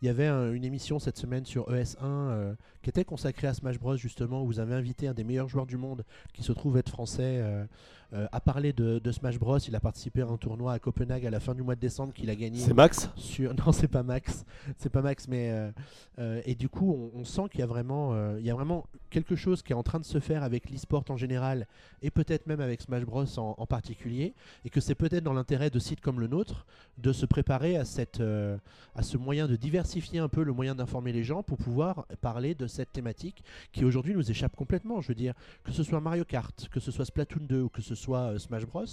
Il 0.03 0.07
y 0.07 0.09
avait 0.11 0.27
un- 0.27 0.53
une 0.53 0.65
émission 0.65 0.99
cette 0.99 1.17
semaine 1.17 1.47
sur 1.47 1.71
ES1 1.73 1.97
euh, 2.03 2.55
qui 2.83 2.91
était 2.91 3.05
consacrée 3.07 3.47
à 3.47 3.55
Smash 3.55 3.79
Bros. 3.79 3.97
justement 3.97 4.43
où 4.43 4.47
vous 4.47 4.61
avez 4.61 4.75
invité 4.75 5.09
un 5.09 5.15
des 5.15 5.25
meilleurs 5.25 5.49
joueurs 5.49 5.67
du 5.67 5.79
monde 5.79 6.05
qui 6.35 6.43
se 6.43 6.53
trouve 6.53 6.77
être 6.77 6.91
français 6.91 7.43
euh, 8.15 8.25
euh, 8.25 8.27
à 8.33 8.41
parler 8.41 8.73
de, 8.73 8.99
de 8.99 9.13
Smash 9.13 9.39
Bros. 9.39 9.59
Il 9.59 9.75
a 9.75 9.81
participé 9.81 10.23
à 10.23 10.27
un 10.27 10.37
tournoi 10.37 10.73
à 10.73 10.79
Copenhague 10.79 11.27
à 11.27 11.31
la 11.31 11.41
fin 11.41 11.55
du 11.55 11.63
mois 11.63 11.75
de 11.75 11.81
décembre 11.81 12.13
qu'il 12.13 12.31
a 12.31 12.35
gagné. 12.35 12.59
C'est 12.59 12.75
Max 12.75 13.11
sur 13.17 13.55
non 13.67 13.73
c'est 13.73 13.89
pas 13.89 14.03
Max 14.03 14.45
c'est 14.79 14.91
pas 14.91 15.03
Max 15.03 15.29
mais 15.29 15.51
euh, 15.51 15.71
euh, 16.19 16.41
et 16.45 16.55
du 16.55 16.69
coup 16.69 17.11
on, 17.15 17.21
on 17.21 17.25
sent 17.25 17.43
qu'il 17.51 17.61
y 17.61 17.63
a 17.63 17.67
vraiment 17.67 18.15
il 18.39 18.45
y 18.45 18.51
a 18.51 18.55
vraiment 18.55 18.87
quelque 19.11 19.37
chose 19.37 19.63
qui 19.63 19.73
est 19.73 19.77
en 19.77 19.83
train 19.83 20.01
de 20.01 20.05
se 20.05 20.21
faire 20.21 20.43
avec 20.43 20.71
l'e-sport 20.71 21.05
en 21.09 21.17
général 21.17 21.67
et 22.03 22.11
peut-être 22.11 22.47
même 22.47 22.61
avec 22.61 22.81
Smash 22.83 23.05
Bros 23.05 23.25
en, 23.39 23.55
en 23.59 23.67
particulier 23.67 24.35
et 24.65 24.71
que 24.71 24.81
c'est 24.81 24.95
peut-être 24.95 25.25
dans 25.25 25.33
l'intérêt 25.33 25.71
de 25.71 25.79
sites 25.79 26.01
comme 26.01 26.21
le 26.21 26.27
nôtre 26.27 26.67
de 26.99 27.13
se 27.13 27.27
préparer 27.27 27.77
à 27.77 27.85
cette 27.85 28.23
à 28.95 29.03
ce 29.03 29.17
moyen 29.17 29.49
de 29.49 29.57
diversifier 29.57 30.21
un 30.21 30.29
peu 30.29 30.43
le 30.43 30.53
moyen 30.53 30.75
d'informer 30.75 31.13
les 31.13 31.25
gens 31.25 31.43
pour 31.43 31.59
pouvoir 31.59 32.07
parler 32.21 32.55
de 32.55 32.67
cette 32.67 32.93
thématique 32.93 33.43
qui 33.73 33.85
aujourd'hui 33.85 34.15
nous 34.15 34.31
échappe 34.31 34.55
complètement 34.57 35.01
je 35.01 35.09
veux 35.09 35.15
dire 35.15 35.35
que 35.65 35.73
ce 35.73 35.83
soit 35.83 36.01
Mario 36.01 36.25
Kart 36.25 36.69
que 36.69 36.81
ce 36.81 36.91
soit 36.91 37.05
Splatoon 37.05 37.45
2 37.47 37.63
ou 37.63 37.69
que 37.69 37.83
ce 37.83 37.95
soit 37.95 38.04
euh, 38.13 38.39
Smash 38.39 38.67
Bros 38.67 38.85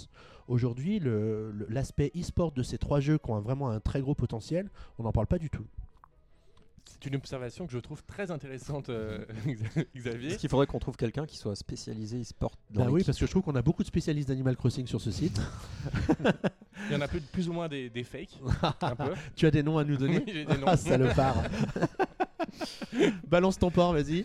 aujourd'hui 0.48 0.98
le- 0.98 1.52
le- 1.52 1.66
l'aspect 1.68 2.10
e-sport 2.18 2.52
de 2.52 2.62
ces 2.62 2.78
trois 2.78 3.00
jeux 3.00 3.18
qui 3.18 3.30
ont 3.30 3.36
un- 3.36 3.40
vraiment 3.40 3.68
un 3.70 3.80
très 3.80 4.00
gros 4.00 4.14
potentiel 4.14 4.70
on 4.98 5.02
n'en 5.04 5.12
parle 5.12 5.26
pas 5.26 5.38
du 5.38 5.50
tout 5.50 5.64
C'est 6.84 7.06
une 7.06 7.14
observation 7.16 7.66
que 7.66 7.72
je 7.72 7.78
trouve 7.78 8.02
très 8.04 8.30
intéressante, 8.30 8.88
euh, 8.88 9.24
Xavier. 9.96 10.30
Est-ce 10.30 10.38
qu'il 10.38 10.48
faudrait 10.48 10.66
qu'on 10.66 10.78
trouve 10.78 10.96
quelqu'un 10.96 11.26
qui 11.26 11.36
soit 11.36 11.54
spécialisé 11.56 12.20
e-sport 12.20 12.52
dans 12.70 12.84
Bah 12.84 12.90
oui, 12.90 13.02
parce 13.04 13.18
que 13.18 13.26
je 13.26 13.30
trouve 13.30 13.42
qu'on 13.42 13.54
a 13.56 13.62
beaucoup 13.62 13.82
de 13.82 13.88
spécialistes 13.88 14.28
d'Animal 14.28 14.56
Crossing 14.56 14.86
sur 14.86 15.00
ce 15.00 15.10
site. 15.10 15.40
Il 16.88 16.92
y 16.92 16.96
en 16.96 17.00
a 17.00 17.08
plus, 17.08 17.20
plus 17.20 17.48
ou 17.48 17.52
moins 17.52 17.68
des, 17.68 17.88
des 17.90 18.04
fakes, 18.04 18.38
un 18.82 18.96
peu. 18.96 19.12
tu 19.36 19.46
as 19.46 19.50
des 19.50 19.62
noms 19.62 19.78
à 19.78 19.84
nous 19.84 19.96
donner 19.96 20.18
Oui, 20.26 20.32
j'ai 20.32 20.44
des 20.44 20.56
noms. 20.58 20.66
Ah, 20.66 20.76
salopard 20.76 21.42
Balance 23.28 23.58
ton 23.58 23.70
port, 23.70 23.92
vas-y. 23.92 24.24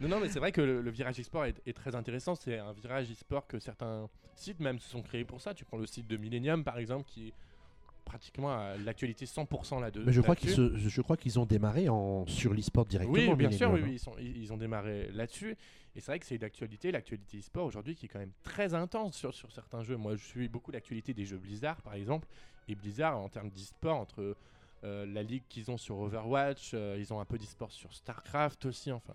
Non, 0.00 0.08
non, 0.08 0.20
mais 0.20 0.28
c'est 0.28 0.38
vrai 0.38 0.52
que 0.52 0.60
le, 0.60 0.80
le 0.80 0.90
virage 0.90 1.20
e-sport 1.20 1.44
est, 1.44 1.60
est 1.66 1.72
très 1.72 1.94
intéressant. 1.94 2.34
C'est 2.34 2.58
un 2.58 2.72
virage 2.72 3.10
e-sport 3.10 3.46
que 3.46 3.58
certains 3.58 4.08
sites 4.34 4.60
même 4.60 4.78
se 4.78 4.88
sont 4.88 5.02
créés 5.02 5.24
pour 5.24 5.40
ça. 5.40 5.54
Tu 5.54 5.64
prends 5.64 5.76
le 5.78 5.86
site 5.86 6.06
de 6.06 6.16
Millennium 6.16 6.64
par 6.64 6.78
exemple, 6.78 7.04
qui 7.06 7.28
est 7.28 7.32
pratiquement 8.04 8.50
à 8.50 8.76
l'actualité 8.76 9.24
100% 9.24 9.80
là-dessus. 9.80 10.04
Mais 10.04 10.12
je 10.12 10.20
crois 10.20 10.34
qu'ils 10.34 10.50
se- 10.50 10.76
je 10.76 11.00
crois 11.02 11.16
qu'ils 11.16 11.38
ont 11.38 11.46
démarré 11.46 11.88
en, 11.88 12.26
sur 12.26 12.52
l'e-sport 12.54 12.84
directement. 12.86 13.14
Oui, 13.32 13.36
bien 13.36 13.50
sûr, 13.52 13.70
oui, 13.70 13.80
oui, 13.84 13.92
ils, 13.92 13.98
sont- 14.00 14.16
ils- 14.18 14.36
ils 14.38 14.52
ont 14.52 14.56
démarré 14.56 15.10
là-dessus. 15.12 15.56
Et 15.94 16.00
c'est 16.00 16.06
vrai 16.12 16.18
que 16.18 16.26
c'est 16.26 16.38
l'actualité, 16.38 16.90
l'actualité 16.90 17.38
e-sport 17.38 17.66
aujourd'hui 17.66 17.94
qui 17.94 18.06
est 18.06 18.08
quand 18.08 18.18
même 18.18 18.32
très 18.42 18.74
intense 18.74 19.16
sur, 19.16 19.34
sur 19.34 19.52
certains 19.52 19.82
jeux. 19.84 19.96
Moi, 19.96 20.16
je 20.16 20.24
suis 20.24 20.48
beaucoup 20.48 20.70
l'actualité 20.72 21.14
des 21.14 21.24
jeux 21.24 21.38
Blizzard, 21.38 21.82
par 21.82 21.94
exemple. 21.94 22.26
Et 22.68 22.74
Blizzard, 22.74 23.16
en 23.18 23.28
termes 23.28 23.50
d'e-sport, 23.50 23.96
entre 23.96 24.36
euh, 24.84 25.06
la 25.06 25.22
ligue 25.22 25.42
qu'ils 25.48 25.70
ont 25.70 25.76
sur 25.76 25.98
Overwatch, 25.98 26.72
euh, 26.74 26.96
ils 26.98 27.12
ont 27.12 27.20
un 27.20 27.24
peu 27.24 27.38
d'e-sport 27.38 27.70
sur 27.72 27.92
StarCraft 27.92 28.66
aussi, 28.66 28.90
enfin. 28.92 29.14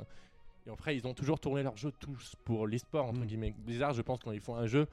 Et 0.68 0.72
après, 0.72 0.96
ils 0.96 1.06
ont 1.08 1.14
toujours 1.14 1.40
tourné 1.40 1.62
leurs 1.64 1.78
jeux 1.78 1.92
tous 2.00 2.36
pour 2.44 2.66
l'e-sport, 2.68 3.06
entre 3.06 3.20
Mm. 3.20 3.26
guillemets. 3.26 3.54
Blizzard, 3.58 3.94
je 3.94 4.02
pense, 4.02 4.20
quand 4.24 4.32
ils 4.32 4.40
font 4.42 4.56
un 4.56 4.66
jeu, 4.68 4.88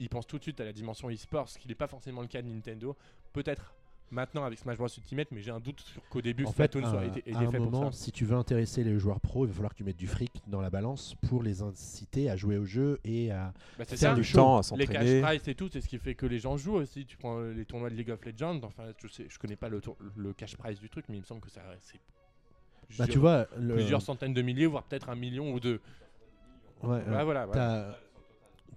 ils 0.00 0.08
pensent 0.08 0.26
tout 0.26 0.38
de 0.38 0.42
suite 0.42 0.60
à 0.60 0.64
la 0.64 0.72
dimension 0.72 1.08
e-sport, 1.08 1.48
ce 1.48 1.58
qui 1.58 1.68
n'est 1.68 1.74
pas 1.76 1.86
forcément 1.86 2.20
le 2.20 2.26
cas 2.26 2.42
de 2.42 2.48
Nintendo. 2.48 2.96
Peut-être 3.32 3.74
maintenant 4.10 4.44
avec 4.44 4.58
Smash 4.58 4.76
Bros 4.76 4.86
Ultimate, 4.88 5.28
mais 5.32 5.40
j'ai 5.40 5.50
un 5.50 5.60
doute 5.60 5.80
sur 5.80 6.02
qu'au 6.08 6.20
début, 6.22 6.44
En 6.44 6.52
fait, 6.52 6.64
Splatoon 6.72 6.84
à, 6.84 6.90
soit 6.90 7.04
été, 7.06 7.18
été 7.20 7.34
à 7.34 7.38
un 7.40 7.50
fait 7.50 7.56
pour 7.58 7.70
moment, 7.70 7.90
ça. 7.92 7.98
si 7.98 8.12
tu 8.12 8.24
veux 8.24 8.36
intéresser 8.36 8.84
les 8.84 8.98
joueurs 8.98 9.20
pros, 9.20 9.44
il 9.44 9.48
va 9.48 9.54
falloir 9.54 9.72
que 9.72 9.78
tu 9.78 9.84
mettes 9.84 9.96
du 9.96 10.06
fric 10.06 10.30
dans 10.46 10.60
la 10.60 10.70
balance 10.70 11.14
pour 11.28 11.42
les 11.42 11.62
inciter 11.62 12.30
à 12.30 12.36
jouer 12.36 12.56
au 12.58 12.64
jeu 12.64 13.00
et 13.04 13.30
à. 13.32 13.52
Bah, 13.78 13.84
faire 13.84 13.98
ça. 13.98 14.14
du 14.14 14.22
show. 14.24 14.36
temps 14.38 14.58
à 14.58 14.76
Les 14.76 14.86
cash 14.86 14.96
s'entraîner. 14.96 15.20
prize 15.22 15.48
et 15.48 15.54
tout, 15.54 15.68
c'est 15.72 15.80
ce 15.80 15.88
qui 15.88 15.98
fait 15.98 16.14
que 16.14 16.26
les 16.26 16.38
gens 16.38 16.56
jouent 16.56 16.76
aussi. 16.76 17.06
Tu 17.06 17.16
prends 17.16 17.40
les 17.40 17.64
tournois 17.64 17.90
de 17.90 17.94
League 17.94 18.10
of 18.10 18.24
Legends, 18.24 18.60
enfin, 18.62 18.84
je 19.02 19.08
sais, 19.08 19.26
je 19.28 19.38
connais 19.38 19.56
pas 19.56 19.68
le, 19.68 19.80
tour- 19.80 19.96
le 20.16 20.32
cash 20.32 20.56
prize 20.56 20.78
du 20.78 20.88
truc, 20.88 21.06
mais 21.08 21.16
il 21.16 21.20
me 21.20 21.26
semble 21.26 21.40
que 21.40 21.50
ça 21.50 21.62
c'est 21.80 21.98
Bah, 21.98 22.86
plusieurs- 22.88 23.08
tu 23.08 23.18
vois, 23.18 23.46
le- 23.58 23.74
plusieurs 23.74 24.02
centaines 24.02 24.34
de 24.34 24.42
milliers, 24.42 24.66
voire 24.66 24.84
peut-être 24.84 25.08
un 25.08 25.16
million 25.16 25.52
ou 25.52 25.58
deux. 25.60 25.80
ouais, 26.82 26.90
ouais. 26.90 27.24
voilà, 27.24 27.46
voilà. 27.46 27.98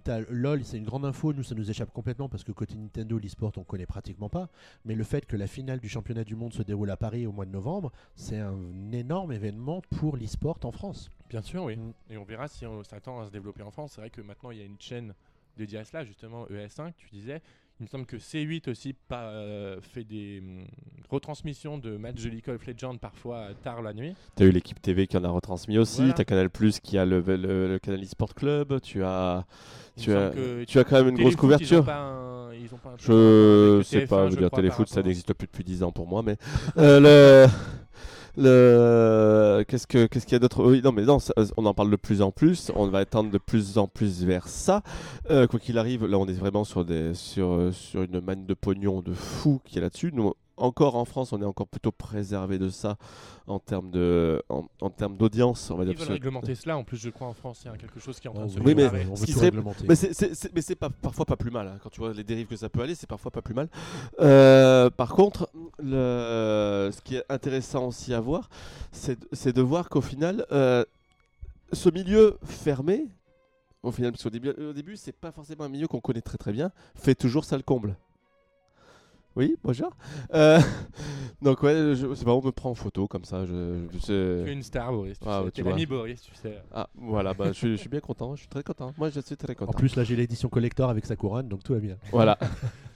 T'as- 0.08 0.22
LOL, 0.30 0.64
c'est 0.64 0.78
une 0.78 0.86
grande 0.86 1.04
info. 1.04 1.34
Nous, 1.34 1.44
ça 1.44 1.54
nous 1.54 1.70
échappe 1.70 1.92
complètement 1.92 2.30
parce 2.30 2.46
que 2.46 2.54
côté 2.54 2.76
Nintendo, 2.76 3.20
l'e-sport, 3.20 3.52
on 3.58 3.66
connaît 3.66 3.86
pratiquement 3.86 4.30
pas. 4.30 4.48
Mais 4.86 4.96
le 4.96 5.04
fait 5.04 5.26
que 5.26 5.36
la 5.36 5.48
finale 5.48 5.82
du 5.82 5.90
championnat 5.90 6.24
du 6.24 6.38
monde 6.38 6.54
se 6.54 6.62
déroule 6.64 6.90
à 6.92 6.96
Paris 6.96 7.28
au 7.28 7.34
mois 7.34 7.46
de 7.46 7.52
novembre, 7.52 7.92
c'est 8.16 8.40
un 8.40 8.92
énorme 8.94 9.34
événement 9.34 9.82
pour 9.98 10.16
l'e-sport 10.16 10.60
en 10.64 10.72
France. 10.72 11.12
Bien 11.28 11.42
sûr, 11.42 11.66
oui. 11.66 11.76
Mm. 11.76 11.94
Et 12.12 12.18
on 12.18 12.24
verra 12.24 12.48
si 12.48 12.66
on 12.66 12.86
s'attend 12.86 13.20
à 13.20 13.26
se 13.26 13.32
développer 13.32 13.64
en 13.64 13.72
France. 13.72 13.92
C'est 13.96 14.02
vrai 14.02 14.10
que 14.10 14.22
maintenant 14.22 14.52
il 14.52 14.60
y 14.60 14.62
a 14.62 14.66
une 14.66 14.80
chaîne 14.80 15.14
dédiée 15.58 15.80
à 15.80 15.84
cela, 15.84 16.06
justement 16.06 16.46
ES5, 16.46 16.94
tu 16.96 17.10
disais. 17.10 17.42
Il 17.80 17.84
me 17.84 17.88
semble 17.88 18.06
que 18.08 18.18
C8 18.18 18.72
aussi 18.72 18.94
pas, 18.94 19.26
euh, 19.26 19.78
fait 19.82 20.04
des 20.04 20.42
hum, 20.44 20.66
retransmissions 21.10 21.78
de 21.78 21.96
matchs 21.96 22.24
de 22.24 22.30
League 22.30 22.50
of 22.50 22.66
Legends 22.66 22.98
parfois 22.98 23.36
euh, 23.38 23.54
tard 23.64 23.84
la 23.84 23.94
nuit. 23.94 24.16
Tu 24.36 24.44
as 24.44 24.46
eu 24.48 24.52
l'équipe 24.52 24.82
TV 24.82 25.06
qui 25.06 25.16
en 25.16 25.24
a 25.24 25.30
retransmis 25.30 25.78
aussi, 25.78 25.98
Voilà. 26.00 26.14
tu 26.14 26.22
as 26.22 26.26
Canal 26.26 26.50
Plus 26.50 26.80
qui 26.80 26.98
a 26.98 27.06
le, 27.06 27.20
le, 27.22 27.68
le 27.68 27.78
Canal 27.80 28.02
eSport 28.02 28.34
Club, 28.34 28.82
tu 28.82 29.04
as, 29.04 29.46
Il 29.96 30.04
tu 30.04 30.12
as, 30.12 30.32
semble 30.32 30.36
que 30.36 30.64
tu 30.64 30.80
as 30.80 30.84
quand 30.86 30.96
même 30.96 31.10
une 31.10 31.16
grosse 31.18 31.36
Téléfoot, 31.36 31.40
couverture. 31.40 31.78
Ils 31.78 31.82
ont 31.82 31.84
pas 31.84 32.00
un, 32.00 32.54
ils 32.56 32.74
ont 32.74 32.78
pas 32.78 32.90
un 32.90 32.98
Je 32.98 33.04
truc 33.04 33.76
avec 33.76 33.86
sais 33.86 34.00
le 34.02 34.08
pas, 34.08 34.26
TF1, 34.26 34.30
je 34.30 34.32
veux 34.32 34.38
dire, 34.42 34.48
crois, 34.48 34.60
téléfoot, 34.60 34.88
ça 34.88 35.04
n'existe 35.04 35.34
plus 35.34 35.46
depuis 35.46 35.64
10 35.64 35.84
ans 35.84 35.92
pour 35.92 36.08
moi, 36.08 36.24
mais 36.24 36.36
euh, 36.80 37.46
le, 37.46 37.52
le, 38.38 39.66
qu'est-ce 39.68 39.88
que, 39.88 40.06
qu'est-ce 40.06 40.26
qu'il 40.26 40.34
y 40.34 40.36
a 40.36 40.40
d'autre? 40.40 40.64
Oui, 40.64 40.82
non, 40.84 40.92
mais 40.92 41.04
non, 41.04 41.18
on 41.58 41.66
en 41.66 41.74
parle 41.74 41.92
de 41.92 41.96
plus 41.96 42.22
en 42.22 42.32
plus, 42.32 42.72
on 42.76 42.88
va 42.88 43.06
tendre 43.06 43.32
de 43.32 43.38
plus 43.38 43.78
en 43.78 43.88
plus 43.88 44.24
vers 44.24 44.48
ça. 44.48 44.84
Euh, 45.30 45.48
quoi 45.48 45.60
qu'il 45.60 45.78
arrive, 45.78 46.06
là, 46.06 46.18
on 46.18 46.28
est 46.28 46.34
vraiment 46.34 46.64
sur 46.64 46.86
des, 46.86 47.14
sur, 47.14 47.52
euh, 47.52 47.72
sur 47.72 48.04
une 48.04 48.22
manne 48.22 48.46
de 48.46 48.54
pognon 48.54 49.02
de 49.02 49.14
fou 49.14 49.60
qui 49.66 49.78
est 49.78 49.82
là-dessus. 49.82 50.12
Encore 50.58 50.96
en 50.96 51.06
France, 51.06 51.32
on 51.34 51.42
est 51.42 51.46
encore 51.46 51.68
plutôt 51.68 51.92
préservé 51.92 52.58
de 52.60 52.70
ça 52.70 52.98
en 53.48 53.60
termes 53.60 53.92
de, 53.92 54.42
en, 54.50 54.66
en 54.82 54.90
termes 54.90 55.16
d'audience, 55.16 55.70
on 55.72 55.76
va 55.78 55.86
dire. 55.86 55.94
Ils 55.94 56.00
veulent 56.00 56.12
réglementer 56.14 56.56
cela. 56.56 56.78
En 56.78 56.84
plus, 56.84 56.98
je 56.98 57.10
crois 57.10 57.28
en 57.28 57.34
France, 57.34 57.62
il 57.64 57.68
y 57.72 57.74
a 57.74 57.78
quelque 57.78 58.00
chose 58.00 58.20
qui 58.20 58.28
est 58.28 58.30
en 58.30 58.34
train 58.34 58.46
de 58.46 58.52
se 58.52 58.60
Oui, 58.60 58.76
mais- 58.76 58.86
on 59.10 59.16
ce 59.16 59.22
veut 59.26 59.34
tout 59.34 59.40
réglementer. 59.40 59.86
Mais 59.88 59.96
c'est, 59.96 60.14
c'est- 60.14 60.34
c'est- 60.36 60.52
mais 60.54 60.62
c'est 60.62 60.76
pas, 60.76 60.90
parfois 60.90 61.26
pas 61.26 61.36
plus 61.38 61.52
mal. 61.52 61.68
hein. 61.68 61.78
Quand 61.82 61.90
tu 61.90 62.00
vois 62.00 62.12
les 62.14 62.24
dérives 62.24 62.48
que 62.48 62.56
ça 62.58 62.70
peut 62.70 62.82
aller, 62.82 62.96
c'est 62.96 63.08
parfois 63.08 63.32
pas 63.32 63.42
plus 63.42 63.54
mal. 63.54 63.70
Euh, 64.20 64.90
par 64.90 65.14
contre, 65.14 65.50
le, 65.80 66.90
ce 66.94 67.02
qui 67.02 67.16
est 67.16 67.24
intéressant 67.30 67.88
aussi 67.88 68.14
à 68.14 68.20
voir, 68.20 68.50
c'est, 68.92 69.18
c'est 69.34 69.54
de 69.56 69.62
voir 69.62 69.90
qu'au 69.90 70.02
final, 70.02 70.46
euh, 70.52 70.84
ce 71.74 71.90
milieu 71.90 72.38
fermé, 72.44 73.06
au 73.84 73.92
final, 73.92 74.12
parce 74.12 74.24
qu'au 74.24 74.30
début, 74.30 74.50
au 74.50 74.74
début, 74.74 74.98
c'est 74.98 75.12
pas 75.16 75.32
forcément 75.32 75.64
un 75.66 75.70
milieu 75.70 75.88
qu'on 75.88 76.00
connaît 76.02 76.22
très 76.22 76.38
très 76.38 76.52
bien, 76.52 76.72
fait 76.96 77.16
toujours 77.16 77.46
ça 77.46 77.56
le 77.58 77.64
comble. 77.64 77.96
Oui, 79.38 79.56
bonjour. 79.64 79.92
Euh, 80.34 80.60
donc 81.44 81.62
ouais, 81.62 81.94
c'est 82.16 82.26
pas, 82.26 82.34
on 82.34 82.44
me 82.44 82.50
prend 82.52 82.72
en 82.72 82.76
photo 82.76 83.08
comme 83.08 83.24
ça. 83.24 83.46
Je, 83.46 83.86
je- 83.94 84.00
c'est- 84.00 84.44
Tu 84.44 84.50
es 84.50 84.54
une 84.54 84.64
star, 84.64 84.92
Boris. 84.92 85.20
Tu 85.20 85.28
Ah, 85.30 85.44
sais. 85.46 85.52
tu 85.52 85.62
l'ami 85.64 85.86
Boris, 85.86 86.20
tu 86.24 86.34
sais. 86.34 86.60
Ah, 86.74 86.90
voilà, 86.96 87.36
bah, 87.36 87.50
je, 87.50 87.52
suis- 87.54 87.72
je 87.74 87.76
suis 87.76 87.90
bien 87.90 88.00
content, 88.00 88.36
je 88.36 88.40
suis 88.42 88.50
très 88.50 88.64
content. 88.64 88.94
Moi, 88.98 89.12
je 89.12 89.20
suis 89.20 89.38
très 89.38 89.54
En 89.54 89.56
content. 89.68 89.74
plus, 89.78 89.96
là, 89.96 90.04
j'ai 90.04 90.16
l'édition 90.16 90.50
collector 90.50 90.90
avec 90.90 91.06
sa 91.06 91.16
couronne, 91.16 91.48
donc 91.48 91.62
tout 91.64 91.74
va 91.74 91.80
bien. 91.80 91.98
Voilà. 92.12 92.38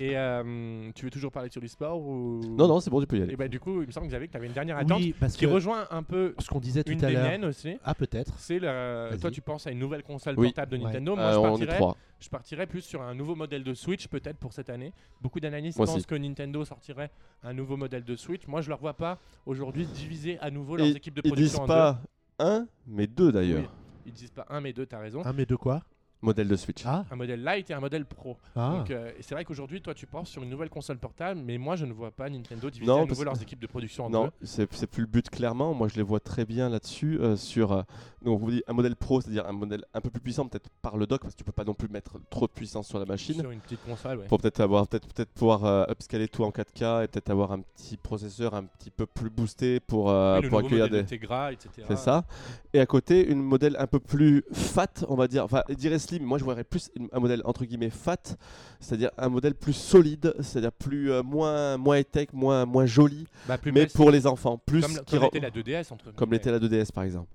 Et 0.00 0.16
euh, 0.16 0.90
tu 0.94 1.04
veux 1.04 1.10
toujours 1.10 1.32
parler 1.32 1.50
sur 1.50 1.60
l'e-sport 1.60 2.00
ou... 2.00 2.40
Non, 2.56 2.68
non, 2.68 2.80
c'est 2.80 2.90
bon, 2.90 3.00
tu 3.00 3.06
peux 3.06 3.18
y 3.18 3.22
aller. 3.22 3.32
Et 3.32 3.36
bah, 3.36 3.48
du 3.48 3.58
coup, 3.60 3.82
il 3.82 3.86
me 3.86 3.92
semble 3.92 4.06
que 4.06 4.10
Xavier, 4.10 4.26
que 4.28 4.32
tu 4.32 4.36
avais 4.36 4.46
une 4.46 4.52
dernière 4.52 4.76
attente 4.78 5.00
Oui, 5.00 5.14
parce 5.18 5.34
qui 5.36 5.44
que 5.46 5.50
rejoint 5.50 5.86
un 5.90 6.02
peu 6.02 6.34
ce 6.38 6.48
qu'on 6.48 6.60
disait 6.60 6.84
tout 6.84 6.92
une 6.92 7.04
à 7.04 7.08
des 7.08 7.14
l'heure. 7.14 7.24
miennes 7.28 7.44
aussi. 7.44 7.76
Ah, 7.84 7.94
peut-être. 7.94 8.32
C'est 8.38 8.58
le... 8.58 9.16
Toi, 9.20 9.30
tu 9.30 9.40
penses 9.40 9.66
à 9.66 9.70
une 9.70 9.78
nouvelle 9.78 10.02
console 10.02 10.34
Oui. 10.38 10.48
portable 10.48 10.72
de 10.72 10.76
Ouais. 10.78 10.84
Nintendo. 10.84 11.16
Moi, 11.16 11.24
Euh, 11.24 11.32
je 11.34 11.40
partirais, 11.66 11.80
je 12.20 12.28
partirais 12.28 12.66
plus 12.66 12.80
sur 12.82 13.02
un 13.02 13.14
nouveau 13.14 13.34
modèle 13.34 13.64
de 13.64 13.74
Switch, 13.74 14.08
peut-être 14.08 14.36
pour 14.38 14.52
cette 14.52 14.70
année. 14.70 14.92
Beaucoup 15.20 15.40
d'analystes 15.40 15.76
pensent 15.78 15.96
aussi. 15.96 16.06
que 16.06 16.14
Nintendo 16.14 16.64
sortirait 16.64 17.10
un 17.42 17.52
nouveau 17.52 17.76
modèle 17.76 18.04
de 18.04 18.16
Switch. 18.16 18.46
Moi, 18.46 18.60
je 18.60 18.66
ne 18.66 18.70
leur 18.70 18.80
vois 18.80 18.94
pas 18.94 19.18
aujourd'hui 19.46 19.86
diviser 19.86 20.38
à 20.40 20.50
nouveau 20.50 20.76
leurs 20.76 20.86
Et 20.86 20.90
équipes 20.90 21.14
de 21.14 21.22
Ils 21.24 21.28
production 21.30 21.58
disent 21.60 21.64
en 21.64 21.66
pas 21.66 22.00
un, 22.38 22.66
mais 22.86 23.06
deux 23.06 23.32
d'ailleurs. 23.32 23.58
Oui. 23.60 23.64
deux. 23.64 23.70
Ils 24.06 24.12
disent 24.12 24.30
pas 24.30 24.46
un, 24.48 24.60
mais 24.60 24.72
deux. 24.72 24.86
T'as 24.86 24.98
raison. 25.00 25.22
Ah, 25.24 25.32
mais 25.32 25.44
de 25.44 25.56
quoi? 25.56 25.82
Modèle 26.20 26.48
de 26.48 26.56
Switch. 26.56 26.82
Ah, 26.84 27.04
Un 27.10 27.16
modèle 27.16 27.44
Lite 27.44 27.70
et 27.70 27.74
un 27.74 27.80
modèle 27.80 28.04
Pro. 28.04 28.36
ah. 28.56 28.76
Donc, 28.78 28.90
euh, 28.90 29.12
c'est 29.20 29.34
vrai 29.34 29.44
qu'aujourd'hui, 29.44 29.80
toi, 29.80 29.94
tu 29.94 30.06
penses 30.06 30.28
sur 30.30 30.42
une 30.42 30.50
nouvelle 30.50 30.68
console 30.70 30.98
portable, 30.98 31.40
mais 31.44 31.58
moi, 31.58 31.76
je 31.76 31.84
ne 31.84 31.92
vois 31.92 32.10
pas 32.10 32.28
Nintendo 32.28 32.68
diviser 32.70 32.90
Non, 32.90 33.02
à 33.02 33.06
nouveau 33.06 33.22
leurs 33.24 33.40
équipes 33.40 33.60
de 33.60 33.66
production 33.68 34.06
en 34.06 34.10
Non, 34.10 34.24
deux. 34.24 34.30
c'est 34.42 34.72
c'est 34.74 34.86
plus 34.88 35.02
le 35.02 35.06
but 35.06 35.30
clairement. 35.30 35.74
Moi, 35.74 35.88
je 35.88 35.94
les 35.96 36.02
vois 36.02 36.20
très 36.20 36.44
bien 36.44 36.68
là-dessus. 36.68 37.18
euh, 37.20 37.36
sur, 37.36 37.72
euh, 37.72 37.82
donc, 38.24 38.40
on 38.40 38.44
vous 38.44 38.50
dit 38.50 38.62
un 38.66 38.72
modèle 38.72 38.96
pro, 38.96 39.20
c'est-à-dire 39.20 39.46
un 39.46 39.52
modèle 39.52 39.84
un 39.94 40.00
peu 40.00 40.10
plus 40.10 40.20
puissant, 40.20 40.46
peut-être 40.48 40.68
par 40.82 40.96
le 40.96 41.06
dock, 41.06 41.22
parce 41.22 41.34
que 41.34 41.38
tu 41.38 41.44
peux 41.44 41.52
pas 41.52 41.64
non 41.64 41.74
plus 41.74 41.88
mettre 41.88 42.18
trop 42.30 42.46
de 42.46 42.52
puissance 42.52 42.88
sur 42.88 42.98
la 42.98 43.04
machine. 43.04 43.38
Sur 43.40 43.50
une 43.52 43.60
petite 43.60 43.84
console, 43.84 44.18
ouais. 44.18 44.26
Pour 44.26 44.38
peut-être 44.38 44.60
avoir, 44.60 44.88
peut-être 44.88 45.06
peut-être 45.12 45.30
pouvoir 45.30 45.64
euh, 45.64 45.84
upscaler 45.88 46.26
tout 46.28 46.42
en 46.42 46.50
4K 46.50 47.04
et 47.04 47.08
peut-être 47.08 47.30
avoir 47.30 47.52
un 47.52 47.60
petit 47.60 47.96
processeur 47.96 48.54
un 48.54 48.64
petit 48.64 48.90
peu 48.90 49.06
plus 49.06 49.30
boosté 49.30 49.78
pour, 49.80 50.10
euh, 50.10 50.36
Oui, 50.38 50.42
le 50.42 50.48
pour 50.48 50.58
accueillir 50.58 50.84
modèle 50.86 50.90
des. 50.98 51.02
de 51.04 51.08
Tegra, 51.08 51.52
etc. 51.52 51.70
C'est 51.86 51.96
ça. 51.98 52.24
Et 52.72 52.80
à 52.80 52.86
côté, 52.86 53.28
une 53.30 53.40
modèle 53.42 53.76
un 53.78 53.86
peu 53.86 54.00
plus 54.00 54.44
fat, 54.52 54.86
on 55.08 55.14
va 55.14 55.28
dire. 55.28 55.44
Enfin, 55.44 55.62
je 55.68 55.74
dirais 55.74 55.98
slim. 56.08 56.22
Moi, 56.24 56.38
je 56.38 56.44
voudrais 56.44 56.64
plus 56.64 56.90
un 57.12 57.20
modèle 57.20 57.42
entre 57.44 57.64
guillemets 57.64 57.90
fat, 57.90 58.36
c'est-à-dire 58.80 59.10
un 59.18 59.28
modèle 59.28 59.54
plus 59.54 59.72
solide, 59.74 60.34
c'est-à-dire 60.40 60.72
plus 60.72 61.12
euh, 61.12 61.22
moins 61.22 61.76
moins 61.76 61.98
high-tech, 61.98 62.28
moins 62.32 62.64
moins 62.66 62.86
joli, 62.86 63.26
Bah, 63.46 63.58
plus 63.58 63.72
mais 63.72 63.86
pour 63.86 64.10
les 64.10 64.26
enfants, 64.26 64.58
plus 64.58 64.80
comme, 64.82 64.92
qui 64.92 65.04
comme 65.12 65.18
rend- 65.18 65.30
l'était 65.32 65.40
la 65.40 65.50
2DS 65.50 65.92
entre 65.92 66.12
comme 66.14 66.32
l'était 66.32 66.50
la 66.50 66.58
2DS 66.58 66.92
par 66.92 67.04
exemple. 67.04 67.28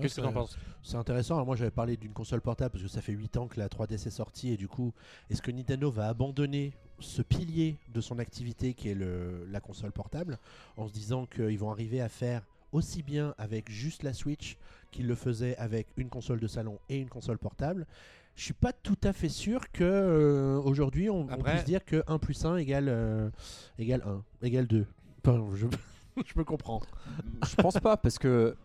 Qu'est-ce 0.00 0.16
que 0.16 0.20
t'en 0.22 0.32
penses? 0.32 0.56
C'est 0.82 0.96
intéressant. 0.96 1.34
Alors 1.34 1.44
moi, 1.46 1.56
j'avais 1.56 1.70
parlé 1.70 1.98
d'une 1.98 2.12
console 2.14 2.40
portable 2.40 2.70
parce 2.72 2.82
que 2.82 2.88
ça 2.88 3.02
fait 3.02 3.12
8 3.12 3.36
ans 3.36 3.48
que 3.48 3.60
la 3.60 3.68
3DS 3.68 4.06
est 4.06 4.10
sortie 4.10 4.50
et 4.50 4.56
du 4.56 4.66
coup, 4.66 4.94
est-ce 5.28 5.42
que 5.42 5.50
Nintendo 5.50 5.90
va 5.90 6.08
abandonner 6.08 6.72
ce 7.00 7.20
pilier 7.20 7.76
de 7.92 8.00
son 8.00 8.18
activité 8.18 8.72
qui 8.72 8.88
est 8.88 8.94
le, 8.94 9.46
la 9.50 9.60
console 9.60 9.92
portable 9.92 10.38
en 10.78 10.88
se 10.88 10.92
disant 10.94 11.26
qu'ils 11.26 11.58
vont 11.58 11.70
arriver 11.70 12.00
à 12.00 12.08
faire 12.08 12.42
aussi 12.72 13.02
bien 13.02 13.34
avec 13.38 13.70
juste 13.70 14.02
la 14.02 14.12
Switch 14.12 14.56
qu'ils 14.90 15.06
le 15.06 15.14
faisaient 15.14 15.56
avec 15.56 15.86
une 15.96 16.08
console 16.08 16.40
de 16.40 16.46
salon 16.46 16.78
et 16.88 16.98
une 16.98 17.08
console 17.08 17.38
portable 17.38 17.86
je 18.36 18.44
suis 18.44 18.54
pas 18.54 18.72
tout 18.72 18.96
à 19.02 19.12
fait 19.12 19.28
sûr 19.28 19.70
que 19.70 19.84
euh, 19.84 20.58
aujourd'hui 20.62 21.10
on, 21.10 21.26
on 21.30 21.42
puisse 21.42 21.64
dire 21.64 21.84
que 21.84 22.02
1 22.06 22.18
plus 22.18 22.44
1 22.44 22.56
égale, 22.56 22.86
euh, 22.88 23.28
égale 23.78 24.02
1, 24.42 24.46
égale 24.46 24.66
2. 24.66 24.86
Pardon, 25.22 25.54
je, 25.54 25.66
je 26.24 26.32
me 26.36 26.44
comprends. 26.44 26.80
Je 27.46 27.54
pense 27.56 27.78
pas 27.80 27.96
parce 27.98 28.18
que 28.18 28.56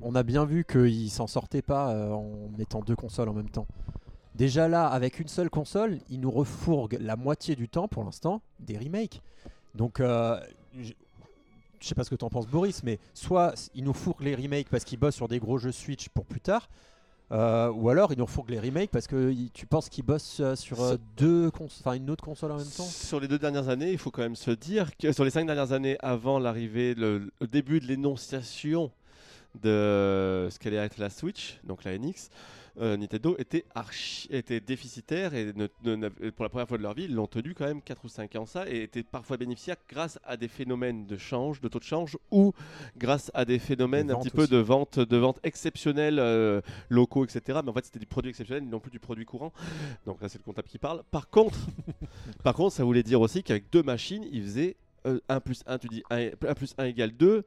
on 0.00 0.14
a 0.14 0.22
bien 0.22 0.44
vu 0.44 0.64
qu'ils 0.64 1.10
s'en 1.10 1.26
sortaient 1.26 1.62
pas 1.62 1.92
euh, 1.92 2.10
en 2.10 2.48
mettant 2.56 2.80
deux 2.80 2.94
consoles 2.96 3.28
en 3.28 3.32
même 3.34 3.50
temps. 3.50 3.66
Déjà 4.34 4.68
là, 4.68 4.86
avec 4.86 5.20
une 5.20 5.28
seule 5.28 5.50
console, 5.50 5.98
ils 6.10 6.20
nous 6.20 6.30
refourguent 6.30 6.98
la 7.00 7.16
moitié 7.16 7.56
du 7.56 7.68
temps 7.68 7.88
pour 7.88 8.04
l'instant 8.04 8.40
des 8.60 8.76
remakes. 8.76 9.22
Donc, 9.74 10.00
euh, 10.00 10.40
je 11.84 11.88
sais 11.90 11.94
pas 11.94 12.04
ce 12.04 12.10
que 12.10 12.14
t'en 12.16 12.30
penses, 12.30 12.46
Boris, 12.48 12.82
mais 12.82 12.98
soit 13.12 13.54
ils 13.74 13.84
nous 13.84 13.92
fourguent 13.92 14.22
les 14.24 14.34
remakes 14.34 14.68
parce 14.70 14.84
qu'ils 14.84 14.98
bossent 14.98 15.14
sur 15.16 15.28
des 15.28 15.38
gros 15.38 15.58
jeux 15.58 15.72
Switch 15.72 16.08
pour 16.08 16.24
plus 16.24 16.40
tard. 16.40 16.68
euh, 17.32 17.70
ou 17.72 17.88
alors 17.88 18.12
ils 18.12 18.18
nous 18.18 18.24
refourguent 18.26 18.50
les 18.50 18.60
remakes 18.60 18.90
parce 18.90 19.06
que 19.06 19.30
y- 19.32 19.50
tu 19.52 19.66
penses 19.66 19.88
qu'ils 19.88 20.04
bossent 20.04 20.40
euh, 20.40 20.54
sur 20.56 20.82
euh, 20.82 20.96
deux 21.16 21.50
une 21.94 22.10
autre 22.10 22.22
console 22.24 22.52
en 22.52 22.56
même 22.58 22.66
temps? 22.66 22.84
Sur 22.84 23.18
les 23.20 23.28
deux 23.28 23.38
dernières 23.38 23.68
années, 23.70 23.92
il 23.92 23.98
faut 23.98 24.10
quand 24.10 24.22
même 24.22 24.36
se 24.36 24.50
dire 24.50 24.96
que 24.96 25.10
sur 25.12 25.24
les 25.24 25.30
cinq 25.30 25.46
dernières 25.46 25.72
années 25.72 25.96
avant 26.00 26.38
l'arrivée, 26.38 26.94
le, 26.94 27.30
le 27.40 27.46
début 27.46 27.80
de 27.80 27.86
l'énonciation 27.86 28.90
de 29.62 30.48
ce 30.50 30.58
qu'allait 30.58 30.76
être 30.76 30.98
la 30.98 31.10
Switch, 31.10 31.58
donc 31.64 31.84
la 31.84 31.96
NX, 31.98 32.28
euh, 32.80 32.96
Nintendo 32.96 33.36
était, 33.38 33.64
archi, 33.74 34.26
était 34.30 34.58
déficitaire 34.60 35.32
et 35.34 35.52
ne- 35.52 35.68
ne- 35.84 35.94
n'avait- 35.96 36.32
pour 36.32 36.42
la 36.44 36.48
première 36.48 36.66
fois 36.66 36.76
de 36.76 36.82
leur 36.82 36.94
vie, 36.94 37.04
ils 37.04 37.14
l'ont 37.14 37.26
tenu 37.28 37.54
quand 37.54 37.66
même 37.66 37.80
4 37.80 38.04
ou 38.04 38.08
5 38.08 38.34
ans 38.36 38.46
ça 38.46 38.68
et 38.68 38.82
était 38.82 39.02
parfois 39.04 39.36
bénéficiaire 39.36 39.76
grâce 39.88 40.18
à 40.24 40.36
des 40.36 40.48
phénomènes 40.48 41.06
de 41.06 41.16
change, 41.16 41.60
de 41.60 41.68
taux 41.68 41.78
de 41.78 41.84
change 41.84 42.18
ou 42.32 42.52
grâce 42.96 43.30
à 43.34 43.44
des 43.44 43.58
phénomènes 43.58 44.08
Des 44.08 44.12
un 44.14 44.18
petit 44.18 44.30
peu 44.30 44.42
aussi. 44.42 44.50
de 44.50 44.56
vente, 44.58 44.98
de 44.98 45.16
vente 45.16 45.38
exceptionnelles 45.44 46.18
euh, 46.18 46.60
locaux, 46.88 47.24
etc. 47.24 47.60
Mais 47.62 47.70
en 47.70 47.74
fait, 47.74 47.84
c'était 47.84 48.00
du 48.00 48.06
produit 48.06 48.30
exceptionnel, 48.30 48.68
non 48.68 48.80
plus 48.80 48.90
du 48.90 48.98
produit 48.98 49.24
courant. 49.24 49.52
Donc 50.06 50.20
là, 50.20 50.28
c'est 50.28 50.38
le 50.38 50.44
comptable 50.44 50.68
qui 50.68 50.78
parle. 50.78 51.02
Par 51.10 51.30
contre, 51.30 51.58
par 52.42 52.54
contre, 52.54 52.74
ça 52.74 52.82
voulait 52.84 53.02
dire 53.04 53.20
aussi 53.20 53.42
qu'avec 53.42 53.70
deux 53.70 53.82
machines, 53.82 54.26
ils 54.32 54.42
faisaient 54.42 54.76
euh, 55.06 55.20
1 55.28 55.40
plus 55.40 55.62
1, 55.66 55.78
tu 55.78 55.86
dis 55.88 56.02
1, 56.10 56.30
plus 56.54 56.74
1 56.78 56.84
égale 56.86 57.12
2. 57.12 57.44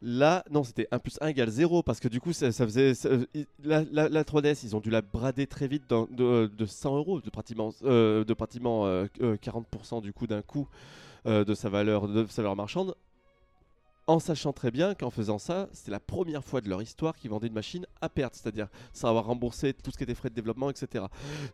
Là, 0.00 0.44
non, 0.50 0.62
c'était 0.62 0.86
1 0.92 0.98
plus 1.00 1.18
1 1.20 1.26
égale 1.28 1.48
0 1.50 1.82
parce 1.82 1.98
que 1.98 2.06
du 2.06 2.20
coup, 2.20 2.32
ça, 2.32 2.52
faisait. 2.52 2.92
la, 3.64 3.82
la- 3.90 4.08
la 4.08 4.22
3DS, 4.24 4.60
ils 4.62 4.76
ont 4.76 4.80
dû 4.80 4.90
la 4.90 5.02
brader 5.02 5.46
très 5.48 5.66
vite 5.66 5.90
de, 5.90 6.46
de 6.46 6.66
100 6.66 6.96
euros, 6.96 7.20
de 7.20 7.30
pratiquement, 7.30 7.72
euh, 7.82 8.24
de 8.24 8.34
pratiquement 8.34 8.86
euh, 8.86 9.06
euh, 9.20 9.36
40% 9.36 10.00
du 10.00 10.12
coup 10.12 10.26
d'un 10.28 10.42
coup 10.42 10.68
euh, 11.26 11.44
de, 11.44 11.52
sa 11.54 11.68
valeur, 11.68 12.06
de 12.06 12.26
sa 12.28 12.42
valeur 12.42 12.54
marchande. 12.54 12.94
En 14.06 14.20
sachant 14.20 14.54
très 14.54 14.70
bien 14.70 14.94
qu'en 14.94 15.10
faisant 15.10 15.38
ça, 15.38 15.68
c'était 15.72 15.90
la 15.90 16.00
première 16.00 16.42
fois 16.42 16.60
de 16.62 16.68
leur 16.70 16.80
histoire 16.80 17.14
qu'ils 17.16 17.30
vendaient 17.30 17.48
une 17.48 17.52
machine 17.52 17.84
à 18.00 18.08
perte, 18.08 18.36
c'est-à-dire 18.36 18.68
sans 18.94 19.08
avoir 19.08 19.26
remboursé 19.26 19.74
tout 19.74 19.90
ce 19.90 19.98
qui 19.98 20.04
était 20.04 20.14
frais 20.14 20.30
de 20.30 20.34
développement, 20.34 20.70
etc. 20.70 21.04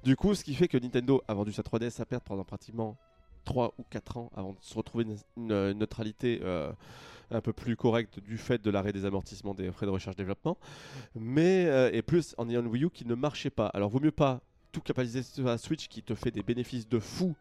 Du 0.05 0.15
coup, 0.17 0.35
ce 0.37 0.45
qui 0.45 0.55
fait 0.55 0.69
que 0.69 0.79
Nintendo 0.79 1.21
a 1.27 1.35
vendu 1.35 1.53
sa 1.53 1.63
3DS 1.63 2.01
à 2.01 2.05
perte 2.05 2.23
pendant 2.25 2.45
pratiquement 2.45 2.97
3 3.45 3.75
ou 3.79 3.85
4 3.91 4.17
ans 4.17 4.31
avant 4.35 4.53
de 4.53 4.59
se 4.61 4.75
retrouver 4.75 5.05
une, 5.05 5.17
une 5.37 5.79
neutralité 5.79 6.41
euh, 6.43 6.73
un 7.31 7.41
peu 7.41 7.53
plus 7.53 7.77
correcte 7.77 8.21
du 8.21 8.39
fait 8.39 8.63
de 8.63 8.71
l'arrêt 8.71 8.93
des 8.93 9.05
amortissements 9.05 9.55
des 9.55 9.71
frais 9.73 9.87
de 9.87 9.91
recherche-développement. 9.91 10.57
Mais, 11.15 11.67
euh, 11.67 11.91
et 11.93 12.03
plus 12.03 12.35
en 12.39 12.49
ayant 12.49 12.61
une 12.61 12.69
Wii 12.69 12.85
U 12.85 12.91
qui 12.91 13.07
ne 13.07 13.15
marchait 13.15 13.51
pas. 13.51 13.67
Alors, 13.69 13.89
vaut 13.89 14.01
mieux 14.01 14.13
pas 14.13 14.41
tout 14.73 14.81
capitaliser 14.81 15.23
sur 15.23 15.45
la 15.45 15.59
Switch 15.59 15.89
qui 15.89 16.03
te 16.03 16.15
fait 16.15 16.31
des 16.31 16.43
bénéfices 16.43 16.89
de 16.89 16.99
fou 16.99 17.35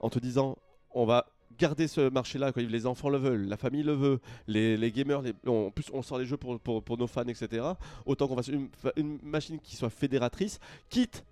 en 0.00 0.10
te 0.10 0.18
disant 0.18 0.56
on 0.94 1.06
va 1.06 1.26
garder 1.58 1.86
ce 1.86 2.08
marché-là, 2.08 2.52
les 2.56 2.86
enfants 2.86 3.08
le 3.08 3.18
veulent, 3.18 3.46
la 3.46 3.56
famille 3.56 3.82
le 3.82 3.92
veut, 3.92 4.20
les, 4.46 4.76
les 4.76 4.90
gamers, 4.90 5.22
en 5.46 5.70
plus 5.70 5.86
on 5.92 6.02
sort 6.02 6.18
les 6.18 6.26
jeux 6.26 6.36
pour, 6.36 6.58
pour, 6.58 6.82
pour 6.82 6.98
nos 6.98 7.06
fans, 7.06 7.26
etc. 7.28 7.64
Autant 8.04 8.26
qu'on 8.26 8.36
fasse 8.36 8.50
une 8.96 9.18
machine 9.22 9.60
qui 9.60 9.76
soit 9.76 9.90
fédératrice, 9.90 10.58
quitte 10.88 11.24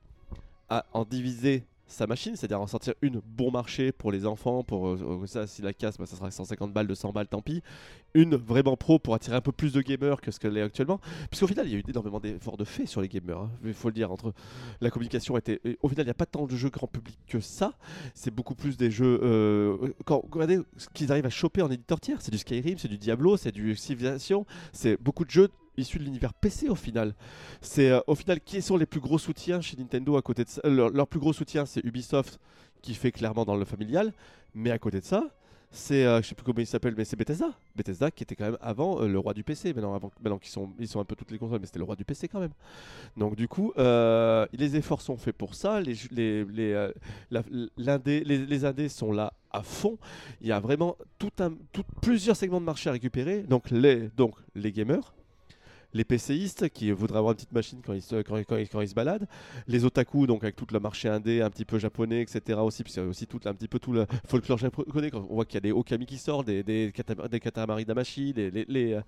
à 0.68 0.86
en 0.92 1.04
diviser 1.04 1.64
sa 1.90 2.06
machine, 2.06 2.36
c'est-à-dire 2.36 2.60
en 2.60 2.66
sortir 2.66 2.94
une 3.02 3.20
bon 3.24 3.50
marché 3.50 3.92
pour 3.92 4.12
les 4.12 4.24
enfants, 4.24 4.62
pour 4.62 4.88
euh, 4.88 5.26
ça, 5.26 5.46
si 5.46 5.60
la 5.60 5.72
casse, 5.72 5.98
bah, 5.98 6.06
ça 6.06 6.16
sera 6.16 6.30
150 6.30 6.72
balles, 6.72 6.86
200 6.86 7.12
balles, 7.12 7.28
tant 7.28 7.42
pis. 7.42 7.62
Une 8.14 8.36
vraiment 8.36 8.76
pro 8.76 8.98
pour 8.98 9.14
attirer 9.14 9.36
un 9.36 9.40
peu 9.40 9.52
plus 9.52 9.72
de 9.72 9.80
gamers 9.82 10.20
que 10.20 10.30
ce 10.30 10.38
qu'elle 10.40 10.56
est 10.56 10.62
actuellement. 10.62 11.00
Puisqu'au 11.30 11.46
final, 11.46 11.66
il 11.66 11.72
y 11.72 11.76
a 11.76 11.78
eu 11.78 11.84
énormément 11.88 12.20
d'efforts 12.20 12.56
de 12.56 12.64
fait 12.64 12.86
sur 12.86 13.00
les 13.00 13.08
gamers, 13.08 13.38
hein. 13.38 13.50
il 13.64 13.74
faut 13.74 13.88
le 13.88 13.94
dire. 13.94 14.10
Entre 14.10 14.32
la 14.80 14.90
communication 14.90 15.36
était, 15.36 15.60
au 15.82 15.88
final, 15.88 16.04
il 16.04 16.08
n'y 16.08 16.12
a 16.12 16.14
pas 16.14 16.26
tant 16.26 16.46
de 16.46 16.56
jeux 16.56 16.70
grand 16.70 16.86
public 16.86 17.18
que 17.26 17.40
ça. 17.40 17.74
C'est 18.14 18.34
beaucoup 18.34 18.54
plus 18.54 18.76
des 18.76 18.90
jeux. 18.90 19.20
euh, 19.22 19.92
quand 20.04 20.24
regardez 20.30 20.60
ce 20.76 20.88
qu'ils 20.92 21.10
arrivent 21.12 21.26
à 21.26 21.30
choper 21.30 21.62
en 21.62 21.70
éditeur 21.70 22.00
tiers, 22.00 22.22
c'est 22.22 22.30
du 22.30 22.38
Skyrim, 22.38 22.78
c'est 22.78 22.88
du 22.88 22.98
Diablo, 22.98 23.36
c'est 23.36 23.52
du 23.52 23.76
Civilization, 23.76 24.46
c'est 24.72 25.00
beaucoup 25.00 25.24
de 25.24 25.30
jeux 25.30 25.48
issus 25.80 25.98
de 25.98 26.04
l'univers 26.04 26.32
PC 26.34 26.68
au 26.68 26.74
final. 26.74 27.14
C'est 27.60 27.90
euh, 27.90 28.00
au 28.06 28.14
final 28.14 28.40
qui 28.40 28.62
sont 28.62 28.76
les 28.76 28.86
plus 28.86 29.00
gros 29.00 29.18
soutiens 29.18 29.60
chez 29.60 29.76
Nintendo 29.76 30.16
à 30.16 30.22
côté 30.22 30.44
de 30.44 30.48
ça. 30.48 30.60
Leur, 30.64 31.06
plus 31.06 31.20
gros 31.20 31.32
soutien, 31.32 31.66
c'est 31.66 31.84
Ubisoft 31.84 32.38
qui 32.82 32.94
fait 32.94 33.12
clairement 33.12 33.44
dans 33.44 33.56
le 33.56 33.64
familial, 33.64 34.12
mais 34.54 34.70
à 34.70 34.78
côté 34.78 35.00
de 35.00 35.04
ça. 35.04 35.24
C'est, 35.72 36.04
euh, 36.04 36.20
je 36.20 36.26
sais 36.26 36.34
plus 36.34 36.42
comment 36.44 36.58
il 36.58 36.66
s'appelle, 36.66 36.94
mais 36.96 37.04
c'est 37.04 37.14
Bethesda. 37.14 37.52
Bethesda 37.76 38.10
qui 38.10 38.24
était 38.24 38.34
quand 38.34 38.46
même 38.46 38.58
avant 38.60 39.00
euh, 39.02 39.06
le 39.06 39.20
roi 39.20 39.34
du 39.34 39.44
PC. 39.44 39.72
Maintenant, 39.72 39.92
maintenant 40.20 40.38
qu'ils 40.38 40.50
sont, 40.50 40.70
ils 40.80 40.88
sont 40.88 40.98
un 40.98 41.04
peu 41.04 41.14
toutes 41.14 41.30
les 41.30 41.38
consoles, 41.38 41.60
mais 41.60 41.66
c'était 41.66 41.78
le 41.78 41.84
roi 41.84 41.94
du 41.94 42.04
PC 42.04 42.26
quand 42.26 42.40
même. 42.40 42.50
Donc 43.16 43.36
du 43.36 43.46
coup, 43.46 43.72
euh, 43.78 44.46
les 44.52 44.74
efforts 44.74 45.00
sont 45.00 45.16
faits 45.16 45.36
pour 45.36 45.54
ça. 45.54 45.80
Les, 45.80 45.94
les, 46.10 46.44
les, 46.44 46.90
la- 47.30 47.44
les, 47.78 48.64
indés 48.64 48.88
sont 48.88 49.12
là 49.12 49.32
à 49.52 49.62
fond. 49.62 49.96
Il 50.40 50.48
y 50.48 50.52
a 50.52 50.58
vraiment 50.58 50.96
plusieurs 52.02 52.34
segments 52.34 52.60
de 52.60 52.66
marché 52.66 52.88
à 52.88 52.92
récupérer. 52.92 53.44
Donc 53.44 53.70
les, 53.70 54.08
donc 54.16 54.34
les 54.56 54.72
gamers, 54.72 55.14
les 55.92 56.04
PCistes 56.04 56.68
qui 56.70 56.90
voudraient 56.92 57.18
avoir 57.18 57.32
une 57.32 57.36
petite 57.36 57.52
machine 57.52 57.80
quand 57.84 57.92
ils, 57.92 58.02
se- 58.02 58.22
quand, 58.22 58.36
quand 58.48 58.56
quand 58.56 58.80
ils 58.80 58.88
se 58.88 58.94
baladent, 58.94 59.26
les 59.66 59.84
otaku 59.84 60.26
donc 60.26 60.42
avec 60.44 60.56
tout 60.56 60.66
le 60.72 60.78
marché 60.80 61.08
indé 61.08 61.40
un 61.42 61.50
petit 61.50 61.64
peu 61.64 61.78
japonais 61.78 62.22
etc 62.22 62.58
aussi. 62.60 62.84
Puis 62.84 62.92
c'est 62.92 63.00
aussi 63.00 63.26
tout 63.26 63.40
un 63.44 63.54
petit 63.54 63.68
peu 63.68 63.78
tout 63.78 63.92
le 63.92 64.06
folklore 64.26 64.58
japonais. 64.58 65.10
On 65.14 65.34
voit 65.34 65.44
qu'il 65.44 65.54
y 65.54 65.58
a 65.58 65.60
des 65.60 65.72
okami 65.72 66.06
qui 66.06 66.18
sortent 66.18 66.46
des 66.46 66.62
des, 66.62 66.92
des 67.30 67.40
katamari 67.40 67.84
damashi 67.84 68.32
les, 68.32 68.94
euh, 68.94 69.00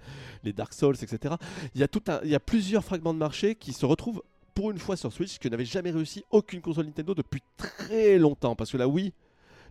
les 0.42 0.52
dark 0.52 0.72
souls 0.72 0.96
etc 1.00 1.34
il 1.74 1.80
y 1.80 1.84
a 1.84 1.88
tout 1.88 2.02
il 2.24 2.30
y 2.30 2.34
a 2.34 2.40
plusieurs 2.40 2.84
fragments 2.84 3.14
de 3.14 3.18
marché 3.18 3.54
qui 3.54 3.72
se 3.72 3.86
retrouvent 3.86 4.22
pour 4.54 4.70
une 4.70 4.78
fois 4.78 4.96
sur 4.96 5.12
Switch 5.12 5.38
que 5.38 5.48
n'avait 5.48 5.64
jamais 5.64 5.90
réussi 5.90 6.24
aucune 6.30 6.60
console 6.60 6.84
Nintendo 6.86 7.14
depuis 7.14 7.42
très 7.56 8.18
longtemps. 8.18 8.54
Parce 8.54 8.70
que 8.70 8.76
la 8.76 8.86
Wii 8.86 9.12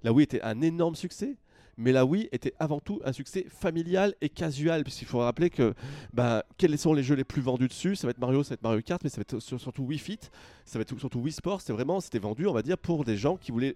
la 0.03 0.11
Wii 0.11 0.23
était 0.23 0.41
un 0.41 0.59
énorme 0.61 0.95
succès 0.95 1.35
mais 1.77 1.91
la 1.91 2.05
Wii 2.05 2.29
était 2.31 2.53
avant 2.59 2.79
tout 2.79 2.99
un 3.05 3.13
succès 3.13 3.45
familial 3.49 4.13
et 4.21 4.29
casual 4.29 4.83
puisqu'il 4.83 5.07
faut 5.07 5.19
rappeler 5.19 5.49
que 5.49 5.73
bah, 6.13 6.43
quels 6.57 6.77
sont 6.77 6.93
les 6.93 7.03
jeux 7.03 7.15
les 7.15 7.23
plus 7.23 7.41
vendus 7.41 7.67
dessus? 7.67 7.95
Ça 7.95 8.07
va 8.07 8.11
être 8.11 8.19
Mario, 8.19 8.43
ça 8.43 8.49
va 8.49 8.53
être 8.55 8.63
Mario 8.63 8.81
Kart, 8.81 9.01
mais 9.03 9.09
ça 9.09 9.17
va 9.17 9.21
être 9.21 9.39
sur- 9.39 9.59
surtout 9.59 9.83
Wii 9.83 9.99
Fit, 9.99 10.19
ça 10.65 10.77
va 10.77 10.81
être 10.83 10.97
surtout 10.99 11.19
Wii 11.19 11.31
Sport. 11.33 11.61
C'est 11.61 11.73
vraiment, 11.73 11.99
c'était 11.99 12.19
vendu, 12.19 12.47
on 12.47 12.53
va 12.53 12.61
dire, 12.61 12.77
pour 12.77 13.03
des 13.03 13.17
gens 13.17 13.37
qui 13.37 13.51
voulaient 13.51 13.75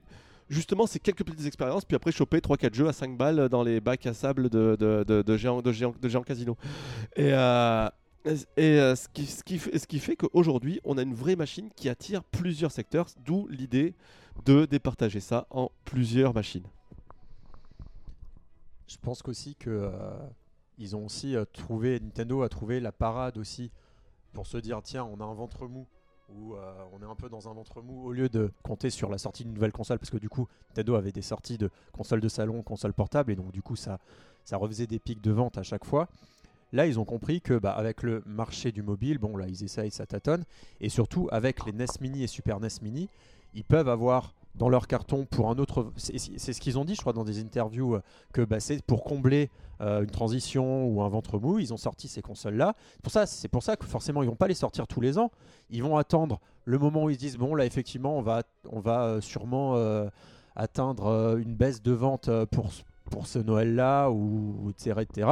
justement 0.49 0.85
ces 0.85 0.99
quelques 0.99 1.23
petites 1.23 1.45
expériences, 1.47 1.85
puis 1.85 1.95
après 1.95 2.11
choper 2.11 2.37
3-4 2.39 2.73
jeux 2.75 2.87
à 2.87 2.93
5 2.93 3.17
balles 3.17 3.49
dans 3.49 3.63
les 3.63 3.79
bacs 3.81 4.05
à 4.05 4.13
sable 4.13 4.49
de, 4.49 4.75
de, 4.79 5.03
de, 5.03 5.37
géants, 5.37 5.61
de, 5.61 5.71
géants, 5.71 5.95
de 5.99 6.19
casino. 6.23 6.55
Et, 7.15 7.33
euh, 7.33 7.89
euh, 8.59 8.95
ce 8.95 9.85
qui 9.87 9.99
fait 9.99 10.15
qu'aujourd'hui, 10.15 10.79
on 10.83 10.97
a 10.97 11.01
une 11.01 11.13
vraie 11.13 11.35
machine 11.35 11.69
qui 11.75 11.89
attire 11.89 12.23
plusieurs 12.23 12.71
secteurs, 12.71 13.07
d'où 13.25 13.47
l'idée 13.49 13.93
de 14.45 14.65
départager 14.65 15.19
ça 15.19 15.47
en 15.49 15.71
plusieurs 15.85 16.33
machines. 16.33 16.65
Je 18.87 18.97
pense 18.97 19.21
qu'aussi 19.21 19.55
que 19.55 19.69
euh, 19.69 20.95
ont 20.95 21.05
aussi 21.05 21.35
euh, 21.35 21.45
trouvé 21.45 21.99
Nintendo 21.99 22.43
a 22.43 22.49
trouvé 22.49 22.79
la 22.79 22.91
parade 22.91 23.37
aussi 23.37 23.71
pour 24.33 24.45
se 24.45 24.57
dire 24.57 24.81
tiens 24.83 25.03
on 25.05 25.19
a 25.19 25.23
un 25.23 25.33
ventre 25.33 25.67
mou 25.67 25.87
ou 26.29 26.55
euh, 26.55 26.73
on 26.93 27.01
est 27.01 27.09
un 27.09 27.15
peu 27.15 27.29
dans 27.29 27.47
un 27.49 27.53
ventre 27.53 27.81
mou 27.81 28.05
au 28.05 28.11
lieu 28.11 28.29
de 28.29 28.51
compter 28.63 28.89
sur 28.89 29.09
la 29.09 29.17
sortie 29.17 29.43
d'une 29.43 29.53
nouvelle 29.53 29.71
console 29.71 29.99
parce 29.99 30.09
que 30.09 30.17
du 30.17 30.29
coup 30.29 30.47
Nintendo 30.69 30.95
avait 30.95 31.11
des 31.11 31.21
sorties 31.21 31.57
de 31.57 31.69
consoles 31.93 32.21
de 32.21 32.27
salon, 32.27 32.61
consoles 32.61 32.93
portables 32.93 33.31
et 33.31 33.35
donc 33.35 33.51
du 33.51 33.61
coup 33.61 33.75
ça 33.75 33.99
ça 34.43 34.57
refaisait 34.57 34.87
des 34.87 34.99
pics 34.99 35.21
de 35.21 35.31
vente 35.31 35.57
à 35.57 35.63
chaque 35.63 35.85
fois. 35.85 36.07
Là, 36.71 36.87
ils 36.87 36.99
ont 36.99 37.05
compris 37.05 37.41
que 37.41 37.57
bah, 37.57 37.71
avec 37.71 38.03
le 38.03 38.21
marché 38.25 38.71
du 38.71 38.83
mobile, 38.83 39.17
bon 39.17 39.37
là 39.37 39.47
ils 39.47 39.63
essayent, 39.63 39.91
ça 39.91 40.05
tâtonne 40.05 40.43
et 40.81 40.89
surtout 40.89 41.27
avec 41.31 41.65
les 41.65 41.71
NES 41.71 41.85
Mini 42.01 42.23
et 42.23 42.27
Super 42.27 42.59
NES 42.59 42.67
Mini, 42.81 43.09
ils 43.53 43.63
peuvent 43.63 43.89
avoir 43.89 44.33
dans 44.57 44.69
leur 44.69 44.87
carton 44.87 45.25
pour 45.25 45.49
un 45.49 45.57
autre. 45.57 45.91
C'est 45.97 46.53
ce 46.53 46.59
qu'ils 46.59 46.79
ont 46.79 46.85
dit, 46.85 46.95
je 46.95 47.01
crois, 47.01 47.13
dans 47.13 47.23
des 47.23 47.39
interviews, 47.39 47.95
euh, 47.95 48.01
que 48.33 48.41
bah, 48.41 48.59
c'est 48.59 48.81
pour 48.83 49.03
combler 49.03 49.49
euh, 49.81 50.03
une 50.03 50.09
transition 50.09 50.85
ou 50.87 51.01
un 51.01 51.09
ventre 51.09 51.39
mou. 51.39 51.59
Ils 51.59 51.73
ont 51.73 51.77
sorti 51.77 52.07
ces 52.07 52.21
consoles-là. 52.21 52.75
C'est 53.25 53.47
pour 53.49 53.63
ça 53.63 53.75
que 53.75 53.85
forcément, 53.85 54.23
ils 54.23 54.29
vont 54.29 54.35
pas 54.35 54.47
les 54.47 54.53
sortir 54.53 54.87
tous 54.87 55.01
les 55.01 55.17
ans. 55.17 55.31
Ils 55.69 55.83
vont 55.83 55.97
attendre 55.97 56.39
le 56.63 56.79
moment 56.79 57.03
où 57.03 57.09
ils 57.09 57.15
se 57.15 57.19
disent 57.19 57.37
bon, 57.37 57.55
là, 57.55 57.65
effectivement, 57.65 58.17
on 58.17 58.21
va, 58.21 58.43
on 58.69 58.79
va 58.79 59.03
euh, 59.03 59.21
sûrement 59.21 59.75
atteindre 60.55 61.37
une 61.37 61.53
baisse 61.53 61.81
de 61.81 61.91
vente 61.91 62.29
pour, 62.45 62.71
pour 63.11 63.27
ce 63.27 63.39
Noël-là 63.39 64.09
ou 64.09 64.69
etc., 64.69 65.01
etc. 65.01 65.31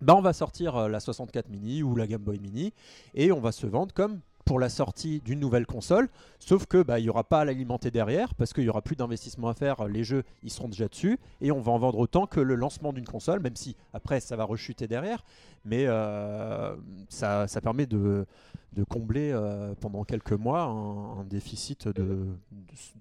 bah 0.00 0.14
on 0.16 0.22
va 0.22 0.32
sortir 0.32 0.88
la 0.88 0.98
64 0.98 1.50
mini 1.50 1.82
ou 1.82 1.94
la 1.94 2.06
Game 2.06 2.22
Boy 2.22 2.38
mini 2.38 2.72
et 3.12 3.32
on 3.32 3.40
va 3.40 3.52
se 3.52 3.66
vendre 3.66 3.92
comme 3.92 4.20
pour 4.44 4.58
la 4.58 4.68
sortie 4.68 5.20
d'une 5.20 5.40
nouvelle 5.40 5.66
console, 5.66 6.08
sauf 6.38 6.66
que 6.66 6.82
bah, 6.82 6.98
il 6.98 7.04
y 7.04 7.10
aura 7.10 7.24
pas 7.24 7.40
à 7.40 7.44
l'alimenter 7.44 7.90
derrière 7.90 8.34
parce 8.34 8.52
qu'il 8.52 8.64
y 8.64 8.68
aura 8.68 8.82
plus 8.82 8.96
d'investissement 8.96 9.48
à 9.48 9.54
faire, 9.54 9.86
les 9.86 10.04
jeux 10.04 10.24
ils 10.42 10.50
seront 10.50 10.68
déjà 10.68 10.88
dessus 10.88 11.18
et 11.40 11.52
on 11.52 11.60
va 11.60 11.72
en 11.72 11.78
vendre 11.78 11.98
autant 11.98 12.26
que 12.26 12.40
le 12.40 12.54
lancement 12.54 12.92
d'une 12.92 13.04
console, 13.06 13.40
même 13.40 13.56
si 13.56 13.76
après 13.92 14.20
ça 14.20 14.36
va 14.36 14.44
rechuter 14.44 14.88
derrière, 14.88 15.24
mais 15.64 15.84
euh, 15.86 16.74
ça, 17.08 17.46
ça 17.46 17.60
permet 17.60 17.86
de, 17.86 18.26
de 18.72 18.84
combler 18.84 19.30
euh, 19.32 19.74
pendant 19.80 20.04
quelques 20.04 20.32
mois 20.32 20.62
un, 20.62 21.20
un 21.20 21.24
déficit 21.24 21.88
de, 21.88 21.92
de, 21.92 22.26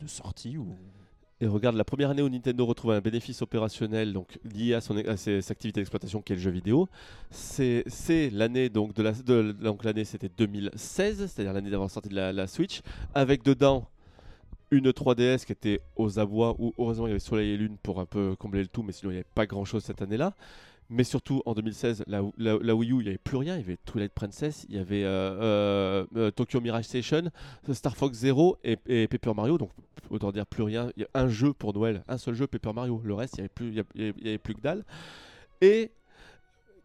de 0.01 0.07
sortie 0.07 0.57
ou 0.57 0.75
Et 1.41 1.47
regarde, 1.47 1.77
la 1.77 1.85
première 1.85 2.09
année 2.09 2.21
où 2.21 2.27
Nintendo 2.27 2.65
retrouve 2.65 2.91
un 2.91 2.99
bénéfice 2.99 3.41
opérationnel 3.41 4.13
lié 4.53 4.73
à, 4.73 4.81
son, 4.81 5.01
ses, 5.15 5.51
activités 5.51 5.79
d'exploitation 5.79 6.21
qui 6.21 6.33
est 6.33 6.35
le 6.35 6.41
jeu 6.41 6.51
vidéo, 6.51 6.89
c'est 7.31 7.85
l'année 8.33 8.67
donc 8.67 8.93
de 8.93 9.03
la 9.03 9.13
l'année 9.83 10.03
c'était 10.03 10.29
2016, 10.37 11.27
c'est-à-dire 11.27 11.53
l'année 11.53 11.69
d'avoir 11.69 11.89
sorti 11.89 12.09
de 12.09 12.15
la, 12.15 12.33
la 12.33 12.45
Switch, 12.45 12.81
avec 13.13 13.43
dedans 13.43 13.87
une 14.71 14.89
3DS 14.89 15.45
qui 15.45 15.53
était 15.53 15.81
aux 15.95 16.19
abois 16.19 16.55
où 16.59 16.73
heureusement 16.77 17.07
il 17.07 17.11
y 17.11 17.13
avait 17.13 17.19
Soleil 17.19 17.51
et 17.51 17.57
Lune 17.57 17.77
pour 17.81 18.01
un 18.01 18.05
peu 18.05 18.35
combler 18.35 18.61
le 18.61 18.67
tout, 18.67 18.83
mais 18.83 18.91
sinon 18.91 19.11
il 19.11 19.13
n'y 19.15 19.19
avait 19.19 19.27
pas 19.33 19.45
grand-chose 19.45 19.83
cette 19.83 20.01
année-là. 20.01 20.33
Mais 20.91 21.03
surtout 21.03 21.43
en 21.45 21.53
2016, 21.53 22.03
la, 22.07 22.23
Wii 22.23 22.91
U, 22.91 22.95
il 22.95 23.03
n'y 23.03 23.07
avait 23.09 23.17
plus 23.19 23.37
rien. 23.37 23.55
Il 23.55 23.59
y 23.61 23.63
avait 23.63 23.77
Twilight 23.85 24.11
Princess, 24.11 24.65
il 24.69 24.75
y 24.75 24.79
avait 24.79 25.03
euh, 25.03 25.37
euh, 25.39 26.05
euh, 26.15 26.31
Tokyo 26.31 26.61
Mirage 26.61 26.85
Station, 26.85 27.29
Star 27.73 27.95
Fox 27.95 28.17
Zero 28.17 28.57
et, 28.63 28.75
Paper 29.07 29.33
Mario. 29.35 29.59
Donc 29.59 29.69
autant 30.09 30.31
dire 30.31 30.47
plus 30.47 30.63
rien. 30.63 30.91
Il 30.97 31.03
y 31.03 31.05
a 31.05 31.09
un 31.21 31.27
jeu 31.27 31.53
pour 31.53 31.73
Noël, 31.75 32.03
un 32.07 32.17
seul 32.17 32.33
jeu 32.33 32.47
Paper 32.47 32.73
Mario. 32.73 33.01
Le 33.03 33.13
reste, 33.13 33.37
il 33.37 33.41
n'y 33.41 33.41
avait, 33.41 33.83
plus- 33.83 34.23
avait- 34.25 34.37
plus 34.39 34.55
que 34.55 34.61
dalle. 34.61 34.83
Et 35.61 35.91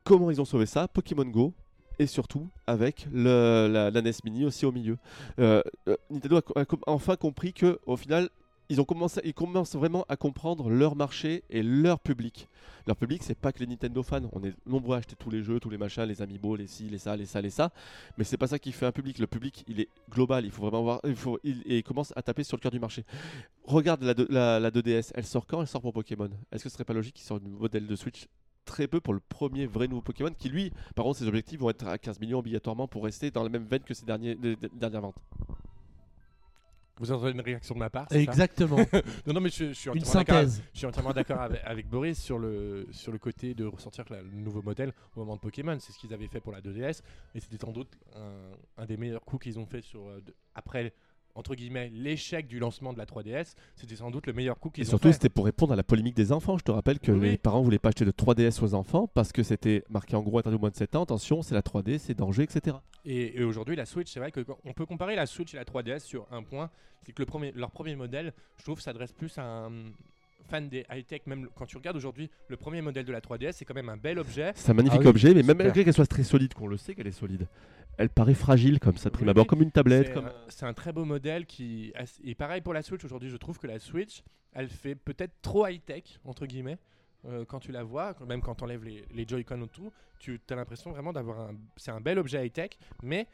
comment 0.05 0.31
ils 0.31 0.41
ont 0.41 0.45
sauvé 0.45 0.67
ça? 0.67 0.87
Pokémon 0.87 1.25
Go. 1.25 1.55
Et 1.99 2.07
surtout 2.07 2.49
avec 2.67 3.07
la, 3.13 3.69
la 3.69 4.03
NES 4.03 4.11
Mini 4.25 4.45
aussi 4.45 4.67
au 4.67 4.73
milieu. 4.73 4.99
Nintendo 5.39 6.41
a, 6.57 6.61
a 6.61 6.65
enfin 6.89 7.17
compris 7.17 7.53
que 7.53 7.79
au 7.87 7.97
final, 7.97 8.29
ils, 8.69 8.81
ont 8.81 8.85
commencé, 8.85 9.21
ils 9.25 9.35
commencent 9.35 9.75
vraiment 9.75 10.05
à 10.09 10.17
comprendre 10.17 10.71
leur 10.71 10.97
marché 10.97 11.43
et 11.51 11.63
leur 11.63 12.01
public. 12.01 12.49
Leur 12.87 12.97
public, 12.97 13.23
c'est 13.23 13.35
pas 13.35 13.53
que 13.53 13.61
les 13.61 13.67
Nintendo 13.67 14.03
fans. 14.03 14.29
On 14.33 14.43
est 14.45 14.55
nombreux 14.67 14.95
à 14.97 14.99
acheter 14.99 15.17
tous 15.17 15.31
les 15.31 15.43
jeux, 15.43 15.59
tous 15.61 15.71
les 15.71 15.79
machins, 15.79 16.03
les 16.05 16.21
amiibo, 16.21 16.55
les 16.57 16.67
ci, 16.67 16.85
les 16.89 16.99
ça, 16.99 17.17
les 17.17 17.27
ça, 17.27 17.41
les 17.41 17.51
ça. 17.51 17.71
Mais 18.19 18.25
c'est 18.25 18.37
pas 18.37 18.47
ça 18.47 18.59
qui 18.59 18.73
fait 18.73 18.87
un 18.87 18.93
public. 18.93 19.19
Le 19.19 19.27
public, 19.27 19.65
il 19.69 19.81
est 19.81 19.89
global. 20.11 20.45
Il 20.45 20.51
faut 20.51 20.63
vraiment 20.63 20.83
voir. 20.83 21.01
Il, 21.45 21.63
et 21.67 21.83
commence 21.83 22.13
à 22.17 22.23
taper 22.23 22.45
sur 22.45 22.57
le 22.57 22.61
cœur 22.63 22.73
du 22.73 22.81
marché. 22.81 23.05
Regarde 23.65 24.03
la, 24.03 24.15
deux- 24.15 24.27
la, 24.31 24.61
la 24.61 24.71
2DS. 24.71 25.13
Elle 25.15 25.25
sort 25.27 25.47
quand? 25.47 25.61
Elle 25.63 25.67
sort 25.67 25.81
pour 25.81 25.93
Pokémon. 25.93 26.29
Est-ce 26.53 26.65
que 26.65 26.69
ce 26.69 26.75
serait 26.75 26.85
pas 26.85 26.93
logique 26.93 27.15
qu'ils 27.15 27.25
sortent 27.27 27.43
un 27.45 27.49
modèle 27.49 27.87
de 27.87 27.97
Switch 27.97 28.27
très 28.67 28.87
peu 28.89 29.01
pour 29.01 29.13
le 29.15 29.21
premier 29.21 29.67
vrai 29.67 29.89
nouveau 29.89 30.01
Pokémon 30.03 30.31
qui 30.39 30.49
lui, 30.49 30.73
par 30.95 31.05
contre, 31.05 31.19
ses 31.19 31.29
objectifs 31.29 31.61
vont 31.61 31.71
être 31.71 31.87
à 31.87 31.99
15 31.99 32.19
millions 32.21 32.39
obligatoirement 32.39 32.89
pour 32.89 33.05
rester 33.05 33.31
dans 33.31 33.43
la 33.43 33.51
même 33.51 33.67
veine 33.67 33.83
que 33.83 33.93
ses 33.95 34.07
derniers, 34.07 34.37
dernières 34.75 35.03
ventes? 35.03 35.23
Vous 36.99 37.11
entendez 37.11 37.33
une 37.33 37.41
réaction 37.41 37.75
de 37.75 37.81
ma 37.81 37.91
part 37.91 38.07
Exactement. 38.13 38.77
Non, 39.27 39.35
non, 39.35 39.41
mais 39.41 39.49
je, 39.51 39.69
je 39.69 39.73
suis 39.73 39.91
entièrement 39.91 40.13
d'accord- 40.15 40.35
synthèse. 40.37 40.63
Je 40.73 40.79
suis 40.79 40.87
entièrement 40.87 41.13
d'accord 41.13 41.41
avec, 41.41 41.61
avec 41.65 41.89
Boris 41.89 42.19
sur 42.21 42.39
le, 42.39 42.87
sur 42.93 43.11
le 43.11 43.19
côté 43.19 43.55
de 43.55 43.65
ressortir 43.65 44.05
le 44.11 44.23
nouveau 44.31 44.63
modèle 44.63 44.93
au 45.17 45.21
moment 45.21 45.35
de 45.37 45.41
Pokémon. 45.41 45.77
C'est 45.81 45.93
ce 45.93 45.99
qu'ils 45.99 46.15
avaient 46.15 46.29
fait 46.29 46.41
pour 46.41 46.53
la 46.53 46.61
2DS. 46.61 47.03
Et 47.35 47.41
c'était 47.41 47.59
sans 47.65 47.73
doute 47.73 47.99
un, 48.15 48.83
un 48.83 48.87
des 48.87 48.97
meilleurs 48.97 49.25
coups 49.25 49.43
qu'ils 49.45 49.59
ont 49.59 49.67
fait 49.67 49.81
sur, 49.83 50.09
euh, 50.09 50.21
après, 50.55 50.93
entre 51.35 51.55
guillemets, 51.55 51.91
l'échec 51.93 52.47
du 52.47 52.59
lancement 52.59 52.93
de 52.93 52.99
la 52.99 53.07
3DS. 53.07 53.55
C'était 53.77 53.97
sans 53.97 54.11
doute 54.11 54.27
le 54.27 54.33
meilleur 54.33 54.59
coup 54.59 54.71
qu'ils 54.71 54.85
ont 54.87 54.91
surtout, 54.91 55.09
fait. 55.09 55.15
c'était 55.15 55.29
pour 55.29 55.45
répondre 55.45 55.73
à 55.73 55.77
la 55.77 55.83
polémique 55.83 56.15
des 56.15 56.33
enfants. 56.33 56.59
Je 56.59 56.65
te 56.65 56.71
rappelle 56.71 56.99
que 57.01 57.13
Oui, 57.13 57.31
les 57.31 57.39
parents 57.39 57.63
voulaient 57.63 57.79
pas 57.79 57.89
acheter 57.89 58.05
de 58.05 58.13
3DS 58.13 58.63
aux 58.63 58.75
enfants 58.75 59.09
parce 59.13 59.33
que 59.33 59.43
c'était 59.43 59.85
marqué 59.91 60.17
en 60.17 60.23
gros 60.23 60.39
interdit 60.39 60.57
au 60.57 60.61
moins 60.61 60.71
de 60.71 60.77
7 60.77 60.97
ans. 60.97 61.03
Attention, 61.03 61.43
c'est 61.43 61.55
la 61.55 61.63
3D, 61.63 61.99
c'est 61.99 62.15
danger, 62.15 62.45
etc. 62.45 62.77
Et, 63.05 63.39
et 63.41 63.45
aujourd'hui, 63.45 63.77
la 63.77 63.85
Switch, 63.87 64.11
c'est 64.13 64.21
vrai 64.21 64.33
qu'on 64.33 64.73
peut 64.73 64.87
comparer 64.87 65.17
la 65.17 65.27
Switch 65.27 65.53
et 65.55 65.57
la 65.57 65.65
3DS 65.65 66.01
sur 66.01 66.27
un 66.31 66.43
point, 66.43 66.71
c'est 67.05 67.13
que 67.13 67.21
le 67.23 67.27
premier, 67.27 67.53
leur 67.53 67.71
premier 67.71 67.97
modèle, 67.97 68.33
je 68.59 68.65
trouve, 68.65 68.81
s'adresse 68.81 69.13
plus 69.13 69.37
à 69.39 69.43
un 69.43 69.71
fan 70.49 70.69
des 70.69 70.85
high-tech. 70.91 71.23
Même 71.27 71.49
quand 71.57 71.67
tu 71.67 71.77
regardes 71.77 71.97
aujourd'hui 71.97 72.31
le 72.49 72.57
premier 72.57 72.81
modèle 72.83 73.05
de 73.05 73.13
la 73.13 73.21
3DS, 73.21 73.53
c'est 73.53 73.65
quand 73.65 73.75
même 73.75 73.89
un 73.89 73.97
bel 73.97 74.19
objet. 74.19 74.53
C'est 74.55 74.71
un 74.71 74.75
magnifique 74.75 75.01
Ah 75.01 75.05
oui, 75.05 75.09
objet, 75.11 75.35
mais 75.35 75.43
même 75.43 75.59
malgré 75.59 75.85
qu'elle 75.85 75.95
soit 75.95 76.07
très 76.07 76.23
solide, 76.23 76.55
qu'on 76.55 76.67
le 76.67 76.77
sait 76.77 76.95
qu'elle 76.95 77.07
est 77.07 77.13
solide, 77.13 77.47
elle 77.99 78.09
paraît 78.11 78.35
fragile 78.35 78.79
comme 78.81 78.97
ça 78.97 79.09
de 79.11 79.15
prime 79.15 79.27
Oui, 79.27 79.31
abord, 79.31 79.47
comme 79.47 79.63
une 79.63 79.71
tablette. 79.71 80.07
C'est 80.09 80.13
Comme... 80.15 80.27
un- 80.27 80.35
C'est 80.49 80.67
un 80.67 80.73
très 80.75 80.93
beau 80.93 81.05
modèle 81.05 81.47
qui. 81.47 81.93
Et 82.23 82.35
pareil 82.35 82.61
pour 82.61 82.75
la 82.75 82.83
Switch, 82.83 83.05
aujourd'hui, 83.05 83.31
je 83.31 83.37
trouve 83.37 83.59
que 83.59 83.67
la 83.67 83.79
Switch, 83.79 84.23
elle 84.53 84.69
fait 84.69 84.95
peut-être 84.95 85.33
trop 85.43 85.67
high-tech, 85.67 86.19
entre 86.25 86.47
guillemets. 86.47 86.79
Euh, 87.27 87.45
quand 87.47 87.59
tu 87.61 87.73
la 87.73 87.83
vois, 87.85 88.15
même 88.27 88.43
quand 88.43 88.55
tu 88.57 88.65
enlèves 88.65 88.85
les, 88.85 89.05
les 89.15 89.27
Joy-Con 89.27 89.61
autour, 89.63 89.91
tu 90.19 90.39
as 90.51 90.55
l'impression 90.55 90.91
vraiment 90.91 91.13
d'avoir 91.13 91.41
un. 91.41 91.55
C'est 91.77 91.91
un 91.91 92.01
bel 92.01 92.19
objet 92.19 92.45
high-tech, 92.45 92.71
mais 93.03 93.27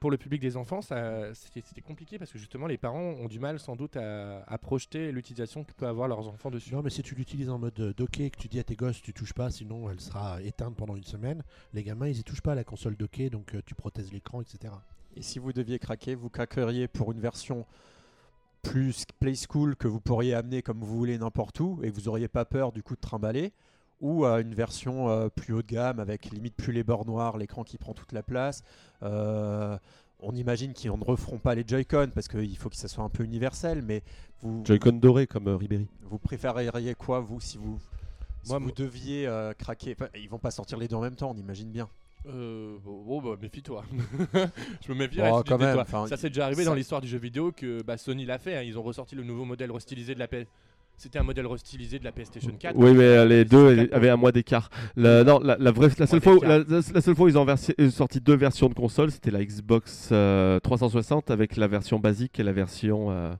pour 0.00 0.10
le 0.10 0.16
public 0.16 0.40
des 0.40 0.56
enfants, 0.56 0.80
c'était 0.82 1.80
compliqué 1.80 2.18
parce 2.18 2.32
que 2.32 2.38
justement, 2.38 2.66
les 2.66 2.76
parents 2.76 3.00
ont 3.00 3.28
du 3.28 3.38
mal 3.38 3.58
sans 3.58 3.76
doute 3.76 3.96
à, 3.96 4.42
à 4.46 4.58
projeter 4.58 5.10
l'utilisation 5.12 5.64
que 5.64 5.72
peuvent 5.72 5.88
avoir 5.88 6.08
leurs 6.08 6.28
enfants 6.28 6.50
dessus. 6.50 6.74
Non, 6.74 6.82
mais 6.82 6.90
si 6.90 7.02
tu 7.02 7.14
l'utilises 7.14 7.50
en 7.50 7.58
mode 7.58 7.78
euh, 7.80 7.94
docké, 7.94 8.30
que 8.30 8.38
tu 8.38 8.48
dis 8.48 8.58
à 8.58 8.64
tes 8.64 8.76
gosses, 8.76 9.00
tu 9.00 9.12
touches 9.12 9.32
pas, 9.32 9.50
sinon 9.50 9.90
elle 9.90 10.00
sera 10.00 10.42
éteinte 10.42 10.76
pendant 10.76 10.96
une 10.96 11.04
semaine. 11.04 11.42
Les 11.72 11.82
gamins, 11.82 12.08
ils 12.08 12.18
y 12.18 12.24
touchent 12.24 12.42
pas 12.42 12.52
à 12.52 12.56
la 12.56 12.64
console 12.64 12.96
docké, 12.96 13.30
donc 13.30 13.54
euh, 13.54 13.62
tu 13.64 13.74
protèges 13.74 14.12
l'écran, 14.12 14.42
etc. 14.42 14.74
Et 15.16 15.22
si 15.22 15.38
vous 15.38 15.52
deviez 15.52 15.78
craquer, 15.78 16.14
vous 16.14 16.28
craqueriez 16.28 16.88
pour 16.88 17.12
une 17.12 17.20
version 17.20 17.64
plus 18.62 19.04
play 19.20 19.34
school 19.34 19.76
que 19.76 19.88
vous 19.88 20.00
pourriez 20.00 20.34
amener 20.34 20.60
comme 20.60 20.80
vous 20.80 20.96
voulez 20.96 21.16
n'importe 21.18 21.60
où 21.60 21.78
et 21.82 21.90
que 21.90 21.94
vous 21.94 22.02
n'auriez 22.02 22.28
pas 22.28 22.44
peur 22.44 22.72
du 22.72 22.82
coup 22.82 22.96
de 22.96 23.00
trimballer 23.00 23.52
ou 24.00 24.24
à 24.24 24.40
une 24.40 24.54
version 24.54 25.08
euh, 25.08 25.28
plus 25.28 25.54
haut 25.54 25.62
de 25.62 25.66
gamme 25.66 26.00
avec 26.00 26.26
limite 26.26 26.54
plus 26.54 26.72
les 26.72 26.82
bords 26.82 27.06
noirs, 27.06 27.36
l'écran 27.38 27.64
qui 27.64 27.78
prend 27.78 27.94
toute 27.94 28.12
la 28.12 28.22
place. 28.22 28.62
Euh, 29.02 29.78
on 30.20 30.34
imagine 30.34 30.72
qu'ils 30.72 30.90
ne 30.90 31.04
referont 31.04 31.38
pas 31.38 31.54
les 31.54 31.64
Joy-Con 31.66 32.10
parce 32.14 32.28
qu'il 32.28 32.56
faut 32.56 32.68
que 32.70 32.76
ça 32.76 32.88
soit 32.88 33.04
un 33.04 33.08
peu 33.10 33.22
universel, 33.24 33.82
mais 33.82 34.02
vous, 34.42 34.62
Joy-Con 34.64 34.92
doré 34.92 35.26
comme 35.26 35.48
euh, 35.48 35.56
Ribéry. 35.56 35.86
vous 36.02 36.18
préféreriez 36.18 36.94
quoi 36.94 37.20
vous 37.20 37.40
si 37.40 37.58
vous, 37.58 37.78
si 38.42 38.50
Moi, 38.50 38.58
vous 38.58 38.72
deviez 38.72 39.26
euh, 39.26 39.52
craquer? 39.54 39.94
Enfin, 39.98 40.08
Ils 40.14 40.28
vont 40.28 40.38
pas 40.38 40.50
sortir 40.50 40.78
les 40.78 40.88
deux 40.88 40.96
en 40.96 41.02
même 41.02 41.16
temps, 41.16 41.30
on 41.30 41.36
imagine 41.38 41.70
bien. 41.70 41.88
Euh, 42.28 42.76
bon, 42.84 43.20
bah, 43.22 43.36
méfie-toi. 43.40 43.84
je 44.84 44.92
me 44.92 44.98
méfie. 44.98 45.20
Oh, 45.22 45.42
quand 45.46 45.58
te 45.58 45.62
même, 45.62 45.84
ça 46.08 46.16
s'est 46.16 46.28
déjà 46.28 46.46
arrivé 46.46 46.64
ça- 46.64 46.70
dans 46.70 46.74
l'histoire 46.74 47.00
du 47.00 47.06
jeu 47.08 47.18
vidéo 47.18 47.52
que 47.52 47.82
bah, 47.82 47.96
Sony 47.96 48.24
l'a 48.24 48.38
fait. 48.38 48.56
hein. 48.56 48.62
Ils 48.62 48.76
ont 48.78 48.82
ressorti 48.82 49.14
le 49.14 49.22
nouveau 49.22 49.44
modèle 49.44 49.70
restylisé 49.70 50.14
de 50.14 50.18
la 50.18 50.26
PS. 50.26 50.46
C'était 50.98 51.18
un 51.18 51.22
modèle 51.22 51.46
restylisé 51.46 51.98
de 51.98 52.04
la 52.04 52.12
PlayStation 52.12 52.50
4. 52.58 52.74
Oui, 52.76 52.92
mais 52.94 53.04
euh, 53.04 53.24
les 53.26 53.44
PlayStation 53.44 53.68
deux 53.68 53.76
4, 53.88 53.92
avaient 53.94 54.08
un 54.08 54.16
mois 54.16 54.32
d'écart. 54.32 54.70
La- 54.96 55.24
Non, 55.24 55.38
la, 55.40 55.56
la 55.58 55.70
vraie, 55.70 55.90
la 55.98 56.06
seule 56.06 56.20
fois, 56.22 56.32
où- 56.34 56.40
d'écart. 56.40 56.58
la, 56.68 56.80
la 56.94 57.00
seule 57.02 57.14
fois 57.14 57.26
où 57.26 57.28
ils 57.28 57.36
ont 57.38 57.44
versi- 57.44 57.74
euh, 57.78 57.90
sorti 57.90 58.20
deux 58.20 58.36
versions 58.36 58.68
de 58.68 58.74
console, 58.74 59.10
c'était 59.10 59.30
la 59.30 59.44
Xbox 59.44 60.08
euh, 60.12 60.58
360 60.60 61.30
avec 61.30 61.56
la 61.56 61.68
version 61.68 61.98
basique 61.98 62.40
et 62.40 62.42
la 62.42 62.52
version 62.52 63.10
euh, 63.10 63.32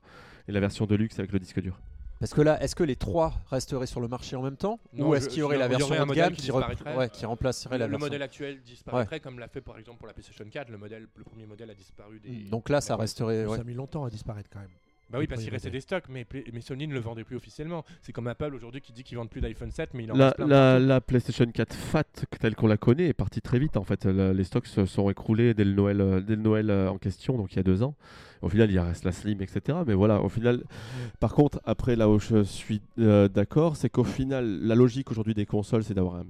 et 0.47 0.51
la 0.51 0.59
version 0.59 0.85
deluxe 0.85 1.17
avec 1.19 1.31
le 1.31 1.39
disque 1.39 1.59
dur. 1.61 1.79
Parce 2.19 2.33
que 2.33 2.41
là, 2.41 2.61
est-ce 2.63 2.75
que 2.75 2.83
les 2.83 2.95
trois 2.95 3.33
resteraient 3.51 3.85
sur 3.85 4.01
le 4.01 4.07
marché 4.07 4.35
en 4.35 4.41
même 4.41 4.55
temps? 4.57 4.79
Non, 4.93 5.09
Ou 5.09 5.15
est-ce 5.15 5.29
qu'il 5.29 5.39
y 5.39 5.41
aurait 5.43 5.55
je- 5.55 5.59
la 5.59 5.67
version 5.67 5.87
haut 6.01 6.05
de 6.05 6.13
gamme 6.13 6.33
qui 6.33 6.43
qui, 6.43 6.51
rep- 6.51 6.61
disparaîtrait. 6.67 6.95
ouais, 6.97 7.09
qui 7.09 7.25
remplacerait 7.27 7.75
Le, 7.75 7.79
la 7.79 7.85
le 7.85 7.91
version 7.91 8.05
modèle 8.05 8.21
actuel 8.23 8.61
disparaîtrait 8.65 9.19
comme 9.19 9.37
l'a 9.39 9.47
fait 9.47 9.61
par 9.61 9.77
exemple 9.77 9.97
pour 9.99 10.07
la 10.07 10.13
PlayStation 10.13 10.45
4. 10.49 10.69
Le, 10.69 10.77
modèle, 10.77 11.07
le 11.15 11.23
premier 11.23 11.45
modèle 11.45 11.69
a 11.69 11.75
disparu 11.75 12.19
des. 12.19 12.49
Donc 12.49 12.69
là, 12.69 12.81
ça 12.81 12.95
resterait. 12.95 13.45
ouais. 13.45 13.55
Ça 13.55 13.61
a 13.61 13.65
mis 13.65 13.73
longtemps 13.75 14.03
à 14.05 14.09
disparaître 14.09 14.49
quand 14.51 14.59
même. 14.59 14.69
Bah 15.09 15.19
oui, 15.19 15.27
parce 15.27 15.41
qu'il 15.41 15.51
restait 15.51 15.69
des 15.69 15.79
stocks, 15.79 16.03
mais, 16.09 16.25
mais 16.53 16.59
Sony 16.61 16.85
ne 16.87 16.93
le 16.93 16.99
vendait 16.99 17.23
plus 17.23 17.37
officiellement. 17.37 17.85
C'est 18.01 18.11
comme 18.11 18.27
Apple 18.27 18.53
aujourd'hui 18.53 18.81
qui 18.81 18.91
dit 18.91 19.03
qu'ils 19.03 19.17
vendent 19.17 19.29
plus 19.29 19.39
d'iPhone 19.39 19.71
7, 19.71 19.93
mais 19.93 20.03
il 20.03 20.11
en 20.11 20.15
La, 20.15 20.25
reste 20.25 20.35
plein. 20.37 20.79
la, 20.79 21.01
PlayStation 21.01 21.45
4 21.45 21.73
Fat 21.73 22.03
telle 22.41 22.55
qu'on 22.55 22.67
la 22.67 22.75
connaît 22.77 23.07
est 23.07 23.13
partie 23.13 23.41
très 23.41 23.57
vite 23.57 23.77
en 23.77 23.83
fait. 23.83 24.05
La- 24.05 24.33
les 24.33 24.43
stocks 24.43 24.67
se 24.67 24.85
sont 24.85 25.09
écroulés 25.09 25.53
dès 25.53 25.63
le 25.63 25.71
Noël, 25.73 26.01
euh, 26.01 26.19
dès 26.19 26.35
le 26.35 26.41
Noël 26.41 26.69
euh, 26.69 26.89
en 26.89 26.97
question, 26.97 27.37
donc 27.37 27.53
il 27.53 27.55
y 27.55 27.59
a 27.59 27.63
deux 27.63 27.83
ans. 27.83 27.95
Au 28.41 28.49
final, 28.49 28.69
il 28.69 28.77
reste 28.79 29.03
la 29.05 29.11
Slim, 29.13 29.41
etc. 29.41 29.79
Mais 29.87 29.93
voilà, 29.93 30.21
au 30.21 30.29
final, 30.29 30.63
par 31.19 31.33
contre, 31.33 31.59
après 31.63 31.95
là 31.95 32.09
où 32.09 32.19
je 32.19 32.43
suis 32.43 32.81
euh, 32.99 33.27
d'accord, 33.29 33.77
c'est 33.77 33.89
qu'au 33.89 34.03
final, 34.03 34.59
la 34.61 34.75
logique 34.75 35.09
aujourd'hui 35.09 35.33
des 35.33 35.45
consoles, 35.45 35.83
c'est 35.83 35.93
d'avoir 35.95 36.15
un- 36.17 36.25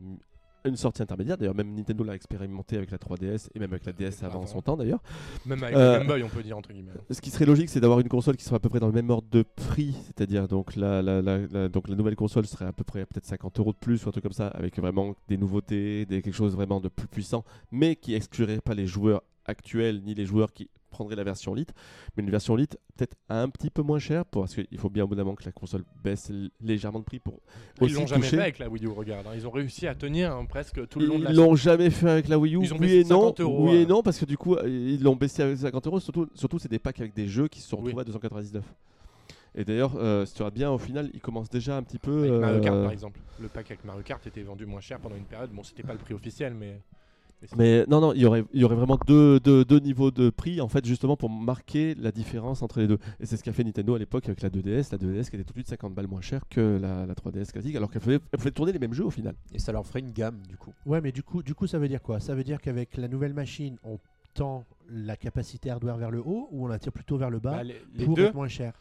une 0.65 0.75
sortie 0.75 1.01
intermédiaire. 1.01 1.37
D'ailleurs, 1.37 1.55
même 1.55 1.73
Nintendo 1.73 2.03
l'a 2.03 2.15
expérimenté 2.15 2.77
avec 2.77 2.91
la 2.91 2.97
3DS 2.97 3.49
et 3.55 3.59
même 3.59 3.71
avec 3.71 3.85
la 3.85 3.93
DS 3.93 4.23
avant 4.23 4.45
son 4.45 4.61
temps 4.61 4.75
d'ailleurs. 4.77 5.01
Même 5.45 5.63
avec 5.63 5.75
Euh, 5.75 5.93
le 5.93 5.97
Game 5.99 6.07
Boy, 6.07 6.23
on 6.23 6.29
peut 6.29 6.43
dire 6.43 6.57
entre 6.57 6.71
guillemets. 6.73 6.91
Ce 7.11 7.21
qui 7.21 7.29
serait 7.29 7.45
logique, 7.45 7.69
c'est 7.69 7.79
d'avoir 7.79 7.99
une 7.99 8.09
console 8.09 8.35
qui 8.37 8.43
soit 8.43 8.57
à 8.57 8.59
peu 8.59 8.69
près 8.69 8.79
dans 8.79 8.87
le 8.87 8.93
même 8.93 9.09
ordre 9.09 9.27
de 9.31 9.43
prix, 9.43 9.95
c'est-à-dire 10.05 10.47
donc 10.47 10.75
la, 10.75 11.01
la, 11.01 11.21
la- 11.21 11.39
la- 11.47 11.69
donc 11.69 11.87
la 11.87 11.95
nouvelle 11.95 12.15
console 12.15 12.45
serait 12.47 12.65
à 12.65 12.73
peu 12.73 12.83
près 12.83 13.05
peut-être 13.05 13.25
50 13.25 13.59
euros 13.59 13.71
de 13.71 13.77
plus 13.77 14.05
ou 14.05 14.09
un 14.09 14.11
truc 14.11 14.23
comme 14.23 14.33
ça, 14.33 14.47
avec 14.47 14.77
vraiment 14.79 15.15
des 15.27 15.37
nouveautés, 15.37 16.05
des, 16.05 16.21
quelque 16.21 16.33
chose 16.35 16.55
vraiment 16.55 16.79
de 16.81 16.89
plus 16.89 17.07
puissant, 17.07 17.43
mais 17.71 17.95
qui 17.95 18.13
exclurait 18.15 18.59
pas 18.61 18.73
les 18.73 18.87
joueurs 18.87 19.21
actuels 19.45 20.01
ni 20.03 20.13
les 20.13 20.25
joueurs 20.25 20.51
qui 20.51 20.69
prendraient 20.89 21.15
la 21.15 21.23
version 21.23 21.53
Lite, 21.53 21.73
mais 22.15 22.23
une 22.23 22.29
version 22.29 22.55
Lite 22.55 22.77
peut-être 22.95 23.15
un 23.29 23.49
petit 23.49 23.69
peu 23.69 23.81
moins 23.81 23.99
chère, 23.99 24.25
pour- 24.25 24.43
parce 24.43 24.55
qu'il 24.55 24.77
faut 24.77 24.89
bien 24.89 25.03
au 25.03 25.07
bout 25.07 25.15
d'un 25.15 25.23
moment 25.23 25.35
que 25.35 25.45
la 25.45 25.51
console 25.51 25.83
baisse 26.03 26.31
légèrement 26.61 26.99
de 26.99 27.03
prix 27.05 27.19
pour 27.19 27.39
Ils 27.79 27.83
aussi 27.85 27.93
l'ont 27.95 28.07
jamais 28.07 28.21
toucher. 28.23 28.37
fait 28.37 28.41
avec 28.41 28.59
la 28.59 28.69
Wii 28.69 28.85
U, 28.85 28.87
regarde. 28.89 29.27
hein. 29.27 29.31
Ils 29.35 29.45
ont 29.47 29.51
réussi 29.51 29.87
à 29.87 29.95
tenir 29.95 30.31
hein, 30.35 30.45
presque 30.45 30.87
tout 30.87 30.99
le 30.99 31.05
long 31.07 31.19
de 31.19 31.25
la 31.25 31.29
Ils 31.31 31.35
l'ont 31.35 31.55
jamais 31.55 31.89
fait 31.89 32.09
avec 32.09 32.27
la 32.27 32.39
Wii 32.39 32.55
U. 32.55 32.59
Ils 32.63 32.73
ont 32.73 32.77
oui 32.79 32.91
et 32.93 33.03
non. 33.03 33.21
50 33.21 33.39
euros, 33.41 33.65
oui 33.69 33.75
et 33.75 33.79
ouais. 33.81 33.85
non 33.85 34.01
parce 34.01 34.17
que 34.19 34.25
du 34.25 34.37
coup 34.37 34.55
euh, 34.55 34.67
ils 34.67 35.01
l'ont 35.03 35.15
baissé 35.15 35.43
avec 35.43 35.57
50 35.57 35.87
euros. 35.87 35.99
Surtout, 35.99 36.27
surtout 36.33 36.59
c'est 36.59 36.69
des 36.71 36.79
packs 36.79 36.99
avec 36.99 37.13
des 37.13 37.27
jeux 37.27 37.47
qui 37.47 37.59
se 37.61 37.69
sont 37.69 37.77
Oui. 37.77 37.83
retrouvés 37.85 38.01
à 38.01 38.05
299. 38.05 38.63
Et 39.59 39.65
d'ailleurs, 39.65 39.95
euh, 39.95 40.23
si 40.25 40.33
tu 40.35 40.41
regardes 40.43 40.53
bien, 40.53 40.69
au 40.71 40.77
final, 40.77 41.09
il 41.15 41.19
commence 41.19 41.49
déjà 41.49 41.77
un 41.77 41.81
petit 41.83 41.97
peu. 41.97 42.25
Avec 42.25 42.41
Mario 42.41 42.61
Kart 42.61 42.75
euh, 42.75 42.83
par 42.83 42.91
exemple. 42.91 43.19
Le 43.39 43.47
pack 43.47 43.71
avec 43.71 43.83
Mario 43.85 44.03
Kart 44.03 44.25
était 44.27 44.43
vendu 44.43 44.67
moins 44.67 44.81
cher 44.81 44.99
pendant 44.99 45.15
une 45.15 45.23
période. 45.25 45.49
Bon, 45.51 45.63
c'était 45.63 45.81
pas 45.81 45.93
le 45.93 45.99
prix 45.99 46.13
officiel, 46.13 46.53
mais. 46.53 46.79
Mais 47.57 47.85
non, 47.87 48.01
non, 48.01 48.13
il 48.13 48.21
y 48.21 48.25
aurait, 48.25 48.43
il 48.53 48.61
y 48.61 48.63
aurait 48.63 48.75
vraiment 48.75 48.97
deux, 49.07 49.39
deux, 49.39 49.63
deux 49.63 49.79
niveaux 49.79 50.11
de 50.11 50.29
prix, 50.29 50.59
en 50.61 50.67
fait, 50.67 50.85
justement 50.85 51.15
pour 51.17 51.29
marquer 51.29 51.95
la 51.95 52.11
différence 52.11 52.61
entre 52.61 52.79
les 52.79 52.87
deux. 52.87 52.97
Et 53.19 53.25
c'est 53.25 53.37
ce 53.37 53.43
qu'a 53.43 53.53
fait 53.53 53.63
Nintendo 53.63 53.95
à 53.95 53.99
l'époque 53.99 54.25
avec 54.27 54.41
la 54.41 54.49
2DS, 54.49 54.89
la 54.91 54.97
2DS 54.97 55.29
qui 55.29 55.35
était 55.35 55.43
tout 55.43 55.53
de 55.53 55.59
suite 55.59 55.67
50 55.69 55.93
balles 55.93 56.07
moins 56.07 56.21
chère 56.21 56.41
que 56.49 56.79
la, 56.81 57.05
la 57.05 57.13
3DS 57.13 57.51
classique, 57.51 57.75
alors 57.75 57.91
qu'elle 57.91 58.01
faisait, 58.01 58.19
elle 58.31 58.39
pouvait 58.39 58.51
tourner 58.51 58.71
les 58.71 58.79
mêmes 58.79 58.93
jeux 58.93 59.05
au 59.05 59.11
final. 59.11 59.35
Et 59.53 59.59
ça 59.59 59.71
leur 59.71 59.85
ferait 59.85 59.99
une 59.99 60.11
gamme 60.11 60.41
du 60.49 60.57
coup. 60.57 60.73
Ouais, 60.85 61.01
mais 61.01 61.11
du 61.11 61.23
coup, 61.23 61.43
du 61.43 61.53
coup, 61.53 61.67
ça 61.67 61.79
veut 61.79 61.87
dire 61.87 62.01
quoi? 62.01 62.19
Ça 62.19 62.33
veut 62.35 62.43
dire 62.43 62.59
qu'avec 62.61 62.97
la 62.97 63.07
nouvelle 63.07 63.33
machine, 63.33 63.77
on 63.83 63.99
tend 64.33 64.65
la 64.89 65.15
capacité 65.17 65.69
hardware 65.69 65.97
vers 65.97 66.11
le 66.11 66.19
haut 66.19 66.47
ou 66.51 66.65
on 66.65 66.67
la 66.67 66.79
tire 66.79 66.91
plutôt 66.91 67.17
vers 67.17 67.29
le 67.29 67.39
bas 67.39 67.51
Bah, 67.57 67.63
les, 67.63 67.75
les 67.93 68.05
pour 68.05 68.15
deux, 68.15 68.25
être 68.25 68.35
moins 68.35 68.47
cher? 68.47 68.73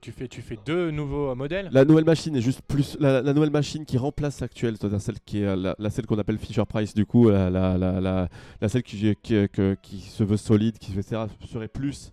Tu 0.00 0.12
fais, 0.12 0.28
tu 0.28 0.42
fais 0.42 0.58
deux 0.64 0.90
nouveaux 0.90 1.30
euh, 1.30 1.34
modèles? 1.34 1.68
La 1.72 1.84
nouvelle 1.84 2.04
machine 2.04 2.34
est 2.36 2.40
juste 2.40 2.62
plus. 2.62 2.96
La, 3.00 3.22
la 3.22 3.32
nouvelle 3.32 3.50
machine 3.50 3.84
qui 3.84 3.98
remplace 3.98 4.40
l'actuelle, 4.40 4.76
c'est-à-dire 4.78 5.00
celle 5.00 5.20
qui 5.20 5.42
est 5.42 5.46
euh, 5.46 5.56
la, 5.56 5.76
la 5.78 5.90
celle 5.90 6.06
qu'on 6.06 6.18
appelle 6.18 6.38
Fisher 6.38 6.64
Price, 6.68 6.94
du 6.94 7.06
coup, 7.06 7.28
la, 7.28 7.50
la, 7.50 7.76
la, 7.78 8.00
la, 8.00 8.28
la 8.60 8.68
celle 8.68 8.82
qui, 8.82 9.14
qui, 9.22 9.46
qui 9.82 10.00
se 10.00 10.24
veut 10.24 10.36
solide, 10.36 10.78
qui 10.78 10.92
se 10.92 10.96
veut- 10.96 11.28
serait 11.46 11.68
plus 11.68 12.12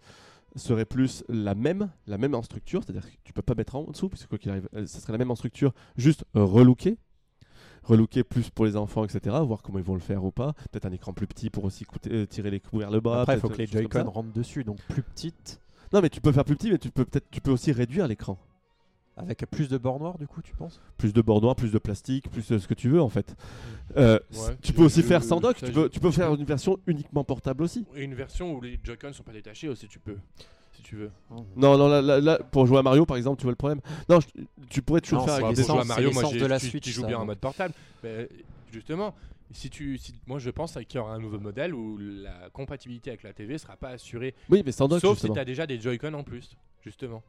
serait 0.55 0.85
plus 0.85 1.23
la 1.29 1.53
même, 1.53 1.89
la 2.07 2.17
même 2.17 2.33
en 2.33 2.41
structure, 2.41 2.81
c'est-à-dire 2.83 3.05
que 3.07 3.15
tu 3.23 3.31
peux 3.31 3.43
pas 3.43 3.53
mettre 3.53 3.75
en 3.75 3.83
dessous, 3.83 4.09
puisque 4.09 4.27
quoi 4.27 4.39
qu'il 4.39 4.49
arrive, 4.49 4.67
euh, 4.75 4.87
ça 4.87 4.99
serait 4.99 5.11
la 5.13 5.19
même 5.19 5.29
en 5.29 5.35
structure, 5.35 5.71
juste 5.97 6.25
relookée, 6.33 6.97
relookée 7.83 8.23
plus 8.23 8.49
pour 8.49 8.65
les 8.65 8.75
enfants, 8.75 9.05
etc., 9.05 9.35
voir 9.43 9.61
comment 9.61 9.77
ils 9.77 9.83
vont 9.85 9.93
le 9.93 9.99
faire 9.99 10.23
ou 10.23 10.31
pas, 10.31 10.53
peut-être 10.71 10.85
un 10.87 10.91
écran 10.91 11.13
plus 11.13 11.27
petit 11.27 11.51
pour 11.51 11.63
aussi 11.63 11.85
coûter- 11.85 12.11
euh, 12.11 12.25
tirer 12.25 12.49
les 12.49 12.59
coups 12.59 12.79
vers 12.81 12.89
le 12.91 12.99
bas. 12.99 13.21
Après, 13.21 13.35
il 13.35 13.39
faut 13.39 13.49
que 13.49 13.57
les 13.57 13.67
Joy-Con 13.67 14.09
rentrent 14.09 14.33
dessus, 14.33 14.63
donc 14.63 14.79
plus 14.89 15.03
petite, 15.03 15.61
Non, 15.93 16.01
mais 16.01 16.09
tu 16.09 16.21
peux 16.21 16.31
faire 16.31 16.45
plus 16.45 16.55
petit, 16.55 16.71
mais 16.71 16.77
tu 16.77 16.89
peux 16.91 17.05
peut-être, 17.05 17.29
tu 17.31 17.41
peux 17.41 17.51
aussi 17.51 17.71
réduire 17.71 18.07
l'écran. 18.07 18.37
avec 19.19 19.39
plus 19.49 19.67
de 19.67 19.79
bords 19.79 19.99
noirs 19.99 20.17
du 20.19 20.27
coup, 20.27 20.43
tu 20.43 20.53
penses? 20.55 20.79
Plus 20.97 21.11
de 21.11 21.21
bords 21.23 21.41
noirs, 21.41 21.55
plus 21.55 21.71
de 21.71 21.79
plastique, 21.79 22.29
plus 22.29 22.47
de 22.49 22.59
ce 22.59 22.67
que 22.67 22.75
tu 22.75 22.87
veux 22.87 23.01
en 23.01 23.09
fait. 23.09 23.35
Euh, 23.95 24.19
Ouais, 24.33 24.55
tu 24.61 24.73
peux 24.73 24.83
aussi 24.83 25.01
faire 25.01 25.23
sans 25.23 25.39
dock, 25.39 25.57
tu 25.57 25.71
peux, 25.71 25.89
tu 25.89 25.99
peux 25.99 26.11
faire 26.11 26.31
une 26.35 26.43
version 26.43 26.77
uniquement 26.85 27.23
portable 27.23 27.63
aussi. 27.63 27.83
Et 27.95 28.03
une 28.03 28.13
version 28.13 28.53
où 28.53 28.61
les 28.61 28.79
Joy-Con 28.83 29.13
sont 29.13 29.23
pas 29.23 29.31
détachés 29.31 29.69
aussi, 29.69 29.87
tu 29.87 29.97
peux. 29.97 30.17
Si 30.73 30.83
tu 30.83 30.95
veux. 30.97 31.09
Non, 31.55 31.75
non, 31.79 31.87
là, 31.87 31.99
là- 32.03 32.19
là, 32.21 32.37
pour 32.51 32.67
jouer 32.67 32.77
à 32.77 32.83
Mario 32.83 33.07
par 33.07 33.17
exemple, 33.17 33.37
tu 33.39 33.43
vois 33.45 33.53
le 33.53 33.55
problème. 33.55 33.81
Non, 34.07 34.19
je- 34.19 34.27
tu 34.69 34.83
pourrais 34.83 35.01
toujours 35.01 35.21
Non, 35.21 35.25
faire 35.25 35.43
avec 35.45 35.55
des 35.55 35.63
pour 35.63 35.71
jouer 35.71 35.79
à 35.79 35.81
c'est 35.81 35.87
Mario, 35.87 36.11
moi, 36.11 36.21
l'essence 36.21 36.33
j'ai- 36.35 36.39
de 36.39 36.45
la 36.45 36.59
tu- 36.59 36.67
Switch, 36.69 36.83
Tu 36.83 36.91
joues 36.91 37.01
ça, 37.01 37.07
bien 37.07 37.17
en 37.17 37.25
mode 37.25 37.39
portable. 37.39 37.73
Mais, 38.03 38.29
justement, 38.71 39.15
si 39.51 39.69
tu, 39.69 39.97
si, 39.97 40.13
moi 40.25 40.39
je 40.39 40.49
pense 40.49 40.73
qu'il 40.73 40.95
y 40.95 40.97
aura 40.97 41.13
un 41.13 41.19
nouveau 41.19 41.39
modèle 41.39 41.73
où 41.73 41.97
la 41.97 42.49
compatibilité 42.51 43.09
avec 43.11 43.23
la 43.23 43.33
TV 43.33 43.57
sera 43.57 43.77
pas 43.77 43.89
assurée. 43.89 44.35
Oui, 44.49 44.63
mais 44.65 44.71
sans 44.71 44.87
dock 44.87 45.01
sauf 45.01 45.19
si 45.19 45.29
tu 45.29 45.39
as 45.39 45.45
déjà 45.45 45.65
des 45.65 45.79
Joy-Con 45.79 46.13
en 46.13 46.23
plus, 46.23 46.55
justement. 46.83 47.23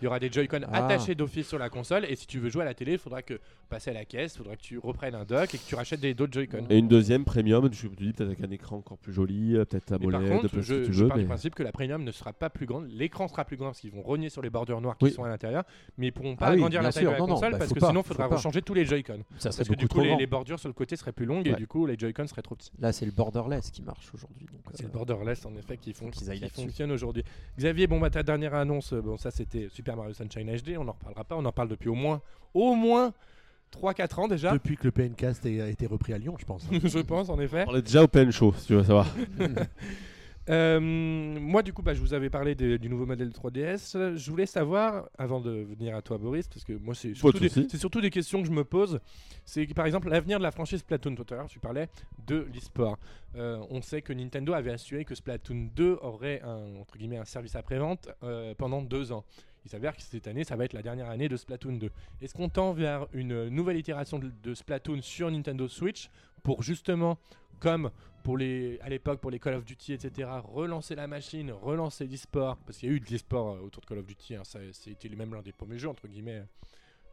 Il 0.00 0.04
y 0.04 0.06
aura 0.06 0.18
des 0.20 0.30
Joy-Con 0.30 0.60
Ah. 0.70 0.84
attachés 0.84 1.14
d'office 1.14 1.48
sur 1.48 1.58
la 1.58 1.68
console 1.70 2.04
et 2.08 2.14
si 2.16 2.26
tu 2.26 2.38
veux 2.38 2.48
jouer 2.50 2.62
à 2.62 2.66
la 2.66 2.74
télé, 2.74 2.92
il 2.92 2.98
faudra 2.98 3.22
que 3.22 3.40
passer 3.68 3.90
à 3.90 3.94
la 3.94 4.04
caisse, 4.04 4.34
il 4.34 4.38
faudra 4.38 4.56
que 4.56 4.62
tu 4.62 4.78
reprennes 4.78 5.14
un 5.14 5.24
dock 5.24 5.54
et 5.54 5.58
que 5.58 5.62
tu 5.66 5.74
rachètes 5.74 6.00
des 6.00 6.14
d'autres 6.14 6.32
Joy-Con. 6.32 6.66
Et 6.70 6.78
une 6.78 6.88
deuxième 6.88 7.24
premium, 7.24 7.68
je 7.72 7.86
te 7.88 7.94
dis 7.96 8.12
peut-être 8.12 8.28
avec 8.28 8.40
un 8.42 8.50
écran 8.50 8.76
encore 8.76 8.98
plus 8.98 9.12
joli, 9.12 9.54
peut-être 9.54 9.92
à 9.92 9.98
peut-être 9.98 10.48
ce 10.48 10.56
que 10.56 10.62
je, 10.62 10.74
tu 10.84 10.92
je 10.92 11.02
veux. 11.02 11.08
pars 11.08 11.16
du 11.18 11.24
mais- 11.24 11.28
principe 11.28 11.54
que 11.54 11.62
la 11.62 11.72
premium 11.72 12.02
ne 12.04 12.12
sera 12.12 12.32
pas 12.32 12.48
plus 12.50 12.66
grande. 12.66 12.88
L'écran 12.90 13.28
sera 13.28 13.44
plus 13.44 13.56
grand 13.56 13.66
parce 13.68 13.80
qu'ils 13.80 13.90
vont 13.90 14.02
rogner 14.02 14.28
sur 14.30 14.42
les 14.42 14.50
bordures 14.50 14.80
noires 14.80 14.96
qui 14.96 15.06
Oui. 15.06 15.10
sont 15.12 15.24
à 15.24 15.28
l'intérieur, 15.28 15.64
mais 15.98 16.06
ils 16.08 16.12
pourront 16.12 16.36
pas 16.36 16.46
Ah 16.46 16.50
oui, 16.50 16.56
agrandir 16.56 16.82
la 16.82 16.92
taille 16.92 17.02
sûr. 17.02 17.10
de 17.10 17.14
la 17.16 17.20
Non, 17.20 17.26
console 17.26 17.52
bah, 17.52 17.58
parce 17.58 17.72
que 17.72 17.80
pas, 17.80 17.88
sinon 17.88 18.00
il 18.00 18.06
faudra 18.06 18.28
pas. 18.28 18.36
rechanger 18.36 18.62
tous 18.62 18.74
les 18.74 18.84
Joy-Con. 18.86 19.20
Ça 19.38 19.50
serait 19.52 19.58
Parce 19.64 19.68
que 19.68 19.74
beaucoup 19.74 19.80
du 19.80 19.88
coup, 19.88 20.04
trop 20.04 20.18
les, 20.18 20.26
bordures 20.26 20.58
sur 20.58 20.68
le 20.68 20.72
côté 20.74 20.96
seraient 20.96 21.12
plus 21.12 21.26
longues 21.26 21.46
et 21.46 21.54
du 21.54 21.66
coup, 21.66 21.86
les 21.86 21.98
Joy-Con 21.98 22.26
seraient 22.26 22.42
trop 22.42 22.54
petits. 22.54 22.70
Là, 22.78 22.92
c'est 22.92 23.06
le 23.06 23.12
borderless 23.12 23.70
qui 23.70 23.82
marche 23.82 24.10
aujourd'hui. 24.14 24.46
C'est 24.74 24.84
euh, 24.84 24.86
le 24.86 24.92
borderless 24.92 25.44
en 25.46 25.54
effet 25.56 25.76
qui, 25.76 25.92
font, 25.92 26.10
fonctionne 26.54 26.90
aujourd'hui. 26.92 27.24
Xavier, 27.58 27.86
bon 27.86 27.98
bah 28.00 28.10
ta 28.10 28.22
dernière 28.22 28.54
annonce, 28.54 28.92
euh, 28.92 29.00
bon 29.00 29.16
ça 29.16 29.30
c'était 29.30 29.68
Super 29.70 29.87
Mario 29.96 30.12
Sunshine 30.14 30.50
HD, 30.56 30.76
on 30.78 30.84
n'en 30.84 30.92
reparlera 30.92 31.24
pas, 31.24 31.36
on 31.36 31.44
en 31.44 31.52
parle 31.52 31.68
depuis 31.68 31.88
au 31.88 31.94
moins 31.94 32.20
au 32.54 32.74
moins 32.74 33.12
3-4 33.72 34.20
ans 34.20 34.28
déjà, 34.28 34.52
Depuis 34.52 34.76
que 34.76 34.84
le 34.84 34.90
PNcast 34.90 35.44
a 35.44 35.68
été 35.68 35.86
repris 35.86 36.14
à 36.14 36.18
Lyon, 36.18 36.36
je 36.38 36.44
pense. 36.46 36.66
je 36.72 36.98
pense 37.00 37.28
en 37.28 37.38
effet. 37.38 37.64
On 37.68 37.76
est 37.76 37.82
déjà 37.82 38.02
au 38.02 38.08
PN 38.08 38.30
Show, 38.30 38.54
si 38.56 38.66
tu 38.66 38.74
veux 38.74 38.82
savoir. 38.84 39.06
Euh, 40.50 40.80
moi 40.80 41.62
du 41.62 41.74
coup 41.74 41.82
bah, 41.82 41.92
je 41.92 42.00
vous 42.00 42.14
avais 42.14 42.30
parlé 42.30 42.54
de- 42.54 42.78
du 42.78 42.88
nouveau 42.88 43.04
modèle 43.04 43.28
3DS, 43.28 44.16
je 44.16 44.30
voulais 44.30 44.46
savoir, 44.46 45.10
avant 45.18 45.40
de 45.42 45.50
venir 45.50 45.94
à 45.94 46.00
toi 46.00 46.16
Boris, 46.16 46.48
parce 46.48 46.64
que 46.64 46.72
moi 46.72 46.94
c'est 46.94 47.12
surtout, 47.12 47.38
des- 47.38 47.68
surtout 47.76 48.00
questions 48.08 48.40
que 48.40 48.46
je 48.48 48.52
me 48.52 48.64
pose, 48.64 48.98
c'est 49.44 49.66
que, 49.66 49.74
par 49.74 49.84
exemple 49.84 50.08
l'avenir 50.08 50.38
de 50.38 50.42
la 50.42 50.50
franchise 50.50 50.80
Splatoon, 50.80 51.16
tout 51.16 51.26
à 51.34 51.36
l'heure 51.36 51.48
tu 51.48 51.58
parlais 51.58 51.88
de 52.26 52.46
l'e-sport. 52.54 52.96
Euh, 53.36 53.58
on 53.68 53.82
sait 53.82 54.00
que 54.00 54.14
Nintendo 54.14 54.54
avait 54.54 54.70
assuré 54.72 55.04
que 55.04 55.14
Splatoon 55.14 55.68
2 55.76 55.98
aurait 56.00 56.40
un, 56.40 56.76
entre 56.80 56.96
guillemets, 56.96 57.18
un 57.18 57.26
service 57.26 57.54
après-vente 57.54 58.08
euh, 58.22 58.54
pendant 58.56 58.80
deux 58.80 59.12
ans. 59.12 59.24
Il 59.68 59.72
s'avère 59.72 59.94
que 59.94 60.00
cette 60.00 60.26
année, 60.26 60.44
ça 60.44 60.56
va 60.56 60.64
être 60.64 60.72
la 60.72 60.80
dernière 60.80 61.10
année 61.10 61.28
de 61.28 61.36
Splatoon 61.36 61.76
2. 61.76 61.90
Est-ce 62.22 62.32
qu'on 62.32 62.48
tend 62.48 62.72
vers 62.72 63.06
une 63.12 63.50
nouvelle 63.50 63.76
itération 63.76 64.18
de, 64.18 64.54
Splatoon 64.54 65.02
sur 65.02 65.30
Nintendo 65.30 65.68
Switch 65.68 66.08
pour 66.42 66.62
justement, 66.62 67.18
comme 67.60 67.90
pour 68.22 68.38
les, 68.38 68.80
à 68.80 68.88
l'époque 68.88 69.20
pour 69.20 69.30
les 69.30 69.38
Call 69.38 69.52
of 69.56 69.66
Duty, 69.66 69.92
etc., 69.92 70.26
relancer 70.42 70.94
la 70.94 71.06
machine, 71.06 71.52
relancer 71.52 72.06
l'e-sport? 72.06 72.56
Parce 72.64 72.78
qu'il 72.78 72.88
y 72.88 72.92
a 72.92 72.94
eu 72.94 73.00
de 73.00 73.10
l'e-sport 73.10 73.56
euh, 73.56 73.60
autour 73.60 73.82
de 73.82 73.86
Call 73.86 73.98
of 73.98 74.06
Duty, 74.06 74.36
hein, 74.36 74.42
ça, 74.42 74.58
c'était 74.72 75.10
même 75.10 75.34
l'un 75.34 75.42
des 75.42 75.52
premiers 75.52 75.78
jeux, 75.78 75.90
entre 75.90 76.08
guillemets, 76.08 76.44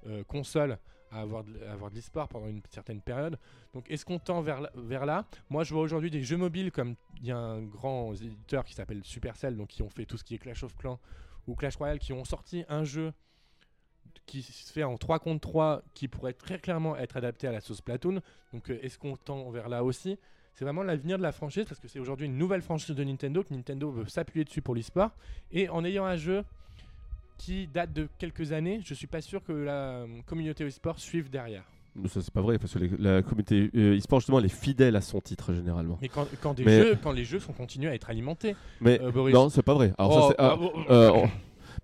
euh, 0.08 0.24
console 0.24 0.78
à 1.12 1.20
avoir 1.20 1.44
de, 1.44 1.62
à 1.68 1.74
avoir 1.74 1.92
de 1.92 1.96
l'e-sport 1.98 2.30
pendant 2.30 2.48
une 2.48 2.62
certaine 2.70 3.02
période. 3.02 3.38
Donc 3.74 3.92
est-ce 3.92 4.06
qu'on 4.06 4.18
tend 4.18 4.40
vers, 4.40 4.70
vers 4.76 5.06
là? 5.06 5.26
Moi 5.50 5.66
je 5.66 5.74
vois 5.74 5.84
aujourd'hui 5.84 6.10
des 6.10 6.24
jeux 6.24 6.38
mobiles 6.38 6.72
comme 6.72 6.96
il 7.18 7.28
y 7.28 7.32
a 7.32 7.38
un 7.38 7.64
grand 7.64 8.14
éditeur 8.14 8.64
qui 8.64 8.76
s'appelle 8.76 9.04
Supercell, 9.04 9.58
donc 9.58 9.68
qui 9.68 9.82
ont 9.84 9.90
fait 9.90 10.06
tout 10.06 10.18
ce 10.18 10.24
qui 10.24 10.36
est 10.36 10.38
Clash 10.38 10.64
of 10.64 10.74
Clans 10.78 11.00
ou 11.48 11.56
Clash 11.56 11.76
Royale, 11.76 12.00
qui 12.00 12.14
ont 12.14 12.26
sorti 12.26 12.66
un 12.70 12.84
jeu 12.84 13.14
qui 14.26 14.42
se 14.42 14.72
fait 14.72 14.84
en 14.84 14.98
3 14.98 15.20
contre 15.20 15.42
3 15.42 15.84
qui 15.94 16.08
pourrait 16.08 16.34
très 16.34 16.60
clairement 16.60 16.96
être 16.98 17.18
adapté 17.18 17.48
à 17.48 17.52
la 17.52 17.62
sauce 17.62 17.82
Platoon. 17.82 18.22
Donc 18.54 18.70
euh, 18.70 18.80
est-ce 18.82 18.98
qu'on 18.98 19.16
tend 19.16 19.50
vers 19.52 19.70
là 19.70 19.84
aussi? 19.84 20.18
C'est 20.54 20.64
vraiment 20.64 20.84
l'avenir 20.84 21.18
de 21.18 21.24
la 21.24 21.32
franchise 21.32 21.66
parce 21.68 21.80
que 21.80 21.88
c'est 21.88 22.00
aujourd'hui 22.00 22.28
une 22.28 22.38
nouvelle 22.38 22.62
franchise 22.62 22.96
de 22.96 23.04
Nintendo 23.04 23.44
que 23.44 23.54
Nintendo 23.54 23.92
veut 23.92 24.08
s'appuyer 24.08 24.46
dessus 24.46 24.62
pour 24.62 24.74
l'e-sport 24.74 25.12
et 25.52 25.70
en 25.70 25.84
ayant 25.84 26.06
un 26.06 26.16
jeu 26.16 26.44
qui 27.38 27.68
date 27.68 27.92
de 27.92 28.08
quelques 28.18 28.54
années, 28.54 28.80
je 28.84 28.94
suis 28.94 29.08
pas 29.08 29.22
sûr 29.22 29.44
que 29.44 29.52
la 29.52 30.06
communauté 30.26 30.66
e-sport 30.66 31.00
suive 31.00 31.30
derrière. 31.30 31.66
Ça, 32.08 32.22
c'est 32.22 32.34
pas 32.34 32.42
vrai, 32.42 32.58
parce 32.60 32.74
que 32.74 32.80
les- 32.80 32.92
la 33.00 33.22
communauté 33.22 33.72
euh, 33.74 33.98
e-sport, 33.98 34.20
justement, 34.20 34.40
elle 34.40 34.46
est 34.46 34.50
fidèle 34.50 34.98
à 34.98 35.02
son 35.02 35.22
titre 35.22 35.54
généralement. 35.54 35.98
Mais 36.02 36.10
quand, 36.10 36.28
quand, 36.42 36.54
des 36.54 36.66
Mais- 36.66 36.82
jeux, 36.82 36.98
quand 37.02 37.14
les 37.14 37.24
jeux 37.24 37.40
sont 37.40 37.54
continués 37.54 37.90
à 37.90 37.96
être 37.96 38.10
alimentés, 38.10 38.56
Mais 38.82 39.00
euh, 39.02 39.12
Boris. 39.12 39.34
non, 39.34 39.50
c'est 39.50 39.64
pas 39.64 39.74
vrai. 39.74 39.94
Alors, 39.98 40.14
ça, 40.14 40.20
Oh, 40.22 40.28
c'est- 40.30 40.36
ah, 40.38 40.58
ah, 40.90 40.94
euh, 40.94 41.26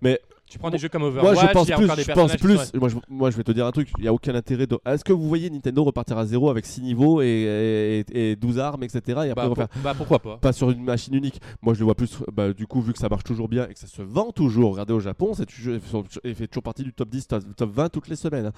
mais 0.02 0.20
tu 0.52 0.58
prends 0.58 0.70
des 0.70 0.78
jeux 0.78 0.88
comme 0.88 1.02
Moi 1.02 1.10
Overwatch, 1.10 1.40
je 1.40 1.52
pense 1.52 1.66
il 1.66 1.70
y 1.70 1.72
a 1.72 1.76
plus, 1.76 1.84
encore 1.84 1.96
des 1.96 2.02
je 2.02 2.12
pense 2.12 2.36
plus. 2.36 2.56
sont- 2.58 2.78
Moi 2.78 2.88
je, 2.88 2.96
moi 3.08 3.30
je 3.30 3.36
vais 3.36 3.42
te 3.42 3.52
dire 3.52 3.66
un 3.66 3.70
truc, 3.72 3.90
il 3.98 4.02
n'y 4.02 4.08
a 4.08 4.12
aucun 4.12 4.34
intérêt 4.34 4.66
de. 4.66 4.78
Est-ce 4.86 5.04
que 5.04 5.12
vous 5.12 5.26
voyez 5.28 5.50
Nintendo 5.50 5.82
repartir 5.84 6.18
à 6.18 6.26
zéro 6.26 6.50
avec 6.50 6.66
6 6.66 6.82
niveaux 6.82 7.20
et, 7.22 8.04
et, 8.08 8.30
et 8.32 8.36
12 8.36 8.58
armes, 8.58 8.82
etc. 8.82 9.00
Et 9.06 9.10
après 9.30 9.34
Bah, 9.34 9.46
refaire 9.48 9.68
pour- 9.68 9.82
bah, 9.82 9.94
pourquoi 9.96 10.18
pas 10.18 10.36
pas 10.36 10.52
sur 10.52 10.70
une 10.70 10.84
machine 10.84 11.14
unique. 11.14 11.40
Moi 11.62 11.74
je 11.74 11.78
le 11.80 11.84
vois 11.86 11.94
plus, 11.94 12.18
bah, 12.32 12.52
du 12.52 12.66
coup, 12.66 12.80
vu 12.80 12.92
que 12.92 12.98
ça 12.98 13.08
marche 13.08 13.24
toujours 13.24 13.48
bien 13.48 13.66
et 13.68 13.72
que 13.74 13.78
ça 13.80 13.86
se 13.86 14.02
vend 14.02 14.30
toujours. 14.30 14.72
Regardez 14.72 14.92
au 14.92 15.00
Japon, 15.00 15.32
c'est 15.34 15.46
toujours- 15.46 16.04
il 16.24 16.34
fait 16.34 16.46
toujours 16.46 16.62
partie 16.62 16.82
du 16.84 16.92
top 16.92 17.08
10, 17.08 17.26
top 17.26 17.42
top 17.56 17.70
20 17.72 17.88
toutes 17.88 18.08
les 18.08 18.16
semaines. 18.16 18.46
hein. 18.46 18.52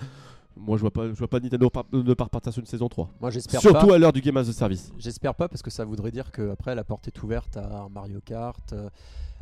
Moi 0.57 0.77
je 0.77 0.83
vois 0.83 0.93
pas, 0.93 1.09
je 1.09 1.15
vois 1.15 1.27
pas 1.27 1.41
Nintendo 1.41 1.69
par- 1.69 1.85
ne 1.93 2.15
pas 2.15 2.25
repartir 2.25 2.53
sur 2.53 2.61
une 2.61 2.67
saison 2.67 2.89
3. 2.89 3.11
Moi, 3.21 3.31
j'espère 3.31 3.61
Surtout 3.61 3.89
pas. 3.89 3.97
à 3.97 3.99
l'heure 3.99 4.13
du 4.13 4.21
Game 4.21 4.37
as 4.37 4.49
a 4.49 4.53
Service. 4.53 4.93
J'espère 4.99 5.35
pas 5.35 5.49
parce 5.49 5.63
que 5.63 5.71
ça 5.71 5.85
voudrait 5.85 6.13
dire 6.13 6.31
que 6.31 6.51
après 6.53 6.77
la 6.77 6.85
porte 6.85 7.09
est 7.09 7.23
ouverte 7.25 7.57
à 7.57 7.89
Mario 7.93 8.21
Kart, 8.25 8.73
euh, 8.73 8.89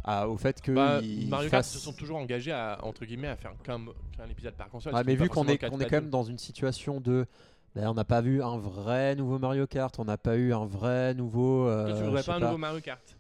à- 0.04 0.28
au 0.28 0.36
fait 0.36 0.60
que 0.60 0.72
Bah, 0.72 1.00
ils 1.02 1.28
Mario 1.28 1.50
Kart 1.50 1.62
fassent- 1.64 1.72
se 1.72 1.78
sont 1.78 1.92
toujours 1.92 2.16
engagés 2.18 2.52
à 2.52 2.78
entre 2.82 3.04
guillemets 3.04 3.28
à 3.28 3.36
faire 3.36 3.52
qu'un 3.62 3.80
qu'un 4.16 4.28
épisode 4.28 4.54
par 4.54 4.68
console. 4.68 4.92
Mais 5.06 5.16
pas 5.16 5.22
vu 5.24 5.28
qu'on 5.28 5.46
est, 5.46 5.58
quand 5.58 5.66
Splatoon. 5.74 5.88
même 5.90 6.10
dans 6.10 6.22
une 6.24 6.38
situation 6.38 7.00
de. 7.00 7.26
D'ailleurs, 7.74 7.92
on 7.92 7.94
n'a 7.94 8.04
pas 8.04 8.20
vu 8.20 8.42
un 8.42 8.58
vrai 8.58 9.14
nouveau 9.16 9.38
Mario 9.38 9.66
Kart, 9.66 9.98
on 9.98 10.04
n'a 10.04 10.18
pas 10.18 10.36
eu 10.36 10.52
un 10.52 10.66
vrai 10.66 11.14
nouveau. 11.14 11.66
euh, 11.68 11.88
Toi, 11.88 11.96
tu 11.98 12.04
voudrais 12.04 12.20
sais 12.22 12.26
pas 12.26 12.36
un 12.36 12.40
pas. 12.40 12.46
nouveau 12.46 12.58
Mario 12.58 12.80
Kart? 12.80 13.16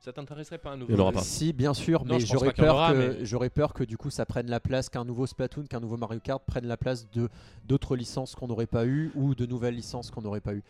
Ça 0.00 0.12
t'intéresserait 0.12 0.58
pas 0.58 0.72
un 0.72 0.76
nouveau 0.76 0.92
Il 0.92 1.00
aura 1.00 1.12
Mario 1.12 1.20
pas. 1.20 1.24
Si, 1.24 1.54
bien 1.54 1.72
sûr, 1.72 2.04
Non, 2.04 2.16
mais 2.16 2.20
j'aurais 2.20 2.48
pas 2.52 2.62
peur, 2.64 2.74
aura, 2.74 2.92
que, 2.92 2.98
mais- 2.98 3.24
j'aurais 3.24 3.48
peur 3.48 3.72
que 3.72 3.82
du 3.84 3.96
coup 3.96 4.10
ça 4.10 4.26
prenne 4.26 4.50
la 4.50 4.60
place 4.60 4.90
qu'un 4.90 5.06
nouveau 5.06 5.26
Splatoon, 5.26 5.64
qu'un 5.64 5.80
nouveau 5.80 5.96
Mario 5.96 6.20
Kart 6.20 6.42
prenne 6.44 6.66
la 6.66 6.76
place 6.76 7.08
de 7.12 7.30
d'autres 7.64 7.96
licences 7.96 8.34
qu'on 8.34 8.46
n'aurait 8.46 8.66
pas 8.66 8.84
eu 8.84 9.10
ou 9.14 9.34
de 9.34 9.46
nouvelles 9.46 9.74
licences 9.76 10.10
qu'on 10.10 10.20
n'aurait 10.20 10.42
pas 10.42 10.52
eu. 10.52 10.62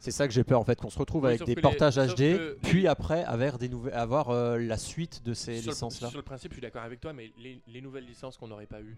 C'est 0.00 0.10
ça 0.12 0.28
que 0.28 0.32
j'ai 0.34 0.44
peur 0.44 0.60
en 0.60 0.64
fait, 0.64 0.78
qu'on 0.80 0.90
se 0.90 0.98
retrouve 0.98 1.22
Oui, 1.24 1.30
avec 1.30 1.44
des 1.44 1.54
les- 1.56 1.60
portages 1.60 1.96
HD, 1.98 2.16
que- 2.36 2.58
puis 2.62 2.86
après 2.86 3.24
avoir, 3.24 3.58
des 3.58 3.68
nouvel- 3.68 3.92
avoir 3.94 4.30
euh, 4.30 4.56
la 4.58 4.76
suite 4.76 5.22
de 5.24 5.34
ces 5.34 5.60
licences-là. 5.60 6.08
sur 6.08 6.18
le 6.18 6.22
principe, 6.22 6.52
je 6.52 6.56
suis 6.56 6.62
d'accord 6.62 6.82
avec 6.82 7.00
toi, 7.00 7.12
mais 7.12 7.32
les, 7.38 7.60
les 7.66 7.80
nouvelles 7.80 8.06
licences 8.06 8.36
qu'on 8.36 8.46
n'aurait 8.48 8.66
pas 8.66 8.80
eues, 8.80 8.96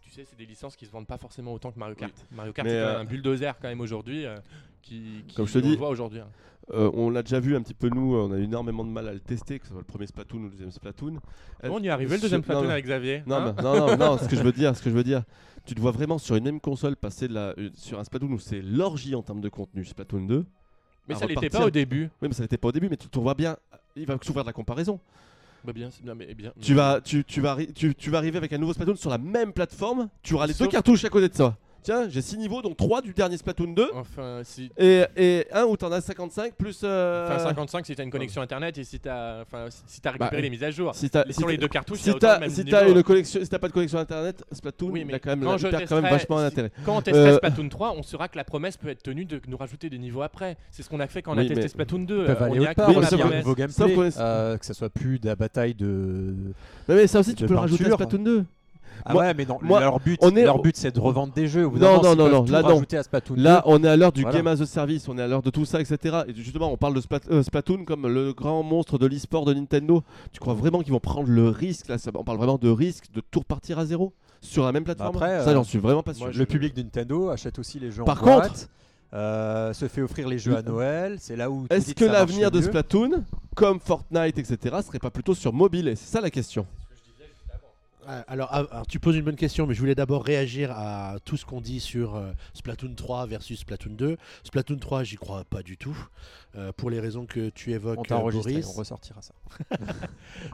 tu 0.00 0.10
sais, 0.10 0.24
c'est 0.24 0.36
des 0.36 0.46
licences 0.46 0.76
qui 0.76 0.86
se 0.86 0.90
vendent 0.90 1.06
pas 1.06 1.18
forcément 1.18 1.52
autant 1.52 1.70
que 1.72 1.78
Mario 1.78 1.94
Kart. 1.94 2.14
Mario 2.30 2.52
Kart, 2.52 2.68
c'est 2.68 2.74
euh, 2.76 3.00
un 3.00 3.04
bulldozer 3.04 3.52
quand 3.60 3.68
même 3.68 3.80
aujourd'hui. 3.80 4.24
euh, 4.26 4.36
qui, 4.82 5.24
qui- 5.28 5.34
Comme 5.36 5.46
je 5.46 5.52
te 5.52 5.58
on 5.58 5.62
dis, 5.68 5.76
voit 5.76 5.88
aujourd'hui. 5.90 6.20
hein. 6.20 6.28
Euh, 6.72 6.90
on 6.94 7.10
l'a 7.10 7.22
déjà 7.22 7.40
vu 7.40 7.56
un 7.56 7.62
petit 7.62 7.74
peu 7.74 7.88
nous, 7.88 8.14
on 8.16 8.32
a 8.32 8.38
eu 8.38 8.44
énormément 8.44 8.84
de 8.84 8.90
mal 8.90 9.08
à 9.08 9.12
le 9.12 9.18
tester, 9.20 9.58
que 9.58 9.66
ce 9.66 9.72
soit 9.72 9.80
le 9.80 9.84
premier 9.86 10.06
Splatoon 10.06 10.38
ou 10.38 10.44
le 10.44 10.50
deuxième 10.50 10.70
Splatoon. 10.70 11.16
Euh, 11.64 11.68
on 11.70 11.82
y 11.82 11.86
est 11.88 11.90
arrivé 11.90 12.14
le 12.16 12.20
deuxième 12.22 12.42
Splatoon 12.42 12.64
non, 12.64 12.70
avec 12.70 12.84
Xavier. 12.84 13.22
Non, 13.26 13.36
hein 13.36 13.54
mais- 13.56 13.62
non, 13.62 13.86
non, 13.88 13.96
non, 13.96 14.18
ce 14.18 14.28
que 14.28 14.36
je 14.36 14.42
veux 14.42 14.52
dire, 14.52 14.74
ce 14.76 14.82
que 14.82 14.88
je 14.88 14.94
veux 14.94 15.02
dire, 15.04 15.24
tu 15.66 15.74
te 15.74 15.80
vois 15.80 15.90
vraiment 15.90 16.18
sur 16.18 16.36
une 16.36 16.44
même 16.44 16.60
console 16.60 16.96
passer 16.96 17.26
de 17.28 17.34
la, 17.34 17.54
sur 17.74 17.98
un 17.98 18.04
Splatoon 18.04 18.30
où 18.32 18.38
c'est 18.38 18.62
l'orgie 18.62 19.14
en 19.16 19.22
termes 19.22 19.40
de 19.40 19.48
contenu, 19.48 19.84
Splatoon 19.84 20.22
2. 20.26 20.46
mais 21.08 21.14
ça 21.16 21.26
l'était 21.26 21.50
pas 21.50 21.66
au 21.66 21.70
début. 21.70 22.10
Oui, 22.22 22.28
mais 22.28 22.34
ça 22.34 22.42
n'était 22.44 22.58
pas 22.58 22.68
au 22.68 22.72
début, 22.72 22.88
mais 22.88 22.96
tu 22.96 23.08
te 23.08 23.18
vois 23.18 23.34
bien, 23.34 23.56
il 23.96 24.06
va 24.06 24.16
s'ouvrir 24.22 24.44
de 24.44 24.48
la 24.48 24.52
comparaison. 24.52 25.00
Bah 25.64 25.72
bien, 25.72 25.90
c'est- 25.90 26.04
non, 26.04 26.14
mais 26.16 26.34
bien. 26.34 26.52
Tu 26.60 26.74
vas, 26.74 27.00
tu, 27.00 27.24
tu, 27.24 27.40
vas, 27.40 27.56
tu, 27.74 27.94
tu 27.94 28.10
vas 28.10 28.18
arriver 28.18 28.36
avec 28.38 28.52
un 28.52 28.58
nouveau 28.58 28.72
Splatoon 28.72 28.96
sur 28.96 29.10
la 29.10 29.18
même 29.18 29.52
plateforme. 29.52 30.08
Tu 30.22 30.34
auras 30.34 30.46
les 30.46 30.54
deux 30.54 30.58
cartouches 30.72 31.04
à 31.04 31.08
côté 31.08 31.28
de 31.28 31.34
ça. 31.34 31.56
Tiens, 31.82 32.08
j'ai 32.08 32.22
6 32.22 32.38
niveaux, 32.38 32.62
donc 32.62 32.76
3 32.76 33.02
du 33.02 33.12
dernier 33.12 33.36
Splatoon 33.36 33.72
2. 33.74 33.90
Enfin, 33.94 34.40
si. 34.44 34.70
Et, 34.78 35.02
et 35.16 35.46
un 35.52 35.64
où 35.64 35.76
t'en 35.76 35.90
as 35.90 36.00
55 36.00 36.54
plus. 36.54 36.80
euh, 36.84 37.26
Enfin, 37.26 37.38
55 37.48 37.86
si 37.86 37.96
t'as 37.96 38.04
une 38.04 38.10
connexion 38.10 38.40
internet 38.40 38.78
et 38.78 38.84
si 38.84 39.00
t'as, 39.00 39.42
enfin, 39.42 39.66
si- 39.86 40.00
t'as 40.00 40.10
récupéré 40.12 40.36
Bah, 40.36 40.40
les 40.42 40.50
mises 40.50 40.62
à 40.62 40.70
jour. 40.70 40.94
Si 40.94 41.10
t'as 41.10 41.24
Les- 41.24 41.32
si 41.32 41.44
les 41.44 41.56
deux 41.58 41.66
cartouches, 41.66 41.98
il 42.06 42.12
si 42.12 42.18
t'as 42.20 42.48
si 42.48 42.58
niveau. 42.64 42.70
t'as 42.70 42.88
une 42.88 43.02
connexion, 43.02 43.40
si 43.42 43.48
t'as 43.48 43.58
pas 43.58 43.66
de 43.68 43.72
connexion 43.72 43.98
internet, 43.98 44.44
Splatoon, 44.52 44.90
Oui, 44.90 45.00
il 45.00 45.06
mais 45.06 45.14
a 45.14 45.18
quand 45.18 45.30
même, 45.30 45.42
quand 45.42 45.54
il 45.56 45.58
je 45.58 45.68
perd 45.68 45.88
quand 45.88 46.00
même 46.00 46.10
vachement 46.12 46.38
si- 46.38 46.42
d'intérêt. 46.44 46.70
Quand 46.84 46.96
on 46.98 47.02
testerait 47.02 47.30
Euh, 47.32 47.36
Splatoon 47.38 47.68
3, 47.68 47.94
on 47.96 48.02
saura 48.04 48.28
que 48.28 48.36
la 48.36 48.44
promesse 48.44 48.76
peut 48.76 48.88
être 48.88 49.02
tenue 49.02 49.24
de 49.24 49.40
nous 49.48 49.56
rajouter 49.56 49.90
des 49.90 49.98
niveaux 49.98 50.22
après. 50.22 50.56
C'est 50.70 50.82
ce 50.84 50.88
qu'on 50.88 51.00
a 51.00 51.08
fait 51.08 51.22
quand 51.22 51.34
on 51.34 51.38
a 51.38 51.44
testé 51.44 51.66
Splatoon 51.66 52.00
2. 52.04 52.20
Ils 52.20 52.26
peuvent 52.26 52.42
Euh, 52.42 52.44
aller 52.44 52.58
on 52.60 52.62
y 52.62 52.66
a 52.66 52.74
que- 52.74 52.80
un 52.80 52.84
est- 52.90 54.18
euh, 54.20 54.56
que 54.56 54.64
ça 54.66 54.74
soit 54.74 54.90
plus 54.90 55.18
de 55.18 55.26
la 55.26 55.34
bataille 55.36 55.74
de. 55.74 56.34
Mais, 56.88 57.06
ça 57.08 57.20
aussi, 57.20 57.34
tu 57.34 57.44
peux 57.46 57.54
le 57.54 57.58
rajouter 57.60 57.86
à. 57.86 57.90
Splatoon 57.94 58.22
2. 58.22 58.44
Ah 59.04 59.12
Moi- 59.14 59.22
ouais, 59.22 59.34
mais 59.34 59.44
non, 59.44 59.58
moi, 59.62 59.80
leur 59.80 59.98
but, 60.00 60.18
on 60.22 60.34
est- 60.36 60.44
leur 60.44 60.60
but 60.60 60.76
c'est 60.76 60.94
de 60.94 61.00
revendre 61.00 61.32
des 61.32 61.48
jeux. 61.48 61.64
Non, 61.68 62.02
non, 62.02 62.14
non, 62.14 62.28
non, 62.28 62.44
là, 62.44 62.62
non. 62.62 62.82
on 63.66 63.82
est 63.84 63.88
à 63.88 63.96
l'heure 63.96 64.12
du 64.12 64.22
Voilà. 64.22 64.36
game 64.36 64.46
as 64.46 64.60
a 64.60 64.66
service, 64.66 65.08
on 65.08 65.18
est 65.18 65.22
à 65.22 65.26
l'heure 65.26 65.42
de 65.42 65.50
tout 65.50 65.64
ça, 65.64 65.80
etc. 65.80 66.18
Et 66.28 66.34
justement, 66.34 66.72
on 66.72 66.76
parle 66.76 66.94
de 66.94 67.00
Splat- 67.00 67.20
euh, 67.30 67.42
Splatoon 67.42 67.84
comme 67.84 68.06
le 68.06 68.32
grand 68.32 68.62
monstre 68.62 68.98
de 68.98 69.06
l'e-sport 69.06 69.44
de 69.44 69.54
Nintendo. 69.54 70.02
Tu 70.32 70.40
crois 70.40 70.54
vraiment 70.54 70.80
qu'ils 70.82 70.92
vont 70.92 71.00
prendre 71.00 71.28
le 71.28 71.48
risque 71.48 71.88
là 71.88 71.96
On 72.14 72.24
parle 72.24 72.38
vraiment 72.38 72.58
de 72.58 72.68
risque 72.70 73.06
de 73.14 73.20
tout 73.30 73.40
repartir 73.40 73.78
à 73.78 73.86
zéro 73.86 74.12
sur 74.40 74.64
la 74.64 74.72
même 74.72 74.84
plateforme? 74.84 75.16
après, 75.16 75.40
Ça, 75.42 75.50
euh, 75.50 75.54
j'en 75.54 75.64
suis 75.64 75.78
vraiment 75.78 76.02
pas 76.02 76.14
sûr. 76.14 76.30
Le 76.32 76.46
public 76.46 76.74
de 76.74 76.82
Nintendo 76.82 77.30
achète 77.30 77.58
aussi 77.58 77.78
les 77.80 77.90
jeux 77.90 78.04
Par 78.04 78.22
en 78.22 78.26
contre- 78.26 78.36
boîte, 78.48 78.68
euh, 79.14 79.72
se 79.72 79.88
fait 79.88 80.02
offrir 80.02 80.28
les 80.28 80.38
jeux 80.38 80.56
à 80.56 80.62
Noël. 80.62 81.16
C'est 81.20 81.36
là 81.36 81.50
où. 81.50 81.66
Est-ce 81.70 81.94
que 81.94 82.04
marche 82.04 82.16
l'avenir 82.18 82.50
de. 82.50 82.60
Splatoon, 82.62 83.24
comme 83.54 83.78
Fortnite, 83.80 84.38
etc., 84.38 84.76
serait 84.84 84.98
pas 84.98 85.10
plutôt 85.10 85.34
sur 85.34 85.52
mobile? 85.52 85.92
C'est 85.96 86.10
ça 86.10 86.20
la 86.20 86.30
question. 86.30 86.66
Alors, 88.26 88.48
ah, 88.50 88.64
alors, 88.70 88.86
tu 88.86 88.98
poses 89.00 89.16
une 89.16 89.22
bonne 89.24 89.36
question, 89.36 89.66
mais 89.66 89.74
je 89.74 89.80
voulais 89.80 89.94
d'abord 89.94 90.24
réagir 90.24 90.70
à 90.72 91.16
tout 91.24 91.36
ce 91.36 91.44
qu'on 91.44 91.60
dit 91.60 91.80
sur 91.80 92.16
euh, 92.16 92.32
Splatoon 92.54 92.94
3 92.94 93.26
versus 93.26 93.60
Splatoon 93.60 93.92
2. 93.94 94.16
Splatoon 94.44 94.78
3, 94.78 95.04
j'y 95.04 95.16
crois 95.16 95.44
pas 95.44 95.62
du 95.62 95.76
tout, 95.76 95.96
euh, 96.56 96.72
pour 96.76 96.90
les 96.90 97.00
raisons 97.00 97.26
que 97.26 97.50
tu 97.50 97.72
évoques, 97.72 97.98
On 98.00 98.02
t'a 98.02 98.16
euh, 98.16 98.18
enregistré, 98.18 98.52
Boris. 98.54 98.66
on 98.74 98.78
ressortira 98.78 99.22
ça. 99.22 99.34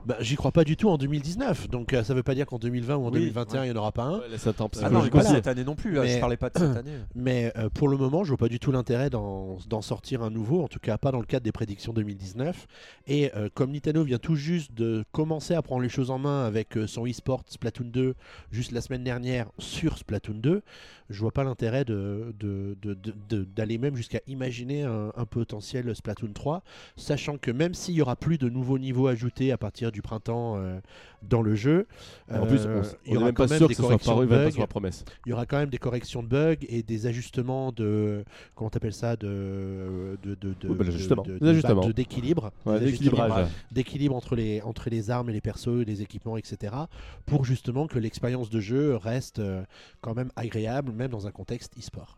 Bah, 0.05 0.17
j'y 0.21 0.37
crois 0.37 0.53
pas 0.53 0.65
du 0.65 0.77
tout 0.77 0.89
en 0.89 0.99
2019, 0.99 1.69
donc 1.69 1.93
euh, 1.93 2.03
ça 2.03 2.15
veut 2.15 2.23
pas 2.23 2.35
dire 2.35 2.47
qu'en 2.47 2.59
2020 2.59 2.97
ou 2.97 3.05
en 3.07 3.11
Oui, 3.11 3.21
2021 3.21 3.65
il 3.65 3.71
n'y 3.73 3.77
en 3.77 3.81
aura 3.81 3.93
pas 3.93 4.05
un. 4.05 4.19
temps 4.53 4.71
Ah 4.83 4.91
non, 4.91 5.09
pas 5.09 5.23
cette 5.23 5.47
année 5.47 5.65
non 5.65 5.75
plus. 5.75 5.93
là, 5.93 6.03
Mais- 6.03 6.15
Je 6.15 6.21
parlais 6.21 6.37
pas 6.37 6.51
de 6.51 6.59
cette 6.59 6.77
année. 6.77 6.97
Mais 7.15 7.53
euh, 7.57 7.69
pour 7.71 7.89
le 7.89 7.97
moment, 7.97 8.25
je 8.25 8.29
vois 8.31 8.39
pas 8.39 8.49
du 8.49 8.59
tout 8.59 8.73
l'intérêt 8.73 9.11
d'en 9.11 9.59
d'en 9.69 9.83
sortir 9.83 10.23
un 10.23 10.31
nouveau, 10.31 10.63
en 10.63 10.69
tout 10.69 10.79
cas 10.81 10.99
pas 10.99 11.13
dans 11.13 11.21
le 11.21 11.27
cadre 11.27 11.45
des 11.45 11.53
prédictions 11.53 11.93
2019. 11.93 12.67
Et 13.07 13.31
euh, 13.37 13.49
comme 13.55 13.73
Nintendo 13.73 14.03
vient 14.03 14.19
tout 14.19 14.35
juste 14.37 14.73
de 14.75 15.05
commencer 15.13 15.55
à 15.55 15.63
prendre 15.63 15.83
les 15.83 15.89
choses 15.89 16.11
en 16.11 16.19
main 16.19 16.45
avec 16.45 16.77
euh, 16.77 16.87
son 16.87 17.07
e-sport 17.07 17.38
Splatoon 17.47 17.87
2 17.93 18.15
juste 18.51 18.73
la 18.73 18.81
semaine 18.81 19.05
dernière 19.05 19.47
sur 19.59 19.99
Splatoon 19.99 20.35
2, 20.35 20.63
je 21.11 21.21
vois 21.21 21.31
pas 21.33 21.45
l'intérêt 21.45 21.85
de, 21.85 22.35
de- 22.39 22.77
de- 22.83 22.95
de- 22.95 23.15
de- 23.29 23.45
d'aller 23.45 23.79
même 23.79 23.97
jusqu'à 23.97 24.21
imaginer 24.27 24.83
un, 24.83 25.13
un 25.17 25.25
potentiel 25.25 25.95
Splatoon 25.95 26.33
3, 26.35 26.63
sachant 26.97 27.39
que 27.39 27.51
même 27.51 27.75
s'il 27.75 27.95
y 27.95 28.03
aura 28.03 28.17
plus 28.17 28.39
de 28.39 28.49
nouveaux 28.49 28.79
niveaux 28.79 29.07
ajoutés 29.07 29.53
à 29.53 29.59
partir 29.59 29.93
du 29.93 30.03
printemps 30.03 30.57
euh, 30.57 30.79
dans 31.23 31.43
le 31.43 31.55
jeu, 31.55 31.87
En 32.31 32.47
plus, 32.47 32.61
euh, 32.67 32.83
on, 32.83 32.97
il 33.07 33.13
y 33.15 33.17
aura 33.17 33.27
même 33.27 33.35
quand 33.35 33.45
pas 33.45 33.51
même 33.51 33.59
sûr 33.59 33.69
des 33.69 33.75
que 33.75 33.77
ce 33.77 33.83
soit 33.83 33.89
corrections 33.99 34.21
de 34.21 34.27
bugs. 34.27 34.51
sur 34.53 34.61
la 34.61 34.67
promesse. 34.67 35.05
il 35.27 35.31
y 35.31 35.33
aura 35.33 35.47
quand 35.47 35.59
même 35.59 35.71
des 35.71 35.79
corrections 35.79 36.23
de 36.23 36.29
bugs 36.29 36.55
et 36.69 36.83
des 36.83 37.07
ajustements 37.07 37.73
de 37.73 38.25
comment 38.55 38.71
t'appelles 38.71 38.93
ça 38.93 39.17
de 39.17 40.17
de 40.23 40.37
bah, 41.85 41.93
d'équilibre 41.93 42.53
d'équilibrage. 42.81 43.49
d'équilibre 43.73 44.15
entre 44.15 44.37
les 44.37 44.61
entre 44.63 44.91
les 44.91 45.11
armes 45.11 45.31
et 45.31 45.33
les 45.33 45.41
persos 45.41 45.83
et 45.83 45.85
les 45.85 46.03
équipements 46.03 46.37
etc 46.37 46.73
pour 47.29 47.45
justement 47.45 47.87
que 47.87 47.99
l'expérience 47.99 48.51
de 48.51 48.61
jeu 48.61 48.97
reste 48.97 49.39
euh, 49.39 49.65
quand 50.01 50.15
même 50.15 50.31
agréable 50.37 50.93
même 50.93 51.11
dans 51.11 51.27
un 51.27 51.31
contexte 51.31 51.77
e-sport 51.79 52.17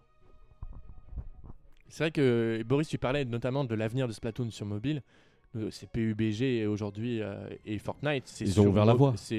C'est 1.88 2.04
vrai 2.04 2.10
que 2.10 2.62
Boris, 2.66 2.88
tu 2.88 2.98
parlais 2.98 3.24
notamment 3.24 3.64
de 3.64 3.74
l'avenir 3.74 4.06
de 4.08 4.12
Splatoon 4.12 4.50
sur 4.50 4.66
mobile. 4.66 5.02
Euh, 5.56 5.68
C'est 5.70 5.88
PUBG 5.90 6.66
aujourd'hui 6.66 7.20
euh, 7.22 7.48
et 7.66 7.78
Fortnite. 7.78 8.22
c'est 8.26 8.44
Ils 8.44 8.52
sur 8.52 8.64
ont 8.64 8.68
ouvert 8.68 8.84
la 8.84 8.94
voie. 8.94 9.14
c'est 9.16 9.38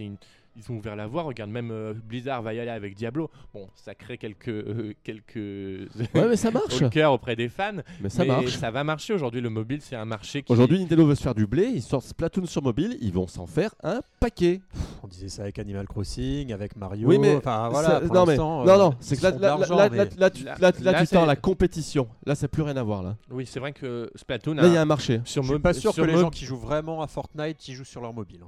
une- 0.00 0.16
Ils 0.56 0.72
ont 0.72 0.76
ouvert 0.76 0.96
la 0.96 1.06
voie. 1.06 1.22
Regarde, 1.22 1.50
même 1.50 1.70
euh, 1.70 1.92
Blizzard 1.92 2.40
va 2.42 2.54
y 2.54 2.60
aller 2.60 2.70
avec 2.70 2.94
Diablo. 2.94 3.30
Bon, 3.52 3.68
ça 3.74 3.94
crée 3.94 4.16
quelques 4.16 4.48
euh, 4.48 4.94
quelques 5.04 5.36
Ouais, 5.36 6.28
mais 6.28 6.36
ça 6.36 6.50
marche. 6.50 6.80
au 6.82 6.88
cœur 6.88 7.12
auprès 7.12 7.36
des 7.36 7.48
fans. 7.48 7.72
Mais 8.00 8.08
ça 8.08 8.22
mais 8.22 8.28
marche. 8.28 8.56
ça 8.56 8.70
va 8.70 8.82
marcher 8.82 9.12
aujourd'hui. 9.12 9.40
Le 9.40 9.50
mobile, 9.50 9.80
c'est 9.82 9.96
un 9.96 10.04
marché 10.06 10.42
qui. 10.42 10.52
Aujourd'hui, 10.52 10.78
Nintendo 10.78 11.06
veut 11.06 11.14
se 11.14 11.22
faire 11.22 11.34
du 11.34 11.46
blé. 11.46 11.64
Ils 11.74 11.82
sortent 11.82 12.06
Splatoon 12.06 12.46
sur 12.46 12.62
mobile. 12.62 12.96
Ils 13.00 13.12
vont 13.12 13.26
s'en 13.26 13.46
faire 13.46 13.74
un 13.82 14.00
paquet. 14.20 14.60
On 15.02 15.08
disait 15.08 15.28
ça 15.28 15.42
avec 15.42 15.58
Animal 15.58 15.86
Crossing, 15.86 16.52
avec 16.52 16.74
Mario. 16.76 17.06
Oui, 17.08 17.18
mais 17.18 17.36
enfin 17.36 17.68
voilà. 17.68 18.00
pour 18.00 18.14
non, 18.14 18.24
mais, 18.24 18.32
l'instant, 18.32 18.64
non, 18.64 18.72
euh, 18.72 18.78
non, 18.78 18.94
c'est 19.00 19.16
que 19.16 19.22
là, 19.22 19.30
là, 19.30 19.58
là, 19.58 19.88
mais- 19.90 19.96
là, 19.98 20.04
là, 20.16 20.30
tu, 20.30 20.44
Là- 20.44 20.56
là, 20.58 20.72
là, 20.80 20.92
là, 20.92 21.00
tu 21.00 21.06
sors 21.06 21.20
c'est- 21.22 21.26
la 21.26 21.36
compétition. 21.36 22.08
Là, 22.24 22.34
ça 22.34 22.44
n'a 22.44 22.48
plus 22.48 22.62
rien 22.62 22.76
à 22.76 22.82
voir. 22.82 23.02
Là, 23.02 23.16
Oui, 23.30 23.46
c'est 23.46 23.60
vrai 23.60 23.72
que 23.72 24.10
Splatoon. 24.14 24.54
là, 24.54 24.66
il 24.66 24.72
y 24.72 24.76
a- 24.76 24.82
un 24.82 24.86
marché. 24.86 25.20
sur 25.24 25.42
Je 25.42 25.52
suis 25.52 25.58
pas 25.58 25.74
sûr 25.74 25.94
que 25.94 26.00
les 26.02 26.16
gens 26.16 26.30
qui 26.30 26.44
jouent 26.44 26.56
vraiment 26.56 27.02
à 27.02 27.06
Fortnite, 27.06 27.68
ils 27.68 27.74
jouent 27.74 27.84
sur 27.84 28.00
leur 28.00 28.12
mobile. 28.14 28.40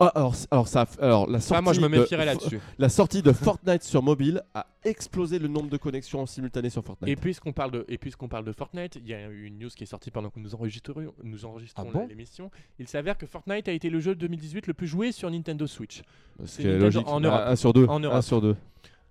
Ah, 0.00 0.10
alors, 0.14 0.34
alors, 0.50 0.68
ça, 0.68 0.86
alors, 1.00 1.30
la 1.30 1.38
sortie 1.40 1.58
Ah, 1.58 1.62
moi, 1.62 1.72
je 1.72 1.80
me 1.80 1.88
de- 1.88 1.98
méfierais 1.98 2.24
là-dessus. 2.26 2.60
La 2.78 2.88
sortie 2.88 3.22
de 3.22 3.32
Fortnite 3.32 3.82
sur 3.84 4.02
mobile 4.02 4.42
a 4.54 4.66
explosé 4.84 5.38
le 5.38 5.46
nombre 5.48 5.70
de 5.70 5.76
connexions 5.76 6.26
simultanées 6.26 6.70
sur 6.70 6.84
Fortnite. 6.84 7.08
Et 7.08 7.16
puisqu'on 7.16 7.52
parle 7.52 7.70
de 7.70 7.84
et 7.88 7.96
puisqu'on 7.98 8.28
parle 8.28 8.44
de 8.44 8.52
Fortnite, 8.52 8.96
il 8.96 9.06
y 9.08 9.14
a 9.14 9.28
une 9.28 9.58
news 9.58 9.68
qui 9.68 9.84
est 9.84 9.86
sortie 9.86 10.10
pendant 10.10 10.30
que 10.30 10.40
nous 10.40 10.54
enregistrons 10.54 11.12
nous 11.22 11.44
enregistrons 11.44 11.86
Ah 11.88 11.92
bon? 11.98 12.06
l'émission. 12.08 12.50
Il 12.78 12.88
s'avère 12.88 13.16
que 13.16 13.26
Fortnite 13.26 13.68
a 13.68 13.72
été 13.72 13.88
le 13.88 14.00
jeu 14.00 14.14
de 14.14 14.20
2018 14.20 14.66
le 14.66 14.74
plus 14.74 14.86
joué 14.88 15.12
sur 15.12 15.30
Nintendo 15.30 15.66
Switch. 15.66 16.02
Ce 16.40 16.46
c'est 16.46 16.62
qui 16.62 16.68
est 16.68 16.72
Nintendo 16.72 16.84
logique. 16.86 17.08
en 17.08 17.20
Europe. 17.20 17.42
un 17.46 17.56
sur 17.56 17.72
deux. 17.72 17.86
En 17.86 17.96
Un 17.96 18.00
Europe. 18.00 18.22
sur 18.22 18.40
deux. 18.40 18.56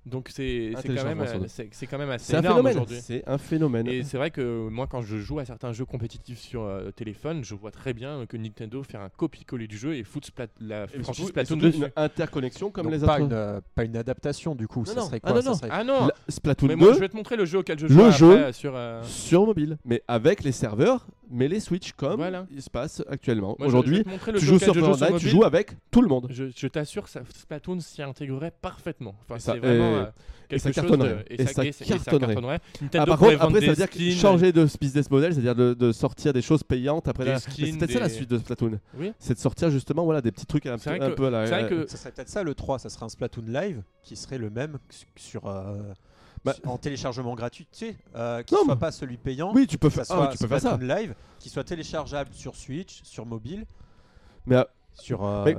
Donc 0.05 0.29
c'est 0.31 0.71
quand 0.75 1.05
même 1.05 1.21
euh, 1.21 1.39
deux. 1.39 1.47
c'est 1.47 1.69
c'est 1.71 1.87
quand 1.87 1.97
même 1.97 2.09
assez 2.09 2.25
C'est 2.25 2.35
un 2.35 2.39
énorme 2.41 2.55
phénomène. 2.57 2.73
aujourd'hui. 2.75 2.97
C'est 3.01 3.23
un 3.25 3.37
phénomène. 3.37 3.87
Et 3.87 4.03
c'est 4.03 4.17
vrai 4.17 4.31
que 4.31 4.67
moi, 4.67 4.85
quand 4.85 5.01
je 5.01 5.17
joue 5.17 5.39
à 5.39 5.45
certains 5.45 5.71
jeux 5.71 5.85
compétitifs 5.85 6.39
sur 6.39 6.63
euh, 6.63 6.91
téléphone, 6.91 7.43
je 7.45 7.55
vois 7.55 7.71
très 7.71 7.93
bien 7.93 8.25
que 8.25 8.35
Nintendo 8.35 8.83
fait 8.83 8.97
un 8.97 9.07
copier-coller 9.09 9.67
du 9.67 9.77
jeu 9.77 9.95
et 9.95 10.03
fout 10.03 10.25
Splat- 10.25 10.47
la 10.59 10.85
Et 10.93 11.01
franchise 11.03 11.27
Splatoon 11.29 11.55
dessus. 11.57 11.77
une 11.77 11.91
interconnexion 11.95 12.69
comme 12.69 12.83
Donc 12.87 12.93
les 12.93 12.99
pas 12.99 13.13
autres. 13.15 13.25
une, 13.25 13.33
euh, 13.33 13.61
pas 13.75 13.85
une 13.85 13.95
adaptation 13.95 14.55
du 14.55 14.67
coup. 14.67 14.79
Non, 14.81 14.85
ça 14.85 14.95
non. 14.95 15.05
serait 15.07 15.19
Ah, 15.23 15.31
quoi 15.31 15.41
non, 15.41 15.41
Ça 15.41 15.49
non. 15.51 15.55
serait- 15.55 15.69
Ah 15.71 15.83
non 15.85 16.07
La- 16.07 16.13
Splatoon 16.27 16.67
Mais 16.67 16.75
2 16.75 16.79
moi, 16.85 16.93
je 16.93 16.99
vais 16.99 17.09
te 17.09 17.15
montrer 17.15 17.37
le 17.37 17.45
jeu 17.45 17.59
auquel 17.59 17.79
je 17.79 17.87
joue 17.87 17.97
Le 17.97 18.03
après, 18.05 18.17
jeu- 18.17 18.31
euh, 18.37 18.51
sur. 18.51 18.73
euh, 18.75 19.01
sur 19.03 19.45
mobile, 19.45 19.77
mais 19.85 20.03
avec 20.09 20.43
les 20.43 20.51
serveurs, 20.51 21.07
mais 21.31 21.47
les 21.47 21.59
Switch 21.61 21.93
comme 21.93 22.17
Voilà. 22.17 22.45
il 22.51 22.61
se 22.61 22.69
passe 22.69 23.01
actuellement. 23.09 23.55
Aujourd'hui, 23.59 24.03
tu 24.37 24.45
joues 24.45 24.59
sur 24.59 24.75
Fortnite, 24.75 25.17
tu 25.17 25.29
joues 25.29 25.45
avec 25.45 25.71
tout 25.91 26.01
le 26.01 26.07
monde. 26.09 26.27
Je, 26.29 26.67
t'assure 26.67 27.07
Splatoon 27.07 27.79
s'y 27.79 28.01
intégrerait 28.01 28.51
parfaitement. 28.61 29.15
Enfin, 29.23 29.39
c'est 29.39 29.57
vraiment 29.57 29.92
et- 29.93 30.01
euh, 30.01 30.05
quelque 30.49 30.61
ça 30.61 30.71
cartonnerait. 30.71 31.25
Et 31.29 31.45
ça 31.47 31.65
et 31.65 31.71
cartonnerait. 31.71 32.59
Ah, 32.95 33.05
par 33.05 33.17
contre, 33.17 33.41
après, 33.41 33.61
ça 33.61 33.67
veut 33.67 33.75
dire 33.75 33.89
que 33.89 34.11
changer 34.11 34.51
de 34.51 34.67
business 34.79 35.09
model, 35.09 35.33
c'est-à-dire 35.33 35.55
de, 35.55 35.73
de 35.73 35.91
sortir 35.91 36.33
des 36.33 36.41
choses 36.41 36.63
payantes 36.63 37.07
après 37.07 37.25
la. 37.25 37.39
C'est 37.39 37.51
peut-être 37.77 37.91
ça 37.91 37.99
la 37.99 38.09
suite 38.09 38.29
de 38.29 38.37
Splatoon. 38.37 38.79
Oui. 38.97 39.13
C'est 39.19 39.33
de 39.33 39.39
sortir 39.39 39.69
justement 39.71 40.03
voilà, 40.05 40.21
des 40.21 40.31
petits 40.31 40.45
trucs 40.45 40.65
un, 40.65 40.73
un 40.73 40.77
que- 40.77 41.13
peu 41.13 41.27
à 41.27 41.29
la. 41.29 41.47
C'est 41.47 41.59
vrai 41.61 41.69
que 41.69 41.87
Ça 41.87 41.97
serait 41.97 42.11
peut-être 42.11 42.29
ça 42.29 42.43
le 42.43 42.53
3, 42.53 42.77
ça 42.79 42.89
serait 42.89 43.05
un 43.05 43.09
Splatoon 43.09 43.45
Live 43.47 43.81
qui 44.03 44.15
serait 44.15 44.37
le 44.37 44.49
même 44.49 44.77
sur, 45.15 45.47
euh, 45.47 45.77
Bah- 46.45 46.55
en 46.65 46.77
téléchargement 46.77 47.35
gratuit, 47.35 47.65
tu 47.71 47.85
sais, 47.85 47.97
euh, 48.15 48.43
qui 48.43 48.53
Non, 48.53 48.65
soit 48.65 48.75
mais- 48.75 48.79
pas 48.79 48.91
celui 48.91 49.15
payant, 49.17 49.53
Oui, 49.55 49.65
tu 49.65 49.77
peux 49.77 49.87
que 49.87 49.95
ça 49.95 50.03
faire, 50.03 50.21
ah, 50.23 50.27
tu 50.29 50.37
peux 50.37 50.47
faire 50.47 50.59
ça. 50.59 50.75
Splatoon 50.75 50.93
Live, 50.95 51.15
qui 51.39 51.49
soit 51.49 51.63
téléchargeable 51.63 52.31
sur 52.33 52.55
Switch, 52.55 53.01
sur 53.03 53.25
mobile, 53.25 53.65
Mais 54.45 54.57
euh, 54.57 54.63
sur. 54.93 55.25
euh, 55.25 55.43
Mais- 55.45 55.55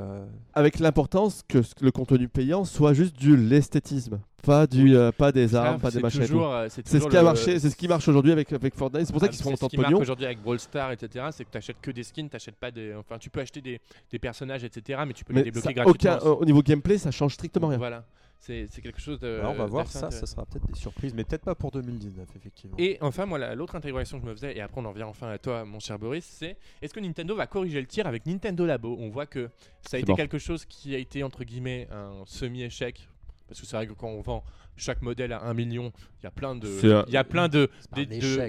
avec 0.54 0.78
l'importance 0.78 1.42
que 1.48 1.62
ce- 1.62 1.74
le 1.80 1.90
contenu 1.90 2.28
payant 2.28 2.64
soit 2.64 2.92
juste 2.92 3.16
du 3.16 3.36
l'esthétisme, 3.36 4.20
pas 4.42 4.66
du, 4.66 4.96
euh, 4.96 5.10
pas 5.10 5.32
des 5.32 5.54
armes, 5.54 5.80
pas 5.80 5.90
des 5.90 6.00
machins. 6.00 6.22
euh, 6.22 6.68
C'est 6.68 6.86
ce 7.00 7.08
qui 7.08 7.16
a 7.16 7.20
le- 7.20 7.24
marché, 7.26 7.58
c'est 7.58 7.70
ce 7.70 7.76
qui 7.76 7.88
marche 7.88 8.06
aujourd'hui 8.08 8.32
avec, 8.32 8.52
avec 8.52 8.74
Fortnite. 8.74 9.06
C'est 9.06 9.12
pour 9.12 9.20
ça 9.20 9.26
Ah, 9.26 9.28
qu'ils 9.28 9.38
se 9.38 9.42
font 9.42 9.48
c'est 9.50 9.54
autant 9.54 9.66
ce 9.66 9.70
de 9.70 9.70
qui 9.70 9.76
marque 9.78 9.90
pognon. 9.90 10.02
aujourd'hui 10.02 10.26
avec 10.26 10.42
Brawl 10.42 10.58
Stars, 10.58 10.92
etc. 10.92 11.26
C'est 11.32 11.44
que 11.44 11.50
tu 11.50 11.58
achètes 11.58 11.80
que 11.80 11.90
des 11.90 12.02
skins, 12.02 12.28
t'achètes 12.28 12.56
pas 12.56 12.70
des. 12.70 12.94
Enfin, 12.94 13.18
tu 13.18 13.30
peux 13.30 13.40
acheter 13.40 13.60
des, 13.60 13.80
des 14.10 14.18
personnages, 14.18 14.64
etc. 14.64 15.00
Mais 15.06 15.12
tu 15.14 15.24
peux 15.24 15.32
les 15.32 15.40
Mais 15.40 15.44
débloquer 15.44 15.68
ça- 15.68 15.72
gratuitement. 15.72 16.12
aucun, 16.16 16.26
euh, 16.26 16.34
au 16.34 16.44
niveau 16.44 16.62
gameplay, 16.62 16.98
ça 16.98 17.10
change 17.10 17.34
strictement 17.34 17.68
rien. 17.68 17.78
Voilà. 17.78 18.04
C'est 18.46 18.66
c'est 18.70 18.82
quelque 18.82 19.00
chose 19.00 19.18
de. 19.20 19.38
bah, 19.40 19.48
on 19.48 19.54
va 19.54 19.64
voir 19.66 19.86
ça, 19.86 20.10
ça 20.10 20.26
sera 20.26 20.44
peut-être 20.44 20.66
des 20.66 20.74
surprises, 20.78 21.14
mais 21.14 21.24
peut-être 21.24 21.44
pas 21.44 21.54
pour 21.54 21.70
2019, 21.70 22.28
effectivement. 22.36 22.76
Et 22.78 22.98
enfin, 23.00 23.24
moi, 23.24 23.38
la- 23.38 23.54
l'autre 23.54 23.74
intégration 23.74 24.18
que 24.18 24.24
je 24.26 24.30
me 24.30 24.34
faisais, 24.34 24.54
et 24.54 24.60
après 24.60 24.80
on 24.82 24.84
en 24.84 24.92
vient 24.92 25.06
enfin 25.06 25.30
à 25.30 25.38
toi, 25.38 25.64
mon 25.64 25.80
cher 25.80 25.98
Boris, 25.98 26.24
c'est 26.26 26.58
est-ce 26.82 26.92
que 26.92 27.00
Nintendo 27.00 27.34
va 27.34 27.46
corriger 27.46 27.80
le 27.80 27.86
tir 27.86 28.06
avec 28.06 28.26
Nintendo 28.26 28.66
Labo? 28.66 28.96
On 29.00 29.08
voit 29.08 29.24
que 29.26 29.46
ça 29.46 29.48
a 29.48 29.90
C'est 29.92 30.00
été 30.00 30.12
quelque 30.14 30.36
chose 30.38 30.66
qui 30.66 30.94
a 30.94 30.98
été 30.98 31.22
entre 31.22 31.42
guillemets 31.44 31.88
un 31.90 32.22
semi-échec. 32.26 33.08
Parce 33.48 33.60
que 33.60 33.66
c'est 33.66 33.76
vrai 33.76 33.86
que 33.86 33.92
quand 33.92 34.08
on 34.08 34.20
vend 34.22 34.42
chaque 34.76 35.00
modèle 35.02 35.32
à 35.32 35.42
1 35.42 35.54
million, 35.54 35.92
il 36.20 36.24
y 36.24 36.26
a 36.26 36.30
plein 36.30 36.54
de, 36.54 36.66
il 37.06 37.12
y 37.12 37.16
a 37.16 37.24
plein 37.24 37.48
de, 37.48 37.70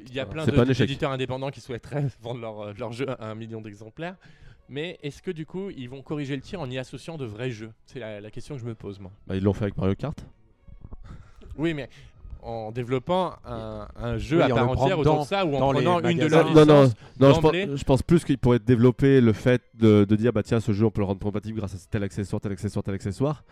il 0.10 0.16
y 0.16 0.20
a 0.20 0.26
plein 0.26 0.46
de- 0.52 0.52
d'éditeurs 0.88 1.12
indépendants 1.12 1.52
qui 1.52 1.62
souhaiteraient 1.62 2.08
vendre 2.22 2.40
leur, 2.42 2.74
leur 2.74 2.92
jeu 2.94 3.06
à 3.10 3.30
1 3.30 3.36
million 3.36 3.62
d'exemplaires. 3.62 4.16
Mais 4.68 4.98
est-ce 5.04 5.22
que 5.22 5.32
du 5.32 5.46
coup, 5.46 5.70
ils 5.76 5.90
vont 5.90 6.02
corriger 6.02 6.36
le 6.36 6.42
tir 6.42 6.60
en 6.60 6.70
y 6.70 6.78
associant 6.78 7.18
de 7.18 7.26
vrais 7.26 7.52
jeux? 7.52 7.72
C'est 7.86 8.00
la, 8.00 8.20
la 8.20 8.32
question 8.32 8.56
que 8.56 8.62
je 8.62 8.66
me 8.66 8.74
pose 8.76 9.00
moi. 9.00 9.12
Bah, 9.28 9.36
ils 9.36 9.44
l'ont 9.44 9.54
fait 9.54 9.64
avec 9.66 9.78
Mario 9.78 9.96
Kart? 9.96 10.26
Oui, 11.58 11.74
mais 11.74 11.90
en 12.42 12.72
développant 12.72 13.34
un, 13.46 13.88
un 13.96 14.18
jeu 14.18 14.38
Oui, 14.38 14.44
à 14.44 14.50
part 14.50 14.70
entière 14.70 15.00
autour 15.00 15.22
de 15.22 15.26
ça 15.26 15.46
ou 15.46 15.56
en 15.56 15.72
prenant 15.74 16.00
une 16.02 16.18
de 16.20 16.28
leurs 16.28 16.54
Non, 16.54 16.66
non, 16.66 16.84
non, 17.20 17.34
je 17.34 17.42
d'emblée. 17.42 17.68
pense, 17.68 17.80
je 17.80 17.84
pense 17.84 18.04
plus 18.04 18.24
qu'il 18.24 18.38
pourrait 18.38 18.60
développer 18.60 19.20
le 19.22 19.34
fait 19.34 19.62
de, 19.76 20.06
de 20.06 20.16
dire 20.16 20.32
bah 20.32 20.44
tiens 20.44 20.60
ce 20.60 20.72
jeu 20.72 20.86
on 20.86 20.92
peut 20.92 21.02
le 21.02 21.06
rendre 21.06 21.20
compatible 21.22 21.58
grâce 21.58 21.74
à 21.74 21.78
tel 21.90 22.04
accessoire, 22.04 22.40
tel 22.42 22.52
accessoire, 22.52 22.84
tel 22.84 22.94
accessoire. 22.94 23.44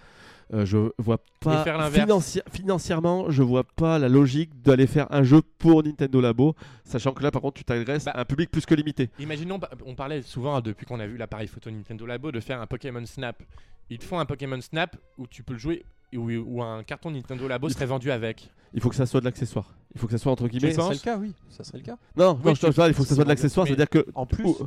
Euh, 0.53 0.65
je 0.65 0.78
vois 0.98 1.20
pas 1.40 1.64
faire 1.64 1.78
l'inverse. 1.78 2.06
financi- 2.10 2.41
financièrement, 2.52 3.30
je 3.30 3.44
vois 3.44 3.64
pas 3.64 3.99
la 3.99 4.10
logique 4.10 4.49
d'aller 4.61 4.88
faire 4.88 5.07
un 5.11 5.24
jeu 5.24 5.41
pour 5.60 5.84
Nintendo 5.84 6.20
Labo, 6.22 6.56
sachant 6.84 7.11
que 7.14 7.24
là 7.24 7.32
par 7.32 7.41
contre 7.41 7.56
tu 7.56 7.64
t'adresses 7.64 8.06
Bah, 8.06 8.11
à 8.15 8.22
un 8.22 8.26
public 8.26 8.49
plus 8.52 8.65
que 8.65 8.76
limité. 8.76 9.10
Imaginons, 9.20 9.57
bah, 9.57 9.70
on 9.86 9.95
parlait 9.95 10.22
souvent 10.22 10.56
hein, 10.56 10.61
depuis 10.61 10.86
qu'on 10.86 10.99
a 10.99 11.07
vu 11.07 11.18
l'appareil 11.18 11.48
photo 11.48 11.70
Nintendo 11.72 12.06
Labo 12.06 12.32
de 12.32 12.40
faire 12.40 12.61
un 12.61 12.68
Pokémon 12.68 13.06
Snap. 13.06 13.41
Ils 13.90 13.98
te 13.99 14.03
font 14.06 14.20
un 14.20 14.26
Pokémon 14.26 14.60
Snap 14.61 14.95
où 15.18 15.28
tu 15.28 15.44
peux 15.44 15.53
le 15.53 15.60
jouer 15.60 15.84
et 16.11 16.18
où, 16.18 16.30
où 16.30 16.61
un 16.64 16.84
carton 16.84 17.11
Nintendo 17.11 17.48
Labo 17.48 17.70
serait 17.70 17.86
vendu 17.86 18.11
avec. 18.11 18.49
Il 18.74 18.82
faut 18.82 18.90
que 18.90 18.95
ça 18.95 19.06
soit 19.06 19.20
de 19.20 19.26
l'accessoire. 19.26 19.70
Il 19.95 19.99
faut 20.02 20.07
que 20.07 20.11
ça 20.14 20.18
soit 20.18 20.32
entre 20.32 20.48
guillemets. 20.48 20.74
Ça 20.74 20.82
serait 20.84 20.94
le 20.95 20.99
cas, 20.99 21.18
oui. 21.18 21.34
Ça 21.49 21.64
serait 21.64 21.78
le 21.80 21.84
cas. 21.84 21.98
Non, 22.15 22.34
Oui, 22.34 22.40
non, 22.45 22.56
je 22.56 22.61
te 22.61 22.68
tu- 22.68 22.74
parle, 22.74 22.90
il 22.91 22.94
faut 22.94 23.03
que 23.03 23.10
ça 23.10 23.15
soit 23.15 23.24
de 23.24 23.30
l'accessoire, 23.30 23.65
c'est-à-dire 23.68 23.90
que 23.90 24.06
En 24.15 24.26
plus, 24.26 24.44
ou- 24.45 24.57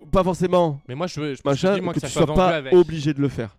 ou 0.00 0.06
pas 0.06 0.24
forcément 0.24 0.80
Mais 0.88 0.94
moi, 0.94 1.06
je 1.06 1.20
veux, 1.20 1.34
je 1.34 1.40
machin, 1.44 1.78
que 1.78 2.00
tu 2.00 2.06
sois 2.08 2.26
pas 2.26 2.56
avec. 2.56 2.72
obligé 2.72 3.12
de 3.12 3.20
le 3.20 3.28
faire. 3.28 3.56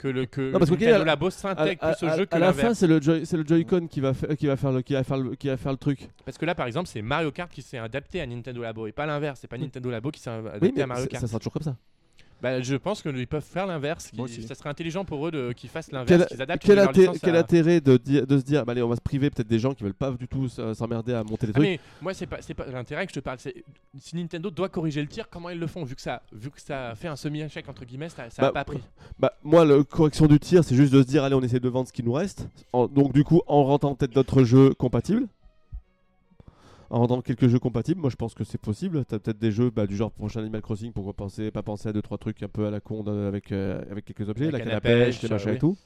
Que 0.00 0.08
le 0.08 0.24
que 0.24 0.40
Non, 0.52 0.58
parce 0.58 0.70
que, 0.70 0.74
ok, 0.76 0.80
Nintendo 0.80 1.02
à- 1.02 1.04
Labo 1.04 1.26
À, 1.26 1.30
s'intègre 1.30 1.80
plus 1.94 2.06
au 2.06 2.16
jeu 2.16 2.24
que 2.24 2.34
à 2.34 2.38
la 2.38 2.54
fin, 2.54 2.72
c'est 2.72 2.86
le, 2.86 3.02
Joy- 3.02 3.26
c'est 3.26 3.36
le 3.36 3.46
Joy-Con 3.46 3.86
qui 3.86 4.00
va, 4.00 4.14
faire, 4.14 4.34
qui, 4.34 4.46
va 4.46 4.56
faire 4.56 4.72
le, 4.72 4.80
qui, 4.80 4.94
va 4.94 5.04
faire 5.04 5.18
le, 5.18 5.34
qui 5.34 5.48
va 5.48 5.58
faire 5.58 5.72
le 5.72 5.76
truc. 5.76 6.08
Parce 6.24 6.38
que 6.38 6.46
là, 6.46 6.54
par 6.54 6.66
exemple, 6.66 6.88
c'est 6.88 7.02
Mario 7.02 7.30
Kart 7.32 7.52
qui 7.52 7.60
s'est 7.60 7.76
adapté 7.76 8.22
à 8.22 8.26
Nintendo 8.26 8.62
Labo 8.62 8.86
et 8.86 8.92
pas 8.92 9.04
l'inverse. 9.04 9.40
C'est 9.42 9.46
pas 9.46 9.56
Oui. 9.56 9.62
Nintendo 9.64 9.90
Labo 9.90 10.10
qui 10.10 10.20
s'est 10.20 10.30
adapté 10.30 10.58
Oui, 10.62 10.72
mais 10.74 10.82
à 10.82 10.86
Mario 10.86 11.06
Kart. 11.06 11.20
ça 11.20 11.26
sera 11.28 11.38
toujours 11.38 11.52
comme 11.52 11.62
ça. 11.64 11.76
Bah, 12.42 12.60
je 12.62 12.74
pense 12.76 13.02
qu'ils 13.02 13.26
peuvent 13.26 13.44
faire 13.44 13.66
l'inverse. 13.66 14.10
Ça 14.46 14.54
serait 14.54 14.70
intelligent 14.70 15.04
pour 15.04 15.26
eux 15.26 15.30
de, 15.30 15.52
qu'ils 15.52 15.68
fassent 15.70 15.92
l'inverse, 15.92 16.26
qu'ils 16.26 16.40
adaptent 16.40 16.62
quel 16.64 16.76
leur 16.76 16.90
inté- 16.90 17.00
licence 17.00 17.18
quel 17.22 17.36
à- 17.36 17.40
intérêt 17.40 17.80
de, 17.80 17.98
se 18.38 18.42
dire, 18.44 18.64
bah, 18.64 18.72
allez, 18.72 18.82
on 18.82 18.88
va 18.88 18.96
se 18.96 19.00
priver 19.00 19.30
peut-être 19.30 19.48
des 19.48 19.58
gens 19.58 19.74
qui 19.74 19.84
veulent 19.84 19.94
pas 19.94 20.10
du 20.12 20.26
tout 20.28 20.48
s'emmerder 20.48 21.12
à 21.14 21.22
monter 21.22 21.46
les 21.46 21.52
Ah, 21.54 21.58
trucs. 21.58 21.66
mais 21.68 21.80
moi 22.00 22.14
c'est 22.14 22.26
pas 22.26 22.38
l'intérêt 22.72 23.06
que 23.06 23.12
je 23.12 23.20
te 23.20 23.24
parle 23.24 23.38
si 23.38 24.16
Nintendo 24.16 24.50
doit 24.50 24.68
corriger 24.68 25.00
le 25.02 25.08
tir 25.08 25.28
comment 25.28 25.50
ils 25.50 25.58
le 25.58 25.66
font 25.66 25.84
vu 25.84 25.94
que 25.94 26.00
ça 26.02 26.22
vu 26.32 26.50
que 26.50 26.60
ça 26.60 26.94
fait 26.94 27.08
un 27.08 27.16
semi 27.16 27.40
échec 27.40 27.68
entre 27.68 27.84
guillemets 27.84 28.08
ça, 28.08 28.30
ça 28.30 28.42
a 28.42 28.46
Bah, 28.46 28.52
pas 28.52 28.64
pris 28.64 28.80
Bah, 29.18 29.32
moi, 29.42 29.64
la 29.64 29.82
correction 29.84 30.26
du 30.26 30.38
tir, 30.38 30.64
c'est 30.64 30.74
juste 30.74 30.92
de 30.92 31.02
se 31.02 31.06
dire, 31.06 31.24
allez, 31.24 31.34
on 31.34 31.42
essaie 31.42 31.60
de 31.60 31.68
vendre 31.68 31.88
ce 31.88 31.92
qui 31.92 32.02
nous 32.02 32.12
reste. 32.12 32.46
En- 32.72 32.86
donc, 32.86 33.12
du 33.12 33.22
coup, 33.24 33.42
en 33.46 33.64
rentrant 33.64 33.94
peut-être 33.94 34.14
d'autres 34.14 34.44
jeux 34.44 34.72
compatibles. 34.74 35.26
En 36.90 36.98
rentrant 36.98 37.20
quelques 37.20 37.46
jeux 37.46 37.60
compatibles, 37.60 38.00
moi 38.00 38.10
je 38.10 38.16
pense 38.16 38.34
que 38.34 38.42
c'est 38.42 38.60
possible. 38.60 39.04
T'as 39.04 39.20
peut-être 39.20 39.38
des 39.38 39.52
jeux 39.52 39.70
bah, 39.70 39.86
du 39.86 39.96
genre 39.96 40.10
prochain 40.10 40.40
Animal 40.40 40.60
Crossing, 40.60 40.92
pourquoi 40.92 41.12
penser, 41.12 41.52
pas 41.52 41.62
penser 41.62 41.88
à 41.88 41.92
deux 41.92 42.02
trois 42.02 42.18
trucs 42.18 42.42
un 42.42 42.48
peu 42.48 42.66
à 42.66 42.70
la 42.70 42.80
con 42.80 43.04
euh, 43.06 43.28
avec, 43.28 43.52
euh, 43.52 43.80
avec 43.92 44.04
quelques 44.04 44.28
objets, 44.28 44.46
La 44.46 44.58
la, 44.58 44.64
canne 44.64 44.72
à 44.74 44.80
pêche, 44.80 45.20
pêche, 45.20 45.22
les 45.22 45.28
machins 45.28 45.50
oui. 45.50 45.56
et 45.56 45.58
tout. 45.60 45.76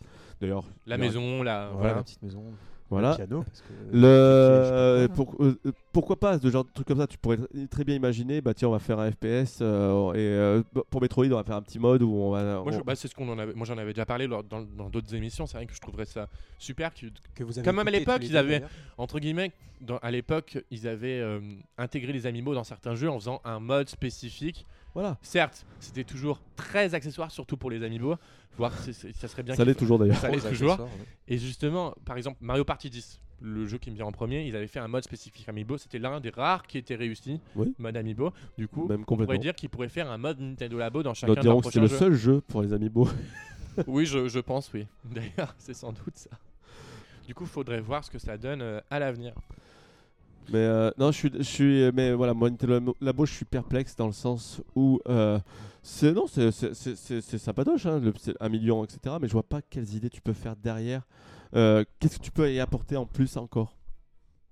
D'ailleurs, 0.41 0.65
la 0.87 0.97
maison 0.97 1.43
la 1.43 1.69
voilà, 1.69 1.77
voilà 1.77 1.95
la 1.97 2.03
petite 2.03 2.23
maison. 2.23 2.43
Voilà. 2.91 3.11
Le 3.11 3.17
piano. 3.17 3.43
Parce 3.45 3.61
que... 3.63 3.97
Le... 3.97 4.07
Euh, 4.07 5.09
pour- 5.09 5.35
euh, 5.41 5.59
euh, 5.67 5.73
pourquoi 5.93 6.17
pas 6.21 6.39
ce 6.39 6.49
genre 6.51 6.65
de 6.65 6.71
truc 6.73 6.87
comme 6.87 6.99
ça 6.99 7.07
Tu 7.07 7.19
pourrais 7.19 7.39
très 7.71 7.83
bien 7.85 7.95
imaginer, 7.97 8.41
bah 8.41 8.53
tiens, 8.55 8.69
on 8.69 8.73
va 8.73 8.79
faire 8.79 8.99
un 8.99 9.11
FPS 9.11 9.59
euh, 9.63 10.13
et 10.13 10.19
euh, 10.19 10.63
pour 10.91 11.01
Metroid, 11.01 11.27
on 11.27 11.37
va 11.37 11.45
faire 11.45 11.57
un 11.57 11.63
petit 11.63 11.79
mode 11.79 12.03
où 12.03 12.13
on 12.15 12.31
va. 12.31 12.63
moi, 12.63 12.73
je- 12.73 12.81
bah, 12.81 12.95
c'est 12.95 13.09
ce 13.09 13.15
qu'on 13.15 13.29
en 13.29 13.39
avait 13.39 13.55
moi 13.55 13.67
j'en 13.67 13.79
avais 13.79 13.93
déjà 13.93 14.05
parlé 14.07 14.27
lors- 14.27 14.45
dans 14.45 14.63
dans 14.63 14.91
d'autres 14.91 15.15
émissions 15.15 15.47
c'est 15.47 15.57
vrai 15.57 15.67
que 15.67 15.75
je 15.75 15.81
trouverais 15.81 16.05
ça 16.05 16.29
super 16.59 16.93
que- 16.95 17.07
que 17.35 17.43
vous 17.45 17.59
avez 17.59 17.65
Quand 17.65 17.73
même 17.73 17.89
à 17.89 17.91
l'époque, 17.91 18.23
ils 18.23 18.37
avaient- 18.37 18.63
entre 18.99 19.19
guillemets 19.19 19.53
dans- 19.81 19.99
à 19.99 20.11
l'époque 20.11 20.59
ils 20.71 20.87
avaient 20.87 21.21
euh, 21.21 21.41
intégré 21.79 22.13
les 22.13 22.27
amiibo 22.27 22.55
dans 22.55 22.65
certains 22.65 22.95
jeux 22.95 23.09
en 23.11 23.19
faisant 23.19 23.41
un 23.45 23.61
mode 23.61 23.89
spécifique 23.89 24.67
Voilà, 24.95 25.19
certes 25.23 25.67
c'était 25.81 26.05
toujours 26.05 26.41
très 26.57 26.95
accessoire 26.95 27.31
surtout 27.31 27.57
pour 27.57 27.71
les 27.71 27.83
amiibo 27.83 28.15
voir 28.57 28.73
ça 28.79 29.29
serait 29.29 29.43
bien 29.43 29.55
ça 29.55 29.65
l'est 29.65 29.75
toujours 29.75 29.99
d'ailleurs. 29.99 30.17
ça 30.17 30.31
l'est 30.31 30.49
toujours 30.49 30.79
ouais. 30.81 30.87
Et 31.27 31.39
justement, 31.39 31.95
par 32.05 32.17
exemple, 32.17 32.39
Mario 32.41 32.65
Party 32.65 32.89
10, 32.91 33.21
le 33.41 33.67
jeu 33.67 33.79
qui 33.79 33.91
me 33.91 33.97
vient 33.97 34.07
en 34.07 34.13
premier, 34.13 34.47
ils 34.47 34.55
avaient 34.55 34.69
fait 34.69 34.79
un 34.79 34.87
mode 34.89 35.03
spécifique 35.05 35.49
Amiibo. 35.49 35.77
C'était 35.77 35.99
l'un 35.99 36.21
des 36.21 36.31
rares 36.31 36.67
qui 36.67 36.79
était 36.79 36.95
réussi, 36.95 37.41
Oui. 37.57 37.75
mode 37.79 37.97
Amiibo. 37.97 38.33
Du 38.57 38.69
coup, 38.69 38.87
Même 38.87 39.05
on 39.09 39.17
pourrait 39.17 39.39
dire 39.39 39.55
qu'ils 39.55 39.69
pourraient 39.71 39.89
faire 39.89 40.11
un 40.11 40.19
mode 40.19 40.39
Nintendo 40.41 40.79
Labo 40.79 41.03
dans 41.03 41.15
chacun 41.15 41.33
D'autres 41.33 41.43
de 41.43 41.47
leurs 41.49 41.57
diront 41.57 41.69
que 41.69 41.73
c'est 41.73 41.81
le 41.81 41.87
prochains 41.89 41.99
seul 41.99 42.15
jeu 42.15 42.41
pour 42.43 42.63
les 42.63 42.73
amiibo. 42.73 43.09
Oui, 43.89 44.07
je, 44.07 44.29
je 44.29 44.39
pense, 44.39 44.73
oui. 44.73 44.87
D'ailleurs, 45.05 45.53
c'est 45.59 45.75
sans 45.75 45.93
doute 45.93 46.15
ça. 46.17 46.31
Du 47.27 47.35
coup, 47.35 47.45
faudrait 47.45 47.81
voir 47.81 48.05
ce 48.05 48.11
que 48.11 48.21
ça 48.21 48.39
donne 48.39 48.63
euh, 48.63 48.81
à 48.89 49.01
l'avenir. 49.01 49.35
Mais 50.53 50.59
euh, 50.59 50.91
non, 50.99 51.11
je 51.11 51.17
suis, 51.19 51.31
je 51.39 51.43
suis, 51.43 51.93
mais 51.93 52.13
voilà, 52.13 52.35
moi 52.35 52.51
Labo, 53.01 53.27
je 53.27 53.33
suis 53.33 53.45
perplexe 53.45 53.97
dans 53.97 54.07
le 54.07 54.13
sens 54.13 54.61
où 54.75 55.01
euh, 55.09 55.39
c'est 55.83 56.13
non, 56.13 56.27
c'est 56.27 56.51
hein, 57.87 58.01
le, 58.01 58.13
un 58.41 58.49
million, 58.49 58.85
etc. 58.85 59.17
Mais 59.21 59.29
je 59.29 59.33
vois 59.33 59.43
pas 59.43 59.63
quelles 59.63 59.93
idées 59.95 60.11
tu 60.11 60.21
peux 60.21 60.33
faire 60.33 60.57
derrière. 60.57 61.03
Euh, 61.55 61.85
Qu'est-ce 62.01 62.19
que 62.19 62.25
tu 62.25 62.31
peux 62.31 62.53
y 62.53 62.61
apporter 62.61 62.97
en 62.97 63.07
plus 63.07 63.37
encore? 63.37 63.77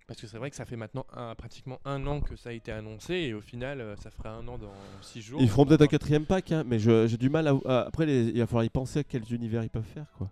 Parce 0.06 0.20
que 0.20 0.26
c'est 0.26 0.36
vrai 0.36 0.50
que 0.50 0.56
ça 0.56 0.64
fait 0.64 0.76
maintenant 0.76 1.06
un- 1.14 1.34
pratiquement 1.34 1.78
un 1.84 2.06
an 2.06 2.20
que 2.20 2.36
ça 2.36 2.50
a 2.50 2.52
été 2.52 2.70
annoncé 2.72 3.14
et 3.14 3.34
au 3.34 3.40
final, 3.40 3.80
euh, 3.80 3.96
ça 3.96 4.10
fera 4.10 4.30
un 4.30 4.46
an 4.48 4.58
dans 4.58 4.72
six 5.00 5.22
jours. 5.22 5.40
Ils 5.40 5.48
feront 5.48 5.62
On 5.62 5.66
peut-être 5.66 5.82
un 5.82 5.86
quatrième 5.86 6.26
pack, 6.26 6.52
hein, 6.52 6.64
mais 6.66 6.78
j'ai 6.78 7.16
du 7.16 7.30
mal 7.30 7.48
à. 7.48 7.54
à- 7.64 7.80
après, 7.86 8.04
les- 8.06 8.24
il 8.28 8.38
va 8.38 8.46
falloir 8.46 8.64
y 8.64 8.68
penser 8.68 8.98
à 9.00 9.04
quels 9.04 9.32
univers 9.32 9.62
ils 9.64 9.70
peuvent 9.70 9.82
faire, 9.84 10.06
quoi. 10.18 10.30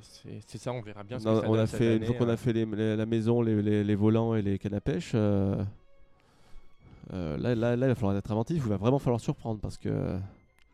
C'est 0.00 0.58
ça, 0.58 0.72
on 0.72 0.80
verra 0.80 1.02
bien 1.04 1.18
ce 1.18 1.24
Non, 1.24 1.34
que 1.36 1.40
ça 1.42 1.48
on 1.48 1.52
donne 1.52 1.60
a 1.60 1.66
cette 1.66 1.78
fait, 1.78 1.94
année, 1.94 2.06
fois 2.06 2.14
qu'on 2.16 2.28
euh. 2.28 2.32
a 2.32 2.36
fait 2.36 2.52
les- 2.52 2.64
les- 2.64 2.96
la 2.96 3.06
maison, 3.06 3.42
les, 3.42 3.84
les- 3.84 3.94
volants 3.94 4.34
et 4.34 4.42
les 4.42 4.58
cannes 4.58 4.74
à 4.74 4.80
pêche, 4.80 5.12
euh, 5.14 5.62
euh, 7.12 7.36
là, 7.38 7.54
là, 7.54 7.76
là, 7.76 7.86
il 7.86 7.88
va 7.90 7.94
falloir 7.94 8.16
être 8.16 8.30
inventif. 8.30 8.62
Il 8.64 8.68
va 8.68 8.76
vraiment 8.76 8.98
falloir 8.98 9.20
surprendre 9.20 9.60
parce 9.60 9.78
que. 9.78 10.16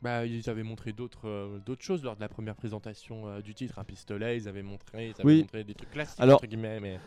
Bah, 0.01 0.25
ils 0.25 0.49
avaient 0.49 0.63
montré 0.63 0.93
d'autres 0.93 1.27
euh, 1.29 1.59
d'autres 1.67 1.83
choses 1.83 2.05
lors 2.05 2.15
de 2.15 2.21
la 2.21 2.29
première 2.29 2.55
présentation 2.55 3.41
du 3.41 3.53
titre, 3.55 3.79
un 3.81 3.85
pistolet, 3.85 4.37
ils 4.37 4.49
avaient 4.49 4.63
montré, 4.63 5.09
ils 5.09 5.15
avaient 5.15 5.25
Oui. 5.25 5.41
montré 5.41 5.65
des 5.65 5.75
trucs 5.75 5.91
classiques 5.91 6.21
Alors- 6.21 6.37
entre 6.37 6.47
guillemets, 6.47 6.79
mais 6.81 7.01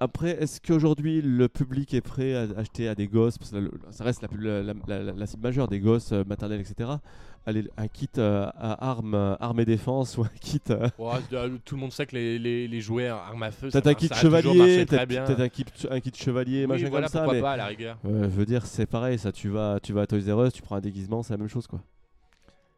Après, 0.00 0.30
est-ce 0.40 0.60
qu'aujourd'hui 0.60 1.22
le 1.22 1.48
public 1.48 1.92
est 1.94 2.00
prêt 2.02 2.34
à 2.34 2.42
acheter 2.58 2.86
à 2.86 2.94
des 2.94 3.08
gosses, 3.08 3.36
parce 3.38 3.50
que 3.50 3.70
ça 3.90 4.04
reste 4.04 4.22
la, 4.22 4.62
la, 4.62 4.74
la- 4.86 5.02
la- 5.02 5.12
la 5.12 5.26
cible 5.26 5.42
majeure 5.42 5.66
des 5.68 5.80
gosses 5.80 6.12
maternels, 6.12 6.60
etc. 6.60 6.90
Aller, 7.46 7.64
un 7.78 7.88
kit 7.88 8.10
euh, 8.18 8.46
à 8.58 8.90
armes, 8.90 9.14
euh, 9.14 9.34
armes 9.40 9.60
et 9.60 9.64
défense 9.64 10.18
ou 10.18 10.22
un 10.22 10.30
kit. 10.40 10.60
euh, 10.68 10.88
Oh, 10.98 11.10
euh, 11.32 11.56
tout 11.64 11.76
le 11.76 11.80
monde 11.80 11.92
sait 11.92 12.04
que 12.04 12.14
les, 12.14 12.38
les, 12.38 12.68
les 12.68 12.80
jouets 12.82 13.06
à 13.08 13.16
armes 13.16 13.42
à 13.42 13.50
feu, 13.50 13.70
peut-être 13.70 13.84
ça, 13.84 13.90
un 13.90 13.94
kit 13.94 14.08
ça 14.08 14.16
a 14.16 14.20
toujours 14.20 14.54
marché 14.54 14.70
chevalier, 14.72 14.86
très 14.86 14.96
peut-être 14.98 15.08
bien. 15.08 15.24
peut-être 15.24 15.40
un 15.40 15.48
kit, 15.48 15.64
un 15.90 16.00
kit 16.00 16.12
chevalier, 16.14 16.60
Oui, 16.62 16.66
machin 16.66 16.88
voilà, 16.90 17.06
comme 17.06 17.12
ça. 17.12 17.18
pourquoi 17.20 17.34
Mais 17.34 17.40
pas 17.40 17.52
à 17.52 17.56
la 17.56 17.66
rigueur. 17.66 17.98
Je 18.04 18.10
veux 18.10 18.44
dire, 18.44 18.66
c'est 18.66 18.84
pareil, 18.86 19.18
ça. 19.18 19.32
Tu 19.32 19.48
vas, 19.48 19.78
tu 19.82 19.94
vas 19.94 20.02
à 20.02 20.06
Toys 20.06 20.18
R 20.34 20.44
Us, 20.46 20.52
tu 20.52 20.60
prends 20.60 20.76
un 20.76 20.80
déguisement, 20.80 21.22
c'est 21.22 21.32
la 21.32 21.38
même 21.38 21.48
chose, 21.48 21.66
quoi. 21.66 21.80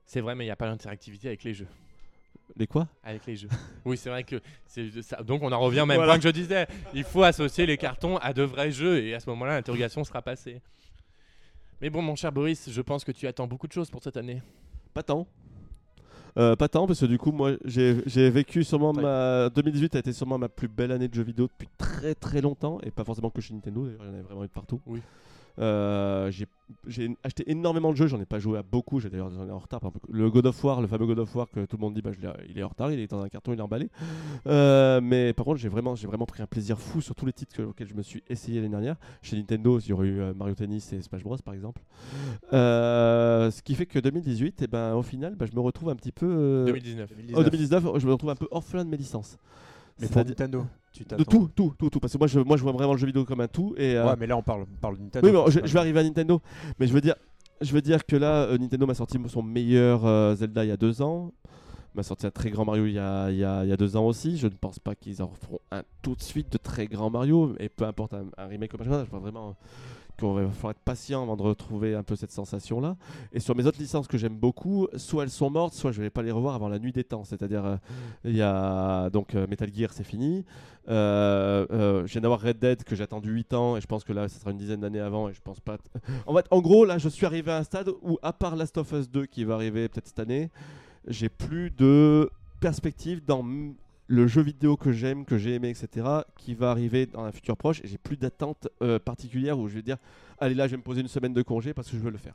C'est 0.06 0.20
vrai, 0.20 0.34
mais 0.36 0.44
il 0.44 0.48
n'y 0.48 0.52
a 0.52 0.56
pas 0.56 0.66
d'interactivité 0.68 1.28
avec 1.28 1.42
les 1.44 1.54
jeux. 1.54 1.68
Les 2.56 2.66
quoi? 2.66 2.88
Avec 3.04 3.26
les 3.26 3.36
jeux. 3.36 3.48
oui, 3.84 3.96
c'est 3.96 4.10
vrai 4.10 4.22
que 4.24 4.40
c'est 4.66 5.02
ça. 5.02 5.22
Donc 5.22 5.42
on 5.42 5.50
en 5.52 5.60
revient 5.60 5.80
au 5.82 5.86
même 5.86 5.96
Voilà. 5.98 6.12
point 6.14 6.18
que 6.20 6.28
je 6.28 6.32
disais. 6.32 6.66
Il 6.94 7.04
faut 7.04 7.22
associer 7.22 7.64
les 7.66 7.76
cartons 7.76 8.16
à 8.18 8.32
de 8.32 8.42
vrais 8.42 8.70
jeux 8.72 9.02
et 9.04 9.14
à 9.14 9.20
ce 9.20 9.28
moment-là, 9.30 9.54
l'interrogation 9.54 10.02
sera 10.04 10.20
passée. 10.22 10.60
Mais 11.80 11.90
bon, 11.90 12.02
mon 12.02 12.14
cher 12.14 12.30
Boris, 12.32 12.70
je 12.70 12.80
pense 12.82 13.04
que 13.04 13.12
tu 13.12 13.26
attends 13.26 13.46
beaucoup 13.46 13.66
de 13.66 13.72
choses 13.72 13.90
pour 13.90 14.02
cette 14.02 14.16
année. 14.16 14.42
Pas 14.92 15.02
tant. 15.02 15.26
Euh, 16.38 16.54
pas 16.54 16.68
tant 16.68 16.86
parce 16.86 17.00
que 17.00 17.06
du 17.06 17.18
coup 17.18 17.32
moi 17.32 17.54
j'ai 17.64 18.30
vécu 18.30 18.62
sûrement 18.62 18.92
Ouais. 18.92 19.02
ma 19.02 19.50
2018 19.50 19.96
a 19.96 19.98
été 19.98 20.12
sûrement 20.12 20.38
ma 20.38 20.48
plus 20.48 20.68
belle 20.68 20.92
année 20.92 21.08
de 21.08 21.14
jeux 21.14 21.24
vidéo 21.24 21.48
depuis 21.48 21.68
très 21.76 22.14
très 22.14 22.40
longtemps 22.40 22.78
et 22.84 22.92
pas 22.92 23.02
forcément 23.02 23.30
que 23.30 23.40
chez 23.40 23.52
Nintendo 23.52 23.84
d'ailleurs 23.84 24.04
j'en 24.04 24.16
ai 24.16 24.22
vraiment 24.22 24.44
eu 24.44 24.46
de 24.46 24.52
partout. 24.52 24.80
Oui. 24.86 25.00
Euh, 25.58 26.30
j'ai 26.30 26.46
j'ai 26.86 27.16
acheté 27.24 27.50
énormément 27.50 27.90
de 27.90 27.96
jeux, 27.96 28.06
j'en 28.06 28.20
ai 28.20 28.24
pas 28.26 28.38
joué 28.38 28.56
à 28.56 28.62
beaucoup, 28.62 29.00
j'ai 29.00 29.10
d'ailleurs 29.10 29.30
j'en 29.30 29.46
ai 29.46 29.50
en 29.50 29.58
retard. 29.58 29.80
par 29.80 29.90
exemple. 29.90 30.06
Le 30.10 30.30
God 30.30 30.46
of 30.46 30.62
War, 30.64 30.80
le 30.80 30.86
fameux 30.86 31.04
God 31.06 31.18
of 31.18 31.34
War 31.34 31.48
que 31.50 31.64
tout 31.66 31.76
le 31.76 31.80
monde 31.80 31.94
dit 31.94 32.00
bah, 32.02 32.12
je 32.12 32.18
il 32.48 32.56
est 32.58 32.62
en 32.62 32.68
retard, 32.68 32.92
il 32.92 33.00
est 33.00 33.08
dans 33.10 33.20
un 33.20 33.28
carton, 33.28 33.52
il 33.52 33.58
est 33.58 33.62
emballé. 33.62 33.88
Euh, 34.46 35.00
mais 35.02 35.32
par 35.32 35.44
contre 35.44 35.58
j'ai 35.58 35.68
vraiment, 35.68 35.96
j'ai 35.96 36.06
vraiment 36.06 36.26
pris 36.26 36.42
un 36.42 36.46
plaisir 36.46 36.78
fou 36.78 37.00
sur 37.00 37.14
tous 37.16 37.26
les 37.26 37.32
titres 37.32 37.56
que- 37.56 37.62
auxquels 37.62 37.88
je 37.88 37.94
me 37.94 38.02
suis 38.02 38.22
essayé 38.28 38.58
l'année 38.60 38.70
dernière. 38.70 38.96
Chez 39.20 39.36
Nintendo, 39.36 39.80
il 39.80 39.88
y 39.88 39.92
aurait 39.92 40.06
eu 40.06 40.20
euh, 40.20 40.32
Mario 40.34 40.54
Tennis 40.54 40.92
et 40.92 41.02
Smash 41.02 41.24
Bros 41.24 41.36
par 41.44 41.54
exemple. 41.54 41.82
Euh, 42.52 43.50
ce 43.50 43.62
qui 43.62 43.74
fait 43.74 43.86
que 43.86 43.98
2018, 43.98 44.62
et 44.62 44.66
ben, 44.66 44.94
au 44.94 45.02
final, 45.02 45.34
bah, 45.34 45.46
je 45.50 45.54
me 45.54 45.60
retrouve 45.60 45.90
un 45.90 45.96
petit 45.96 46.12
peu. 46.12 46.26
euh, 46.28 46.64
2019. 46.66 47.10
en 47.34 47.42
2019, 47.42 47.84
je 47.98 48.06
me 48.06 48.12
retrouve 48.12 48.30
un 48.30 48.36
peu 48.36 48.48
orphelin 48.50 48.84
de 48.84 48.90
mes 48.90 48.96
licences. 48.96 49.38
Mais 50.00 50.08
pour 50.08 50.24
Nintendo, 50.24 50.66
tu 50.92 51.04
de 51.04 51.22
tout, 51.24 51.50
tout, 51.54 51.74
tout, 51.78 51.90
tout. 51.90 52.00
Parce 52.00 52.12
que 52.12 52.18
moi 52.18 52.26
je, 52.26 52.40
moi, 52.40 52.56
je 52.56 52.62
vois 52.62 52.72
vraiment 52.72 52.92
le 52.92 52.98
jeu 52.98 53.06
vidéo 53.06 53.24
comme 53.24 53.40
un 53.40 53.48
tout. 53.48 53.74
Et, 53.76 53.96
euh, 53.96 54.06
Ouais, 54.06 54.14
mais 54.18 54.26
là 54.26 54.36
on 54.36 54.42
parle, 54.42 54.62
on 54.62 54.80
parle 54.80 54.96
de 54.96 55.02
Nintendo. 55.02 55.28
oui, 55.28 55.52
mais 55.54 55.66
je, 55.66 55.72
vais 55.72 55.78
arriver 55.78 56.00
à 56.00 56.02
Nintendo. 56.02 56.40
Mais 56.78 56.86
je 56.86 56.92
veux 56.92 57.00
dire, 57.00 57.14
je 57.60 57.72
veux 57.72 57.82
dire 57.82 58.04
que 58.06 58.16
là, 58.16 58.44
euh, 58.44 58.58
Nintendo 58.58 58.86
m'a 58.86 58.94
sorti 58.94 59.18
son 59.28 59.42
meilleur 59.42 60.04
euh, 60.04 60.34
Zelda 60.34 60.64
il 60.64 60.68
y 60.68 60.72
a 60.72 60.76
deux 60.76 61.02
ans. 61.02 61.32
M'a 61.94 62.04
sorti 62.04 62.24
un 62.26 62.30
très 62.30 62.50
grand 62.50 62.64
Mario 62.64 62.86
il 62.86 62.92
y, 62.92 62.98
a, 63.00 63.30
il, 63.30 63.38
y 63.38 63.44
a, 63.44 63.64
il 63.64 63.68
y 63.68 63.72
a 63.72 63.76
deux 63.76 63.96
ans 63.96 64.06
aussi. 64.06 64.36
Je 64.38 64.46
ne 64.46 64.52
pense 64.52 64.78
pas 64.78 64.94
qu'ils 64.94 65.22
en 65.22 65.32
feront 65.40 65.58
un 65.72 65.82
tout 66.02 66.14
de 66.14 66.22
suite 66.22 66.52
de 66.52 66.58
très 66.58 66.86
grand 66.86 67.10
Mario. 67.10 67.54
Et 67.58 67.68
peu 67.68 67.84
importe 67.84 68.14
un, 68.14 68.26
un 68.38 68.46
remake 68.46 68.72
ou 68.74 68.78
machin, 68.78 69.04
je 69.04 69.10
pense 69.10 69.20
vraiment 69.20 69.56
qu'on 70.20 70.34
va 70.34 70.48
falloir 70.50 70.72
être 70.72 70.84
patient 70.84 71.22
avant 71.22 71.36
de 71.36 71.42
retrouver 71.42 71.94
un 71.94 72.02
peu 72.02 72.16
cette 72.16 72.32
sensation-là. 72.32 72.96
Et 73.32 73.40
sur 73.40 73.56
mes 73.56 73.66
autres 73.66 73.80
licences 73.80 74.06
que 74.06 74.18
j'aime 74.18 74.36
beaucoup, 74.36 74.88
soit 74.96 75.24
elles 75.24 75.30
sont 75.30 75.50
mortes, 75.50 75.74
soit 75.74 75.92
je 75.92 76.02
vais 76.02 76.10
pas 76.10 76.22
les 76.22 76.30
revoir 76.30 76.54
avant 76.54 76.68
la 76.68 76.78
nuit 76.78 76.92
des 76.92 77.04
temps. 77.04 77.24
C'est-à-dire, 77.24 77.64
euh, 77.64 77.76
il 78.24 78.36
y 78.36 78.42
a 78.42 79.10
donc 79.10 79.34
euh, 79.34 79.46
Metal 79.48 79.70
Gear, 79.72 79.92
c'est 79.92 80.04
fini. 80.04 80.44
Euh, 80.88 82.06
je 82.06 82.12
viens 82.12 82.20
d'avoir 82.20 82.40
Red 82.40 82.58
Dead 82.58 82.84
que 82.84 82.96
j'ai 82.96 83.02
attendu 83.02 83.30
8 83.30 83.54
ans 83.54 83.76
et 83.76 83.80
je 83.80 83.86
pense 83.86 84.04
que 84.04 84.12
là, 84.12 84.28
ça 84.28 84.38
sera 84.38 84.50
une 84.50 84.58
dizaine 84.58 84.80
d'années 84.80 85.00
avant 85.00 85.28
et 85.28 85.32
je 85.32 85.40
pense 85.40 85.60
pas. 85.60 85.76
En 86.26 86.34
fait, 86.34 86.46
en 86.50 86.60
gros, 86.60 86.84
là, 86.84 86.98
je 86.98 87.08
suis 87.08 87.26
arrivé 87.26 87.50
à 87.50 87.58
un 87.58 87.64
stade 87.64 87.88
où, 88.02 88.18
à 88.22 88.32
part 88.32 88.56
Last 88.56 88.76
of 88.78 88.92
Us 88.92 89.10
2 89.10 89.26
qui 89.26 89.44
va 89.44 89.54
arriver 89.54 89.88
peut-être 89.88 90.08
cette 90.08 90.18
année, 90.18 90.50
j'ai 91.06 91.28
plus 91.28 91.70
de 91.70 92.30
perspective 92.60 93.24
dans 93.24 93.42
le 94.10 94.26
jeu 94.26 94.42
vidéo 94.42 94.76
que 94.76 94.90
j'aime, 94.90 95.24
que 95.24 95.38
j'ai 95.38 95.54
aimé, 95.54 95.70
etc., 95.70 96.04
qui 96.36 96.54
va 96.54 96.72
arriver 96.72 97.06
dans 97.06 97.22
un 97.22 97.30
futur 97.30 97.56
proche. 97.56 97.80
Et 97.84 97.86
j'ai 97.86 97.96
plus 97.96 98.16
d'attente 98.16 98.66
euh, 98.82 98.98
particulière 98.98 99.56
où 99.56 99.68
je 99.68 99.76
vais 99.76 99.82
dire, 99.82 99.98
allez 100.40 100.56
là, 100.56 100.66
je 100.66 100.72
vais 100.72 100.78
me 100.78 100.82
poser 100.82 101.00
une 101.00 101.08
semaine 101.08 101.32
de 101.32 101.42
congé 101.42 101.72
parce 101.72 101.88
que 101.88 101.96
je 101.96 102.02
veux 102.02 102.10
le 102.10 102.18
faire. 102.18 102.34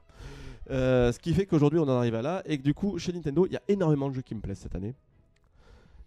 Euh, 0.72 1.12
ce 1.12 1.20
qui 1.20 1.34
fait 1.34 1.46
qu'aujourd'hui, 1.46 1.80
on 1.80 1.84
en 1.84 1.98
arrive 1.98 2.16
à 2.16 2.22
là. 2.22 2.42
Et 2.46 2.58
que 2.58 2.64
du 2.64 2.74
coup, 2.74 2.98
chez 2.98 3.12
Nintendo, 3.12 3.46
il 3.46 3.52
y 3.52 3.58
a 3.58 3.62
énormément 3.68 4.08
de 4.10 4.16
jeux 4.16 4.22
qui 4.22 4.36
me 4.36 4.40
plaisent 4.40 4.60
cette 4.60 4.74
année. 4.74 4.96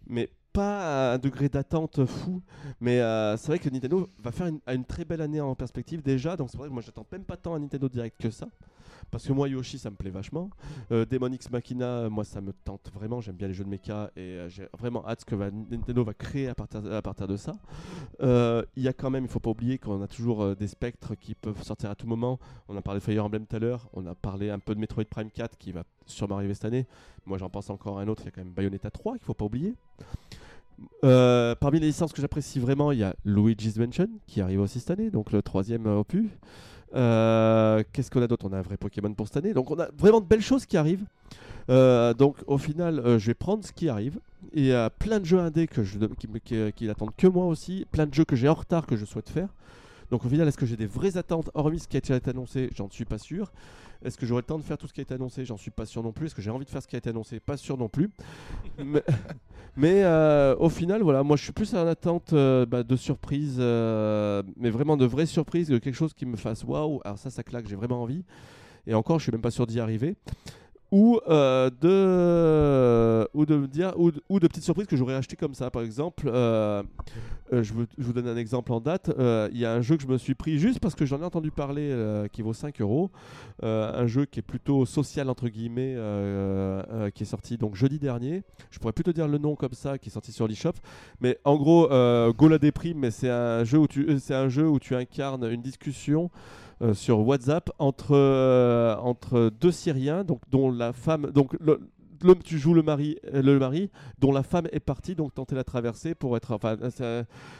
Mais 0.07 0.27
pas 0.53 1.11
à 1.11 1.13
un 1.13 1.17
degré 1.19 1.49
d'attente 1.49 2.03
fou. 2.03 2.41
Mais 2.81 2.99
euh, 2.99 3.37
c'est 3.37 3.49
vrai 3.49 3.59
que 3.59 3.69
Nintendo 3.69 4.09
va 4.23 4.31
faire 4.31 4.47
une, 4.47 4.85
très 4.85 5.05
belle 5.05 5.21
année 5.21 5.39
en 5.39 5.53
perspective 5.53 6.01
déjà. 6.01 6.35
Donc 6.35 6.49
c'est 6.49 6.57
vrai 6.57 6.67
que 6.69 6.73
moi, 6.73 6.81
j'attends 6.81 7.05
même 7.11 7.25
pas 7.25 7.37
tant 7.37 7.53
un 7.53 7.59
Nintendo 7.59 7.87
Direct 7.87 8.19
que 8.19 8.31
ça. 8.31 8.47
Parce 9.11 9.25
que 9.27 9.33
moi, 9.33 9.47
Yoshi, 9.47 9.77
ça 9.79 9.89
me 9.89 9.95
plaît 9.95 10.09
vachement. 10.09 10.49
Euh, 10.91 11.05
Demon 11.05 11.31
X 11.31 11.49
Machina, 11.51 12.09
moi, 12.09 12.23
ça 12.23 12.41
me 12.41 12.53
tente 12.53 12.91
vraiment. 12.93 13.21
J'aime 13.21 13.35
bien 13.35 13.47
les 13.47 13.53
jeux 13.53 13.63
de 13.63 13.69
mecha 13.69 14.11
et 14.15 14.19
euh, 14.21 14.49
j'ai 14.49 14.67
vraiment 14.77 15.05
hâte 15.07 15.21
ce 15.21 15.25
que 15.25 15.35
Nintendo 15.35 16.03
va 16.03 16.13
créer 16.13 16.47
à 16.47 16.55
partir, 16.55 17.27
de 17.27 17.37
ça. 17.37 17.53
Euh, 18.21 18.63
Il 18.75 18.83
y 18.83 18.87
a 18.87 18.93
quand 18.93 19.09
même, 19.09 19.23
il 19.23 19.29
faut 19.29 19.39
pas 19.39 19.49
oublier 19.49 19.77
qu'on 19.77 20.01
a 20.01 20.07
toujours 20.07 20.43
euh, 20.43 20.55
des 20.55 20.67
spectres 20.67 21.15
qui 21.15 21.35
peuvent 21.35 21.61
sortir 21.63 21.89
à 21.89 21.95
tout 21.95 22.07
moment. 22.07 22.39
On 22.67 22.77
a 22.77 22.81
parlé 22.81 22.99
de 22.99 23.03
Fire 23.03 23.25
Emblem 23.25 23.45
tout 23.45 23.55
à 23.55 23.59
l'heure. 23.59 23.89
On 23.93 24.05
a 24.05 24.15
parlé 24.15 24.49
un 24.49 24.59
peu 24.59 24.75
de 24.75 24.79
Metroid 24.79 25.05
Prime 25.05 25.31
4 25.31 25.57
qui 25.57 25.71
va 25.71 25.83
sûrement 26.05 26.35
arriver 26.35 26.53
cette 26.53 26.65
année. 26.65 26.87
Moi, 27.25 27.37
j'en 27.37 27.49
pense 27.49 27.69
encore 27.69 27.99
à 27.99 28.01
un 28.01 28.07
autre. 28.07 28.23
Il 28.23 28.25
y 28.25 28.27
a 28.29 28.31
quand 28.31 28.43
même 28.43 28.53
Bayonetta 28.53 28.91
3 28.91 29.13
qu'il 29.13 29.25
faut 29.25 29.33
pas 29.33 29.45
oublier. 29.45 29.75
Parmi 31.01 31.79
les 31.79 31.87
licences 31.87 32.13
que 32.13 32.21
j'apprécie 32.21 32.59
vraiment, 32.59 32.91
il 32.91 32.99
y 32.99 33.03
a 33.03 33.15
Luigi's 33.25 33.77
Mansion 33.77 34.07
qui 34.27 34.41
arrive 34.41 34.61
aussi 34.61 34.79
cette 34.79 34.91
année, 34.91 35.09
donc 35.09 35.31
le 35.31 35.41
troisième 35.41 35.85
opus. 35.87 36.29
Euh, 36.95 37.83
Qu'est-ce 37.93 38.09
qu'on 38.09 38.21
a 38.21 38.27
d'autre? 38.27 38.47
On 38.49 38.53
a 38.53 38.57
un 38.57 38.61
vrai 38.61 38.77
Pokémon 38.77 39.13
pour 39.13 39.27
cette 39.27 39.37
année, 39.37 39.53
donc 39.53 39.69
on 39.71 39.79
a 39.79 39.87
vraiment 39.97 40.21
de 40.21 40.25
belles 40.25 40.41
choses 40.41 40.65
qui 40.65 40.77
arrivent. 40.77 41.05
Euh, 41.69 42.13
donc 42.13 42.37
au 42.47 42.57
final, 42.57 42.99
euh, 42.99 43.19
je 43.19 43.27
vais 43.27 43.33
prendre 43.35 43.63
ce 43.63 43.71
qui 43.71 43.89
arrive. 43.89 44.19
Il 44.53 44.65
y 44.65 44.73
a 44.73 44.89
plein 44.89 45.19
de 45.19 45.25
jeux 45.25 45.39
indés 45.39 45.67
que 45.67 45.83
je, 45.83 45.99
qui, 46.17 46.27
qui, 46.43 46.73
qui 46.73 46.87
n'attendent 46.87 47.15
que 47.15 47.27
moi 47.27 47.45
aussi, 47.45 47.85
plein 47.91 48.07
de 48.07 48.13
jeux 48.13 48.25
que 48.25 48.35
j'ai 48.35 48.49
en 48.49 48.55
retard 48.55 48.87
que 48.87 48.95
je 48.95 49.05
souhaite 49.05 49.29
faire. 49.29 49.49
Donc 50.09 50.25
au 50.25 50.29
final, 50.29 50.47
est-ce 50.47 50.57
que 50.57 50.65
j'ai 50.65 50.77
des 50.77 50.87
vraies 50.87 51.17
attentes? 51.17 51.51
Hormis 51.53 51.79
ce 51.79 51.87
qui 51.87 51.97
a 51.97 51.99
été 51.99 52.29
annoncé 52.29 52.69
J'en 52.75 52.89
suis 52.89 53.05
pas 53.05 53.19
sûr. 53.19 53.51
Est-ce 54.03 54.17
que 54.17 54.25
j'aurai 54.25 54.41
le 54.41 54.45
temps 54.45 54.57
de 54.57 54.63
faire 54.63 54.77
tout 54.77 54.87
ce 54.87 54.93
qui 54.93 55.01
a 55.01 55.03
été 55.03 55.13
annoncé? 55.13 55.45
J'en 55.45 55.57
suis 55.57 55.71
pas 55.71 55.85
sûr 55.85 56.03
non 56.03 56.11
plus. 56.11 56.27
Est-ce 56.27 56.35
que 56.35 56.41
j'ai 56.41 56.51
envie 56.51 56.65
de 56.65 56.69
faire 56.69 56.81
ce 56.81 56.87
qui 56.87 56.95
a 56.95 56.99
été 56.99 57.09
annoncé? 57.09 57.39
Pas 57.39 57.57
sûr 57.57 57.77
non 57.77 57.89
plus. 57.89 58.09
mais 58.77 59.03
mais, 59.77 60.03
euh, 60.03 60.55
au 60.57 60.69
final, 60.69 61.01
voilà, 61.01 61.23
moi 61.23 61.37
je 61.37 61.43
suis 61.43 61.53
plus 61.53 61.73
en 61.73 61.87
attente 61.87 62.33
euh, 62.33 62.65
bah, 62.65 62.83
de 62.83 62.95
surprises, 62.95 63.57
euh, 63.59 64.43
mais 64.57 64.69
vraiment 64.69 64.97
de 64.97 65.05
vraies 65.05 65.25
surprises, 65.25 65.69
de 65.69 65.77
quelque 65.77 65.95
chose 65.95 66.13
qui 66.13 66.25
me 66.25 66.35
fasse 66.35 66.63
waouh. 66.63 66.99
Alors 67.05 67.17
ça, 67.17 67.29
ça 67.29 67.43
claque, 67.43 67.67
j'ai 67.67 67.75
vraiment 67.75 68.01
envie. 68.01 68.23
Et 68.87 68.93
encore, 68.93 69.19
je 69.19 69.23
suis 69.23 69.31
même 69.31 69.41
pas 69.41 69.51
sûr 69.51 69.67
d'y 69.67 69.79
arriver. 69.79 70.15
Ou 70.91 71.19
euh, 71.27 71.69
de 71.81 73.27
ou 73.35 73.45
de 73.45 73.55
me 73.55 73.67
dire 73.67 73.93
ou 73.95 74.11
ou 74.27 74.39
de 74.39 74.47
petites 74.47 74.63
surprises 74.63 74.87
que 74.87 74.97
j'aurais 74.97 75.13
acheté 75.13 75.35
comme 75.35 75.53
ça 75.53 75.69
par 75.69 75.83
exemple 75.83 76.27
euh, 76.27 76.81
euh, 77.53 77.61
je, 77.61 77.73
vous, 77.73 77.85
vous 77.99 78.11
donne 78.11 78.27
un 78.27 78.37
exemple 78.37 78.71
en 78.71 78.79
date 78.79 79.11
il 79.51 79.59
y 79.59 79.65
a 79.65 79.73
un 79.73 79.81
jeu 79.81 79.97
que 79.97 80.03
je 80.03 80.07
me 80.07 80.17
suis 80.17 80.33
pris 80.33 80.57
juste 80.57 80.79
parce 80.79 80.95
que 80.95 81.05
j'en 81.05 81.21
ai 81.21 81.23
entendu 81.23 81.51
parler 81.51 81.95
qui 82.31 82.41
vaut 82.41 82.53
5 82.53 82.81
euros. 82.81 83.11
Un 83.61 84.07
jeu 84.07 84.25
qui 84.25 84.39
est 84.39 84.43
plutôt 84.43 84.85
social 84.85 85.29
entre 85.29 85.47
guillemets 85.47 85.95
qui 87.13 87.23
est 87.23 87.27
sorti 87.27 87.57
donc 87.57 87.75
jeudi 87.75 87.99
dernier. 87.99 88.43
Je 88.71 88.79
pourrais 88.79 88.93
plutôt 88.93 89.13
dire 89.13 89.27
le 89.27 89.37
nom 89.37 89.55
comme 89.55 89.73
ça 89.73 89.99
qui 89.99 90.09
est 90.09 90.13
sorti 90.13 90.31
sur 90.31 90.47
l'eShop. 90.47 90.73
Mais 91.21 91.37
en 91.43 91.55
gros 91.55 91.87
Go 91.87 92.47
la 92.47 92.57
déprime 92.57 92.99
mais 92.99 93.11
c'est 93.11 93.29
un 93.29 93.63
jeu 93.63 93.77
où 93.77 93.87
tu 93.87 94.19
c'est 94.19 94.35
un 94.35 94.49
jeu 94.49 94.67
où 94.67 94.79
tu 94.79 94.95
incarnes 94.95 95.45
une 95.51 95.61
discussion 95.61 96.31
euh, 96.81 96.93
sur 96.93 97.19
WhatsApp 97.27 97.69
entre, 97.77 98.15
euh, 98.15 98.95
entre 98.97 99.51
deux 99.59 99.71
Syriens, 99.71 100.23
donc 100.23 100.39
dont 100.49 100.71
la 100.71 100.93
femme, 100.93 101.29
donc 101.31 101.53
l'homme 101.59 102.41
tu 102.43 102.57
joues 102.57 102.73
le 102.73 102.83
mari, 102.83 103.17
euh, 103.33 103.41
le 103.41 103.59
mari, 103.59 103.89
dont 104.19 104.31
la 104.31 104.43
femme 104.43 104.67
est 104.71 104.79
partie, 104.79 105.13
donc 105.13 105.33
tenter 105.33 105.55
la 105.55 105.65
traversée 105.65 106.15
pour 106.15 106.37
être, 106.37 106.53
enfin, 106.53 106.77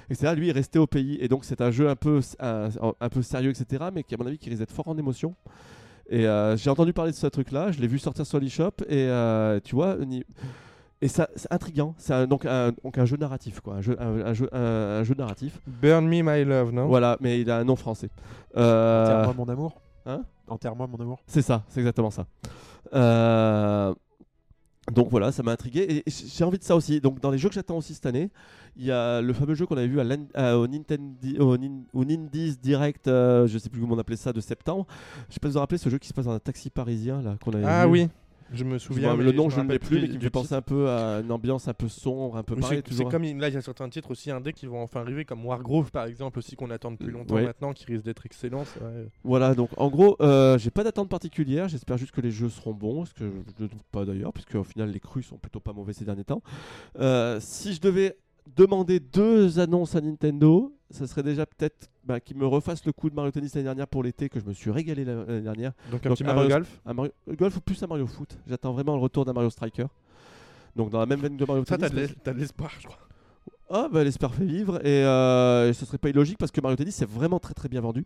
etc. 0.10 0.34
Lui 0.36 0.50
est 0.50 0.54
resté 0.54 0.80
au 0.80 0.88
pays, 0.88 1.18
et 1.20 1.28
donc 1.28 1.44
c'est 1.44 1.60
un 1.60 1.70
jeu 1.72 1.90
un 1.90 1.98
peu, 1.98 2.22
un, 2.40 2.70
un 3.00 3.10
peu 3.10 3.22
sérieux, 3.22 3.50
etc. 3.50 3.86
Mais 3.94 4.04
qui 4.04 4.16
à 4.16 4.18
mon 4.18 4.26
avis 4.26 4.38
qui 4.38 4.50
risque 4.50 4.60
d'être 4.62 4.72
fort 4.72 4.88
en 4.88 4.98
émotion. 4.98 5.36
Et 6.10 6.26
j'ai 6.56 6.70
entendu 6.72 6.92
parler 6.92 7.12
de 7.12 7.18
ce 7.18 7.28
truc-là, 7.28 7.72
je 7.72 7.80
l'ai 7.82 7.88
vu 7.88 8.00
sortir 8.00 8.26
sur 8.26 8.40
l'eShop, 8.40 8.72
et 8.88 9.10
tu 9.64 9.76
vois, 9.76 9.98
et 11.02 11.08
ça, 11.08 11.30
c'est 11.36 11.52
intriguant. 11.52 11.96
C'est 11.98 12.14
un- 12.14 12.28
donc, 12.28 12.46
un, 12.46 12.72
donc 12.84 12.98
un 12.98 13.06
jeu 13.06 13.18
narratif, 13.18 13.60
quoi, 13.62 13.76
un 13.76 13.82
jeu, 13.82 13.96
un, 14.00 14.26
un 14.26 14.34
jeu, 14.34 14.50
un- 14.54 15.00
un 15.00 15.04
jeu 15.04 15.16
narratif. 15.16 15.60
Burn 15.68 16.06
Me 16.06 16.22
My 16.24 16.44
Love, 16.46 16.72
non? 16.72 16.88
Voilà, 16.88 17.18
mais 17.22 17.40
il 17.42 17.50
a 17.50 17.58
un 17.58 17.64
nom 17.64 17.76
français. 17.76 18.10
Euh, 18.58 19.04
Enterre-moi 19.06 19.34
mon 19.46 19.50
amour. 19.52 19.82
Hein? 20.06 20.24
Enterre-moi 20.48 20.88
mon 20.88 20.98
amour. 20.98 21.20
C'est 21.28 21.42
ça, 21.42 21.64
c'est 21.70 21.80
exactement 21.80 22.10
ça. 22.12 22.26
Euh, 22.94 23.94
Donc 24.92 25.10
voilà, 25.12 25.32
ça 25.32 25.44
m'a 25.44 25.52
intrigué 25.52 25.86
et 25.88 26.04
j'ai 26.10 26.44
envie 26.44 26.58
de 26.58 26.64
ça 26.64 26.76
aussi. 26.76 27.00
Donc 27.00 27.20
dans 27.22 27.30
les 27.30 27.38
jeux 27.38 27.48
que 27.50 27.54
j'attends 27.54 27.78
aussi 27.78 27.94
cette 27.94 28.08
année, 28.08 28.32
il 28.76 28.86
y 28.86 28.92
a 28.92 29.22
le 29.22 29.34
fameux 29.34 29.54
jeu 29.54 29.68
qu'on 29.68 29.78
avait 29.78 29.88
vu 29.88 30.00
à 30.00 30.04
à- 30.34 30.58
au 30.58 30.66
Nintendo 30.68 31.14
au, 31.38 31.58
Nin- 31.58 31.84
au 31.94 32.04
Nindies 32.04 32.58
Direct, 32.58 33.08
euh, 33.08 33.46
je 33.46 33.60
sais 33.60 33.70
plus 33.70 33.80
comment 33.82 33.94
on 33.94 34.00
appelait 34.00 34.16
ça, 34.16 34.34
de 34.34 34.42
septembre. 34.42 34.88
Je 35.28 35.36
sais 35.36 35.40
pas 35.40 35.48
si 35.48 35.52
vous 35.52 35.54
vous 35.54 35.60
rappelez 35.60 35.78
ce 35.78 35.90
jeu 35.90 36.00
qui 36.00 36.08
se 36.08 36.14
passe 36.16 36.26
dans 36.26 36.32
un 36.32 36.40
taxi 36.40 36.72
parisien 36.72 37.22
là 37.22 37.36
qu'on 37.44 37.52
avait 37.52 37.66
Ah 37.68 37.86
vu. 37.86 37.92
oui, 37.92 38.10
je 38.54 38.64
me 38.64 38.78
souviens. 38.78 39.16
le 39.16 39.32
nom 39.32 39.50
je 39.50 39.60
ne 39.62 39.70
l'ai 39.72 39.80
plus, 39.80 40.02
mais 40.02 40.08
qui 40.10 40.16
me 40.16 40.20
fait 40.22 40.30
penser 40.30 40.54
un 40.56 40.62
peu 40.62 40.90
à 40.90 41.20
une 41.22 41.32
ambiance 41.32 41.68
un 41.68 41.74
peu 41.74 41.88
sombre, 41.88 42.38
un 42.38 42.44
peu 42.44 42.56
pareil. 42.56 42.82
C'est 42.90 43.06
comme 43.06 43.24
il- 43.24 43.38
là, 43.38 43.48
il 43.50 43.54
y 43.54 43.58
a 43.58 43.62
certains 43.62 43.90
titres 43.90 44.12
aussi 44.12 44.32
indés 44.32 44.54
qui 44.54 44.66
vont 44.66 44.82
enfin 44.82 45.02
arriver, 45.02 45.26
comme 45.26 45.46
Wargrove 45.46 45.92
par 45.92 46.06
exemple, 46.06 46.40
aussi 46.40 46.56
qu'on 46.56 46.70
attend 46.72 46.92
depuis 46.92 47.12
longtemps 47.12 47.36
Ouais. 47.36 47.44
maintenant, 47.46 47.74
qui 47.74 47.86
risque 47.86 48.04
d'être 48.06 48.26
excellent. 48.26 48.64
Voilà, 49.24 49.56
donc 49.56 49.70
en 49.78 49.90
gros, 49.90 50.16
euh, 50.22 50.58
j'ai 50.58 50.72
pas 50.72 50.84
d'attente 50.84 51.10
particulière. 51.10 51.68
J'espère 51.70 51.98
juste 51.98 52.12
que 52.12 52.22
les 52.22 52.32
jeux 52.32 52.50
seront 52.50 52.74
bons, 52.74 53.06
ce 53.06 53.14
que 53.14 53.26
je 53.58 53.64
ne 53.64 53.68
doute 53.68 53.84
pas 53.92 54.06
d'ailleurs, 54.06 54.34
puisque 54.34 54.56
au 54.56 54.64
final 54.64 54.90
les 54.92 55.00
crus 55.00 55.26
sont 55.28 55.38
plutôt 55.38 55.60
pas 55.60 55.74
mauvais 55.74 55.94
ces 55.94 56.06
derniers 56.06 56.24
temps. 56.24 56.42
Euh, 57.00 57.38
si 57.40 57.74
je 57.74 57.82
devais 57.82 58.18
demander 58.56 59.00
deux 59.00 59.60
annonces 59.60 59.96
à 59.96 60.02
Nintendo, 60.02 60.74
ça 60.92 61.06
serait 61.08 61.24
déjà 61.24 61.46
peut-être 61.46 61.90
bah, 62.04 62.20
qu'ils 62.20 62.38
me 62.38 62.46
refassent 62.48 62.86
le 62.86 62.92
coup 62.92 63.10
de 63.10 63.16
Mario 63.16 63.32
Tennis 63.32 63.54
l'année 63.56 63.66
dernière 63.66 63.88
pour 63.88 64.02
l'été, 64.04 64.30
que 64.30 64.40
je 64.40 64.46
me 64.46 64.54
suis 64.54 64.72
régalé 64.72 65.06
la- 65.06 65.24
l'année 65.26 65.42
dernière. 65.42 65.74
Donc 65.92 66.06
un 66.06 66.10
Donc, 66.10 66.18
petit 66.18 66.24
un 66.24 66.28
Mario 66.34 66.42
Mario- 66.50 66.56
Golf. 66.56 66.82
Un 66.86 66.94
Mario 66.94 67.12
Golf 67.38 67.58
ou 67.58 67.62
plus 67.62 67.82
un 67.84 67.88
Mario 67.88 68.08
Foot. 68.08 68.38
J'attends 68.48 68.72
vraiment 68.74 68.96
le 68.96 69.02
retour 69.02 69.26
d'un 69.26 69.34
Mario 69.34 69.50
Striker. 69.50 69.86
Donc 70.76 70.90
dans 70.90 71.00
la 71.00 71.06
même 71.06 71.20
veine 71.20 71.38
que 71.38 71.44
Mario 71.46 71.64
Ça, 71.66 71.78
t'as 71.78 71.90
Tennis. 71.90 72.10
de 72.10 72.14
l'es- 72.14 72.20
t'as 72.24 72.34
de 72.34 72.40
l'espoir, 72.40 72.72
je 72.80 72.88
crois. 72.88 73.00
Ah 73.72 73.88
bah 73.92 74.04
l'espère 74.04 74.34
fait 74.34 74.46
vivre 74.46 74.78
et, 74.84 75.06
euh, 75.06 75.70
et 75.70 75.74
ce 75.74 75.86
serait 75.86 76.00
pas 76.00 76.10
illogique 76.10 76.40
parce 76.40 76.50
que 76.52 76.60
Mario 76.60 76.76
Tennis 76.76 76.96
c'est 76.96 77.08
vraiment 77.08 77.38
très 77.38 77.54
très 77.54 77.70
bien 77.70 77.82
vendu. 77.82 78.04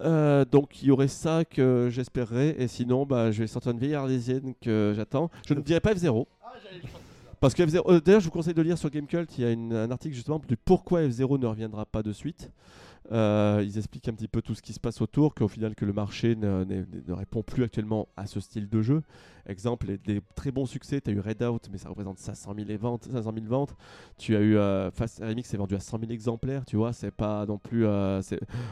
Euh, 0.00 0.44
donc 0.44 0.82
il 0.82 0.88
y 0.88 0.90
aurait 0.90 1.06
ça 1.06 1.44
que 1.44 1.88
j'espérerais 1.88 2.56
et 2.58 2.66
sinon 2.66 3.06
bah 3.06 3.30
je 3.30 3.42
vais 3.42 3.46
sortir 3.46 3.70
une 3.70 3.78
vieille 3.78 3.94
arlésienne 3.94 4.54
que 4.60 4.92
j'attends. 4.96 5.30
Je 5.46 5.54
ne 5.54 5.60
dirais 5.60 5.78
pas 5.78 5.94
F0. 5.94 6.26
Parce 7.42 7.54
que 7.54 7.62
F0, 7.64 7.82
euh, 7.88 8.00
d'ailleurs 8.00 8.20
je 8.20 8.26
vous 8.26 8.30
conseille 8.30 8.54
de 8.54 8.62
lire 8.62 8.78
sur 8.78 8.88
Gamecult, 8.88 9.36
il 9.36 9.42
y 9.42 9.46
a 9.48 9.50
un 9.50 9.90
article 9.90 10.14
justement 10.14 10.40
du 10.46 10.56
pourquoi 10.56 11.02
F0 11.02 11.40
ne 11.40 11.46
reviendra 11.46 11.84
pas 11.84 12.04
de 12.04 12.12
suite. 12.12 12.52
Euh, 13.10 13.64
ils 13.66 13.78
expliquent 13.78 14.06
un 14.06 14.12
petit 14.12 14.28
peu 14.28 14.42
tout 14.42 14.54
ce 14.54 14.62
qui 14.62 14.72
se 14.72 14.78
passe 14.78 15.00
autour, 15.00 15.34
qu'au 15.34 15.48
final 15.48 15.74
que 15.74 15.84
le 15.84 15.92
marché 15.92 16.36
ne 16.36 17.12
répond 17.12 17.42
plus 17.42 17.64
actuellement 17.64 18.06
à 18.16 18.28
ce 18.28 18.38
style 18.38 18.68
de 18.68 18.80
jeu. 18.80 19.02
Exemple, 19.46 19.86
les, 19.86 19.98
des 19.98 20.20
très 20.34 20.50
bons 20.50 20.66
succès, 20.66 21.00
tu 21.00 21.10
as 21.10 21.12
eu 21.12 21.20
Redout, 21.20 21.60
mais 21.70 21.78
ça 21.78 21.88
représente 21.88 22.18
500 22.18 22.54
000 22.56 22.78
ventes. 22.78 23.04
500 23.10 23.32
000 23.34 23.46
ventes. 23.46 23.76
Tu 24.18 24.36
as 24.36 24.40
eu 24.40 24.56
euh, 24.56 24.90
Fast 24.90 25.18
Remix, 25.20 25.48
c'est 25.48 25.56
vendu 25.56 25.74
à 25.74 25.80
100 25.80 25.98
000 26.00 26.12
exemplaires, 26.12 26.64
tu 26.64 26.76
vois, 26.76 26.92
c'est 26.92 27.10
pas 27.10 27.46
non 27.46 27.58
plus... 27.58 27.86
euh, 27.86 28.20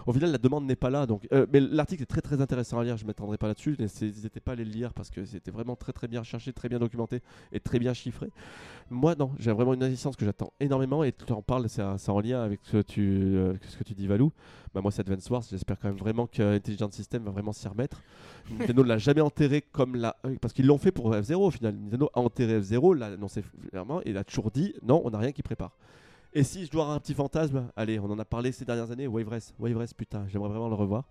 au 0.07 0.13
final, 0.13 0.31
la 0.33 0.39
demande 0.39 0.67
n'est 0.67 0.77
pas 0.77 0.91
là. 0.91 1.07
Donc, 1.07 1.27
euh, 1.33 1.47
mais 1.53 1.61
l'article 1.61 2.03
est 2.03 2.07
très 2.07 2.21
très 2.21 2.41
intéressant 2.41 2.79
à 2.79 2.85
lire, 2.85 2.97
je 2.97 3.05
ne 3.05 3.09
m'attendrai 3.09 3.39
pas 3.39 3.49
là-dessus, 3.49 3.77
n'hésitez 3.79 4.41
pas 4.41 4.53
à 4.53 4.55
aller 4.55 4.65
le 4.65 4.71
lire 4.71 4.93
parce 4.95 5.11
que 5.11 5.25
c'était 5.25 5.51
vraiment 5.51 5.77
très 5.77 5.93
très 5.93 6.09
bien 6.09 6.21
recherché, 6.21 6.53
très 6.53 6.69
bien 6.69 6.79
documenté 6.79 7.23
et 7.53 7.61
très 7.61 7.79
bien 7.79 7.95
chiffré. 7.95 8.29
Moi, 8.91 9.15
non, 9.15 9.33
j'ai 9.39 9.53
vraiment 9.53 9.75
une 9.75 9.87
licence 9.87 10.17
que 10.17 10.25
j'attends 10.25 10.53
énormément 10.61 11.05
et 11.05 11.13
tu 11.13 11.33
en 11.33 11.43
parles, 11.43 11.69
c'est 11.69 11.83
en 11.83 12.21
lien 12.21 12.43
avec 12.43 12.61
ce 12.65 12.79
que 12.79 12.83
tu, 12.83 13.37
ce 13.69 13.77
que 13.77 13.85
tu 13.85 13.95
dis, 13.95 14.07
Valou. 14.07 14.33
Bah, 14.75 14.81
moi, 14.81 14.93
c'est 14.93 15.01
Advance 15.01 15.29
Wars, 15.31 15.43
j'espère 15.51 15.79
quand 15.79 15.89
même 15.89 15.97
vraiment 15.97 16.27
que 16.27 16.57
Intelligent 16.57 16.91
System 16.91 17.25
va 17.25 17.31
vraiment 17.33 17.53
s'y 17.53 17.67
remettre. 17.67 18.03
Nintendo 18.59 18.83
l'a 18.83 18.99
jamais 18.99 19.21
enterré 19.21 19.63
comme 19.63 19.97
la. 19.97 20.17
euh, 20.27 20.37
Parce 20.41 20.53
qu'ils 20.53 20.67
l'ont 20.67 20.79
fait 20.79 20.93
pour 20.93 21.13
F0 21.13 21.35
au 21.37 21.51
final. 21.51 21.75
Nintendo 21.75 22.11
a 22.15 22.21
enterré 22.21 22.61
F0, 22.61 22.97
l'a 22.97 23.07
annoncé 23.07 23.43
clairement, 23.71 24.01
et 24.03 24.11
il 24.11 24.17
a 24.17 24.25
toujours 24.25 24.51
dit 24.51 24.75
non, 24.83 25.03
on 25.05 25.11
n'a 25.11 25.19
rien 25.19 25.33
qui 25.33 25.43
prépare. 25.43 25.73
Et 26.33 26.45
si 26.45 26.65
je 26.65 26.71
dois 26.71 26.83
avoir 26.83 26.97
un 26.97 27.01
petit 27.01 27.15
fantasme, 27.15 27.69
allez, 27.75 27.99
on 27.99 28.05
en 28.11 28.19
a 28.19 28.25
parlé 28.25 28.53
ces 28.53 28.65
dernières 28.65 28.91
années, 28.93 29.07
Wave 29.09 29.29
Race, 29.29 29.53
Wave 29.59 29.77
Race, 29.77 29.93
putain, 29.95 30.25
j'aimerais 30.29 30.49
vraiment 30.51 30.69
le 30.69 30.75
revoir. 30.77 31.05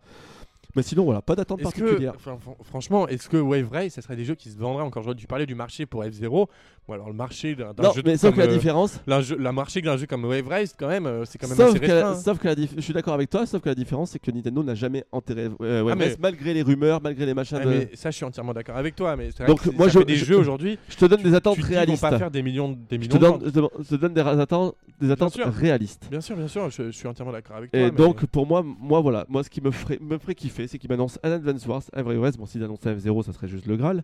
Mais 0.75 0.83
sinon, 0.83 1.03
voilà, 1.03 1.21
pas 1.21 1.35
d'attente 1.35 1.57
que, 1.59 1.63
particulière. 1.63 2.13
fran- 2.19 2.37
franchement, 2.63 3.07
est-ce 3.07 3.27
que 3.27 3.37
Wave 3.37 3.69
Race, 3.71 3.93
ça 3.93 4.01
serait 4.03 4.15
des 4.15 4.23
jeux 4.23 4.35
qui 4.35 4.49
se 4.51 4.57
vendraient 4.57 4.83
encore? 4.83 5.01
J'aurais 5.01 5.15
dû 5.15 5.25
parler 5.25 5.47
du 5.47 5.55
marché 5.55 5.87
pour 5.87 6.03
F0, 6.03 6.47
ou 6.87 6.93
alors 6.93 7.07
le 7.07 7.13
marché 7.15 7.55
d'un 7.55 7.73
jeu 7.93 8.01
mais 8.05 8.17
sauf 8.17 8.29
comme, 8.29 8.35
que 8.43 8.47
la 8.47 8.51
euh, 8.53 8.55
différence, 8.55 8.99
jeu- 9.21 9.37
la 9.37 9.51
marché 9.51 9.81
d'un 9.81 9.97
jeu 9.97 10.05
comme 10.05 10.25
Wave 10.25 10.47
Race, 10.47 10.75
quand 10.77 10.87
même, 10.87 11.07
euh, 11.07 11.25
c'est 11.25 11.39
quand 11.39 11.47
même 11.47 11.57
sauf 11.57 11.69
assez 11.69 11.79
que, 11.79 11.85
restreint. 11.91 12.15
sauf 12.15 12.37
que 12.37 12.47
la 12.47 12.55
je 12.55 12.81
suis 12.81 12.93
d'accord 12.93 13.15
avec 13.15 13.29
toi, 13.31 13.47
sauf 13.47 13.61
que 13.63 13.69
la 13.69 13.73
différence, 13.75 14.11
c'est 14.11 14.19
que 14.19 14.29
Nintendo 14.29 14.61
n'a 14.63 14.75
jamais 14.75 15.03
enterré 15.11 15.49
euh, 15.61 15.81
Wave 15.81 15.93
Ah, 15.93 15.95
mais- 15.95 16.05
Race, 16.09 16.17
malgré 16.19 16.53
les 16.53 16.61
rumeurs, 16.61 17.01
malgré 17.01 17.25
les 17.25 17.33
machins 17.33 17.59
de. 17.59 17.65
mais 17.67 17.89
ça, 17.95 18.11
je 18.11 18.17
suis 18.17 18.25
entièrement 18.25 18.53
d'accord 18.53 18.77
avec 18.77 18.95
toi. 18.95 19.15
Mais 19.15 19.29
Donc, 19.47 19.65
moi, 19.75 19.87
je- 19.87 19.99
des 19.99 20.15
je- 20.15 20.25
jeux 20.25 20.37
aujourd'hui. 20.37 20.77
Je 20.87 20.95
te 20.97 21.05
donne 21.05 21.23
des 21.23 21.33
attentes 21.33 21.55
Tu 21.55 21.61
te 21.61 21.65
dis, 21.67 21.73
ils 21.73 21.77
réalistes. 21.77 22.01
pas 22.01 22.17
faire 22.17 22.29
des 22.31 22.43
millions, 22.43 22.77
des 22.89 22.97
millions 22.99 23.39
je 23.43 23.49
te- 23.49 23.95
donne 23.95 24.13
des 24.13 24.21
attentes, 24.21 24.75
des 25.01 25.09
attentes 25.11 25.35
réalistes. 25.57 26.07
Bien 26.11 26.21
sûr, 26.21 26.35
bien 26.35 26.47
sûr, 26.47 26.69
je, 26.69 26.91
suis 26.91 27.07
entièrement 27.07 27.31
d'accord 27.33 27.57
avec 27.57 27.71
toi. 27.71 27.79
Et 27.79 27.89
donc 27.91 28.25
pour 28.27 28.45
moi, 28.45 28.63
moi 28.63 29.01
voilà, 29.01 29.25
moi 29.29 29.43
ce 29.43 29.49
qui 29.49 29.61
me 29.61 29.71
ferait, 29.71 29.97
me 30.01 30.17
ferait 30.17 30.35
kiffer, 30.35 30.59
c'est 30.68 30.77
qu'il 30.80 30.90
m'annonce 30.90 31.19
un 31.23 31.31
Advance 31.31 31.65
Wars, 31.68 31.84
un 31.94 32.02
vrai 32.03 32.18
West. 32.18 32.38
Bon, 32.38 32.45
s'il 32.45 32.64
annonçait 32.64 32.94
F0, 32.95 33.23
ça 33.23 33.34
serait 33.34 33.48
juste 33.48 33.65
le 33.65 33.77
Graal. 33.77 34.03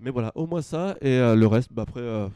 Mais 0.00 0.10
voilà, 0.10 0.32
au 0.34 0.46
moins 0.46 0.62
ça. 0.62 0.96
Et 1.00 1.12
euh, 1.18 1.34
le 1.34 1.46
reste, 1.46 1.72
bah, 1.72 1.82
après, 1.82 2.00
euh, 2.00 2.28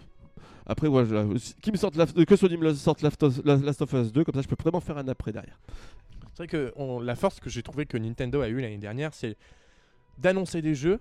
Après, 0.64 0.86
ouais, 0.86 1.05
je- 1.05 1.52
qui 1.60 1.72
me 1.72 1.76
sorte 1.76 1.97
que 2.24 2.36
Sony 2.36 2.56
me 2.56 2.72
sorte 2.72 3.02
Last 3.02 3.22
of, 3.22 3.93
Us 3.94 4.12
2, 4.12 4.22
comme 4.24 4.34
ça 4.36 4.43
je 4.43 4.47
peux 4.47 4.56
vraiment 4.60 4.80
faire 4.80 4.97
un 4.97 5.09
après 5.09 5.32
derrière. 5.32 5.59
C'est 6.34 6.44
vrai 6.44 6.47
que 6.47 6.72
la 7.02 7.16
force 7.16 7.40
que 7.40 7.51
j'ai 7.51 7.62
trouvé 7.64 7.84
que 7.84 7.97
Nintendo 7.98 8.40
a 8.40 8.48
eu 8.48 8.60
l'année 8.60 8.78
dernière, 8.78 9.12
c'est 9.12 9.36
d'annoncer 10.18 10.62
des 10.62 10.74
jeux 10.76 11.01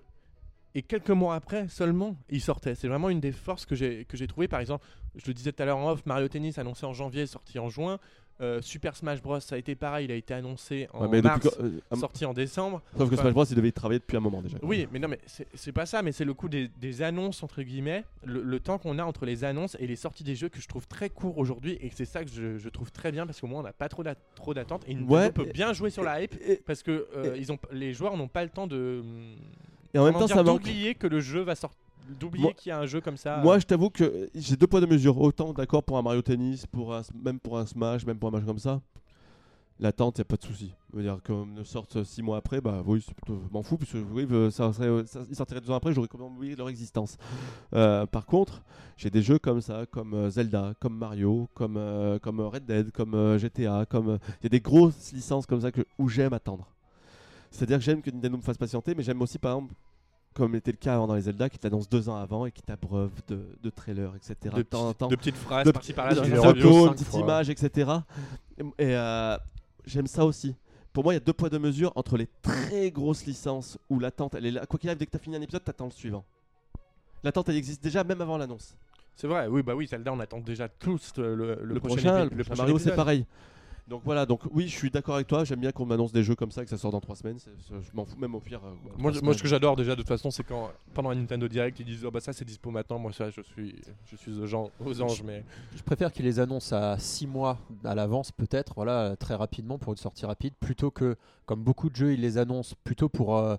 et 0.74 0.82
quelques 0.82 1.12
mois 1.12 1.36
après 1.36 1.68
seulement 1.68 2.18
ils 2.30 2.42
sortaient. 2.42 2.74
C'est 2.74 2.88
vraiment 2.88 3.10
une 3.10 3.20
des 3.20 3.32
forces 3.32 3.66
que 3.68 3.76
j'ai 3.76 4.06
que 4.06 4.18
trouvé. 4.26 4.48
Par 4.48 4.60
exemple, 4.62 4.84
je 5.16 5.28
le 5.28 5.34
disais 5.36 5.52
tout 5.52 5.62
à 5.62 5.66
l'heure 5.68 5.78
en 5.78 5.92
off, 5.92 6.06
Mario 6.08 6.28
Tennis 6.28 6.58
annoncé 6.58 6.86
en 6.88 6.94
janvier, 6.94 7.28
sorti 7.28 7.60
en 7.60 7.70
juin. 7.70 8.00
Euh, 8.42 8.60
Super 8.62 8.96
Smash 8.96 9.22
Bros, 9.22 9.40
ça 9.40 9.54
a 9.56 9.58
été 9.60 9.76
pareil, 9.76 10.06
il 10.06 10.12
a 10.12 10.16
été 10.16 10.34
annoncé 10.34 10.88
en 10.94 11.02
Ouais, 11.04 11.08
mais 11.12 11.22
mars, 11.22 11.48
euh, 11.60 11.80
ah, 11.92 11.96
sorti 11.96 12.26
en 12.26 12.34
décembre. 12.34 12.82
Sauf 12.98 13.08
que 13.10 13.14
enfin- 13.14 13.24
Smash 13.24 13.34
Bros, 13.34 13.46
il 13.46 13.56
devait 13.56 13.68
y 13.70 13.74
travailler 13.74 14.00
depuis 14.00 14.18
un 14.18 14.22
moment 14.22 14.42
déjà. 14.42 14.58
Oui, 14.64 14.88
mais 14.92 14.98
non, 14.98 15.08
mais 15.08 15.20
c'est 15.54 15.72
pas 15.72 15.86
ça, 15.86 16.02
mais 16.02 16.12
c'est 16.12 16.26
le 16.26 16.34
coup 16.34 16.50
des, 16.50 16.68
des 16.80 17.02
annonces, 17.04 17.44
entre 17.44 17.62
guillemets, 17.62 18.04
le, 18.26 18.42
le 18.42 18.60
temps 18.60 18.80
qu'on 18.80 18.98
a 18.98 19.04
entre 19.04 19.26
les 19.26 19.44
annonces 19.44 19.78
et 19.80 19.86
les 19.86 19.96
sorties 19.96 20.24
des 20.24 20.36
jeux 20.36 20.50
que 20.50 20.60
je 20.60 20.68
trouve 20.68 20.88
très 20.88 21.10
court 21.10 21.38
aujourd'hui, 21.38 21.78
et 21.82 21.92
c'est 21.94 22.06
ça 22.06 22.24
que 22.24 22.32
je, 22.32 22.58
je 22.58 22.70
trouve 22.70 22.92
très 22.92 23.12
bien, 23.12 23.26
parce 23.28 23.40
qu'au 23.40 23.48
moins 23.48 23.60
on 23.60 23.64
n'a 23.64 23.74
pas 23.74 23.90
trop 23.90 24.02
d'a- 24.02 24.16
trop 24.36 24.54
d'attentes, 24.56 24.84
et 24.88 24.94
Nintendo 24.96 25.14
Ouais, 25.14 25.32
peut 25.32 25.46
et- 25.48 25.52
bien 25.52 25.74
jouer 25.74 25.92
sur 25.92 26.04
la 26.04 26.24
hype, 26.24 26.34
Et, 26.44 26.56
parce 26.66 26.82
que 26.82 27.08
euh, 27.16 27.36
ils 27.38 27.52
ont, 27.52 27.60
les 27.72 27.94
joueurs 27.94 28.18
n'ont 28.18 28.28
pas 28.28 28.44
le 28.44 28.50
temps 28.50 28.66
de... 28.66 29.04
et 29.94 30.00
en 30.00 30.06
même 30.06 30.14
temps, 30.14 30.28
ça 30.28 30.42
manque. 30.42 30.62
d'oublier 30.64 30.96
que 30.96 31.06
le 31.08 31.20
jeu 31.20 31.42
va 31.42 31.54
sortir, 31.56 31.78
d'oublier 32.20 32.54
qu'il 32.54 32.70
y 32.70 32.74
a 32.74 32.80
un 32.80 32.86
jeu 32.86 33.02
comme 33.02 33.18
ça. 33.18 33.38
Moi, 33.38 33.60
je 33.60 33.66
t'avoue 33.66 33.90
que 33.90 34.30
j'ai 34.36 34.56
deux 34.56 34.68
poids 34.68 34.80
deux 34.82 34.88
mesures. 34.88 35.20
Autant 35.20 35.54
d'accord 35.54 35.84
pour 35.84 35.98
un 35.98 36.02
Mario 36.02 36.22
Tennis, 36.22 36.66
pour 36.66 36.94
un, 36.94 37.02
même 37.24 37.40
pour 37.40 37.58
un 37.58 37.66
Smash, 37.66 38.06
même 38.06 38.18
pour 38.18 38.30
un 38.30 38.32
match 38.34 38.46
comme 38.46 38.60
ça. 38.60 38.82
L'attente, 39.80 40.20
y 40.20 40.22
a 40.22 40.26
pas 40.26 40.36
de 40.38 40.44
souci. 40.44 40.76
Dire, 40.94 41.18
comme 41.24 41.54
ne 41.54 41.64
sortent 41.64 42.04
six 42.04 42.22
mois 42.22 42.38
après, 42.38 42.62
bah 42.62 42.84
oui, 42.86 43.04
m'en 43.52 43.64
fous, 43.64 43.78
puisque 43.78 43.98
oui, 44.12 44.28
euh, 44.30 44.52
ça, 44.52 44.72
serait- 44.74 45.08
ça- 45.08 45.22
ils 45.28 45.36
sortiraient 45.36 45.60
deux 45.60 45.72
ans 45.72 45.76
après, 45.76 45.92
j'aurais 45.92 46.08
même 46.14 46.28
oublié 46.38 46.56
leur 46.56 46.70
existence. 46.70 47.18
Euh, 47.74 48.06
par 48.06 48.28
contre, 48.28 48.62
j'ai 48.96 49.10
des 49.10 49.24
jeux 49.24 49.40
comme 49.40 49.60
ça, 49.60 49.88
comme 49.90 50.14
euh, 50.14 50.30
Zelda, 50.30 50.76
comme 50.80 50.96
Mario, 50.96 51.50
comme, 51.56 51.78
euh, 51.78 52.20
comme 52.20 52.42
Red 52.42 52.66
Dead, 52.66 52.92
comme 52.92 53.16
euh, 53.16 53.40
GTA, 53.40 53.88
comme 53.88 54.10
euh, 54.10 54.18
il 54.42 54.44
y 54.44 54.46
a 54.46 54.50
des 54.50 54.60
grosses 54.60 55.14
licences 55.14 55.48
comme 55.48 55.62
ça 55.62 55.72
que, 55.72 55.82
où 55.98 56.08
j'aime 56.10 56.34
attendre. 56.34 56.68
C'est-à-dire 57.50 57.80
que 57.80 57.84
j'aime 57.84 58.04
que 58.04 58.12
Nintendo 58.12 58.38
me 58.38 58.44
fasse 58.44 58.58
patienter, 58.60 58.94
mais 58.94 59.02
j'aime 59.02 59.22
aussi 59.22 59.40
par 59.40 59.54
exemple 59.56 59.74
comme 60.34 60.56
était 60.56 60.72
le 60.72 60.78
cas 60.78 60.95
avant 60.95 61.08
dans 61.08 61.16
les 61.16 61.22
Zelda, 61.24 61.49
qui 61.49 61.58
t'annonce 61.58 61.90
deux 61.90 62.08
ans 62.10 62.16
avant 62.16 62.45
et 62.45 62.52
qui 62.52 62.62
t'abreuve 62.62 63.12
de, 63.28 63.40
de 63.62 63.70
trailers, 63.70 64.14
etc. 64.16 64.36
de, 64.45 64.58
de 64.58 64.62
temps 64.64 64.88
en 64.90 64.94
temps 64.94 65.08
de 65.08 65.16
petites 65.16 65.36
phrases 65.36 65.66
de- 65.66 65.72
par-ci 65.72 65.94
par-là. 65.94 66.12
une 66.12 66.16
dans 66.18 66.22
petite 66.24 66.34
les 66.36 66.40
Mario 66.40 66.53
photo, 66.62 66.68
interviews. 66.70 66.80
une 66.82 66.88
cinq 66.88 66.94
petite 66.94 67.08
fois. 67.08 67.20
image, 67.20 67.49
etc. 67.49 67.91
Et, 68.58 68.62
et, 68.64 68.95
euh, 68.95 69.38
j'aime 69.86 70.08
ça 70.08 70.26
aussi. 70.26 70.56
Pour 70.94 71.03
moi, 71.03 71.14
il 71.14 71.16
y 71.16 71.22
a 71.22 71.22
deux 71.22 71.34
poids 71.34 71.49
deux 71.49 71.60
mesures 71.60 71.91
entre 71.95 72.18
les 72.18 72.28
très 72.41 72.91
grosses 72.91 73.26
licences 73.26 73.78
où 73.90 73.99
l'attente, 73.99 74.36
elle 74.36 74.45
est 74.45 74.52
là. 74.52 74.66
Quoi 74.66 74.78
qu'il 74.80 74.90
arrive, 74.90 74.99
dès 74.99 75.06
que 75.06 75.12
tu 75.12 75.18
as 75.18 75.22
fini 75.22 75.36
un 75.36 75.41
épisode, 75.41 75.64
t'attends 75.64 75.86
le 75.86 75.91
suivant. 75.91 76.26
L'attente, 77.24 77.48
elle 77.49 77.56
existe 77.58 77.84
déjà 77.84 78.03
même 78.03 78.20
avant 78.22 78.38
l'annonce. 78.38 78.76
C'est 79.16 79.28
vrai, 79.28 79.48
oui, 79.48 79.62
bah 79.62 79.76
oui, 79.76 79.88
Zelda, 79.88 80.12
on 80.12 80.20
attend 80.20 80.40
déjà 80.40 80.68
tous 80.68 81.14
euh, 81.20 81.36
le, 81.36 81.56
le 81.64 81.74
Le, 81.76 81.80
prochain, 81.80 81.95
prochain, 81.95 82.26
épi- 82.28 82.36
le 82.36 82.44
prochain 82.44 82.62
Mario, 82.64 82.80
c'est 82.80 82.95
pareil. 82.95 83.26
Donc 83.92 84.04
voilà, 84.06 84.26
donc 84.26 84.40
oui, 84.54 84.70
je 84.70 84.76
suis 84.78 84.90
d'accord 84.90 85.16
avec 85.16 85.28
toi. 85.28 85.44
J'aime 85.44 85.60
bien 85.60 85.74
qu'on 85.74 85.86
m'annonce 85.86 86.14
des 86.14 86.24
jeux 86.24 86.34
comme 86.36 86.50
ça, 86.50 86.64
que 86.64 86.70
ça 86.70 86.78
sort 86.78 86.92
dans 86.94 87.02
trois 87.02 87.18
semaines. 87.18 87.38
c'est- 87.40 87.50
c'est- 87.68 87.74
je 87.82 87.94
m'en 87.94 88.06
fous 88.06 88.18
même 88.18 88.34
au 88.34 88.40
pire. 88.40 88.62
euh, 88.64 88.70
Moi, 88.70 88.80
bon, 88.84 88.90
trois 88.90 88.98
je- 88.98 89.04
moi, 89.04 89.12
ce 89.12 89.20
semaines. 89.20 89.42
que 89.42 89.48
j'adore 89.50 89.76
déjà 89.76 89.92
de 89.92 89.96
toute 89.98 90.08
façon, 90.08 90.32
c'est 90.32 90.44
quand 90.46 90.72
pendant 90.94 91.10
un 91.10 91.16
Nintendo 91.16 91.46
Direct, 91.50 91.78
ils 91.82 91.86
disent 91.86 92.06
oh 92.06 92.10
bah 92.10 92.22
ça 92.22 92.32
c'est 92.32 92.46
dispo 92.46 92.72
maintenant. 92.72 92.98
Moi 93.00 93.12
ça, 93.12 93.30
je 93.30 93.42
suis, 93.42 93.76
je 94.06 94.16
suis 94.16 94.40
aux, 94.40 94.46
gens, 94.48 94.72
aux 94.86 95.02
anges, 95.02 95.24
mais 95.24 95.44
Je 95.76 95.84
préfère 95.84 96.14
qu'ils 96.14 96.24
les 96.24 96.40
annoncent 96.40 96.74
à 96.74 96.98
6 96.98 97.28
mois 97.28 97.58
à 97.84 97.94
l'avance, 97.94 98.32
peut-être, 98.32 98.74
voilà, 98.78 99.18
très 99.18 99.36
rapidement 99.36 99.78
pour 99.78 99.92
une 99.92 99.98
sortie 99.98 100.26
rapide, 100.26 100.54
plutôt 100.58 100.90
que, 100.90 101.18
comme 101.46 101.62
beaucoup 101.62 101.90
de 101.90 101.96
jeux, 101.98 102.14
ils 102.14 102.22
les 102.22 102.38
annoncent 102.38 102.76
plutôt 102.86 103.10
pour 103.10 103.38
euh, 103.38 103.58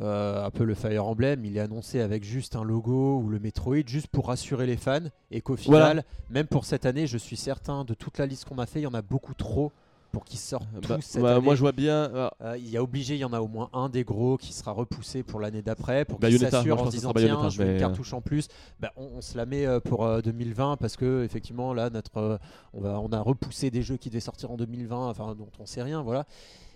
un 0.00 0.50
peu 0.50 0.64
le 0.64 0.74
Fire 0.74 1.06
Emblem, 1.06 1.44
il 1.44 1.56
est 1.56 1.60
annoncé 1.60 2.00
avec 2.00 2.24
juste 2.24 2.56
un 2.56 2.64
logo 2.64 3.18
ou 3.20 3.28
le 3.28 3.38
Metroid, 3.38 3.86
juste 3.86 4.08
pour 4.08 4.26
rassurer 4.28 4.66
les 4.66 4.76
fans, 4.76 4.98
et 5.30 5.40
qu'au 5.40 5.54
Voilà. 5.66 5.88
final, 5.90 6.04
même 6.30 6.46
pour 6.46 6.64
cette 6.64 6.84
année, 6.86 7.06
je 7.06 7.18
suis 7.18 7.36
certain 7.36 7.84
de 7.84 7.94
toute 7.94 8.18
la 8.18 8.26
liste 8.26 8.44
qu'on 8.46 8.58
a 8.58 8.66
fait, 8.66 8.80
il 8.80 8.84
y 8.84 8.86
en 8.88 8.94
a 8.94 9.02
beaucoup 9.02 9.34
trop 9.34 9.70
pour 10.10 10.24
qu'ils 10.24 10.38
sortent 10.38 10.68
Bah, 10.88 10.96
tous 10.96 11.00
cette 11.02 11.22
bah, 11.22 11.32
année. 11.36 11.40
moi, 11.44 11.56
je 11.56 11.60
vois 11.60 11.72
bien. 11.72 12.08
ah, 12.14 12.32
Euh, 12.40 12.56
il 12.56 12.68
y 12.70 12.76
a 12.76 12.82
obligé, 12.84 13.14
il 13.16 13.18
y 13.18 13.24
en 13.24 13.32
a 13.32 13.40
au 13.40 13.48
moins 13.48 13.68
un 13.72 13.88
des 13.88 14.04
gros 14.04 14.36
qui 14.36 14.52
sera 14.52 14.70
repoussé 14.70 15.24
pour 15.24 15.40
l'année 15.40 15.60
d'après, 15.60 16.04
pour 16.04 16.18
qu'ils 16.20 16.28
Bayonetta, 16.28 16.50
s'assurent 16.58 16.80
en 16.80 16.86
se 16.86 16.90
disant 16.92 17.12
tiens, 17.12 17.48
je 17.48 17.58
veux 17.58 17.66
une 17.66 17.72
mais, 17.74 17.78
cartouche 17.80 18.12
en 18.12 18.20
plus. 18.20 18.46
Bah, 18.78 18.92
on, 18.96 19.06
on 19.16 19.20
se 19.20 19.36
la 19.36 19.44
met 19.44 19.66
euh, 19.66 19.80
pour 19.80 20.04
euh, 20.04 20.20
2020 20.20 20.76
parce 20.76 20.96
que 20.96 21.24
effectivement 21.24 21.74
là, 21.74 21.90
notre, 21.90 22.16
euh, 22.18 22.38
on, 22.74 22.80
va, 22.80 23.00
on 23.00 23.08
a 23.12 23.20
repoussé 23.20 23.72
des 23.72 23.82
jeux 23.82 23.96
qui 23.96 24.08
devaient 24.08 24.20
sortir 24.20 24.52
en 24.52 24.56
2020, 24.56 25.08
enfin 25.08 25.34
dont 25.34 25.48
on 25.58 25.66
sait 25.66 25.82
rien, 25.82 26.02
voilà. 26.02 26.26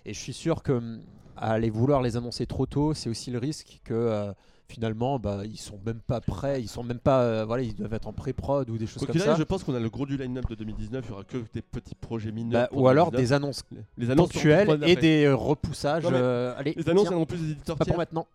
Et 0.05 0.13
je 0.13 0.19
suis 0.19 0.33
sûr 0.33 0.61
que 0.61 0.73
hum, 0.73 0.99
à 1.39 1.51
aller 1.53 1.69
vouloir 1.69 2.01
les 2.01 2.17
annoncer 2.17 2.45
trop 2.45 2.65
tôt, 2.65 2.93
c'est 2.93 3.09
aussi 3.09 3.31
le 3.31 3.39
risque 3.39 3.79
que 3.83 3.93
euh, 3.93 4.31
finalement, 4.67 5.19
bah, 5.19 5.41
ils 5.45 5.57
sont 5.57 5.79
même 5.85 5.99
pas 5.99 6.21
prêts, 6.21 6.61
ils 6.61 6.67
sont 6.67 6.83
même 6.83 6.99
pas, 6.99 7.21
euh, 7.23 7.45
voilà, 7.45 7.63
ils 7.63 7.75
doivent 7.75 7.93
être 7.93 8.07
en 8.07 8.13
pré-prod 8.13 8.69
ou 8.69 8.77
des 8.77 8.85
choses 8.85 9.03
Quoi 9.03 9.07
comme 9.07 9.21
ça. 9.21 9.35
je 9.35 9.43
pense 9.43 9.63
qu'on 9.63 9.73
a 9.73 9.79
le 9.79 9.89
gros 9.89 10.05
du 10.05 10.15
line-up 10.17 10.47
de 10.49 10.55
2019. 10.55 11.05
Il 11.05 11.09
y 11.09 11.13
aura 11.13 11.23
que 11.23 11.37
des 11.53 11.61
petits 11.61 11.95
projets 11.95 12.31
mineurs. 12.31 12.69
Bah, 12.71 12.77
ou 12.77 12.87
alors 12.87 13.11
2019. 13.11 13.21
des 13.29 13.33
annonces 13.33 13.63
les 13.97 14.11
annonces 14.11 14.31
ponctuelles 14.31 14.83
et 14.85 14.95
des 14.95 15.25
euh, 15.25 15.35
repoussages. 15.35 16.03
Non, 16.03 16.11
euh, 16.13 16.53
allez, 16.57 16.73
Les 16.77 16.87
annonces 16.89 17.07
tiens, 17.09 17.25
plus 17.25 17.37
des 17.39 17.51
éditeurs 17.51 17.77
pas 17.77 17.85
tiers. 17.85 17.93
pour 17.95 17.99
maintenant. 17.99 18.27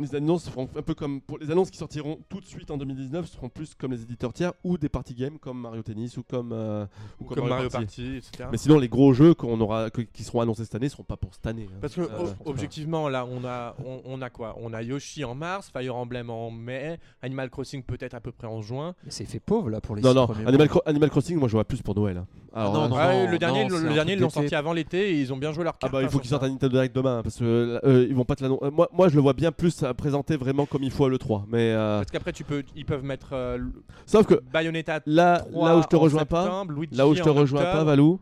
Les 0.00 0.14
annonces 0.16 0.44
seront 0.44 0.68
un 0.76 0.82
peu 0.82 0.94
comme 0.94 1.20
pour 1.20 1.38
les 1.38 1.50
annonces 1.50 1.70
qui 1.70 1.76
sortiront 1.78 2.18
tout 2.28 2.40
de 2.40 2.46
suite 2.46 2.70
en 2.70 2.76
2019 2.76 3.26
seront 3.28 3.48
plus 3.48 3.74
comme 3.74 3.92
les 3.92 4.02
éditeurs 4.02 4.32
tiers 4.32 4.52
ou 4.64 4.76
des 4.78 4.88
party 4.88 5.14
games 5.14 5.38
comme 5.38 5.60
Mario 5.60 5.82
Tennis 5.82 6.16
ou 6.16 6.22
comme 6.24 6.50
euh, 6.52 6.86
ou 7.20 7.24
comme, 7.26 7.46
Mario 7.48 7.68
Party, 7.68 8.16
etc. 8.16 8.48
Mais 8.50 8.56
sinon 8.58 8.78
les 8.78 8.88
gros 8.88 9.12
jeux 9.12 9.34
qu'on 9.34 9.60
aura 9.60 9.90
que- 9.90 10.00
qui 10.00 10.24
seront 10.24 10.40
annoncés 10.40 10.64
cette 10.64 10.74
année 10.74 10.88
seront 10.88 11.04
pas 11.04 11.16
pour 11.16 11.34
cette 11.34 11.46
année. 11.46 11.68
hein. 11.70 11.76
Parce 11.80 11.94
que 11.94 12.00
Euh, 12.00 12.26
objectivement, 12.46 13.08
là, 13.08 13.26
on 13.30 13.44
a, 13.44 13.76
on, 13.84 14.00
on 14.04 14.22
a 14.22 14.30
quoi? 14.30 14.56
On 14.60 14.72
a 14.72 14.82
Yoshi 14.82 15.24
en 15.24 15.34
mars, 15.34 15.70
Fire 15.72 15.94
Emblem 15.94 16.30
en 16.30 16.50
mai, 16.50 16.98
Animal 17.20 17.50
Crossing 17.50 17.82
peut-être 17.84 18.14
à 18.14 18.20
peu 18.20 18.32
près 18.32 18.48
en 18.48 18.60
juin. 18.62 18.94
Mais 19.04 19.10
c'est 19.10 19.24
fait 19.26 19.40
pauvre 19.40 19.68
là 19.70 19.80
pour 19.80 19.94
les 19.94 20.02
Non 20.02 20.14
non, 20.14 20.24
Animal, 20.30 20.56
mois. 20.56 20.68
Cro- 20.68 20.82
Animal 20.86 21.10
Crossing 21.10 21.38
moi 21.38 21.48
je 21.48 21.52
vois 21.52 21.64
plus 21.64 21.82
pour 21.82 21.94
Noël. 21.94 22.16
hein. 22.16 22.26
Alors, 22.54 22.74
non, 22.74 22.82
là, 22.82 22.88
non, 22.88 22.96
Ah 22.96 23.30
le 23.30 23.38
dernier, 23.38 23.62
non, 23.64 23.68
le, 23.70 23.76
c'est 23.76 23.82
le 23.84 23.90
un 23.90 23.94
dernier, 23.94 24.12
ils 24.14 24.18
l'ont 24.20 24.28
sorti 24.30 24.54
avant 24.54 24.72
l'été 24.74 25.10
et 25.12 25.20
ils 25.20 25.32
ont 25.32 25.38
bien 25.38 25.52
joué 25.52 25.64
leur 25.64 25.74
Ah 25.76 25.78
carte. 25.80 25.92
bah 25.92 26.02
il 26.02 26.06
hein, 26.06 26.08
faut 26.08 26.18
qu'ils 26.18 26.28
sortent 26.30 26.42
un. 26.44 26.48
Nintendo 26.48 26.68
Direct 26.72 26.94
demain 26.96 27.22
parce 27.22 27.36
que 27.38 27.80
euh, 27.84 28.06
ils 28.08 28.14
vont 28.14 28.24
pas 28.26 28.36
te 28.36 28.42
l'annoncer. 28.42 28.70
Moi, 28.70 28.88
moi 28.92 29.08
je 29.08 29.14
le 29.14 29.20
vois 29.22 29.32
bien 29.32 29.52
plus 29.52 29.81
présenté 29.94 30.36
vraiment 30.36 30.66
comme 30.66 30.82
il 30.82 30.90
faut 30.90 31.04
à 31.04 31.08
le 31.08 31.18
3 31.18 31.46
mais 31.48 31.72
euh, 31.72 31.98
Parce 31.98 32.10
qu'après, 32.10 32.32
tu 32.32 32.44
peux, 32.44 32.62
ils 32.76 32.84
peuvent 32.84 33.04
mettre 33.04 33.30
euh, 33.32 33.58
sauf 34.06 34.26
que 34.26 34.40
Bayonetta 34.52 35.00
là 35.06 35.40
3 35.50 35.68
là 35.68 35.76
où 35.78 35.82
je 35.82 35.86
te 35.88 35.96
rejoins 35.96 36.24
pas 36.24 36.64
Luigi 36.68 36.94
Là 36.96 37.06
où 37.08 37.14
je 37.14 37.22
te 37.22 37.28
rejoins 37.28 37.62
pas. 37.64 37.84
Valou, 37.84 38.20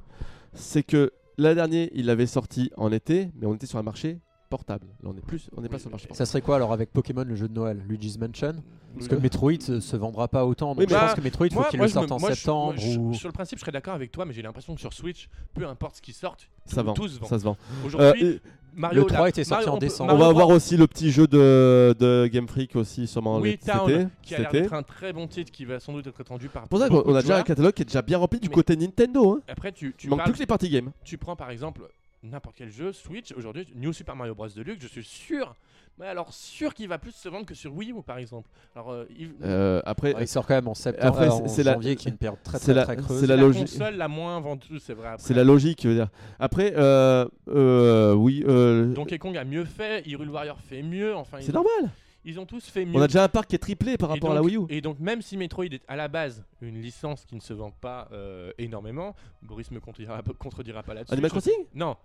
c'est 0.54 0.82
que 0.82 1.12
l'année 1.38 1.54
dernière, 1.56 1.88
il 1.94 2.06
l'avait 2.06 2.26
sorti 2.26 2.70
en 2.76 2.90
été, 2.92 3.30
mais 3.38 3.46
on 3.46 3.54
était 3.54 3.66
sur 3.66 3.78
un 3.78 3.82
marché 3.82 4.18
portable. 4.48 4.86
Là, 5.02 5.10
on 5.14 5.16
est 5.16 5.24
plus, 5.24 5.48
on 5.56 5.60
n'est 5.60 5.68
pas 5.68 5.78
sur 5.78 5.88
le 5.88 5.92
marché 5.92 6.08
portable. 6.08 6.26
Ça 6.26 6.30
serait 6.30 6.40
quoi 6.42 6.56
alors 6.56 6.72
avec 6.72 6.90
Pokémon 6.92 7.22
le 7.24 7.36
jeu 7.36 7.46
de 7.48 7.54
Noël? 7.54 7.80
Luigi's 7.88 8.18
Mansion? 8.18 8.54
Parce 8.96 9.06
que. 9.06 9.14
Metroid 9.14 9.60
se, 9.60 9.78
se 9.78 9.96
vendra 9.96 10.26
pas 10.26 10.44
autant. 10.44 10.70
Donc 10.74 10.78
Oui, 10.80 10.86
je 10.88 10.94
mais- 10.94 11.00
pense 11.00 11.14
que 11.14 11.20
Metroid, 11.20 11.48
faut 11.52 11.62
qu'il 11.70 11.78
le 11.78 11.84
me- 11.84 11.88
sorte 11.88 12.10
en 12.10 12.18
moi, 12.18 12.34
septembre. 12.34 12.74
moi, 12.74 12.82
je- 12.84 12.98
ou... 12.98 13.14
Sur 13.14 13.28
le 13.28 13.32
principe, 13.32 13.58
je 13.58 13.60
serais 13.60 13.70
d'accord 13.70 13.94
avec 13.94 14.10
toi, 14.10 14.24
mais 14.24 14.32
j'ai 14.32 14.42
l'impression 14.42 14.74
que 14.74 14.80
sur 14.80 14.92
Switch, 14.92 15.28
peu 15.54 15.68
importe 15.68 15.96
ce 15.96 16.02
qui 16.02 16.12
sorte, 16.12 16.50
Ça 16.64 16.82
vend, 16.82 16.94
tous 16.94 17.06
se 17.08 17.20
vendent. 17.20 17.28
ça 17.28 17.38
se 17.38 17.44
vend. 17.44 17.56
Aujourd'hui, 17.86 18.24
Euh, 18.24 18.38
Mario 18.74 19.02
le 19.02 19.06
3 19.08 19.20
là, 19.22 19.28
était 19.28 19.44
sorti 19.44 19.64
Mario, 19.66 19.72
en 19.72 19.76
on 19.76 19.78
peut- 19.78 19.86
décembre. 19.86 20.12
on 20.14 20.16
va 20.18 20.26
avoir 20.28 20.46
3, 20.46 20.56
aussi 20.56 20.76
le 20.76 20.86
petit 20.86 21.10
jeu 21.10 21.26
de, 21.26 21.94
de 21.98 22.28
Game 22.32 22.48
Freak 22.48 22.76
aussi, 22.76 23.06
sûrement 23.06 23.38
Oui, 23.38 23.58
cet 23.60 23.74
Town, 23.74 23.90
été. 23.90 24.06
qui 24.22 24.34
a 24.34 24.38
l'air 24.40 24.52
d'être 24.52 24.72
un 24.74 24.82
très 24.82 25.12
bon 25.12 25.26
titre 25.26 25.50
qui 25.52 25.64
va 25.64 25.80
sans 25.80 25.92
doute 25.92 26.06
être 26.06 26.20
attendu 26.20 26.48
par 26.48 26.62
C'est 26.64 26.68
pour 26.70 26.78
ça 26.78 26.88
qu'on 26.88 27.14
a 27.14 27.18
de 27.18 27.20
déjà 27.22 27.38
un 27.38 27.42
catalogue 27.42 27.72
qui 27.74 27.82
est 27.82 27.86
déjà 27.86 28.02
bien 28.02 28.18
rempli 28.18 28.40
du 28.40 28.48
Mais- 28.48 28.54
côté 28.54 28.76
Nintendo. 28.76 29.32
Hein. 29.32 29.40
Après, 29.48 29.72
tu, 29.72 29.94
tu 29.96 30.06
Il 30.06 30.10
manque 30.10 30.24
plus 30.24 30.32
que 30.34 30.38
les 30.38 30.46
party 30.46 30.68
games. 30.70 30.90
tu 31.04 31.18
prends 31.18 31.36
par 31.36 31.50
exemple 31.50 31.82
n'importe 32.22 32.56
quel 32.58 32.70
jeu 32.70 32.92
Switch 32.92 33.32
aujourd'hui 33.36 33.66
New 33.74 33.92
Super 33.92 34.14
Mario 34.14 34.34
Bros 34.34 34.48
Deluxe 34.48 34.82
je 34.82 34.88
suis 34.88 35.04
sûr 35.04 35.54
mais 35.98 36.06
alors 36.06 36.32
sûr 36.32 36.72
qu'il 36.74 36.88
va 36.88 36.98
plus 36.98 37.12
se 37.14 37.28
vendre 37.28 37.44
que 37.46 37.54
sur 37.54 37.74
Wii 37.74 37.90
U 37.92 38.02
par 38.02 38.18
exemple 38.18 38.48
alors 38.74 38.90
euh, 38.92 39.04
il- 39.18 39.32
Euh, 39.42 39.80
après, 39.84 40.14
Ouais, 40.14 40.22
il 40.24 40.28
sort 40.28 40.46
quand 40.46 40.54
même 40.54 40.68
en 40.68 40.74
septembre, 40.74 41.06
Après, 41.08 41.26
c'est- 41.30 41.42
en 41.42 41.48
c'est 41.48 41.62
la- 41.62 41.72
janvier, 41.74 41.96
qui 41.96 42.08
est 42.08 42.10
une 42.12 42.16
période 42.16 42.42
très 42.42 42.58
c'est 42.58 42.64
très, 42.66 42.74
la- 42.74 42.84
très 42.84 42.96
creuse. 42.96 43.20
c'est 43.20 43.26
la 43.26 43.36
la, 43.36 43.42
logique. 43.42 43.62
console 43.68 43.94
la 43.96 44.08
moins 44.08 44.40
vendue 44.40 44.78
c'est 44.80 44.94
vrai 44.94 45.08
après. 45.08 45.22
c'est 45.26 45.34
la 45.34 45.44
logique, 45.44 45.80
je 45.82 45.88
veux 45.88 45.94
dire. 45.94 46.08
Après, 46.38 46.72
euh, 46.76 47.26
euh, 47.48 48.14
oui, 48.14 48.44
euh, 48.46 48.92
Donkey 48.94 49.18
Kong 49.18 49.36
a 49.36 49.44
mieux 49.44 49.64
fait 49.64 50.02
Hyrule 50.06 50.30
Warrior 50.30 50.58
fait 50.60 50.82
mieux 50.82 51.14
enfin 51.14 51.38
c'est 51.40 51.48
ils, 51.48 51.54
normal. 51.54 51.90
ils 52.24 52.38
ont 52.40 52.46
tous 52.46 52.64
fait 52.66 52.84
mieux 52.84 52.96
On 52.96 53.02
a 53.02 53.06
déjà 53.06 53.24
un 53.24 53.28
parc 53.28 53.48
qui 53.48 53.56
est 53.56 53.58
triplé 53.58 53.96
par 53.98 54.08
rapport 54.10 54.30
à 54.32 54.34
la 54.34 54.42
Wii 54.42 54.56
U. 54.56 54.60
Et 54.68 54.80
donc, 54.80 54.98
même 55.00 55.20
si 55.22 55.36
Metroid 55.36 55.64
est 55.66 55.82
à 55.88 55.96
la 55.96 56.08
base 56.08 56.44
une 56.62 56.80
licence 56.80 57.24
qui 57.24 57.34
ne 57.34 57.40
se 57.40 57.52
vend 57.52 57.70
pas 57.72 58.08
euh, 58.12 58.52
énormément, 58.58 59.14
Boris 59.42 59.70
me 59.70 59.80
contredira, 59.80 60.20
contredira 60.38 60.82
pas 60.82 60.94
là-dessus. 60.94 61.12
Animal 61.12 61.30
Je- 61.30 61.34
Crossing? 61.34 61.64
Non, 61.74 61.96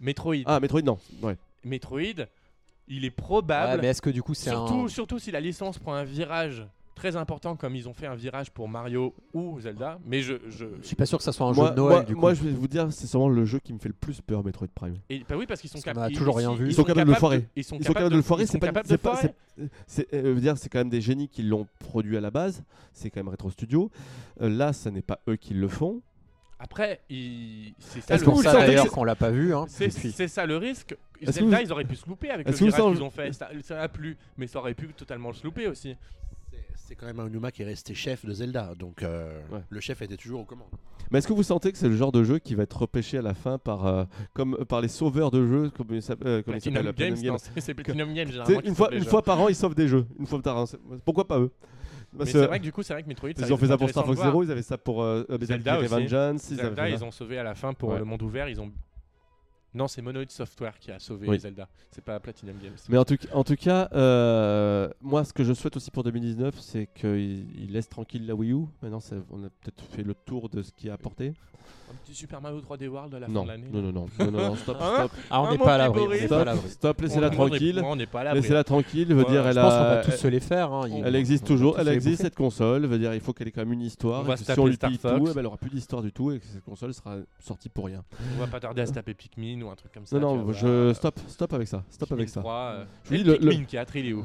Metroid. 0.00 0.42
Ah, 0.46 0.60
Metroid, 0.60 0.82
non. 0.82 0.98
Ouais. 1.22 1.36
Metroid, 1.64 2.26
il 2.88 3.04
est 3.04 3.08
Ouais, 3.08 3.10
probable, 3.10 3.82
mais 3.82 3.88
est-ce 3.88 4.02
que 4.02 4.10
du 4.10 4.22
coup 4.22 4.34
c'est 4.34 4.50
surtout, 4.50 4.82
un. 4.84 4.88
surtout 4.88 5.18
si 5.18 5.30
la 5.30 5.40
licence 5.40 5.78
prend 5.78 5.94
un 5.94 6.04
virage 6.04 6.66
très 6.94 7.14
important 7.14 7.56
comme 7.56 7.76
ils 7.76 7.88
ont 7.90 7.92
fait 7.92 8.06
un 8.06 8.14
virage 8.14 8.50
pour 8.50 8.70
Mario 8.70 9.12
ou 9.34 9.60
Zelda. 9.60 9.98
Mais 10.06 10.22
je. 10.22 10.34
je... 10.48 10.64
Je 10.80 10.86
suis 10.86 10.96
pas 10.96 11.04
sûr 11.04 11.18
que 11.18 11.24
ça 11.24 11.30
soit 11.32 11.46
un 11.46 11.52
moi, 11.52 11.66
jeu 11.68 11.70
de 11.72 11.76
Noël 11.76 11.96
moi- 11.96 12.04
du 12.04 12.14
coup. 12.14 12.20
moi, 12.22 12.32
je 12.32 12.42
vais 12.42 12.52
vous 12.52 12.68
dire, 12.68 12.86
c'est 12.90 13.06
sûrement 13.06 13.28
le 13.28 13.44
jeu 13.44 13.58
qui 13.58 13.74
me 13.74 13.78
fait 13.78 13.88
le 13.90 13.94
plus 13.94 14.22
peur, 14.22 14.42
Metroid 14.42 14.68
Prime. 14.74 14.94
Et, 15.10 15.22
bah 15.28 15.36
oui, 15.36 15.44
parce 15.46 15.60
qu'ils 15.60 15.68
sont 15.68 15.80
capables. 15.82 16.06
a 16.14 16.16
toujours 16.16 16.38
rien 16.38 16.54
vu. 16.54 16.68
Ils 16.68 16.74
sont 16.74 16.84
capables 16.84 17.08
de 17.08 17.12
le 17.14 17.18
foirer. 17.18 17.46
Ils 17.54 17.64
sont 17.64 17.76
Ils 17.76 17.84
sont 17.84 17.92
capables 17.92 18.12
de 18.12 18.16
le 18.16 18.22
foirer, 18.22 18.44
Ils 18.44 18.46
c'est 18.46 18.52
sont 18.52 18.58
pas, 18.60 18.66
capables 18.68 18.86
c'est 18.88 18.94
de 18.96 19.00
pas- 19.02 19.14
foirer. 19.16 19.34
c'est- 19.86 20.14
euh, 20.14 20.34
dire, 20.36 20.56
c'est 20.56 20.70
quand 20.70 20.78
même 20.78 20.88
des 20.88 21.02
génies 21.02 21.28
qui 21.28 21.42
l'ont 21.42 21.66
produit 21.80 22.16
à 22.16 22.20
la 22.22 22.30
base. 22.30 22.62
C'est 22.94 23.10
quand 23.10 23.20
même 23.20 23.28
Retro 23.28 23.50
Studio. 23.50 23.90
Euh, 24.40 24.48
là, 24.48 24.72
ce 24.72 24.88
n'est 24.88 25.02
pas 25.02 25.20
eux 25.28 25.36
qui 25.36 25.52
le 25.52 25.68
font. 25.68 26.00
Après, 26.58 27.00
il- 27.10 27.74
c'est 27.78 28.00
ça 28.00 28.14
Est-ce 28.14 28.24
le 28.24 28.34
ça 28.42 28.66
d'ailleurs 28.66 28.90
qu'on 28.90 29.04
l'a 29.04 29.14
pas 29.14 29.30
vu. 29.30 29.54
Hein, 29.54 29.66
C'est 29.68 30.28
ça 30.28 30.46
le 30.46 30.56
risque. 30.56 30.96
Zelda, 31.22 31.58
vous- 31.58 31.64
ils 31.64 31.72
auraient 31.72 31.84
pu 31.84 31.96
se 31.96 32.06
louper 32.08 32.30
avec 32.30 32.46
le 32.48 32.52
virage 32.54 32.92
qu'ils 32.94 33.02
ont 33.02 33.10
fait. 33.10 33.32
Ça, 33.32 33.48
ça 33.62 33.80
a 33.82 33.88
plu, 33.88 34.16
mais 34.36 34.46
ça 34.46 34.58
aurait 34.58 34.74
pu 34.74 34.88
totalement 34.88 35.32
se 35.32 35.44
louper 35.44 35.66
aussi. 35.66 35.96
C'est- 36.74 36.94
quand 36.94 37.06
même 37.06 37.18
un 37.18 37.24
Onuma 37.26 37.50
qui 37.50 37.62
est 37.62 37.64
resté 37.64 37.94
chef 37.94 38.24
de 38.24 38.32
Zelda, 38.32 38.72
donc 38.78 39.02
euh, 39.02 39.40
Ouais. 39.50 39.58
le 39.68 39.80
chef 39.80 40.00
était 40.02 40.16
toujours 40.16 40.42
aux 40.42 40.44
commandes. 40.44 40.68
Mais 41.10 41.18
est-ce 41.18 41.26
que 41.26 41.32
vous 41.32 41.42
sentez 41.42 41.72
que 41.72 41.78
c'est 41.78 41.88
le 41.88 41.96
genre 41.96 42.12
de 42.12 42.22
jeu 42.22 42.38
qui 42.38 42.54
va 42.54 42.62
être 42.62 42.80
repêché 42.80 43.18
à 43.18 43.22
la 43.22 43.34
fin 43.34 43.58
par, 43.58 43.86
euh, 43.86 44.04
comme, 44.34 44.54
euh, 44.54 44.64
par 44.64 44.80
les 44.80 44.88
sauveurs 44.88 45.30
de 45.32 45.44
jeux, 45.46 45.70
comme 45.70 45.88
euh, 45.90 46.00
comment 46.06 46.26
il 46.28 46.42
Platinum 46.44 46.82
Games, 46.92 46.92
Platinum 46.94 48.08
non, 48.08 48.14
Games 48.14 48.30
une, 48.64 48.74
fois, 48.76 48.94
une 48.94 49.04
fois 49.04 49.22
par 49.22 49.40
an, 49.40 49.48
ils 49.48 49.56
sauvent 49.56 49.74
des 49.74 49.88
jeux. 49.88 50.06
Une 50.18 50.26
fois 50.26 50.40
par 50.40 50.58
an. 50.58 50.64
Pourquoi 51.04 51.26
pas 51.26 51.40
eux? 51.40 51.50
Mais 52.16 52.24
Parce 52.24 52.30
c'est 52.30 52.46
vrai 52.46 52.58
que 52.58 52.64
du 52.64 52.72
coup, 52.72 52.82
c'est 52.82 52.94
vrai 52.94 53.02
que 53.02 53.08
Metroid. 53.08 53.30
Ils 53.36 53.52
ont 53.52 53.56
fait 53.56 53.66
ça 53.66 53.76
pour 53.76 53.90
Star 53.90 54.06
Fox. 54.06 54.20
Zero, 54.20 54.42
ils 54.42 54.50
avaient 54.50 54.62
ça 54.62 54.78
pour 54.78 55.02
euh, 55.02 55.24
Zelda. 55.42 55.78
Vengeance. 55.80 56.50
ils 56.50 57.04
ont 57.04 57.10
sauvé 57.10 57.38
à 57.38 57.42
la 57.42 57.54
fin 57.54 57.74
pour 57.74 57.94
le 57.94 58.04
monde 58.04 58.22
ouvert. 58.22 58.48
Ils 58.48 58.60
ont. 58.60 58.72
Non, 59.74 59.88
c'est 59.88 60.00
Monolith 60.00 60.30
Software 60.30 60.78
qui 60.78 60.90
a 60.90 60.98
sauvé 60.98 61.28
Oui. 61.28 61.38
Zelda. 61.38 61.68
C'est 61.90 62.02
pas 62.02 62.18
Platinum 62.18 62.56
Games. 62.62 62.72
Mais 62.88 62.96
en 62.96 63.04
tout, 63.04 63.18
en 63.34 63.44
tout 63.44 63.56
cas, 63.56 63.90
euh, 63.92 64.88
moi, 65.02 65.22
ce 65.22 65.34
que 65.34 65.44
je 65.44 65.52
souhaite 65.52 65.76
aussi 65.76 65.90
pour 65.90 66.02
2019, 66.02 66.58
c'est 66.58 66.88
qu'ils 66.94 67.46
ils 67.60 67.70
laissent 67.72 67.90
tranquille 67.90 68.26
la 68.26 68.34
Wii 68.34 68.52
U. 68.52 68.64
Maintenant, 68.80 69.00
on 69.30 69.44
a 69.44 69.50
peut-être 69.50 69.84
fait 69.84 70.02
le 70.02 70.14
tour 70.14 70.48
de 70.48 70.62
ce 70.62 70.72
qui 70.72 70.88
a 70.88 70.94
apporté. 70.94 71.34
Un 71.88 71.94
petit 72.04 72.14
Super 72.16 72.40
Mario 72.40 72.60
3D 72.60 72.88
World 72.88 73.14
à 73.14 73.20
la 73.20 73.26
fin 73.26 73.32
Non, 73.32 73.42
de 73.44 73.48
l'année. 73.48 73.66
non, 73.72 73.80
non, 73.80 73.92
non, 73.92 74.06
non, 74.18 74.30
non, 74.32 74.48
non, 74.48 74.56
stop, 74.56 74.76
Hein 74.80 74.92
stop, 74.98 75.10
Ah, 75.30 75.42
on 75.42 75.50
n'est 75.52 75.58
pas 75.58 75.74
à 75.74 75.78
l'abri. 75.78 76.02
à 76.20 76.26
stop, 76.26 76.44
l'abri. 76.44 76.68
stop, 76.70 77.00
laissez-la 77.00 77.30
tranquille. 77.30 77.80
On 77.84 77.94
n'est 77.96 78.06
pas 78.06 78.24
là. 78.24 78.34
Laissez-la 78.34 78.64
tranquille, 78.64 79.08
veut 79.14 79.22
Ouais, 79.22 79.30
dire, 79.30 79.42
je 79.44 79.48
elle 79.48 79.54
Je 79.54 79.60
pense 79.60 79.72
qu'on 79.72 79.78
va 79.78 79.98
a, 80.00 80.04
tous 80.04 80.10
se 80.16 80.26
les 80.28 80.40
faire. 80.40 80.72
hein. 80.72 80.88
Elle 81.04 81.14
existe 81.14 81.46
toujours, 81.46 81.78
elle 81.78 81.88
existe 81.88 82.22
cette 82.22 82.34
console, 82.34 82.86
veut 82.86 82.98
dire, 82.98 83.14
il 83.14 83.20
faut 83.20 83.32
qu'elle 83.32 83.46
ait 83.48 83.52
quand 83.52 83.60
même 83.60 83.72
une 83.72 83.82
histoire. 83.82 84.22
On 84.22 84.24
va 84.24 84.36
si 84.36 84.44
on 84.58 84.66
lui 84.66 84.74
Star 84.74 84.90
pille 84.90 84.98
Fox. 84.98 85.16
tout, 85.32 85.38
elle 85.38 85.46
aura 85.46 85.56
plus 85.56 85.70
d'histoire 85.70 86.02
du 86.02 86.10
tout 86.12 86.32
et 86.32 86.40
que 86.40 86.44
cette 86.46 86.64
console 86.64 86.92
sera 86.92 87.16
sortie 87.38 87.68
pour 87.68 87.86
rien. 87.86 88.02
On 88.36 88.40
va 88.40 88.46
pas 88.48 88.58
tarder 88.60 88.82
à 88.82 88.86
se 88.86 88.92
taper 88.92 89.14
Pikmin 89.14 89.62
ou 89.62 89.70
un 89.70 89.76
truc 89.76 89.92
comme 89.92 90.06
ça. 90.06 90.18
Non, 90.18 90.36
non, 90.36 90.52
je 90.52 90.92
stop, 90.92 91.18
stop 91.28 91.52
avec 91.52 91.68
ça, 91.68 91.84
stop 91.90 92.08
Pikmin 92.08 92.18
avec 92.22 92.28
ça. 92.30 92.40
3, 92.40 92.54
euh, 92.54 92.84
Pikmin 93.08 93.64
4, 93.64 93.96
il 93.96 94.06
est 94.08 94.12
où? 94.12 94.24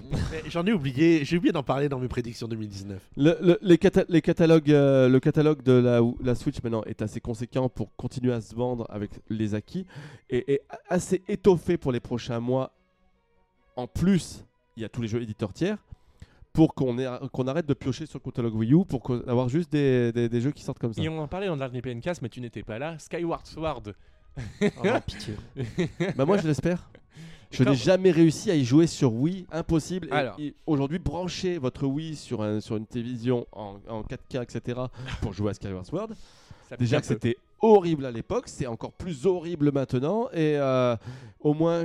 J'en 0.49 0.65
ai 0.65 0.73
oublié, 0.73 1.23
j'ai 1.26 1.38
oublié 1.38 1.51
d'en 1.51 1.63
parler 1.63 1.89
dans 1.89 1.99
mes 1.99 2.07
prédictions 2.07 2.47
2019. 2.47 2.99
Le, 3.18 3.38
le- 3.41 3.59
les, 3.61 3.77
cata- 3.77 4.05
les 4.09 4.22
catalogues, 4.22 4.72
euh, 4.72 5.07
le 5.09 5.19
catalogue 5.19 5.61
de 5.63 5.73
la, 5.73 5.99
la 6.23 6.35
Switch 6.35 6.61
maintenant 6.63 6.84
est 6.85 7.01
assez 7.01 7.19
conséquent 7.31 7.69
pour 7.69 7.95
continuer 7.95 8.33
à 8.33 8.41
se 8.41 8.53
vendre 8.53 8.85
avec 8.89 9.11
les 9.29 9.55
acquis 9.55 9.85
et 10.29 10.53
est 10.53 10.61
assez 10.89 11.21
étoffé 11.29 11.77
pour 11.77 11.91
les 11.93 12.01
prochains 12.01 12.39
mois. 12.41 12.73
En 13.77 13.87
plus, 13.87 14.45
il 14.75 14.81
y 14.83 14.85
a 14.85 14.89
tous 14.89 15.01
les 15.01 15.07
jeux 15.07 15.21
éditeurs 15.21 15.53
tiers 15.53 15.77
pour 16.51 16.73
qu'on 16.75 16.97
qu'on 17.31 17.47
arrête 17.47 17.65
de 17.65 17.73
piocher 17.73 18.05
sur 18.05 18.19
le 18.19 18.23
catalogue 18.29 18.55
Wii 18.55 18.73
U 18.73 18.83
pour 18.85 19.01
avoir 19.27 19.47
juste 19.47 19.71
des, 19.71 20.11
des- 20.11 20.27
des 20.27 20.41
jeux 20.41 20.51
qui 20.51 20.61
sortent 20.63 20.79
comme 20.79 20.93
ça. 20.93 21.01
Et 21.01 21.07
on 21.07 21.17
en 21.19 21.27
parlait 21.29 21.47
dans 21.47 21.53
le 21.53 21.59
dernier 21.59 21.81
PNCast, 21.81 22.21
mais 22.21 22.27
tu 22.29 22.41
n'étais 22.41 22.63
pas 22.63 22.77
là. 22.77 22.99
Skyward 22.99 23.45
Sword. 23.47 23.83
Oh 24.61 24.87
pitié. 25.07 25.35
bah 26.17 26.25
moi 26.25 26.37
je 26.37 26.47
l'espère. 26.47 26.89
Je 27.51 27.63
n'ai 27.63 27.75
jamais 27.75 28.11
réussi 28.11 28.49
à 28.51 28.55
y 28.55 28.63
jouer 28.63 28.87
sur 28.87 29.13
Wii, 29.13 29.45
impossible. 29.51 30.09
Aujourd'hui, 30.65 30.99
brancher 30.99 31.57
votre 31.57 31.85
Wii 31.85 32.15
sur, 32.15 32.41
un- 32.41 32.59
sur 32.61 32.75
une 32.77 32.85
télévision 32.85 33.45
en, 33.51 33.75
en 33.89 34.01
4K, 34.03 34.43
etc., 34.43 34.79
pour 35.21 35.33
jouer 35.33 35.51
à 35.51 35.53
Skyward 35.53 35.85
Sword, 35.85 36.09
Ça 36.72 36.77
Déjà 36.77 37.02
que 37.02 37.07
c'était 37.07 37.35
horrible 37.60 38.06
à 38.06 38.11
l'époque, 38.11 38.48
c'est 38.48 38.65
encore 38.65 38.93
plus 38.93 39.26
horrible 39.26 39.73
maintenant. 39.73 40.30
Et 40.31 40.56
euh, 40.57 40.95
au 41.41 41.53
moins, 41.53 41.84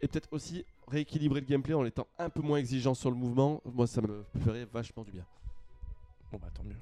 et 0.00 0.08
peut-être 0.08 0.28
aussi 0.32 0.64
rééquilibrer 0.88 1.40
le 1.40 1.46
gameplay 1.46 1.74
en 1.74 1.84
étant 1.84 2.06
un 2.18 2.30
peu 2.30 2.40
moins 2.40 2.56
exigeant 2.56 2.94
sur 2.94 3.10
le 3.10 3.16
mouvement. 3.16 3.60
Moi, 3.74 3.86
ça 3.86 4.00
me 4.00 4.24
ferait 4.42 4.66
vachement 4.72 5.04
du 5.04 5.10
bien. 5.10 5.24
Bon, 6.32 6.38
bah 6.40 6.48
tant 6.54 6.64
mieux. 6.64 6.76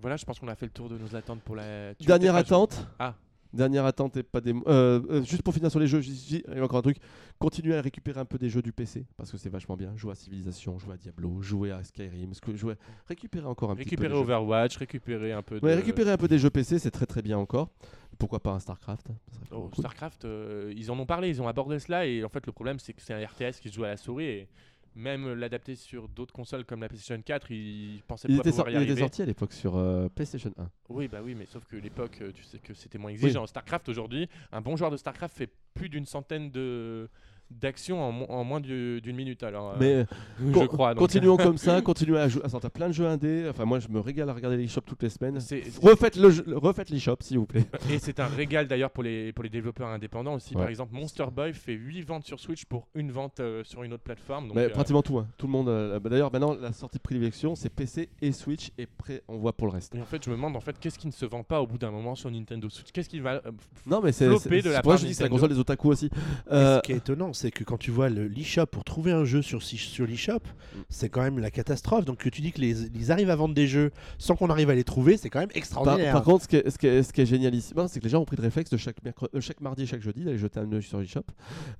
Voilà, 0.00 0.16
je 0.16 0.24
pense 0.24 0.38
qu'on 0.38 0.48
a 0.48 0.54
fait 0.54 0.64
le 0.64 0.72
tour 0.72 0.88
de 0.88 0.96
nos 0.96 1.14
attentes 1.14 1.42
pour 1.42 1.56
la. 1.56 1.94
tu 1.94 2.06
Dernière 2.06 2.32
pas- 2.32 2.38
attente. 2.38 2.86
Ah. 2.98 3.14
Dernière 3.54 3.84
attente 3.86 4.16
et 4.16 4.22
pas 4.22 4.40
des. 4.40 4.52
euh, 4.52 5.00
euh, 5.08 5.22
juste 5.22 5.42
pour 5.42 5.54
finir 5.54 5.70
sur 5.70 5.80
les 5.80 5.86
jeux, 5.86 6.02
il 6.04 6.38
y 6.38 6.58
a 6.58 6.62
encore 6.64 6.78
un 6.78 6.82
truc. 6.82 6.98
Continuez 7.38 7.76
à 7.76 7.80
récupérer 7.80 8.20
un 8.20 8.24
peu 8.24 8.38
des 8.38 8.48
jeux 8.48 8.62
du 8.62 8.72
PC 8.72 9.06
parce 9.16 9.30
que 9.30 9.38
c'est 9.38 9.48
vachement 9.48 9.76
bien. 9.76 9.96
Jouer 9.96 10.12
à 10.12 10.14
Civilization, 10.14 10.78
jouer 10.78 10.94
à 10.94 10.96
Diablo, 10.96 11.40
jouer 11.40 11.70
à 11.70 11.82
Skyrim, 11.84 12.32
jouer... 12.54 12.74
récupérer 13.06 13.46
encore 13.46 13.70
un 13.70 13.76
petit 13.76 13.96
peu. 13.96 14.02
Récupérer. 14.02 14.20
Overwatch, 14.20 14.76
récupérer 14.76 15.32
un 15.32 15.42
peu 15.42 15.60
de. 15.60 15.64
Ouais, 15.64 15.74
récupérer 15.74 16.10
un 16.10 16.16
peu 16.16 16.28
des 16.28 16.38
jeux 16.38 16.50
PC, 16.50 16.78
c'est 16.78 16.90
très 16.90 17.06
très 17.06 17.22
bien 17.22 17.38
encore. 17.38 17.70
Pourquoi 18.18 18.40
pas 18.40 18.52
un 18.52 18.60
StarCraft 18.60 19.08
Oh, 19.50 19.68
cool. 19.68 19.74
Starcraft, 19.78 20.24
euh, 20.24 20.72
ils 20.76 20.90
en 20.90 20.98
ont 20.98 21.06
parlé, 21.06 21.28
ils 21.28 21.42
ont 21.42 21.48
abordé 21.48 21.78
cela 21.78 22.06
et 22.06 22.24
en 22.24 22.28
fait 22.28 22.46
le 22.46 22.52
problème 22.52 22.78
c'est 22.78 22.92
que 22.92 23.02
c'est 23.02 23.14
un 23.14 23.24
RTS 23.24 23.60
qui 23.60 23.68
se 23.68 23.74
joue 23.74 23.84
à 23.84 23.88
la 23.88 23.96
souris 23.96 24.24
et 24.24 24.48
même 24.94 25.32
l'adapter 25.34 25.74
sur 25.74 26.08
d'autres 26.08 26.32
consoles 26.32 26.64
comme 26.64 26.80
la 26.80 26.88
PlayStation 26.88 27.20
4, 27.20 27.50
ils 27.50 28.02
pensaient 28.06 28.28
Il 28.30 28.36
pas 28.36 28.44
pouvoir 28.44 28.68
y 28.68 28.72
il 28.72 28.76
était 28.76 28.86
arriver. 28.90 29.00
sorti 29.00 29.22
à 29.22 29.26
l'époque 29.26 29.52
sur 29.52 29.76
euh, 29.76 30.08
PlayStation 30.08 30.52
1. 30.56 30.70
Oui, 30.88 31.08
bah 31.08 31.20
oui, 31.22 31.34
mais 31.34 31.46
sauf 31.46 31.64
que 31.66 31.76
l'époque, 31.76 32.18
euh, 32.20 32.32
tu 32.32 32.42
sais 32.44 32.58
que 32.58 32.74
c'était 32.74 32.98
moins 32.98 33.10
exigeant. 33.10 33.46
Starcraft 33.46 33.88
aujourd'hui, 33.88 34.28
un 34.52 34.60
bon 34.60 34.76
joueur 34.76 34.90
de 34.90 34.96
Starcraft 34.96 35.36
fait 35.36 35.50
plus 35.74 35.88
d'une 35.88 36.06
centaine 36.06 36.50
de 36.50 37.08
d'actions 37.50 38.02
en, 38.02 38.12
mo- 38.12 38.26
en 38.28 38.42
moins 38.44 38.60
du- 38.60 39.00
d'une 39.00 39.16
minute. 39.16 39.42
Alors, 39.42 39.70
euh, 39.72 39.76
Mais 39.80 40.06
je 40.44 40.52
con- 40.52 40.66
crois. 40.66 40.90
donc. 40.94 40.98
continuons 40.98 41.36
comme 41.36 41.58
ça, 41.58 41.80
continuons 41.82 42.16
à, 42.16 42.28
jouer, 42.28 42.42
à 42.44 42.48
sortir 42.48 42.70
plein 42.70 42.88
de 42.88 42.92
jeux 42.94 43.06
indés. 43.06 43.46
Enfin, 43.48 43.64
moi, 43.64 43.78
je 43.78 43.88
me 43.88 44.00
régale 44.00 44.28
à 44.28 44.32
regarder 44.32 44.56
les 44.56 44.66
shops 44.66 44.82
toutes 44.86 45.02
les 45.02 45.08
semaines. 45.10 45.38
Refaites 45.82 46.16
le, 46.16 46.30
jeu- 46.30 46.44
refaites 46.56 46.90
les 46.90 46.98
shops, 46.98 47.22
s'il 47.22 47.38
vous 47.38 47.46
plaît. 47.46 47.64
Et 47.90 47.98
c'est 47.98 48.20
un 48.20 48.26
régal 48.26 48.66
d'ailleurs 48.66 48.90
pour 48.90 49.02
les, 49.02 49.32
pour 49.32 49.44
les 49.44 49.50
développeurs 49.50 49.88
indépendants 49.88 50.34
aussi. 50.34 50.54
Par 50.54 50.68
exemple, 50.68 50.94
Monster 50.94 51.26
Boy 51.34 51.52
fait 51.52 51.74
8 51.74 52.02
ventes 52.02 52.24
sur 52.24 52.40
Switch 52.40 52.64
pour 52.64 52.88
une 52.94 53.10
vente 53.10 53.40
euh, 53.40 53.62
sur 53.64 53.82
une 53.82 53.92
autre 53.92 54.02
plateforme. 54.04 54.48
Donc, 54.48 54.56
Mais 54.56 54.64
euh, 54.64 54.68
pratiquement 54.70 55.02
tout. 55.02 55.18
hein. 55.18 55.26
Tout 55.38 55.46
le 55.46 55.52
monde. 55.52 55.68
euh, 55.68 55.98
bah, 56.00 56.10
D'ailleurs, 56.10 56.32
maintenant, 56.32 56.54
la 56.54 56.72
sortie 56.72 56.98
de 56.98 57.02
prédilection, 57.02 57.54
c'est 57.54 57.68
PC 57.70 58.08
et 58.20 58.32
Switch. 58.32 58.70
Et 58.78 58.86
prêt, 58.86 59.22
on 59.28 59.36
voit 59.38 59.52
pour 59.52 59.66
le 59.66 59.72
reste. 59.72 59.94
et 59.94 60.00
en 60.00 60.04
fait, 60.06 60.24
je 60.24 60.30
me 60.30 60.36
demande 60.36 60.56
en 60.56 60.60
fait 60.60 60.78
qu'est-ce 60.78 60.98
qui 60.98 61.06
ne 61.06 61.12
se 61.12 61.24
vend 61.26 61.42
pas 61.44 61.60
au 61.60 61.66
bout 61.66 61.78
d'un 61.78 61.90
moment 61.90 62.14
sur 62.14 62.30
Nintendo 62.30 62.68
Switch? 62.68 62.90
Qu'est-ce 62.92 63.08
qui 63.08 63.20
va 63.20 63.34
euh, 63.46 63.52
Non, 63.86 64.00
mais 64.02 64.12
c'est. 64.12 64.28
De 64.28 64.70
la 64.70 64.82
part 64.82 64.96
je 64.96 65.06
dis 65.06 65.14
c'est 65.14 65.22
la 65.24 65.28
console 65.28 65.50
des 65.50 65.58
otaku 65.58 65.88
aussi. 65.90 66.10
Euh, 66.50 66.76
ce 66.76 66.82
qui 66.82 66.92
est 66.92 66.96
étonnant, 66.96 67.32
c'est 67.34 67.50
que 67.50 67.64
quand 67.64 67.76
tu 67.78 67.90
vois 67.90 68.08
le 68.08 68.26
l'eShop 68.28 68.66
pour 68.66 68.84
trouver 68.84 69.12
un 69.12 69.24
jeu 69.24 69.42
sur, 69.42 69.62
sur 69.62 70.06
l'eShop, 70.06 70.40
Mm. 70.74 70.78
c'est 70.88 71.08
quand 71.08 71.22
même 71.22 71.38
la 71.38 71.50
catastrophe. 71.50 72.04
Donc 72.04 72.18
que 72.18 72.28
tu 72.28 72.40
dis 72.40 72.50
que 72.52 72.60
les, 72.60 72.82
ils 72.96 73.12
arrivent 73.12 73.30
à 73.30 73.36
vendre 73.36 73.54
des 73.54 73.66
jeux 73.68 73.90
sans 74.18 74.34
qu'on 74.34 74.48
arrive 74.50 74.70
à 74.70 74.74
les 74.74 74.82
trouver, 74.84 75.16
c'est 75.16 75.30
quand 75.30 75.38
même 75.40 75.50
extraordinaire. 75.54 76.12
par 76.12 76.24
contre, 76.24 76.44
ce 76.44 76.48
qui 76.48 76.56
est, 76.56 76.70
ce 76.70 76.78
qui 76.78 76.86
est- 76.86 77.02
ce 77.02 77.12
qui 77.12 77.20
est 77.20 77.26
génialissime, 77.26 77.86
c'est 77.88 78.00
que 78.00 78.04
les 78.04 78.10
gens 78.10 78.20
ont 78.20 78.24
pris 78.24 78.36
le 78.36 78.42
réflexe 78.42 78.70
de 78.70 78.76
chaque, 78.76 79.02
mercre- 79.04 79.28
euh, 79.34 79.40
chaque 79.40 79.60
mardi 79.60 79.82
et 79.82 79.86
chaque 79.86 80.02
jeudi 80.02 80.24
d'aller 80.24 80.38
jeter 80.38 80.60
un 80.60 80.72
œil 80.72 80.82
sur 80.82 81.00
eShop. 81.00 81.22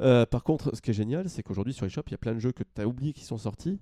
Euh, 0.00 0.26
par 0.26 0.42
contre, 0.44 0.74
ce 0.76 0.80
qui 0.80 0.90
est 0.90 0.94
génial, 0.94 1.28
c'est 1.28 1.42
qu'aujourd'hui 1.42 1.72
sur 1.74 1.86
eShop, 1.86 2.02
il 2.08 2.12
y 2.12 2.14
a 2.14 2.18
plein 2.18 2.34
de 2.34 2.38
jeux 2.40 2.52
que 2.52 2.62
tu 2.62 2.80
as 2.82 2.86
oublié 2.86 3.12
qui 3.12 3.24
sont 3.24 3.38
sortis. 3.38 3.78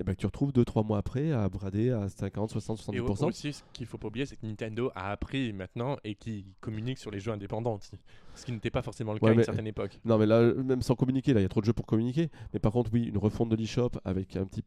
Et 0.00 0.04
ben, 0.04 0.14
que 0.14 0.20
tu 0.20 0.26
retrouves 0.26 0.52
2-3 0.52 0.86
mois 0.86 0.98
après 0.98 1.32
à 1.32 1.48
brader 1.48 1.90
à 1.90 2.08
50, 2.08 2.50
60, 2.52 2.94
Et 2.94 3.00
70%. 3.00 3.24
aussi, 3.26 3.52
ce 3.52 3.62
qu'il 3.72 3.84
faut 3.84 3.98
pas 3.98 4.06
oublier, 4.06 4.26
c'est 4.26 4.36
que 4.36 4.46
Nintendo 4.46 4.92
a 4.94 5.10
appris 5.10 5.52
maintenant 5.52 5.96
et 6.04 6.14
qui 6.14 6.46
communique 6.60 6.98
sur 6.98 7.10
les 7.10 7.18
jeux 7.18 7.32
indépendants 7.32 7.74
aussi. 7.74 7.98
Ce 8.36 8.44
qui 8.46 8.52
n'était 8.52 8.70
pas 8.70 8.82
forcément 8.82 9.12
le 9.12 9.18
cas 9.18 9.24
Ouais, 9.26 9.30
à 9.30 9.32
une 9.32 9.38
mais- 9.38 9.44
certaine 9.44 9.66
époque. 9.66 9.98
Non, 10.04 10.16
mais 10.16 10.26
là, 10.26 10.54
même 10.54 10.82
sans 10.82 10.94
communiquer, 10.94 11.34
là, 11.34 11.40
il 11.40 11.42
y 11.42 11.46
a 11.46 11.48
trop 11.48 11.60
de 11.60 11.66
jeux 11.66 11.72
pour 11.72 11.84
communiquer. 11.86 12.30
Mais 12.54 12.60
par 12.60 12.70
contre, 12.70 12.90
oui, 12.92 13.06
une 13.06 13.18
refonte 13.18 13.48
de 13.48 13.56
l'eShop 13.56 13.90
avec 14.04 14.36
un 14.36 14.44
petit. 14.44 14.62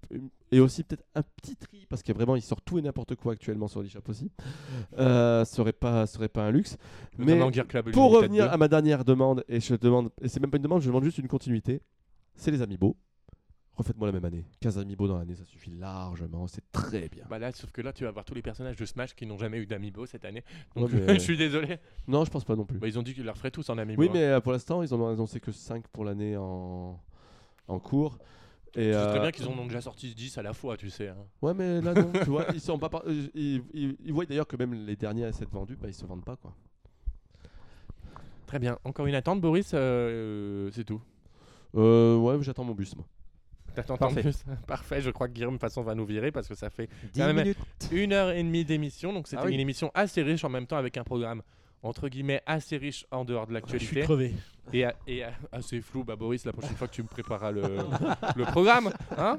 Et 0.52 0.60
aussi 0.60 0.84
peut-être 0.84 1.06
un 1.16 1.24
petit 1.24 1.56
tri, 1.56 1.86
parce 1.88 2.04
que 2.04 2.12
vraiment, 2.12 2.36
il 2.36 2.42
sort 2.42 2.62
tout 2.62 2.78
et 2.78 2.82
n'importe 2.82 3.16
quoi 3.16 3.32
actuellement 3.32 3.70
sur 3.70 3.82
l'eShop 3.82 4.02
aussi. 4.10 4.30
Euh, 4.98 5.46
serait, 5.46 5.72
pas, 5.72 6.08
serait 6.08 6.28
pas 6.28 6.44
un 6.46 6.52
luxe. 6.52 6.76
Mais 7.18 7.28
Notamment 7.36 7.54
Gear 7.54 7.68
Club 7.68 7.92
pour 7.92 8.12
revenir 8.12 8.48
2. 8.48 8.52
à 8.52 8.58
ma 8.58 8.68
dernière 8.68 9.06
demande, 9.06 9.46
et 9.48 9.62
je 9.62 9.76
demande, 9.76 10.10
et 10.22 10.28
c'est 10.28 10.42
même 10.42 10.52
pas 10.52 10.58
une 10.58 10.64
demande, 10.64 10.82
je 10.82 10.88
demande 10.88 11.06
juste 11.06 11.20
une 11.20 11.30
continuité, 11.30 11.82
c'est 12.36 12.52
les 12.52 12.62
amiibo. 12.62 12.98
Refaites-moi 13.82 14.08
la 14.08 14.14
même 14.14 14.26
année. 14.26 14.46
15 14.60 14.78
amiibo 14.78 15.08
dans 15.08 15.18
l'année, 15.18 15.34
ça 15.34 15.44
suffit 15.44 15.72
largement, 15.72 16.46
c'est 16.48 16.64
très 16.72 17.10
bien. 17.10 17.26
Bah 17.28 17.40
là, 17.40 17.52
sauf 17.52 17.72
que 17.72 17.82
là, 17.82 17.92
tu 17.92 18.04
vas 18.04 18.12
voir 18.12 18.24
tous 18.26 18.36
les 18.36 18.44
personnages 18.44 18.76
de 18.76 18.86
Smash 18.86 19.16
qui 19.16 19.26
n'ont 19.26 19.40
jamais 19.40 19.58
eu 19.58 19.66
d'amiibo 19.66 20.06
cette 20.06 20.24
année. 20.24 20.44
Donc, 20.76 20.92
Ouais, 20.92 21.00
mais- 21.08 21.14
je 21.16 21.20
suis 21.20 21.36
désolé. 21.36 21.80
Non, 22.08 22.24
je 22.24 22.30
pense 22.30 22.44
pas 22.46 22.56
non 22.56 22.64
plus. 22.64 22.78
Bah, 22.78 22.88
ils 22.88 23.00
ont 23.00 23.02
dit 23.02 23.16
qu'ils 23.16 23.26
leur 23.26 23.36
feraient 23.38 23.50
tous 23.50 23.68
en 23.72 23.80
amiibo. 23.80 24.00
Oui, 24.00 24.08
hein. 24.10 24.12
mais 24.14 24.24
euh, 24.24 24.40
pour 24.40 24.52
l'instant, 24.52 24.84
ils 24.84 24.94
en 24.94 25.00
ont 25.02 25.08
annoncé 25.08 25.40
que 25.40 25.52
5 25.52 25.88
pour 25.88 26.06
l'année 26.06 26.38
en, 26.38 27.00
en 27.68 27.80
cours. 27.80 28.20
Et, 28.76 28.92
C'est 28.92 28.94
euh, 28.94 29.10
très 29.10 29.20
bien 29.20 29.32
qu'ils 29.32 29.48
en 29.48 29.58
ont 29.58 29.66
déjà 29.66 29.82
sorti 29.82 30.14
10 30.14 30.38
à 30.38 30.44
la 30.44 30.54
fois, 30.54 30.78
tu 30.78 30.92
sais. 30.92 31.08
hein. 31.08 31.18
Ouais, 31.42 31.56
mais 31.56 31.82
là, 31.82 31.96
non, 31.96 32.12
tu 32.14 32.30
vois, 32.30 32.46
ils 32.54 32.62
sont 32.62 32.78
pas. 32.78 32.90
par- 32.90 33.04
euh, 33.08 33.28
Ils, 33.34 33.64
ils- 33.74 33.98
ils 34.06 34.14
voient 34.14 34.26
d'ailleurs 34.26 34.48
que 34.48 34.56
même 34.58 34.74
les 34.76 34.96
derniers 34.96 35.26
à 35.26 35.32
s'être 35.34 35.52
vendus, 35.52 35.76
bah, 35.76 35.88
ils 35.88 35.94
se 35.96 36.06
vendent 36.06 36.24
pas, 36.24 36.36
quoi. 36.36 36.54
Très 38.46 38.60
bien. 38.60 38.78
Encore 38.84 39.08
une 39.08 39.16
attente, 39.16 39.42
Boris 39.42 39.72
euh, 39.74 40.70
C'est 40.72 40.84
tout. 40.84 41.02
Euh, 41.76 42.18
ouais, 42.18 42.38
j'attends 42.42 42.64
mon 42.66 42.74
bus, 42.76 42.96
moi. 42.96 43.06
T'attends 43.76 43.98
Parfait. 43.98 44.22
plus 44.22 44.44
Parfait. 44.68 45.02
Je 45.02 45.10
crois 45.10 45.28
que 45.28 45.34
Guillaume, 45.34 45.54
de 45.56 45.60
toute 45.60 45.62
façon, 45.70 45.82
va 45.84 45.96
nous 45.96 46.06
virer 46.06 46.32
parce 46.32 46.48
que 46.48 46.56
ça 46.56 46.70
fait 46.70 46.88
10 47.14 47.20
quand 47.20 47.28
même 47.28 47.36
minutes. 47.38 47.58
une 47.92 48.14
heure 48.14 48.32
et 48.32 48.44
demie 48.44 48.66
d'émission. 48.66 49.14
Donc, 49.14 49.28
c'était 49.28 49.42
Ah 49.42 49.46
oui. 49.46 49.54
une 49.54 49.60
émission 49.60 49.92
assez 49.94 50.22
riche 50.22 50.44
en 50.44 50.50
même 50.50 50.68
temps 50.68 50.78
avec 50.78 50.98
un 50.98 51.04
programme 51.04 51.42
entre 51.84 52.10
guillemets 52.10 52.44
assez 52.46 52.78
riche 52.78 53.08
en 53.10 53.26
dehors 53.26 53.48
de 53.48 53.54
Je 53.56 53.78
suis 53.78 53.96
l'actualité 53.96 54.02
crevé. 54.02 54.34
et, 55.08 55.24
assez 55.52 55.82
flou. 55.82 56.04
Bah, 56.04 56.16
Boris, 56.16 56.46
la 56.46 56.54
prochaine 56.54 56.76
fois 56.76 56.88
que 56.88 56.94
tu 56.94 57.02
me 57.02 57.08
prépareras 57.08 57.52
le, 57.52 57.64
le 58.36 58.46
programme, 58.46 58.92
hein 59.18 59.38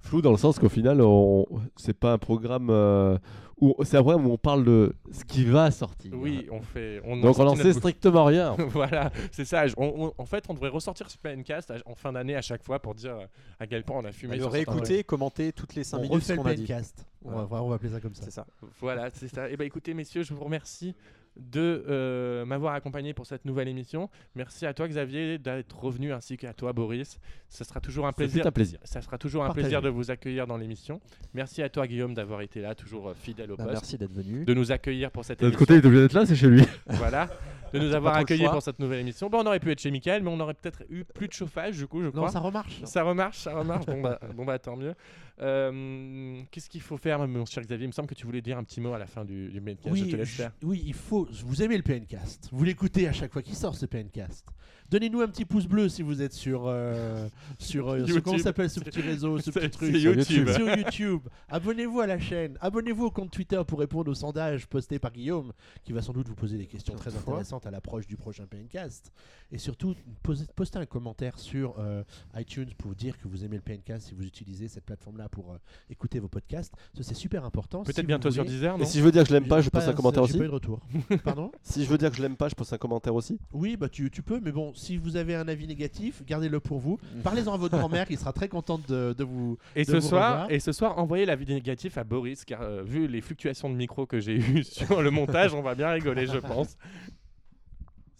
Flou 0.00 0.22
dans 0.22 0.30
le 0.30 0.36
sens 0.38 0.58
qu'au 0.58 0.68
final, 0.68 1.00
on... 1.02 1.44
c'est 1.76 1.92
pas 1.98 2.12
un 2.12 2.18
programme 2.18 2.68
euh, 2.70 3.18
où 3.60 3.74
c'est 3.82 3.96
un 3.96 4.02
programme 4.02 4.26
où 4.26 4.32
on 4.32 4.38
parle 4.38 4.64
de 4.64 4.94
ce 5.10 5.24
qui 5.24 5.44
va 5.44 5.70
sortir. 5.70 6.12
Oui, 6.14 6.46
on 6.52 6.60
fait. 6.62 7.00
On 7.04 7.16
Donc 7.16 7.38
on 7.38 7.46
en 7.46 7.56
sait 7.56 7.72
strictement 7.72 8.24
rien. 8.24 8.54
voilà, 8.68 9.10
c'est 9.32 9.44
ça. 9.44 9.66
Je- 9.66 9.74
on- 9.76 10.06
on- 10.06 10.12
en 10.16 10.24
fait, 10.26 10.44
on 10.48 10.54
devrait 10.54 10.68
ressortir 10.68 11.10
ce 11.10 11.18
PNcast 11.18 11.72
en 11.84 11.94
fin 11.96 12.12
d'année 12.12 12.36
à 12.36 12.42
chaque 12.42 12.62
fois 12.62 12.78
pour 12.78 12.94
dire 12.94 13.16
euh, 13.16 13.26
à 13.58 13.66
quel 13.66 13.82
point 13.84 13.96
on 13.98 14.04
a 14.04 14.12
fumé. 14.12 14.36
Le 14.36 14.42
sur 14.42 14.52
certains 14.52 14.70
réécouter, 14.72 15.04
commenter 15.04 15.52
toutes 15.52 15.74
les 15.74 15.82
5 15.84 15.98
On 15.98 16.02
minutes 16.02 16.22
ce 16.22 16.32
refait 16.32 16.36
le 16.36 16.42
qu'on 16.42 16.48
a 16.48 16.54
dit. 16.54 16.62
podcast. 16.62 17.04
On, 17.24 17.30
Voilà. 17.30 17.46
va, 17.46 17.62
on 17.64 17.68
va 17.68 17.74
appeler 17.74 17.92
ça 17.92 18.00
comme 18.00 18.14
ça. 18.14 18.22
C'est 18.24 18.30
ça. 18.30 18.46
Voilà, 18.80 19.10
c'est 19.12 19.28
ça. 19.28 19.50
Et 19.50 19.56
bah 19.56 19.64
écoutez, 19.64 19.92
messieurs, 19.94 20.22
je 20.22 20.32
vous 20.32 20.44
remercie 20.44 20.94
de 21.38 21.84
euh, 21.88 22.44
m'avoir 22.44 22.74
accompagné 22.74 23.14
pour 23.14 23.26
cette 23.26 23.44
nouvelle 23.44 23.68
émission. 23.68 24.10
Merci 24.34 24.66
à 24.66 24.74
toi 24.74 24.88
Xavier 24.88 25.38
d'être 25.38 25.78
revenu 25.78 26.12
ainsi 26.12 26.36
qu'à 26.36 26.52
toi 26.52 26.72
Boris. 26.72 27.18
Ce 27.48 27.64
sera 27.64 27.80
toujours 27.80 28.06
un 28.06 28.12
plaisir. 28.12 28.42
C'est 28.42 28.48
un 28.48 28.52
plaisir. 28.52 28.78
Ça 28.84 29.00
sera 29.00 29.18
toujours 29.18 29.44
un 29.44 29.50
plaisir 29.50 29.80
de 29.82 29.88
vous 29.88 30.10
accueillir 30.10 30.46
dans 30.46 30.56
l'émission. 30.56 31.00
Merci 31.34 31.62
à 31.62 31.68
toi 31.68 31.86
Guillaume 31.86 32.14
d'avoir 32.14 32.40
été 32.42 32.60
là, 32.60 32.74
toujours 32.74 33.08
euh, 33.08 33.14
fidèle 33.14 33.52
au 33.52 33.56
Bah, 33.56 33.64
poste, 33.64 33.74
merci 33.76 33.98
d'être 33.98 34.12
venu. 34.12 34.44
de 34.44 34.54
nous 34.54 34.72
accueillir 34.72 35.10
pour 35.10 35.24
cette 35.24 35.38
autre 35.42 35.46
émission. 35.48 35.58
côté, 35.58 35.74
il 35.74 35.82
est 35.82 35.86
obligé 35.86 36.02
d'être 36.02 36.12
là, 36.14 36.26
c'est 36.26 36.36
chez 36.36 36.48
lui. 36.48 36.62
Voilà, 36.88 37.28
de 37.72 37.78
nous 37.78 37.94
avoir 37.94 38.16
accueillis 38.16 38.48
pour 38.48 38.62
cette 38.62 38.78
nouvelle 38.78 39.00
émission. 39.00 39.28
Bon, 39.28 39.42
on 39.42 39.46
aurait 39.46 39.60
pu 39.60 39.70
être 39.70 39.80
chez 39.80 39.90
Michael, 39.90 40.22
mais 40.22 40.30
on 40.30 40.40
aurait 40.40 40.54
peut-être 40.54 40.82
eu 40.90 41.04
plus 41.04 41.28
de 41.28 41.32
chauffage 41.32 41.76
du 41.76 41.86
coup, 41.86 42.02
je 42.02 42.08
crois. 42.08 42.22
Non, 42.22 42.28
ça 42.28 42.40
remarche. 42.40 42.80
Ça 42.84 43.02
remarche, 43.02 43.38
ça 43.38 43.54
remarche. 43.54 43.86
bon, 43.86 44.00
bah, 44.00 44.18
bon 44.34 44.44
bah 44.44 44.58
tant 44.58 44.76
mieux. 44.76 44.94
Euh, 45.40 46.42
Qu'est-ce 46.50 46.68
qu'il 46.68 46.80
faut 46.80 46.96
faire, 46.96 47.26
mon 47.26 47.44
cher 47.46 47.62
Xavier? 47.62 47.84
Il 47.84 47.88
me 47.88 47.92
semble 47.92 48.08
que 48.08 48.14
tu 48.14 48.26
voulais 48.26 48.42
dire 48.42 48.58
un 48.58 48.64
petit 48.64 48.80
mot 48.80 48.92
à 48.92 48.98
la 48.98 49.06
fin 49.06 49.24
du, 49.24 49.48
du 49.48 49.60
podcast. 49.60 49.96
je 49.96 50.04
te 50.10 50.16
laisse 50.16 50.30
faire. 50.30 50.52
oui, 50.62 50.82
il 50.86 50.94
faut. 50.94 51.28
Vous 51.44 51.62
aimez 51.62 51.76
le 51.76 51.82
PNcast. 51.82 52.48
Vous 52.52 52.64
l'écoutez 52.64 53.06
à 53.08 53.12
chaque 53.12 53.32
fois 53.32 53.42
qu'il 53.42 53.54
sort 53.54 53.74
ce 53.74 53.86
PNcast. 53.86 54.46
Donnez-nous 54.90 55.20
un 55.20 55.28
petit 55.28 55.44
pouce 55.44 55.66
bleu 55.66 55.88
si 55.88 56.02
vous 56.02 56.22
êtes 56.22 56.32
sur 56.32 56.62
euh, 56.66 57.28
sur 57.58 57.88
euh, 57.90 58.06
comment 58.24 58.38
s'appelle 58.38 58.70
ce 58.70 58.80
petit 58.80 59.00
réseau, 59.00 59.38
ce 59.38 59.50
petit 59.50 59.70
truc. 59.70 59.94
YouTube. 59.94 60.48
Sur 60.50 60.76
YouTube. 60.76 61.20
Abonnez-vous 61.48 62.00
à 62.00 62.06
la 62.06 62.18
chaîne. 62.18 62.56
Abonnez-vous 62.60 63.06
au 63.06 63.10
compte 63.10 63.30
Twitter 63.30 63.60
pour 63.66 63.78
répondre 63.80 64.10
aux 64.10 64.14
sondages 64.14 64.66
postés 64.66 64.98
par 64.98 65.12
Guillaume, 65.12 65.52
qui 65.84 65.92
va 65.92 66.00
sans 66.02 66.12
doute 66.12 66.28
vous 66.28 66.34
poser 66.34 66.56
des 66.56 66.66
questions 66.66 66.94
très 66.94 67.14
intéressantes 67.14 67.66
à 67.66 67.70
l'approche 67.70 68.06
du 68.06 68.16
prochain 68.16 68.46
PNcast. 68.46 69.12
Et 69.52 69.58
surtout, 69.58 69.94
posez- 70.22 70.46
postez 70.54 70.78
un 70.78 70.86
commentaire 70.86 71.38
sur 71.38 71.74
euh, 71.78 72.02
iTunes 72.36 72.70
pour 72.78 72.94
dire 72.94 73.18
que 73.18 73.28
vous 73.28 73.44
aimez 73.44 73.56
le 73.56 73.62
PNcast 73.62 74.08
si 74.08 74.14
vous 74.14 74.24
utilisez 74.24 74.68
cette 74.68 74.84
plateforme-là 74.84 75.28
pour 75.28 75.52
euh, 75.52 75.58
écouter 75.90 76.18
vos 76.18 76.28
podcasts. 76.28 76.74
Ça, 76.94 77.02
c'est 77.02 77.14
super 77.14 77.44
important. 77.44 77.82
Peut-être 77.82 77.96
Si 78.00 78.02
bientôt 78.04 78.30
sur 78.30 78.44
Deezer, 78.44 78.76
non 78.78 78.84
Et 78.84 78.86
si 78.86 78.98
je 78.98 79.04
veux 79.04 79.12
dire 79.12 79.22
que 79.22 79.28
je 79.28 79.34
l'aime 79.34 79.48
pas, 79.48 79.60
je 79.60 79.68
poste 79.70 79.88
un 79.88 79.92
commentaire 79.94 80.22
aussi 80.22 80.38
pas 80.38 80.44
eu 80.44 80.48
de 80.48 80.52
retour. 80.52 80.80
Pardon 81.24 81.52
Si 81.62 81.84
je 81.84 81.88
veux 81.90 81.98
dire 81.98 82.10
que 82.10 82.16
je 82.16 82.22
l'aime 82.22 82.36
pas, 82.36 82.48
je 82.48 82.54
poste 82.54 82.72
un 82.72 82.78
commentaire 82.78 83.14
aussi 83.14 83.38
Oui, 83.52 83.76
bah 83.76 83.88
tu, 83.88 84.10
tu 84.10 84.22
peux, 84.22 84.40
mais 84.40 84.52
bon, 84.52 84.72
si 84.78 84.96
vous 84.96 85.16
avez 85.16 85.34
un 85.34 85.48
avis 85.48 85.66
négatif, 85.66 86.22
gardez-le 86.26 86.60
pour 86.60 86.78
vous. 86.78 86.98
Parlez-en 87.22 87.52
à 87.52 87.56
votre 87.56 87.76
grand-mère 87.76 88.06
qui 88.06 88.16
sera 88.16 88.32
très 88.32 88.48
contente 88.48 88.88
de, 88.88 89.14
de 89.16 89.24
vous. 89.24 89.58
Et 89.76 89.84
de 89.84 89.90
ce, 89.90 89.96
vous 89.96 90.00
soir, 90.00 90.32
revoir. 90.32 90.50
et 90.50 90.60
ce 90.60 90.72
soir, 90.72 90.98
envoyez 90.98 91.26
la 91.26 91.36
vidéo 91.36 91.54
négative 91.54 91.98
à 91.98 92.04
Boris, 92.04 92.44
car 92.44 92.62
euh, 92.62 92.82
vu 92.82 93.06
les 93.06 93.20
fluctuations 93.20 93.68
de 93.68 93.74
micro 93.74 94.06
que 94.06 94.20
j'ai 94.20 94.36
eues 94.36 94.62
sur 94.64 95.02
le 95.02 95.10
montage, 95.10 95.54
on 95.54 95.62
va 95.62 95.74
bien 95.74 95.90
rigoler, 95.90 96.26
je 96.26 96.38
pense. 96.38 96.76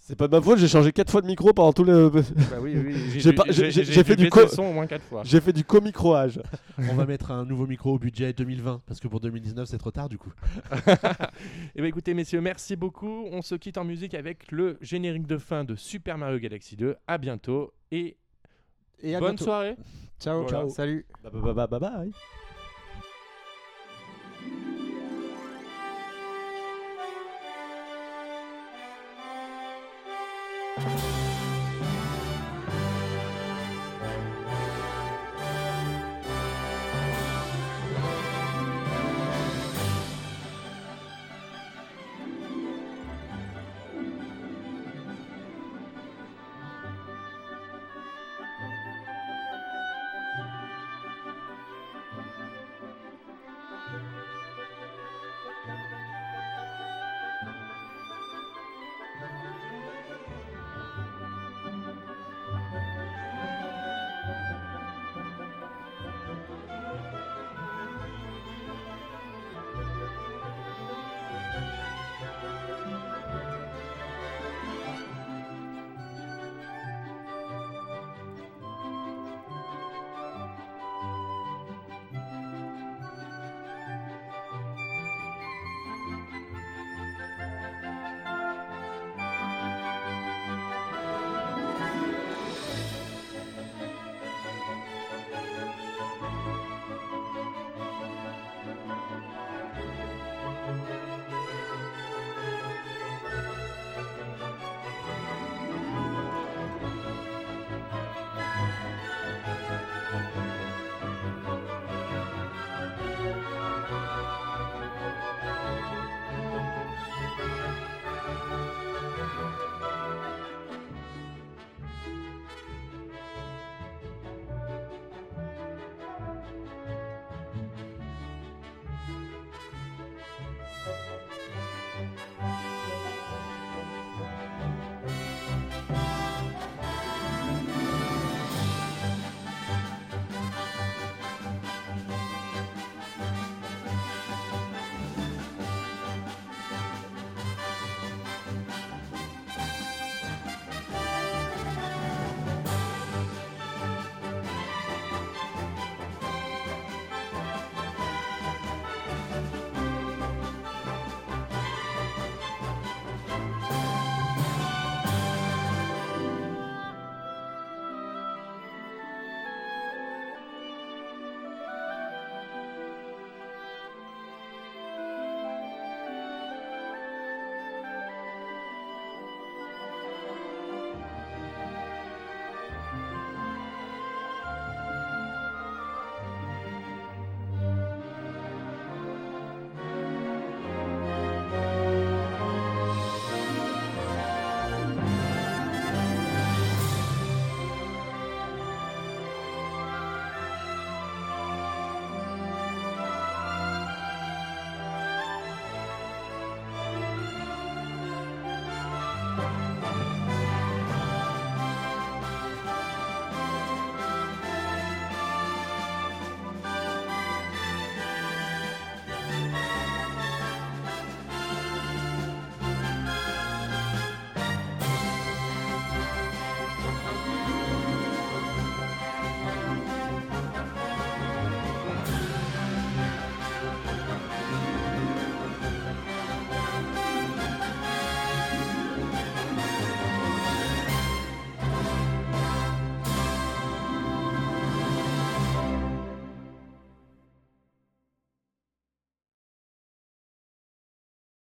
C'est 0.08 0.16
pas 0.16 0.26
de 0.26 0.34
ma 0.34 0.40
faute, 0.40 0.58
j'ai 0.58 0.68
changé 0.68 0.90
4 0.90 1.10
fois 1.10 1.20
de 1.20 1.26
micro 1.26 1.52
pendant 1.52 1.74
tout 1.74 1.84
le. 1.84 2.08
Bah 2.08 2.22
oui, 2.62 2.74
oui, 2.86 3.20
j'ai 3.20 4.04
fait 4.04 4.16
du 4.16 4.30
co... 4.30 4.48
son 4.48 4.62
au 4.62 4.72
moins 4.72 4.86
4 4.86 5.02
fois. 5.02 5.20
J'ai 5.22 5.38
fait 5.38 5.52
du 5.52 5.64
co-microage. 5.64 6.40
On 6.78 6.94
va 6.94 7.04
mettre 7.04 7.30
un 7.30 7.44
nouveau 7.44 7.66
micro 7.66 7.92
au 7.92 7.98
budget 7.98 8.32
2020 8.32 8.80
parce 8.86 9.00
que 9.00 9.08
pour 9.08 9.20
2019 9.20 9.68
c'est 9.68 9.76
trop 9.76 9.90
tard 9.90 10.08
du 10.08 10.16
coup. 10.16 10.32
Eh 11.76 11.80
bien 11.80 11.88
écoutez 11.88 12.14
messieurs, 12.14 12.40
merci 12.40 12.74
beaucoup. 12.74 13.26
On 13.30 13.42
se 13.42 13.54
quitte 13.54 13.76
en 13.76 13.84
musique 13.84 14.14
avec 14.14 14.50
le 14.50 14.78
générique 14.80 15.26
de 15.26 15.36
fin 15.36 15.64
de 15.64 15.74
Super 15.74 16.16
Mario 16.16 16.38
Galaxy 16.38 16.74
2. 16.76 16.96
À 17.06 17.18
bientôt 17.18 17.74
et, 17.92 18.16
bonne 19.20 19.36
soirée. 19.36 19.76
Ciao, 20.18 20.48
ciao. 20.48 20.70
Salut. 20.70 21.04
Bye 21.22 21.54
bye. 21.54 21.78
bye. 21.78 22.12